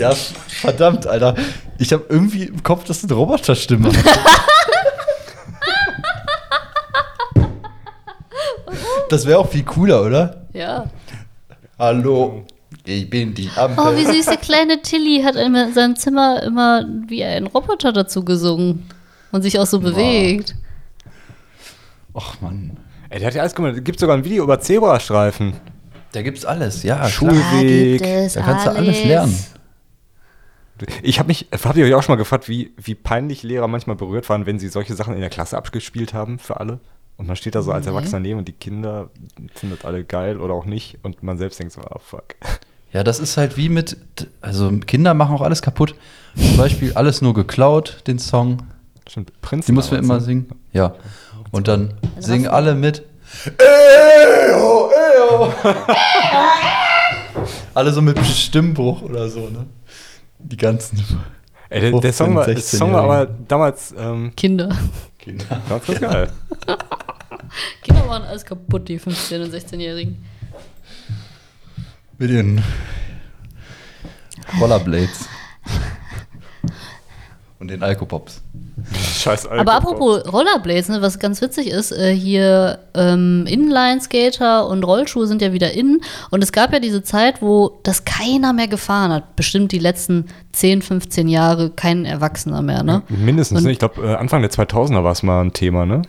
Ja, 0.00 0.12
verdammt, 0.48 1.06
Alter. 1.06 1.34
Ich 1.78 1.92
habe 1.92 2.04
irgendwie 2.08 2.44
im 2.44 2.62
Kopf, 2.62 2.84
dass 2.84 3.04
eine 3.04 3.12
Roboterstimme 3.12 3.88
hat. 3.88 4.04
Das 9.10 9.26
wäre 9.26 9.38
auch 9.38 9.48
viel 9.48 9.64
cooler, 9.64 10.02
oder? 10.02 10.46
Ja. 10.52 10.88
Hallo, 11.78 12.44
ich 12.84 13.10
bin 13.10 13.34
die 13.34 13.50
Ampel. 13.56 13.84
Oh, 13.84 13.96
wie 13.96 14.04
süß 14.06 14.26
der 14.26 14.36
kleine 14.36 14.80
Tilly 14.82 15.22
hat 15.22 15.34
in 15.36 15.74
seinem 15.74 15.96
Zimmer 15.96 16.42
immer 16.42 16.84
wie 17.08 17.24
ein 17.24 17.46
Roboter 17.46 17.92
dazu 17.92 18.24
gesungen. 18.24 18.88
Und 19.32 19.42
sich 19.42 19.58
auch 19.58 19.66
so 19.66 19.78
bewegt. 19.80 20.54
Och, 22.14 22.40
Mann. 22.40 22.76
Ey, 23.10 23.18
der 23.20 23.28
hat 23.28 23.34
ja 23.34 23.42
alles 23.42 23.54
gemacht. 23.54 23.74
Es 23.76 23.84
gibt 23.84 24.00
sogar 24.00 24.16
ein 24.16 24.24
Video 24.24 24.42
über 24.44 24.58
Zebrastreifen. 24.60 25.52
Da 26.12 26.22
gibt's 26.22 26.44
alles, 26.44 26.82
ja. 26.82 27.06
Schul- 27.08 27.28
klar. 27.28 27.62
Weg. 27.62 28.02
Da 28.34 28.40
kannst 28.42 28.66
du 28.66 28.70
alles 28.70 29.04
lernen. 29.04 29.38
Ich 31.02 31.18
habe 31.18 31.28
mich, 31.28 31.48
habt 31.52 31.76
ihr 31.76 31.84
euch 31.84 31.94
auch 31.94 32.02
schon 32.02 32.14
mal 32.14 32.18
gefragt, 32.18 32.48
wie, 32.48 32.72
wie 32.76 32.94
peinlich 32.94 33.42
Lehrer 33.42 33.68
manchmal 33.68 33.96
berührt 33.96 34.28
waren, 34.28 34.46
wenn 34.46 34.58
sie 34.58 34.68
solche 34.68 34.94
Sachen 34.94 35.14
in 35.14 35.20
der 35.20 35.30
Klasse 35.30 35.56
abgespielt 35.56 36.14
haben 36.14 36.38
für 36.38 36.58
alle? 36.60 36.80
Und 37.16 37.26
man 37.26 37.36
steht 37.36 37.54
da 37.54 37.60
so 37.62 37.70
als 37.72 37.84
Nee. 37.84 37.92
Erwachsener 37.92 38.20
neben 38.20 38.38
und 38.38 38.48
die 38.48 38.52
Kinder 38.52 39.10
findet 39.54 39.84
alle 39.84 40.04
geil 40.04 40.40
oder 40.40 40.54
auch 40.54 40.64
nicht 40.64 40.98
und 41.02 41.22
man 41.22 41.36
selbst 41.36 41.58
denkt 41.60 41.72
so, 41.74 41.82
ah 41.82 41.98
fuck. 41.98 42.34
Ja, 42.92 43.04
das 43.04 43.20
ist 43.20 43.36
halt 43.36 43.56
wie 43.56 43.68
mit, 43.68 43.96
also 44.40 44.70
Kinder 44.86 45.12
machen 45.14 45.36
auch 45.36 45.42
alles 45.42 45.60
kaputt. 45.62 45.94
Zum 46.34 46.56
Beispiel 46.56 46.92
alles 46.94 47.20
nur 47.20 47.34
geklaut, 47.34 48.02
den 48.06 48.18
Song. 48.18 48.62
Stimmt, 49.08 49.38
Prinz. 49.42 49.66
Die 49.66 49.72
wir 49.72 49.82
damals, 49.82 50.04
immer 50.04 50.14
ne? 50.14 50.20
singen. 50.20 50.48
Ja. 50.72 50.94
Und 51.50 51.68
dann 51.68 51.94
Also 52.16 52.28
singen 52.28 52.48
alle 52.48 52.74
mit. 52.74 53.02
Eyo, 53.58 54.90
eyo. 54.90 55.52
alle 57.74 57.92
so 57.92 58.02
mit 58.02 58.18
Stimmbruch 58.24 59.02
oder 59.02 59.28
so, 59.28 59.40
ne? 59.50 59.66
Die 60.42 60.56
ganzen 60.56 60.98
Ey, 61.68 61.80
der, 61.80 61.90
der 61.92 62.12
15, 62.12 62.12
Song 62.12 62.34
war, 62.34 62.46
der 62.46 62.56
Song 62.58 62.92
war 62.92 63.02
aber 63.04 63.22
16-Jährigen. 63.22 63.46
damals 63.46 63.94
ähm, 63.96 64.32
Kinder. 64.36 64.76
Kinder. 65.18 65.44
ganz, 65.68 65.86
ganz 65.86 66.00
geil. 66.00 66.32
Kinder 67.82 68.08
waren 68.08 68.22
alles 68.22 68.44
kaputt, 68.44 68.88
die 68.88 68.98
15- 68.98 69.44
und 69.44 69.54
16-Jährigen. 69.54 70.24
Mit 72.18 72.30
ihren 72.30 72.62
Rollerblades. 74.60 75.28
Und 77.60 77.68
den 77.70 77.82
Alkopops. 77.82 78.40
Scheiß 78.94 79.44
Alkohol. 79.46 79.60
Aber 79.60 79.74
apropos 79.74 80.32
Rollerblades, 80.32 80.88
ne, 80.88 81.02
was 81.02 81.18
ganz 81.18 81.42
witzig 81.42 81.68
ist, 81.68 81.92
äh, 81.92 82.14
hier 82.14 82.78
ähm, 82.94 83.44
Inline-Skater 83.46 84.66
und 84.66 84.82
Rollschuhe 84.82 85.26
sind 85.26 85.42
ja 85.42 85.52
wieder 85.52 85.72
in. 85.72 86.00
Und 86.30 86.42
es 86.42 86.52
gab 86.52 86.72
ja 86.72 86.80
diese 86.80 87.02
Zeit, 87.02 87.42
wo 87.42 87.78
das 87.82 88.06
keiner 88.06 88.54
mehr 88.54 88.66
gefahren 88.68 89.12
hat. 89.12 89.36
Bestimmt 89.36 89.72
die 89.72 89.78
letzten 89.78 90.24
10, 90.52 90.80
15 90.80 91.28
Jahre 91.28 91.68
kein 91.68 92.06
Erwachsener 92.06 92.62
mehr, 92.62 92.82
ne? 92.82 93.02
Mindestens, 93.10 93.58
Und- 93.58 93.64
ne? 93.66 93.72
Ich 93.72 93.78
glaube, 93.78 94.06
äh, 94.06 94.14
Anfang 94.14 94.40
der 94.40 94.50
2000er 94.50 95.04
war 95.04 95.12
es 95.12 95.22
mal 95.22 95.42
ein 95.44 95.52
Thema, 95.52 95.84
ne? 95.84 96.00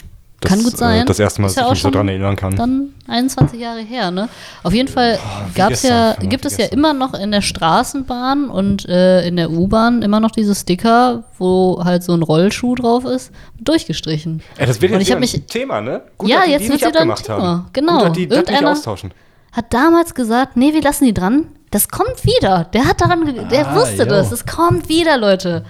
Das, 0.42 0.50
Kann 0.50 0.64
gut 0.64 0.76
sein. 0.76 1.02
Äh, 1.04 1.06
das 1.06 1.20
erste 1.20 1.40
Mal, 1.42 1.48
dass 1.50 1.56
ja 1.56 1.64
ich 1.66 1.70
mich 1.70 1.82
so 1.84 1.92
dran 1.92 2.08
erinnern 2.08 2.36
kann. 2.36 2.56
Dann 2.56 2.96
21 3.08 3.60
Jahre 3.60 3.82
her, 3.82 4.10
ne? 4.10 4.28
Auf 4.64 4.74
jeden 4.74 4.88
Fall 4.90 5.20
wie 5.50 5.58
gab's 5.58 5.82
gestern, 5.84 5.92
ja, 5.92 6.16
ja, 6.20 6.28
gibt 6.30 6.46
es 6.46 6.58
ja 6.58 6.66
immer 6.66 6.94
noch 6.94 7.14
in 7.14 7.30
der 7.32 7.42
Straßenbahn 7.42 8.50
und 8.50 8.90
äh, 8.90 9.28
in 9.28 9.36
der 9.36 9.52
U-Bahn 9.52 10.02
immer 10.02 10.20
noch 10.20 10.32
diese 10.32 10.56
Sticker, 10.56 11.24
wo 11.38 11.82
halt 11.84 12.04
so 12.04 12.14
ein 12.14 12.24
Rollschuh 12.24 12.74
drauf 12.76 13.06
ist, 13.06 13.32
durchgestrichen. 13.60 14.42
Ey, 14.58 14.66
das 14.66 14.82
wird 14.82 14.92
Und 14.92 15.00
jetzt 15.00 15.10
ich 15.10 15.14
hab 15.14 15.22
wieder 15.22 15.32
ein 15.32 15.42
mich- 15.42 15.46
Thema, 15.46 15.80
ne? 15.82 16.02
Ja, 16.24 16.38
dass 16.38 16.46
die 16.46 16.52
jetzt 16.54 16.70
wird 16.70 16.80
sie 16.80 16.92
dann 16.92 17.16
Thema. 17.16 17.38
haben. 17.42 17.66
Genau. 17.74 18.06
Gut, 18.08 18.16
die 18.18 18.24
Irgendeiner- 18.24 18.72
austauschen. 18.72 19.14
Hat 19.52 19.74
damals 19.74 20.16
gesagt, 20.16 20.58
nee, 20.58 20.74
wir 20.74 20.82
lassen 20.82 21.06
die 21.06 21.14
dran. 21.14 21.48
Das 21.72 21.88
kommt 21.90 22.26
wieder. 22.26 22.66
Der 22.74 22.86
hat 22.86 23.00
daran, 23.02 23.26
ge- 23.26 23.46
der 23.50 23.68
Ah, 23.70 23.76
wusste 23.76 24.04
jo. 24.04 24.10
das. 24.10 24.32
Es 24.32 24.46
kommt 24.46 24.90
wieder, 24.90 25.18
Leute. 25.18 25.64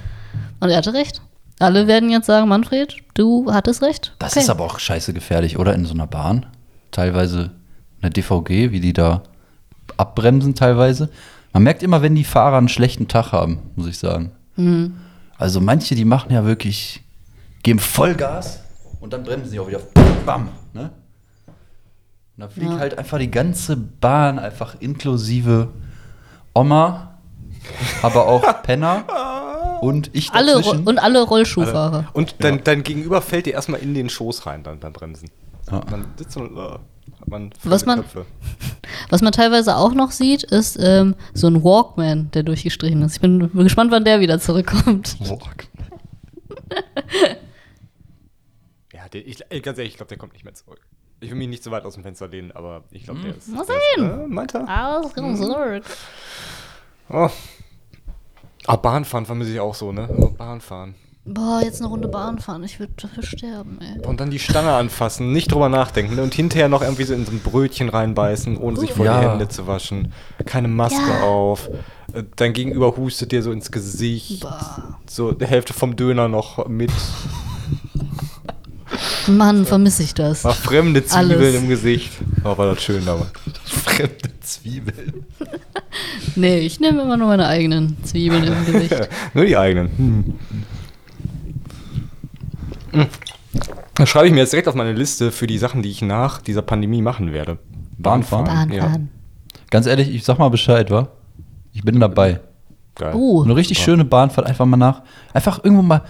Und 0.60 0.70
er 0.70 0.78
hatte 0.78 0.94
recht. 0.94 1.22
Alle 1.62 1.88
werden 1.88 2.10
jetzt 2.10 2.26
sagen, 2.26 2.48
Manfred, 2.50 2.98
du 3.14 3.52
hattest 3.54 3.82
recht. 3.84 4.16
Das 4.20 4.32
Okay. 4.34 4.42
ist 4.42 4.50
aber 4.50 4.64
auch 4.66 4.80
scheiße 4.80 5.14
gefährlich, 5.14 5.60
oder? 5.60 5.74
In 5.76 5.86
so 5.86 5.94
einer 5.94 6.08
Bahn. 6.08 6.46
Teilweise 6.92 7.52
eine 8.02 8.10
DVG, 8.12 8.72
wie 8.72 8.80
die 8.80 8.94
da 8.94 9.22
abbremsen 9.98 10.56
teilweise. 10.56 11.10
Man 11.54 11.64
merkt 11.64 11.84
immer, 11.84 12.02
wenn 12.02 12.16
die 12.16 12.24
Fahrer 12.24 12.58
einen 12.58 12.70
schlechten 12.70 13.08
Tag 13.08 13.32
haben, 13.32 13.60
muss 13.76 13.88
ich 13.88 13.98
sagen. 14.00 14.32
Mhm. 14.56 14.96
Also 15.38 15.62
manche, 15.62 15.96
die 15.96 16.06
machen 16.06 16.32
ja 16.34 16.46
wirklich, 16.46 17.04
geben 17.64 17.80
Vollgas 17.80 18.62
und 19.00 19.14
dann 19.14 19.24
bremsen 19.24 19.50
sie 19.50 19.60
auch 19.60 19.68
wieder. 19.68 19.82
Bam. 20.26 20.50
Ne? 20.74 20.90
Und 22.38 22.42
da 22.44 22.48
fliegt 22.48 22.72
Ja. 22.72 22.80
halt 22.80 22.98
einfach 22.98 23.20
die 23.20 23.30
ganze 23.32 23.76
Bahn, 23.78 24.40
einfach 24.40 24.76
inklusive 24.80 25.70
Oma, 26.54 27.16
aber 28.02 28.28
auch 28.28 28.42
Penner 28.64 29.04
und 29.82 30.10
ich 30.14 30.32
Alle 30.32 30.54
Ro 30.56 30.62
dazwischen. 30.62 30.88
und 30.88 31.00
alle 31.00 31.22
Rollschuhfahrer. 31.24 32.08
Und 32.14 32.36
dein, 32.40 32.64
dein 32.64 32.84
Gegenüber 32.84 33.22
fällt 33.22 33.46
dir 33.48 33.54
erstmal 33.54 33.82
in 33.82 33.94
den 33.94 34.10
Schoß 34.10 34.46
rein 34.46 34.64
dann 34.64 34.80
beim 34.80 34.94
Bremsen. 34.94 35.30
Ja. 35.72 35.82
Man 35.90 36.06
sitzt 36.18 36.38
und 36.38 36.56
äh, 36.58 36.60
hat 36.62 37.28
man 37.28 37.50
Was 37.64 37.84
fremde 37.84 37.86
man- 37.86 38.02
Köpfe. 38.02 38.26
Was 39.10 39.22
man 39.22 39.32
teilweise 39.32 39.76
auch 39.76 39.94
noch 39.94 40.12
sieht, 40.12 40.44
ist 40.44 40.78
ähm, 40.82 41.16
so 41.34 41.48
ein 41.48 41.64
Walkman, 41.64 42.30
der 42.32 42.44
durchgestrichen 42.44 43.02
ist. 43.04 43.16
Ich 43.16 43.22
bin 43.22 43.50
gespannt, 43.54 43.92
wann 43.92 44.06
der 44.06 44.20
wieder 44.22 44.40
zurückkommt. 44.40 45.18
Ja, 48.94 49.08
der, 49.10 49.26
ich, 49.26 49.40
ey, 49.50 49.62
ganz 49.62 49.78
ehrlich, 49.78 49.94
ich 49.94 49.98
glaube, 49.98 50.10
der 50.10 50.18
kommt 50.18 50.34
nicht 50.34 50.44
mehr 50.44 50.54
zurück. 50.54 50.80
Ich 51.22 51.30
will 51.30 51.38
mich 51.38 51.48
nicht 51.48 51.64
so 51.64 51.72
weit 51.72 51.86
aus 51.86 51.94
dem 51.94 52.04
Fenster 52.04 52.28
lehnen, 52.28 52.52
aber 52.52 52.84
ich 52.92 53.04
glaube, 53.04 53.20
der 53.22 53.36
ist. 53.38 53.48
Mal 53.48 53.66
sehen. 53.66 54.24
Äh, 54.24 54.28
meint 54.28 54.54
er? 54.56 54.68
Alles 54.68 55.14
kommt 55.14 55.38
zurück. 55.38 55.84
Oh. 57.10 57.30
Ah, 58.68 58.76
Bahnfahren 58.76 59.26
vermisse 59.26 59.52
ich 59.52 59.60
auch 59.60 59.76
so, 59.76 59.92
ne? 59.92 60.08
Bahnfahren. 60.38 60.96
Boah, 61.24 61.62
jetzt 61.64 61.80
eine 61.82 61.90
Runde 61.90 62.08
Bahn 62.08 62.40
fahren. 62.40 62.64
Ich 62.64 62.80
würde 62.80 62.94
dafür 63.00 63.22
sterben, 63.22 63.78
ey. 63.80 64.04
Und 64.08 64.20
dann 64.20 64.32
die 64.32 64.40
Stange 64.40 64.74
anfassen, 64.74 65.32
nicht 65.32 65.52
drüber 65.52 65.70
nachdenken 65.70 66.18
und 66.18 66.34
hinterher 66.34 66.68
noch 66.68 66.82
irgendwie 66.82 67.04
so 67.04 67.14
in 67.14 67.28
so 67.28 67.32
ein 67.32 67.42
Brötchen 67.42 67.90
reinbeißen, 67.90 68.58
ohne 68.58 68.80
sich 68.80 68.92
vor 68.94 69.06
Ja. 69.06 69.22
die 69.22 69.28
Hände 69.30 69.48
zu 69.48 69.68
waschen. 69.68 70.14
Keine 70.48 70.68
Maske 70.68 71.00
Ja. 71.00 71.22
auf. 71.22 71.70
Äh, 72.14 72.24
Dein 72.38 72.54
Gegenüber 72.54 72.98
hustet 72.98 73.32
dir 73.32 73.44
so 73.44 73.52
ins 73.52 73.72
Gesicht. 73.72 74.42
Boah. 74.42 74.98
So 75.08 75.32
die 75.32 75.46
Hälfte 75.46 75.74
vom 75.74 75.96
Döner 75.96 76.28
noch 76.28 76.68
mit. 76.68 76.92
Mann, 79.28 79.66
vermisse 79.66 80.04
ich 80.04 80.14
das. 80.14 80.44
War 80.44 80.54
fremde 80.54 81.06
Zwiebeln 81.06 81.40
Alles. 81.40 81.56
im 81.56 81.70
Gesicht. 81.70 82.12
Oh, 82.44 82.58
war 82.58 82.74
das 82.74 82.84
schön, 82.84 83.08
aber. 83.08 83.28
Fremde 83.66 84.40
Zwiebeln. 84.42 85.26
Nee, 86.36 86.60
ich 86.60 86.80
nehme 86.80 87.02
immer 87.02 87.18
nur 87.18 87.28
meine 87.28 87.48
eigenen 87.48 88.02
Zwiebeln 88.04 88.44
im 88.46 88.66
Gesicht. 88.66 88.96
Nur 89.34 89.44
die 89.44 89.58
eigenen. 89.58 89.90
Hm. 89.98 90.34
Hm. 92.92 93.08
Das 93.96 94.10
schreibe 94.10 94.28
ich 94.28 94.34
mir 94.34 94.40
jetzt 94.40 94.54
direkt 94.54 94.70
auf 94.70 94.76
meine 94.76 94.94
Liste 94.94 95.32
für 95.32 95.48
die 95.48 95.58
Sachen, 95.58 95.82
die 95.84 95.90
ich 95.90 96.02
nach 96.02 96.42
dieser 96.42 96.62
Pandemie 96.62 97.02
machen 97.02 97.34
werde. 97.34 97.58
Bahnfahren? 97.98 98.46
Bahn 98.46 98.72
Ja. 98.72 98.96
Ganz 99.70 99.86
ehrlich, 99.86 100.10
ich 100.10 100.24
sag 100.24 100.40
mal 100.40 100.50
Bescheid, 100.50 100.90
wa? 100.90 101.10
Ich 101.74 101.84
bin 101.84 102.00
dabei. 102.00 102.40
Geil. 102.96 103.14
Uh, 103.16 103.44
Eine 103.44 103.56
richtig 103.56 103.80
schöne 103.80 104.06
Bahnfahrt, 104.06 104.48
einfach 104.48 104.66
mal 104.66 104.78
nach. 104.78 105.02
Einfach 105.34 105.64
irgendwo 105.64 105.84
mal, 105.84 106.02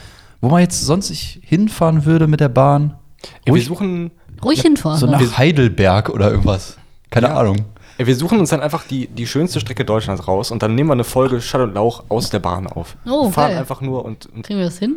wo 0.42 0.50
man 0.50 0.62
jetzt 0.62 0.82
sonst 0.82 1.10
nicht 1.10 1.40
hinfahren 1.44 2.06
würde 2.06 2.28
mit 2.28 2.40
der 2.40 2.50
Bahn. 2.50 2.96
Ja, 3.24 3.30
wir 3.46 3.54
Ruhig 3.54 3.66
suchen 3.66 4.12
ruhig 4.44 4.62
hinfahren. 4.62 5.00
so 5.00 5.06
nach 5.08 5.38
Heidelberg 5.38 6.10
oder 6.10 6.32
irgendwas. 6.32 6.78
Keine 7.10 7.28
Ja. 7.28 7.36
Ahnung. 7.38 7.58
Ja, 7.98 8.08
wir 8.08 8.16
suchen 8.16 8.40
uns 8.40 8.50
dann 8.50 8.62
einfach 8.62 8.84
die, 8.88 9.08
die 9.08 9.28
schönste 9.28 9.60
Strecke 9.60 9.86
Deutschlands 9.86 10.28
raus 10.28 10.50
und 10.50 10.64
dann 10.64 10.74
nehmen 10.74 10.90
wir 10.90 10.94
eine 10.94 11.04
Folge 11.04 11.40
Schall 11.42 11.62
und 11.62 11.76
Lauch 11.76 12.04
aus 12.10 12.30
der 12.32 12.40
Bahn 12.40 12.66
auf. 12.68 12.96
Oh, 13.06 13.30
fahren 13.30 13.52
geil. 13.52 13.60
einfach 13.60 13.82
nur 13.82 14.04
und, 14.06 14.26
und 14.28 14.44
Kriegen 14.44 14.60
wir 14.60 14.66
das 14.66 14.80
hin? 14.80 14.96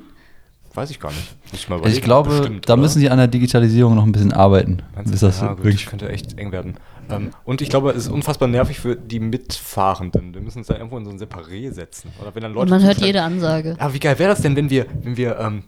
weiß 0.76 0.90
ich 0.90 0.99
gar 0.99 1.11
nicht. 1.12 1.36
Muss 1.53 1.61
ich 1.61 1.70
Also 1.70 1.86
ich 1.88 2.03
glaube, 2.03 2.30
Bestimmt, 2.30 2.68
da 2.68 2.72
oder? 2.72 2.82
müssen 2.82 2.99
sie 2.99 3.09
an 3.09 3.18
der 3.18 3.28
Digitalisierung 3.28 3.95
noch 3.95 4.03
ein 4.05 4.11
bisschen 4.12 4.32
arbeiten. 4.32 4.78
Meinst? 4.97 5.12
Bis 5.12 5.20
das 5.20 5.40
ja, 5.40 5.49
gut, 5.55 5.59
wirklich 5.64 5.82
das 5.84 5.90
könnte 5.90 6.09
echt 6.09 6.36
eng 6.38 6.51
werden. 6.51 6.74
Ähm, 7.11 7.30
und 7.44 7.61
ich 7.61 7.68
glaube, 7.68 7.90
es 7.90 8.07
ist 8.07 8.09
unfassbar 8.12 8.48
nervig 8.48 8.78
für 8.80 8.96
die 8.96 9.20
Mitfahrenden. 9.20 10.34
Wir 10.34 10.40
müssen 10.40 10.59
uns 10.59 10.66
da 10.68 10.74
irgendwo 10.74 10.98
in 10.98 11.05
so 11.05 11.11
ein 11.11 11.18
Separé 11.18 11.72
setzen. 11.72 12.11
Oder 12.20 12.34
wenn 12.34 12.42
dann 12.42 12.52
Leute 12.52 12.62
Und 12.62 12.70
man 12.70 12.82
hört 12.82 12.98
jede 12.98 13.22
Ansage. 13.22 13.76
Ja, 13.78 13.92
wie 13.92 13.98
geil 14.00 14.18
wäre 14.18 14.30
das 14.30 14.42
denn, 14.42 14.57
wenn 14.57 14.70
wir, 14.70 14.86
wenn 15.02 15.16
wir, 15.16 15.38
ähm, 15.38 15.62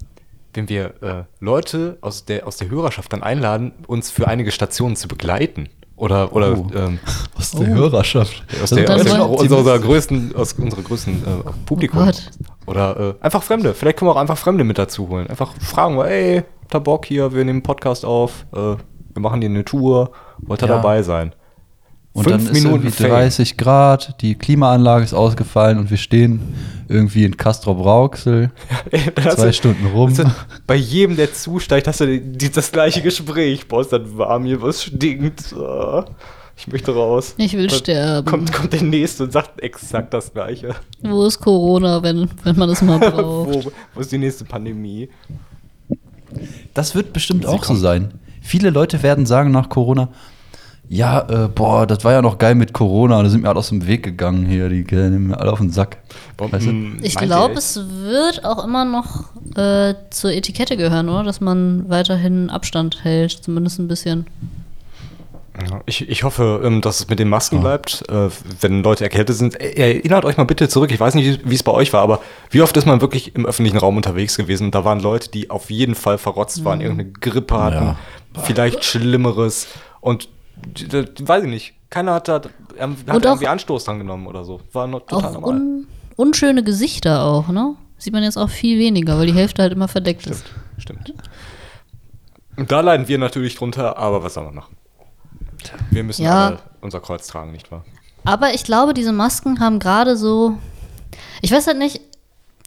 wenn 0.54 0.68
wir 0.68 0.94
äh, 1.02 1.24
Leute 1.40 1.98
aus 2.00 2.24
der, 2.24 2.46
aus 2.46 2.56
der 2.56 2.70
Hörerschaft 2.70 3.12
dann 3.12 3.22
einladen, 3.22 3.72
uns 3.86 4.10
für 4.10 4.26
einige 4.28 4.50
Stationen 4.50 4.96
zu 4.96 5.08
begleiten? 5.08 5.68
Oder, 5.96 6.34
oder 6.34 6.58
Oh. 6.58 6.66
ähm, 6.74 6.98
aus 7.38 7.52
der 7.52 7.66
Hörerschaft. 7.68 8.44
aus, 8.62 8.70
der, 8.70 8.84
dann 8.84 9.00
aus, 9.00 9.04
der, 9.04 9.22
aus 9.22 9.40
unserer 9.42 9.78
größten, 9.78 10.36
aus 10.36 10.52
unserer 10.54 10.82
größten 10.82 11.14
äh, 11.14 11.50
Publikum. 11.64 12.08
Oh. 12.08 12.70
Oder 12.70 13.16
äh, 13.20 13.24
einfach 13.24 13.42
Fremde. 13.42 13.72
Vielleicht 13.74 13.98
können 13.98 14.10
wir 14.10 14.14
auch 14.14 14.20
einfach 14.20 14.36
Fremde 14.36 14.64
mit 14.64 14.76
dazu 14.78 15.08
holen. 15.08 15.26
Einfach 15.28 15.54
fragen, 15.58 15.98
ey, 15.98 16.42
habt 16.64 16.74
ihr 16.74 16.80
Bock 16.80 17.06
hier, 17.06 17.32
wir 17.32 17.38
nehmen 17.44 17.56
einen 17.56 17.62
Podcast 17.62 18.04
auf, 18.04 18.44
äh, 18.52 18.56
wir 18.56 19.22
machen 19.22 19.40
hier 19.40 19.48
eine 19.48 19.64
Tour, 19.64 20.10
wollt 20.38 20.62
ihr 20.62 20.68
Ja. 20.68 20.76
dabei 20.76 21.02
sein? 21.02 21.32
Und 22.12 22.24
Fünf 22.24 22.46
dann 22.46 22.54
ist 22.56 22.64
irgendwie 22.64 22.90
Fame. 22.90 23.10
30 23.10 23.56
Grad, 23.58 24.22
die 24.22 24.36
Klimaanlage 24.36 25.04
ist 25.04 25.12
ausgefallen 25.12 25.78
und 25.78 25.90
wir 25.90 25.98
stehen 25.98 26.40
irgendwie 26.88 27.24
in 27.26 27.36
dann 29.14 29.24
hast 29.24 29.36
Zwei 29.36 29.46
du- 29.48 29.52
Stunden 29.52 29.86
rum. 29.88 30.14
du 30.14 30.24
Bei 30.66 30.76
jedem, 30.76 31.16
der 31.16 31.34
zusteigt, 31.34 31.86
hast 31.86 32.00
du 32.00 32.06
die, 32.18 32.50
das 32.50 32.72
gleiche 32.72 33.02
Gespräch. 33.02 33.68
Boah, 33.68 33.82
ist 33.82 33.92
das 33.92 34.00
warm 34.16 34.44
hier, 34.46 34.62
was 34.62 34.84
stinkt. 34.84 35.54
Ich 36.58 36.66
möchte 36.68 36.94
raus. 36.94 37.34
Ich 37.36 37.52
will 37.52 37.66
Dann 37.66 37.78
sterben. 37.78 38.26
Kommt, 38.26 38.50
kommt 38.50 38.72
der 38.72 38.80
Nächste 38.82 39.24
und 39.24 39.32
sagt 39.34 39.60
exakt 39.60 40.14
das 40.14 40.32
Gleiche. 40.32 40.74
Wo 41.02 41.26
ist 41.26 41.38
Corona, 41.38 42.02
wenn, 42.02 42.30
wenn 42.44 42.56
man 42.56 42.70
das 42.70 42.80
mal 42.80 42.98
braucht? 43.10 43.66
wo, 43.66 43.72
wo 43.94 44.00
ist 44.00 44.10
die 44.10 44.16
nächste 44.16 44.46
Pandemie? 44.46 45.10
Das 46.72 46.94
wird 46.94 47.12
bestimmt 47.12 47.42
Sie 47.42 47.48
auch 47.48 47.62
so 47.64 47.74
sein. 47.74 48.14
Viele 48.46 48.70
Leute 48.70 49.02
werden 49.02 49.26
sagen 49.26 49.50
nach 49.50 49.68
Corona, 49.68 50.08
ja, 50.88 51.20
äh, 51.28 51.48
boah, 51.48 51.84
das 51.84 52.04
war 52.04 52.12
ja 52.12 52.22
noch 52.22 52.38
geil 52.38 52.54
mit 52.54 52.72
Corona, 52.72 53.20
da 53.20 53.28
sind 53.28 53.42
wir 53.42 53.48
alle 53.48 53.58
aus 53.58 53.70
dem 53.70 53.88
Weg 53.88 54.04
gegangen 54.04 54.46
hier, 54.46 54.68
die 54.68 54.84
gehen 54.84 55.28
mir 55.28 55.40
alle 55.40 55.52
auf 55.52 55.58
den 55.58 55.70
Sack. 55.70 55.98
Weißt 56.38 56.66
du? 56.66 56.92
Ich 57.02 57.16
glaube, 57.16 57.54
es 57.54 57.80
wird 57.90 58.44
auch 58.44 58.64
immer 58.64 58.84
noch 58.84 59.24
äh, 59.56 59.94
zur 60.10 60.30
Etikette 60.30 60.76
gehören, 60.76 61.08
oder? 61.08 61.24
Dass 61.24 61.40
man 61.40 61.88
weiterhin 61.88 62.48
Abstand 62.50 63.02
hält, 63.02 63.32
zumindest 63.32 63.80
ein 63.80 63.88
bisschen. 63.88 64.26
Ja, 65.70 65.80
Ich, 65.86 66.08
ich 66.08 66.22
hoffe, 66.24 66.60
ähm, 66.64 66.80
dass 66.82 67.00
es 67.00 67.08
mit 67.08 67.18
den 67.18 67.28
Masken 67.28 67.60
bleibt, 67.60 68.04
äh, 68.10 68.28
wenn 68.60 68.82
Leute 68.82 69.04
erkältet 69.04 69.36
sind. 69.36 69.58
Äh, 69.60 69.94
Erinnert 69.98 70.24
euch 70.24 70.36
mal 70.36 70.44
bitte 70.44 70.68
zurück, 70.68 70.90
ich 70.90 71.00
weiß 71.00 71.14
nicht, 71.14 71.48
wie 71.48 71.54
es 71.54 71.62
bei 71.62 71.72
euch 71.72 71.92
war, 71.92 72.02
aber 72.02 72.20
wie 72.50 72.60
oft 72.62 72.76
ist 72.76 72.86
man 72.86 73.00
wirklich 73.00 73.34
im 73.34 73.46
öffentlichen 73.46 73.78
Raum 73.78 73.96
unterwegs 73.96 74.36
gewesen 74.36 74.64
und 74.66 74.74
da 74.74 74.84
waren 74.84 75.00
Leute, 75.00 75.30
die 75.30 75.48
auf 75.50 75.70
jeden 75.70 75.94
Fall 75.94 76.18
verrotzt 76.18 76.64
waren, 76.64 76.80
irgendeine 76.80 77.10
Grippe 77.12 77.58
hatten, 77.58 77.84
Ja. 77.86 77.96
vielleicht 78.42 78.84
Schlimmeres 78.84 79.66
und 80.00 80.28
weiß 81.20 81.44
ich 81.44 81.50
nicht, 81.50 81.74
keiner 81.90 82.14
hat 82.14 82.28
da 82.28 82.34
hat 82.34 82.48
irgendwie 82.78 83.46
Anstoß 83.46 83.84
dran 83.84 83.98
genommen 83.98 84.26
oder 84.26 84.44
so. 84.44 84.60
War 84.72 84.86
noch 84.86 85.00
total 85.00 85.30
Auch 85.30 85.40
normal. 85.40 85.50
un 85.52 85.86
unschöne 86.16 86.62
Gesichter 86.64 87.22
auch, 87.24 87.48
ne? 87.48 87.74
Sieht 87.98 88.12
man 88.12 88.22
jetzt 88.22 88.36
auch 88.36 88.50
viel 88.50 88.78
weniger, 88.78 89.18
weil 89.18 89.26
die 89.26 89.32
Hälfte 89.34 89.62
halt 89.62 89.72
immer 89.72 89.88
verdeckt 89.88 90.26
ist. 90.26 90.44
Stimmt. 90.78 91.14
Da 92.56 92.80
leiden 92.80 93.06
wir 93.08 93.18
natürlich 93.18 93.54
drunter, 93.56 93.96
aber 93.98 94.22
was 94.22 94.34
soll 94.34 94.44
man 94.44 94.54
machen? 94.54 94.76
Wir 95.90 96.04
müssen 96.04 96.22
Ja. 96.24 96.46
alle 96.46 96.58
unser 96.80 97.00
Kreuz 97.00 97.26
tragen, 97.26 97.52
nicht 97.52 97.70
wahr? 97.70 97.84
Aber 98.24 98.54
ich 98.54 98.64
glaube, 98.64 98.94
diese 98.94 99.12
Masken 99.12 99.60
haben 99.60 99.78
gerade 99.78 100.16
so. 100.16 100.58
Ich 101.42 101.52
weiß 101.52 101.66
halt 101.66 101.78
nicht. 101.78 102.00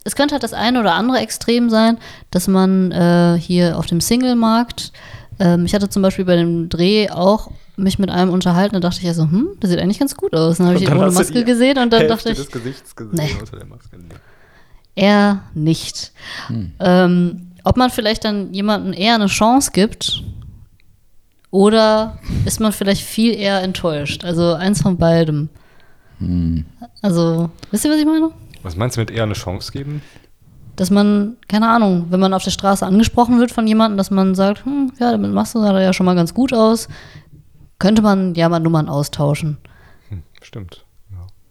Es 0.05 0.15
könnte 0.15 0.33
halt 0.33 0.43
das 0.43 0.53
eine 0.53 0.79
oder 0.79 0.93
andere 0.93 1.19
Extrem 1.19 1.69
sein, 1.69 1.97
dass 2.31 2.47
man 2.47 2.91
äh, 2.91 3.37
hier 3.39 3.77
auf 3.77 3.85
dem 3.85 3.99
Single-Markt. 3.99 4.93
Ähm, 5.39 5.65
ich 5.65 5.73
hatte 5.73 5.89
zum 5.89 6.01
Beispiel 6.01 6.23
bei 6.25 6.37
dem 6.37 6.69
Dreh 6.69 7.09
auch 7.09 7.51
mich 7.75 7.99
mit 7.99 8.09
einem 8.09 8.31
unterhalten. 8.31 8.73
Da 8.73 8.79
dachte 8.79 8.99
ich 8.99 9.05
ja 9.05 9.13
so, 9.13 9.23
hm, 9.23 9.49
das 9.59 9.69
sieht 9.69 9.79
eigentlich 9.79 9.99
ganz 9.99 10.15
gut 10.15 10.33
aus. 10.33 10.57
Dann 10.57 10.67
habe 10.67 10.77
ich 10.77 10.83
ihn 10.83 10.97
ohne 10.97 11.11
Maske 11.11 11.43
gesehen 11.43 11.77
und 11.77 11.91
dann 11.91 12.01
Hälfte 12.01 12.15
dachte 12.15 12.29
ich, 12.31 12.37
des 12.37 12.51
Gesichts 12.51 12.95
gesehen 12.95 13.15
nee. 13.15 13.35
unter 13.39 13.57
der 13.57 13.65
Maske. 13.65 13.97
Nee. 13.97 14.15
eher 14.95 15.43
nicht. 15.53 16.11
Ähm, 16.79 17.51
ob 17.63 17.77
man 17.77 17.89
vielleicht 17.89 18.25
dann 18.25 18.53
jemandem 18.53 18.93
eher 18.93 19.15
eine 19.15 19.27
Chance 19.27 19.71
gibt 19.73 20.23
oder 21.51 22.19
ist 22.45 22.59
man 22.59 22.71
vielleicht 22.71 23.03
viel 23.03 23.33
eher 23.33 23.61
enttäuscht. 23.61 24.23
Also 24.23 24.53
eins 24.53 24.81
von 24.81 24.97
beidem. 24.97 25.49
Also, 27.01 27.49
wisst 27.71 27.85
ihr, 27.85 27.91
was 27.91 27.97
ich 27.97 28.05
meine? 28.05 28.31
Was 28.61 28.75
meinst 28.75 28.97
du 28.97 29.01
mit 29.01 29.11
eher 29.11 29.23
eine 29.23 29.33
Chance 29.33 29.71
geben? 29.71 30.01
Dass 30.75 30.91
man, 30.91 31.37
keine 31.47 31.69
Ahnung, 31.69 32.07
wenn 32.09 32.19
man 32.19 32.33
auf 32.33 32.43
der 32.43 32.51
Straße 32.51 32.85
angesprochen 32.85 33.39
wird 33.39 33.51
von 33.51 33.67
jemandem, 33.67 33.97
dass 33.97 34.11
man 34.11 34.35
sagt, 34.35 34.65
hm, 34.65 34.91
ja, 34.99 35.11
damit 35.11 35.31
machst 35.31 35.55
du 35.55 35.59
sah 35.59 35.79
ja 35.79 35.93
schon 35.93 36.05
mal 36.05 36.15
ganz 36.15 36.33
gut 36.33 36.53
aus, 36.53 36.87
könnte 37.79 38.01
man 38.01 38.35
ja 38.35 38.49
mal 38.49 38.59
Nummern 38.59 38.89
austauschen. 38.89 39.57
Hm, 40.09 40.23
stimmt. 40.41 40.85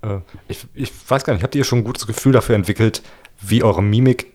Ja. 0.02 0.16
Äh, 0.16 0.20
ich, 0.48 0.66
ich 0.74 0.92
weiß 1.10 1.24
gar 1.24 1.32
nicht, 1.32 1.42
habt 1.42 1.54
ihr 1.54 1.64
schon 1.64 1.80
ein 1.80 1.84
gutes 1.84 2.06
Gefühl 2.06 2.32
dafür 2.32 2.54
entwickelt, 2.54 3.02
wie 3.40 3.62
eure 3.62 3.82
Mimik 3.82 4.34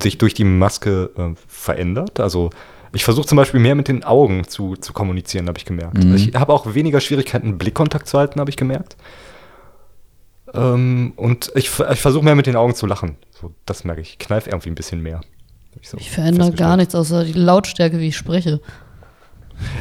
sich 0.00 0.18
durch 0.18 0.34
die 0.34 0.44
Maske 0.44 1.10
äh, 1.16 1.34
verändert? 1.48 2.20
Also 2.20 2.50
ich 2.96 3.04
versuche 3.04 3.26
zum 3.26 3.36
Beispiel 3.36 3.60
mehr 3.60 3.74
mit 3.74 3.88
den 3.88 4.04
Augen 4.04 4.48
zu, 4.48 4.74
zu 4.74 4.94
kommunizieren, 4.94 5.46
habe 5.48 5.58
ich 5.58 5.66
gemerkt. 5.66 6.02
Mhm. 6.02 6.14
Ich 6.14 6.34
habe 6.34 6.52
auch 6.52 6.74
weniger 6.74 7.00
Schwierigkeiten, 7.00 7.58
Blickkontakt 7.58 8.08
zu 8.08 8.18
halten, 8.18 8.40
habe 8.40 8.48
ich 8.48 8.56
gemerkt. 8.56 8.96
Ähm, 10.54 11.12
und 11.16 11.52
ich, 11.54 11.70
ich 11.78 12.00
versuche 12.00 12.24
mehr 12.24 12.34
mit 12.34 12.46
den 12.46 12.56
Augen 12.56 12.74
zu 12.74 12.86
lachen. 12.86 13.16
So, 13.38 13.52
das 13.66 13.84
merke 13.84 14.00
ich. 14.00 14.12
Ich 14.12 14.18
kneif 14.18 14.46
irgendwie 14.46 14.70
ein 14.70 14.74
bisschen 14.74 15.02
mehr. 15.02 15.20
Hab 15.74 15.84
so 15.84 15.98
Ich 15.98 16.10
verändere 16.10 16.52
gar 16.52 16.78
nichts, 16.78 16.94
außer 16.94 17.24
die 17.24 17.34
Lautstärke, 17.34 17.98
wie 17.98 18.08
ich 18.08 18.16
spreche. 18.16 18.62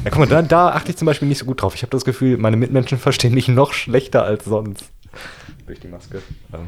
Ja, 0.04 0.10
guck 0.10 0.20
mal, 0.20 0.28
da, 0.28 0.42
da 0.42 0.70
achte 0.72 0.92
ich 0.92 0.98
zum 0.98 1.06
Beispiel 1.06 1.30
nicht 1.30 1.38
so 1.38 1.46
gut 1.46 1.62
drauf. 1.62 1.74
Ich 1.74 1.84
habe 1.84 1.92
das 1.92 2.04
Gefühl, 2.04 2.38
meine 2.38 2.58
Mitmenschen 2.58 2.98
verstehen 3.00 3.34
mich 3.34 3.48
noch 3.48 3.72
schlechter 3.72 4.24
als 4.24 4.44
sonst. 4.44 4.84
Durch 5.66 5.80
die 5.80 5.88
Maske. 5.88 6.22
Ähm, 6.54 6.68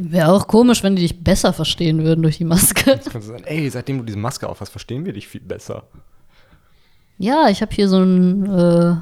Wäre 0.00 0.32
auch 0.32 0.46
komisch, 0.46 0.82
wenn 0.84 0.94
die 0.96 1.02
dich 1.02 1.22
besser 1.24 1.52
verstehen 1.52 2.04
würden 2.04 2.22
durch 2.22 2.38
die 2.38 2.44
Maske. 2.44 2.90
jetzt 2.92 3.10
kannst 3.10 3.28
du 3.28 3.32
sagen, 3.32 3.44
ey, 3.44 3.68
seitdem 3.68 3.98
du 3.98 4.04
diese 4.04 4.18
Maske 4.18 4.48
auf 4.48 4.60
hast, 4.60 4.70
verstehen 4.70 5.04
wir 5.04 5.12
dich 5.12 5.26
viel 5.28 5.40
besser. 5.40 5.84
Ja, 7.18 7.48
ich 7.48 7.62
habe 7.62 7.74
hier 7.74 7.88
so 7.88 7.98
ein, 8.00 8.46
äh, 8.46 8.94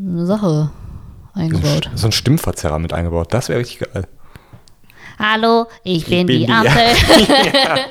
eine 0.00 0.26
Sache 0.26 0.70
eingebaut. 1.34 1.90
So 1.94 2.06
ein 2.08 2.12
Stimmverzerrer 2.12 2.78
mit 2.78 2.92
eingebaut. 2.94 3.34
Das 3.34 3.48
wäre 3.50 3.60
richtig 3.60 3.80
geil. 3.92 4.06
Hallo, 5.18 5.66
ich 5.84 6.06
bin, 6.06 6.26
bin 6.26 6.38
die 6.38 6.46
die- 6.46 6.52
Ampel. 6.52 6.72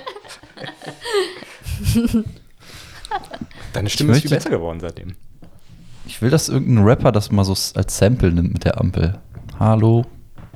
Deine 3.74 3.90
Stimme 3.90 4.14
ist 4.14 4.22
viel 4.22 4.30
besser 4.32 4.50
geworden 4.50 4.80
seitdem. 4.80 5.16
Ich 6.06 6.22
will, 6.22 6.30
dass 6.30 6.50
irgendein 6.50 6.84
Rapper 6.84 7.12
das 7.12 7.32
mal 7.32 7.44
so 7.46 7.52
als 7.78 7.98
Sample 7.98 8.32
nimmt 8.32 8.54
mit 8.54 8.66
der 8.66 8.80
Ampel. 8.80 9.20
Hallo, 9.60 10.06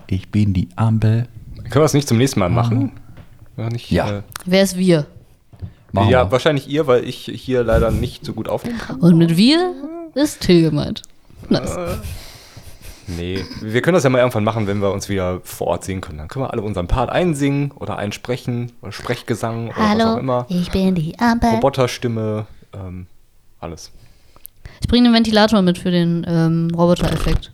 ich 0.08 0.30
bin 0.30 0.54
die 0.54 0.70
Ampel. 0.76 1.28
Können 1.58 1.74
wir 1.76 1.82
das 1.82 1.94
nicht 1.94 2.08
zum 2.08 2.18
nächsten 2.18 2.40
Mal 2.40 2.50
machen? 2.50 2.92
Oder 3.58 3.70
Nicht, 3.70 3.92
Ja. 3.92 4.20
Äh, 4.20 4.22
Wer 4.46 4.64
ist 4.64 4.78
wir? 4.78 5.06
Machen 5.92 6.10
ja, 6.10 6.26
wir. 6.26 6.32
wahrscheinlich 6.32 6.68
ihr, 6.68 6.88
weil 6.88 7.04
ich 7.06 7.32
hier 7.34 7.64
leider 7.64 7.90
nicht 7.92 8.26
so 8.26 8.34
gut 8.34 8.48
aufnehmen 8.50 8.78
kann. 8.80 9.00
Und 9.00 9.18
mit 9.18 9.38
wir 9.38 9.74
ist 10.14 10.42
Till 10.42 10.62
gemeint. 10.62 11.02
Nice. 11.50 11.76
Nee, 13.08 13.46
wir 13.62 13.82
können 13.82 13.94
das 13.94 14.04
ja 14.04 14.10
mal 14.10 14.18
irgendwann 14.18 14.44
machen, 14.44 14.66
wenn 14.68 14.82
wir 14.82 14.92
uns 14.92 15.10
wieder 15.10 15.40
vor 15.44 15.68
Ort 15.68 15.84
sehen 15.84 16.02
können. 16.02 16.18
Dann 16.18 16.28
können 16.28 16.46
wir 16.46 16.52
alle 16.52 16.64
unseren 16.64 16.88
Part 16.88 17.12
einsingen 17.12 17.72
oder 17.72 17.98
einsprechen 17.98 18.72
oder 18.82 18.92
Sprechgesang 18.92 19.68
oder 19.70 19.78
was 19.78 20.06
auch 20.06 20.18
immer. 20.18 20.46
ich 20.50 20.72
bin 20.72 20.96
die 20.96 21.18
Ampel. 21.20 21.52
Roboterstimme, 21.52 22.48
ähm, 22.74 23.06
alles. 23.60 23.92
Ich 24.82 24.88
bringe 24.88 25.08
den 25.10 25.14
Ventilator 25.14 25.62
mit 25.62 25.78
für 25.78 25.92
den 25.92 26.26
ähm, 26.28 26.70
Roboter-Effekt. 26.76 27.52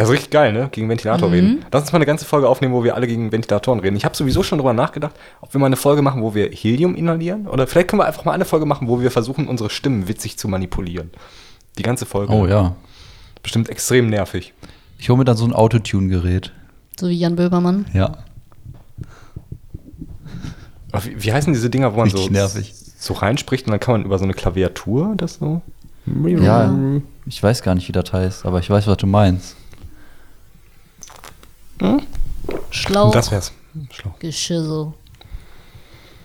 Das 0.00 0.08
ist 0.08 0.14
richtig 0.14 0.30
geil, 0.30 0.52
ne? 0.54 0.68
Gegen 0.72 0.88
Ventilator 0.88 1.28
Mhm. 1.28 1.34
reden. 1.34 1.64
Lass 1.70 1.82
uns 1.82 1.92
mal 1.92 1.96
eine 1.98 2.06
ganze 2.06 2.24
Folge 2.24 2.48
aufnehmen, 2.48 2.72
wo 2.72 2.82
wir 2.84 2.94
alle 2.94 3.06
gegen 3.06 3.30
Ventilatoren 3.32 3.80
reden. 3.80 3.96
Ich 3.96 4.04
habe 4.06 4.16
sowieso 4.16 4.42
schon 4.42 4.58
drüber 4.58 4.72
nachgedacht, 4.72 5.14
ob 5.42 5.52
wir 5.52 5.58
mal 5.60 5.66
eine 5.66 5.76
Folge 5.76 6.00
machen, 6.00 6.22
wo 6.22 6.34
wir 6.34 6.50
Helium 6.50 6.94
inhalieren. 6.94 7.46
Oder 7.46 7.66
vielleicht 7.66 7.88
können 7.88 8.00
wir 8.00 8.06
einfach 8.06 8.24
mal 8.24 8.32
eine 8.32 8.46
Folge 8.46 8.64
machen, 8.64 8.88
wo 8.88 9.00
wir 9.02 9.10
versuchen, 9.10 9.46
unsere 9.46 9.68
Stimmen 9.68 10.08
witzig 10.08 10.38
zu 10.38 10.48
manipulieren. 10.48 11.10
Die 11.76 11.82
ganze 11.82 12.06
Folge. 12.06 12.32
Oh 12.32 12.46
ja. 12.46 12.76
Bestimmt 13.42 13.68
extrem 13.68 14.08
nervig. 14.08 14.54
Ich 14.98 15.08
hole 15.10 15.18
mir 15.18 15.24
dann 15.24 15.36
so 15.36 15.44
ein 15.44 15.52
Autotune-Gerät. 15.52 16.52
So 16.98 17.08
wie 17.08 17.18
Jan 17.18 17.36
Böhmermann. 17.36 17.84
Ja. 17.92 18.18
Wie, 21.02 21.24
wie 21.24 21.32
heißen 21.32 21.52
diese 21.52 21.70
Dinger, 21.70 21.92
wo 21.94 21.98
man 21.98 22.10
so, 22.10 22.26
nervig. 22.28 22.74
so 22.98 23.14
reinspricht 23.14 23.66
und 23.66 23.70
dann 23.72 23.80
kann 23.80 23.92
man 23.92 24.04
über 24.04 24.18
so 24.18 24.24
eine 24.24 24.34
Klaviatur 24.34 25.14
das 25.16 25.34
so. 25.34 25.60
Ja, 26.26 26.74
ich 27.26 27.42
weiß 27.42 27.62
gar 27.62 27.74
nicht, 27.74 27.86
wie 27.88 27.92
das 27.92 28.12
heißt, 28.12 28.46
aber 28.46 28.58
ich 28.58 28.68
weiß, 28.68 28.86
was 28.86 28.96
du 28.96 29.06
meinst. 29.06 29.56
Schlauch. 32.70 33.12
Das 33.12 33.30
wär's. 33.30 33.52
Schlau. 33.90 34.14
Geschissel. 34.18 34.92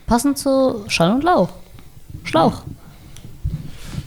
Passend 0.08 0.38
zu 0.38 0.84
Schall 0.88 1.12
und 1.12 1.24
Lauch. 1.24 1.50
Schlauch. 2.24 2.64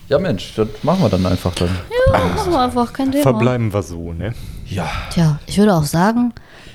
Ja, 0.09 0.19
Mensch, 0.19 0.55
das 0.57 0.69
machen 0.83 1.03
wir 1.03 1.09
dann 1.09 1.27
einfach 1.27 1.55
dann. 1.55 1.69
Ja, 2.13 2.19
machen 2.35 2.53
wir 2.53 2.61
einfach, 2.61 2.93
kein 2.93 3.13
Thema. 3.13 3.23
Verbleiben 3.23 3.73
wir 3.73 3.83
so, 3.83 4.13
ne? 4.13 4.35
Ja. 4.67 4.89
Tja, 5.11 5.39
ich 5.47 5.59
würde 5.59 5.75
auch 5.75 5.85
sagen, 5.85 6.33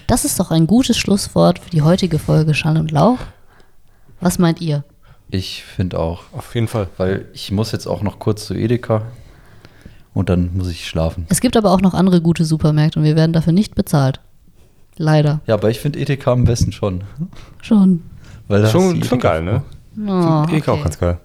das 0.08 0.26
ist 0.26 0.40
doch 0.40 0.52
ein 0.52 0.68
gutes 0.68 0.98
Schlusswort 0.98 1.60
für 1.60 1.70
die 1.70 1.82
heutige 1.82 2.20
Folge 2.20 2.54
Schall 2.54 2.78
und 2.78 2.92
Lauch. 2.92 3.18
Was 4.22 4.40
meint 4.40 4.62
ihr? 4.62 4.84
Ich 5.30 5.64
finde 5.64 6.00
auch. 6.00 6.24
Auf 6.32 6.54
jeden 6.54 6.68
Fall. 6.68 6.88
Weil 6.98 7.26
ich 7.34 7.52
muss 7.52 7.72
jetzt 7.72 7.88
auch 7.88 8.04
noch 8.04 8.20
kurz 8.20 8.46
zu 8.46 8.54
Edeka 8.54 9.04
und 10.14 10.30
dann 10.30 10.56
muss 10.56 10.70
ich 10.70 10.88
schlafen. 10.88 11.26
Es 11.30 11.42
gibt 11.42 11.58
aber 11.58 11.72
auch 11.72 11.82
noch 11.82 11.96
andere 11.96 12.22
gute 12.22 12.46
Supermärkte 12.46 13.00
und 13.00 13.06
wir 13.06 13.16
werden 13.16 13.34
dafür 13.34 13.54
nicht 13.54 13.74
bezahlt. 13.74 14.20
Leider. 14.98 15.42
Ja, 15.48 15.56
aber 15.56 15.70
ich 15.70 15.80
finde 15.80 16.00
Edeka 16.00 16.32
am 16.32 16.44
besten 16.44 16.72
schon. 16.72 17.04
Schon. 17.62 18.04
Weil 18.48 18.68
Schon, 18.68 19.00
du 19.00 19.06
schon 19.08 19.20
geil, 19.20 19.42
ne? 19.42 19.64
Oh, 19.98 20.46
Ich 20.52 20.68
auch 20.68 20.74
okay. 20.74 20.84
ganz 20.84 21.00
geil. 21.00 21.18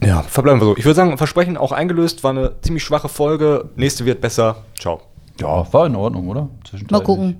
Ja, 0.00 0.22
verbleiben 0.22 0.60
wir 0.60 0.66
so. 0.66 0.76
Ich 0.76 0.84
würde 0.84 0.94
sagen, 0.94 1.18
Versprechen 1.18 1.56
auch 1.56 1.72
eingelöst, 1.72 2.22
war 2.22 2.30
eine 2.30 2.60
ziemlich 2.62 2.84
schwache 2.84 3.08
Folge. 3.08 3.68
Nächste 3.76 4.04
wird 4.04 4.20
besser. 4.20 4.56
Ciao. 4.78 5.02
Ja, 5.40 5.72
war 5.72 5.86
in 5.86 5.96
Ordnung, 5.96 6.28
oder? 6.28 6.48
Mal 6.90 7.02
gucken. 7.02 7.38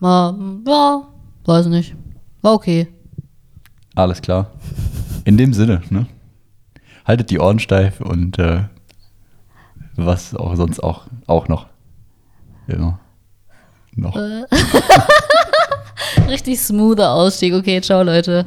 Mal, 0.00 0.34
ja, 0.66 1.02
weiß 1.44 1.66
nicht. 1.66 1.94
War 2.40 2.54
okay. 2.54 2.88
Alles 3.94 4.20
klar. 4.22 4.50
In 5.24 5.36
dem 5.36 5.52
Sinne, 5.52 5.82
ne? 5.90 6.06
Haltet 7.04 7.30
die 7.30 7.38
Ohren 7.38 7.58
steif 7.58 8.00
und 8.00 8.38
äh, 8.38 8.64
was 9.96 10.34
auch 10.34 10.54
sonst 10.56 10.80
auch, 10.80 11.06
auch 11.26 11.48
noch. 11.48 11.66
Immer. 12.66 12.98
Noch. 13.96 14.16
Richtig 16.28 16.60
smoother 16.60 17.12
Ausstieg. 17.12 17.54
Okay, 17.54 17.80
ciao, 17.80 18.02
Leute. 18.02 18.44